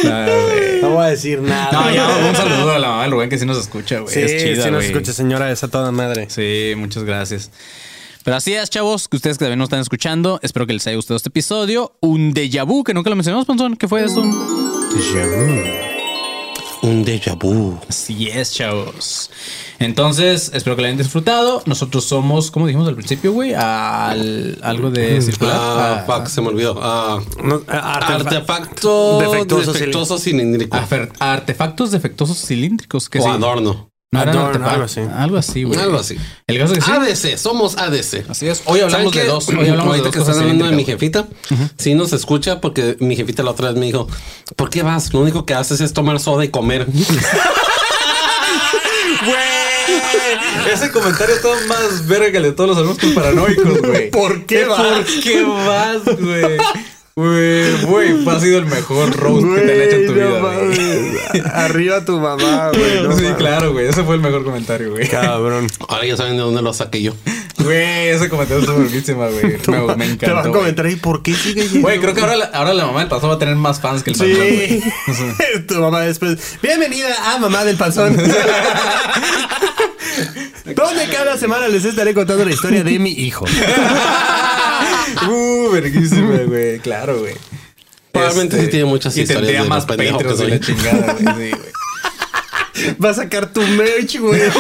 No, 0.05 0.27
no 0.83 0.91
voy 0.97 1.07
a 1.07 1.11
decir 1.11 1.41
nada. 1.41 1.71
No, 1.71 1.95
ya, 1.95 2.09
un 2.29 2.35
saludo 2.35 2.73
a 2.73 2.79
la 2.79 2.89
mamá 2.89 3.03
del 3.03 3.13
Rubén 3.13 3.31
que 3.31 3.39
sí 3.39 3.47
nos 3.47 3.57
escucha, 3.59 4.01
güey. 4.01 4.13
Sí, 4.13 4.21
es 4.21 4.43
chida, 4.43 4.65
sí 4.65 4.71
nos 4.71 4.81
güey. 4.83 4.87
escucha, 4.87 5.13
señora, 5.13 5.51
esa 5.53 5.69
toda 5.69 5.93
madre. 5.93 6.27
Sí, 6.29 6.73
muchas 6.77 7.05
gracias. 7.05 7.51
Pero 8.25 8.37
así 8.37 8.55
es, 8.55 8.69
chavos, 8.71 9.09
que 9.09 9.17
ustedes 9.17 9.39
que 9.39 9.45
también 9.45 9.59
nos 9.59 9.67
están 9.67 9.81
escuchando. 9.81 10.41
Espero 10.43 10.67
que 10.67 10.73
les 10.73 10.87
haya 10.87 10.97
gustado 10.97 11.17
este 11.17 11.29
episodio. 11.29 11.93
Un 12.01 12.35
déjà 12.35 12.65
vu, 12.67 12.83
que 12.83 12.95
nunca 12.95 13.11
lo 13.11 13.17
mencionamos, 13.17 13.47
Panzón. 13.47 13.77
¿Qué 13.77 13.87
fue 13.87 14.05
eso? 14.05 14.23
Un 16.83 17.05
déjà 17.05 17.37
vu. 17.37 17.79
Así 17.89 18.29
es, 18.29 18.53
chavos. 18.55 19.31
Entonces, 19.79 20.51
espero 20.53 20.75
que 20.75 20.83
lo 20.83 20.87
hayan 20.87 20.99
disfrutado. 20.99 21.63
Nosotros 21.65 22.05
somos, 22.05 22.51
como 22.51 22.67
dijimos 22.67 22.89
al 22.89 22.97
principio, 22.97 23.33
güey, 23.33 23.55
al, 23.55 24.59
algo 24.63 24.91
de 24.91 25.23
circular. 25.23 25.57
Ah, 25.57 26.05
Ah, 26.09 26.13
fuck, 26.19 26.27
se 26.27 26.41
me 26.41 26.49
olvidó. 26.49 26.77
Ah, 26.83 27.21
No, 27.43 27.61
artefa- 27.61 28.15
artefacto 28.27 29.19
defectuoso, 29.21 29.73
defectuoso, 29.73 30.19
cilíndrico. 30.19 30.77
afer- 30.77 31.13
artefactos 31.21 31.93
defectuosos 31.93 32.39
cilíndricos. 32.45 33.09
Que 33.09 33.21
o 33.21 33.23
sí. 33.23 33.29
adorno. 33.29 33.89
No 34.13 34.21
algo 34.21 34.85
así. 34.85 35.01
Algo 35.01 35.39
así, 35.39 35.65
güey. 35.65 35.81
Algo 35.81 35.99
así. 35.99 36.19
El 36.47 36.59
caso 36.59 36.75
es 36.75 36.81
que 36.81 36.85
sí. 36.85 36.91
ADC, 36.91 37.39
somos 37.39 37.79
ADC. 37.79 38.29
Así 38.29 38.47
es. 38.47 38.61
Hoy 38.67 38.81
hablamos 38.81 39.11
¿Saben 39.11 39.27
de 39.27 39.33
dos. 39.33 39.49
Hoy 39.49 39.69
hablamos 39.69 39.77
de 39.77 40.01
Ahorita 40.01 40.05
dos 40.05 40.13
que 40.13 40.19
cosas 40.19 40.35
están 40.37 40.43
hablando 40.43 40.67
de 40.67 40.77
mi 40.77 40.85
jefita, 40.85 41.29
sí 41.79 41.95
nos 41.95 42.13
escucha 42.13 42.61
porque 42.61 42.99
mi 43.01 43.17
jefita 43.17 43.43
la 43.43 43.53
otra 43.53 43.69
vez 43.71 43.79
me 43.79 43.87
dijo, 43.87 44.07
¿por 44.55 44.69
qué 44.69 44.83
vas? 44.83 45.15
Lo 45.15 45.21
único 45.21 45.47
que 45.47 45.55
haces 45.55 45.81
es 45.81 45.95
tomar 45.95 46.21
soda 46.21 46.45
y 46.45 46.49
comer. 46.49 46.87
Güey, 49.25 50.73
ese 50.73 50.91
comentario 50.91 51.37
está 51.37 51.49
más 51.69 52.09
verga 52.09 52.33
que 52.33 52.37
el 52.39 52.43
de 52.43 52.53
todos 52.53 52.71
los 52.71 52.79
alumnos 52.79 53.15
paranoicos, 53.15 53.81
güey. 53.81 54.11
¿Por 54.11 54.47
qué 54.47 54.65
vas? 54.65 54.81
¿Por 54.81 55.05
qué 55.23 55.43
vas, 55.45 56.05
güey? 56.19 56.59
Güey, 57.15 57.83
güey, 57.83 58.27
ha 58.27 58.41
sido 58.41 58.59
el 58.59 58.65
mejor 58.65 59.15
roast 59.15 59.47
que 59.55 59.61
te 59.61 59.73
han 59.73 59.81
hecho 59.83 59.97
en 59.97 60.07
tu 60.07 60.13
vida, 60.15 60.41
mames. 60.41 61.45
Arriba 61.53 62.05
tu 62.07 62.19
mamá, 62.19 62.71
güey. 62.75 63.03
no 63.03 63.15
sí, 63.15 63.23
mames. 63.25 63.37
claro, 63.37 63.73
güey. 63.73 63.87
Ese 63.89 64.03
fue 64.03 64.15
el 64.15 64.23
mejor 64.23 64.43
comentario, 64.45 64.93
güey. 64.93 65.07
Cabrón. 65.09 65.67
Ahora 65.89 66.07
ya 66.07 66.17
saben 66.17 66.37
de 66.37 66.43
dónde 66.43 66.63
lo 66.63 66.73
saqué 66.73 67.03
yo. 67.03 67.13
Güey, 67.59 68.09
ese 68.09 68.31
comentario 68.31 68.61
estuvo 68.63 68.79
buenísima, 68.79 69.27
güey. 69.29 69.43
Me, 69.67 69.97
me 69.97 70.17
Te 70.17 70.27
va 70.33 70.41
a 70.41 70.41
encantó. 70.41 70.53
comentar 70.53 70.87
ahí 70.87 70.97
por 70.97 71.23
qué 71.23 71.35
sigue 71.35 71.65
yendo. 71.69 71.81
Güey, 71.87 72.01
creo 72.01 72.15
que 72.15 72.21
ahora 72.23 72.37
la, 72.37 72.45
ahora 72.47 72.73
la 72.73 72.87
mamá 72.87 73.01
del 73.01 73.09
pastor 73.11 73.29
va 73.31 73.35
a 73.35 73.39
tener 73.39 73.57
más 73.57 73.79
fans 73.79 74.03
que 74.03 74.11
el 74.13 74.17
pastor, 74.17 74.37
Sí. 74.37 74.83
tu 75.69 75.75
mamá 75.75 76.01
después. 76.01 76.39
Bienvenida 76.63 77.35
a 77.35 77.39
Mamá 77.39 77.63
del 77.65 77.77
Panzón. 77.77 78.17
Donde 80.75 81.09
cada 81.13 81.37
semana 81.37 81.69
les 81.69 81.85
estaré 81.85 82.15
contando 82.15 82.43
la 82.45 82.53
historia 82.53 82.83
de 82.83 82.99
mi 82.99 83.11
hijo. 83.13 83.45
Uh, 85.29 85.71
verguísima, 85.71 86.39
güey. 86.47 86.79
Claro, 86.81 87.21
güey. 87.21 87.35
Probablemente 88.13 88.61
sí 88.61 88.69
tiene 88.69 88.85
muchas 88.85 89.17
y 89.17 89.23
historias 89.23 89.43
tendría 89.43 89.63
de 89.63 89.69
lo 89.69 89.75
más 89.75 89.87
pendejo 89.87 90.19
que 90.19 90.25
Patreons 90.25 90.41
y 90.41 90.43
soy. 90.43 90.51
la 90.51 90.61
chingada, 90.61 91.13
güey. 91.15 91.51
Sí, 91.51 91.57
güey. 91.57 91.73
Va 93.05 93.11
a 93.11 93.15
sacar 93.15 93.53
tu 93.53 93.61
merch, 93.63 94.19
güey. 94.19 94.41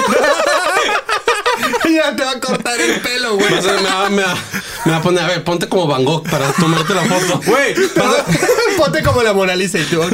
ya 1.94 2.14
te 2.16 2.24
va 2.24 2.32
a 2.32 2.40
cortar 2.40 2.80
el 2.80 3.00
pelo, 3.00 3.34
güey. 3.36 3.46
A 3.46 3.60
me, 3.60 3.82
va, 3.82 4.10
me 4.10 4.22
va- 4.22 4.36
me 4.84 4.90
va 4.92 4.98
a 4.98 5.02
poner, 5.02 5.22
a 5.24 5.26
ver, 5.28 5.44
ponte 5.44 5.68
como 5.68 5.86
Van 5.86 6.04
Gogh 6.04 6.28
para 6.28 6.50
tomarte 6.52 6.94
la 6.94 7.02
foto. 7.04 7.40
Güey, 7.46 7.74
Ponte 8.76 9.02
como 9.02 9.22
la 9.22 9.32
Mona 9.32 9.54
Lisa 9.54 9.78
y 9.78 9.84
tú, 9.84 10.00
ok. 10.02 10.12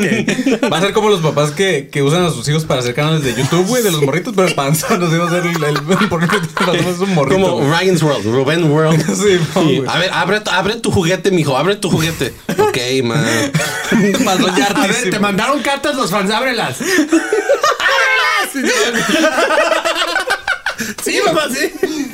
va 0.71 0.79
a 0.79 0.81
ser 0.81 0.93
como 0.93 1.09
los 1.09 1.21
papás 1.21 1.53
que, 1.53 1.89
que 1.91 2.03
usan 2.03 2.25
a 2.25 2.31
sus 2.31 2.47
hijos 2.49 2.65
para 2.65 2.81
hacer 2.81 2.95
canales 2.95 3.23
de 3.25 3.35
YouTube, 3.35 3.67
güey, 3.67 3.83
de 3.83 3.91
los 3.91 4.03
morritos, 4.03 4.35
pero 4.37 4.47
el 4.49 4.55
panzón 4.55 5.01
nos 5.01 5.13
iba 5.13 5.25
a 5.25 5.29
hacer 5.29 5.47
el, 5.47 5.63
el 5.65 6.09
porque 6.09 6.27
el 6.37 6.49
panzón 6.49 6.87
es 6.95 6.99
un 6.99 7.15
morrito. 7.15 7.41
Como 7.41 7.57
güey. 7.59 7.71
Ryan's 7.81 8.03
World, 8.03 8.25
Rubén 8.27 8.71
World. 8.71 9.05
Sí, 9.17 9.39
no, 9.55 9.63
güey. 9.63 9.83
a 9.87 9.99
ver, 9.99 10.11
abre, 10.13 10.43
abre 10.53 10.75
tu 10.77 10.91
juguete, 10.91 11.31
mijo, 11.31 11.57
abre 11.57 11.77
tu 11.77 11.91
juguete. 11.91 12.35
Ok, 12.59 12.77
man. 13.05 13.25
Ya 13.91 14.31
A 14.31 14.37
ver, 14.37 14.77
hartísimo. 14.77 15.11
te 15.13 15.19
mandaron 15.19 15.63
cartas 15.63 15.95
los 15.97 16.11
fans, 16.11 16.31
ábrelas. 16.31 16.77
Sí, 21.05 21.19
mamá, 21.25 21.43
sí. 21.51 21.71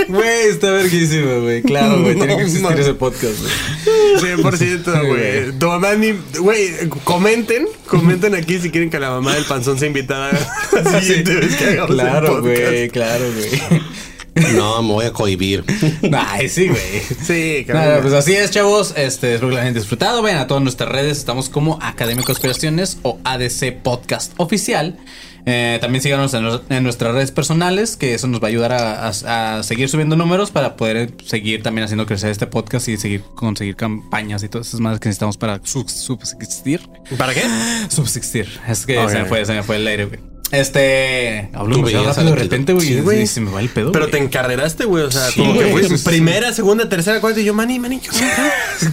Güey, 0.09 0.49
está 0.49 0.71
verguísimo, 0.71 1.41
güey. 1.43 1.63
Claro, 1.63 2.01
güey. 2.03 2.15
Tiene 2.15 2.37
que 2.37 2.43
existir 2.43 2.79
ese 2.79 2.95
podcast, 2.95 3.35
güey. 3.41 4.35
100%, 4.37 5.07
güey. 5.09 5.59
Tu 5.59 5.67
mamá 5.67 5.95
ni. 5.95 6.13
Güey, 6.39 6.89
comenten. 7.05 7.67
Comenten 7.87 8.35
aquí 8.35 8.59
si 8.59 8.71
quieren 8.71 8.91
que 8.91 8.99
la 8.99 9.11
mamá 9.11 9.35
del 9.35 9.45
panzón 9.45 9.79
sea 9.79 9.89
invitada. 9.89 10.31
el 10.73 11.87
Claro, 11.87 12.41
güey. 12.43 12.89
Claro, 12.91 13.25
güey. 13.33 13.83
No, 14.57 14.83
me 14.83 14.93
voy 14.93 15.07
a 15.07 15.13
cohibir. 15.13 15.65
Ay, 16.13 16.49
sí, 16.49 16.69
güey. 16.69 17.01
Sí, 17.25 17.65
Nada, 17.69 17.85
cabrón. 17.85 18.03
pues 18.03 18.15
así 18.15 18.35
es, 18.35 18.51
chavos. 18.51 18.95
Este, 18.97 19.35
espero 19.35 19.51
que 19.51 19.55
la 19.57 19.63
hayan 19.63 19.75
disfrutado. 19.75 20.23
Vayan 20.23 20.39
a 20.41 20.47
todas 20.47 20.63
nuestras 20.63 20.91
redes. 20.91 21.19
Estamos 21.19 21.49
como 21.49 21.79
Academia 21.81 22.23
de 22.23 22.27
Conspiraciones 22.27 22.99
o 23.03 23.19
ADC 23.25 23.83
Podcast 23.83 24.33
Oficial. 24.37 24.97
Eh, 25.47 25.79
también 25.81 26.01
síganos 26.03 26.33
en, 26.35 26.83
nuestras 26.83 27.13
redes 27.15 27.31
personales, 27.31 27.97
que 27.97 28.15
eso 28.15 28.27
nos 28.29 28.41
va 28.43 28.47
a 28.47 28.49
ayudar 28.49 28.73
a, 28.73 29.09
a- 29.09 29.59
a 29.59 29.63
seguir 29.63 29.89
subiendo 29.89 30.17
números 30.17 30.51
para 30.51 30.77
poder 30.77 30.97
eh, 30.97 31.15
seguir 31.27 31.63
también 31.63 31.85
haciendo 31.85 32.07
crecer 32.07 32.31
este 32.31 32.47
podcast 32.47 32.89
y 32.89 32.97
seguir 32.97 33.23
conseguir 33.35 33.77
campañas 33.77 34.43
y 34.43 34.49
todas 34.49 34.69
esas 34.69 34.81
más 34.81 34.99
que 35.01 35.09
necesitamos 35.11 35.37
para 35.37 35.61
sub- 35.65 35.89
subsistir. 35.91 36.81
¿Para 37.19 37.35
qué? 37.35 37.43
Subsistir. 37.91 38.49
Es 38.67 38.87
que 38.87 38.95
se 39.09 39.19
me 39.19 39.25
fue, 39.27 39.45
se 39.45 39.53
me 39.53 39.63
fue 39.63 39.77
el 39.77 39.87
aire, 39.87 40.07
güey. 40.07 40.34
Este. 40.51 41.49
Hablo 41.53 41.77
demasiado 41.77 42.05
rápido 42.05 42.31
de 42.31 42.37
repente, 42.37 42.73
güey. 42.75 42.87
Sí, 42.87 43.27
se 43.27 43.41
me 43.41 43.51
va 43.51 43.61
el 43.61 43.69
pedo. 43.69 43.93
Pero 43.93 44.09
te 44.09 44.19
encarreraste, 44.19 44.85
güey. 44.85 45.05
O 45.05 45.11
sea, 45.11 45.31
Sí, 45.31 45.41
como 45.41 45.55
que 45.55 45.99
primera, 46.05 46.53
segunda, 46.53 46.89
tercera, 46.89 47.21
cuarta. 47.21 47.41
Y 47.41 47.45
yo, 47.45 47.55
mani, 47.55 47.79
mani. 47.79 48.01
yo, 48.01 48.11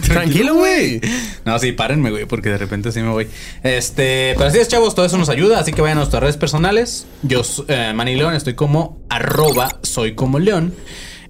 Tranquilo, 0.02 0.54
güey. 0.54 1.00
No, 1.44 1.58
sí, 1.58 1.72
párenme, 1.72 2.10
güey, 2.10 2.24
porque 2.26 2.48
de 2.48 2.58
repente 2.58 2.90
sí 2.90 3.00
me 3.00 3.10
voy. 3.10 3.28
Este, 3.62 4.34
pero 4.36 4.48
así 4.48 4.58
es, 4.58 4.68
chavos, 4.68 4.94
todo 4.94 5.06
eso 5.06 5.18
nos 5.18 5.28
ayuda, 5.28 5.60
así 5.60 5.72
que 5.72 5.82
vayan 5.82 5.98
a 5.98 6.00
nuestras 6.00 6.22
redes 6.22 6.36
personales. 6.36 7.06
Yo, 7.22 7.42
eh, 7.68 7.92
Manny 7.94 8.16
León, 8.16 8.34
estoy 8.34 8.54
como 8.54 9.00
arroba 9.08 9.78
soy 9.82 10.14
como 10.14 10.38
León. 10.38 10.74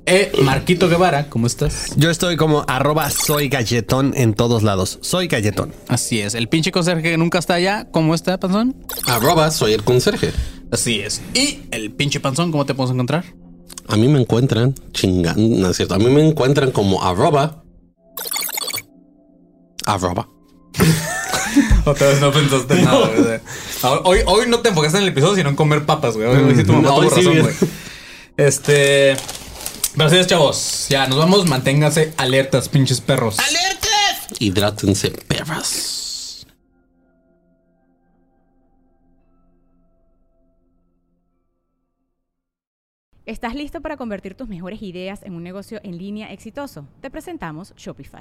Eh, 0.04 0.32
Marquito 0.42 0.88
Guevara, 0.88 1.28
¿cómo 1.28 1.46
estás? 1.46 1.92
Yo 1.96 2.10
estoy 2.10 2.36
como 2.36 2.64
arroba 2.66 3.08
soy 3.10 3.48
galletón 3.48 4.14
en 4.16 4.34
todos 4.34 4.62
lados. 4.64 4.98
Soy 5.00 5.28
galletón. 5.28 5.72
Así 5.88 6.20
es, 6.20 6.34
el 6.34 6.48
pinche 6.48 6.72
conserje 6.72 7.02
que 7.02 7.16
nunca 7.16 7.38
está 7.38 7.54
allá, 7.54 7.86
¿cómo 7.92 8.14
está, 8.14 8.38
panzón? 8.40 8.74
Arroba, 9.06 9.50
soy 9.52 9.72
el 9.74 9.84
conserje. 9.84 10.32
Así 10.72 11.00
es. 11.00 11.22
Y 11.34 11.60
el 11.70 11.92
pinche 11.92 12.18
panzón, 12.18 12.50
¿cómo 12.50 12.66
te 12.66 12.74
podemos 12.74 12.94
encontrar? 12.94 13.24
A 13.88 13.96
mí 13.96 14.08
me 14.08 14.20
encuentran 14.20 14.74
chingando, 14.92 15.40
no 15.58 15.70
es 15.70 15.76
cierto. 15.76 15.94
A 15.94 15.98
mí 15.98 16.06
me 16.06 16.26
encuentran 16.26 16.72
como 16.72 17.02
arroba. 17.04 17.62
Arroba. 19.86 20.28
Otra 21.84 22.08
vez 22.08 22.20
no 22.20 22.32
pensaste 22.32 22.74
en 22.74 22.84
nada, 22.84 23.08
güey. 23.16 23.40
Hoy, 24.04 24.18
hoy 24.26 24.46
no 24.48 24.60
te 24.60 24.70
enfocaste 24.70 24.98
en 24.98 25.04
el 25.04 25.10
episodio, 25.10 25.36
sino 25.36 25.50
en 25.50 25.56
comer 25.56 25.84
papas, 25.84 26.16
güey. 26.16 26.26
Hoy, 26.28 26.42
hoy 26.42 26.54
sí 26.56 26.64
tu 26.64 26.72
mamá 26.72 26.88
No, 26.88 26.96
tuvo 26.96 27.10
razón, 27.10 27.32
bien. 27.32 27.42
güey. 27.42 27.54
Este. 28.36 29.16
Es, 29.98 30.26
chavos. 30.26 30.86
Ya, 30.88 31.06
nos 31.06 31.18
vamos. 31.18 31.48
Manténganse 31.48 32.14
alertas, 32.16 32.68
pinches 32.68 33.00
perros. 33.00 33.36
Hidrátense, 34.38 35.10
perras. 35.10 36.46
¿Estás 43.24 43.54
listo 43.54 43.80
para 43.80 43.96
convertir 43.96 44.34
tus 44.34 44.48
mejores 44.48 44.82
ideas 44.82 45.22
en 45.22 45.34
un 45.34 45.44
negocio 45.44 45.80
en 45.84 45.96
línea 45.96 46.32
exitoso? 46.32 46.88
Te 47.00 47.08
presentamos 47.08 47.72
Shopify. 47.76 48.20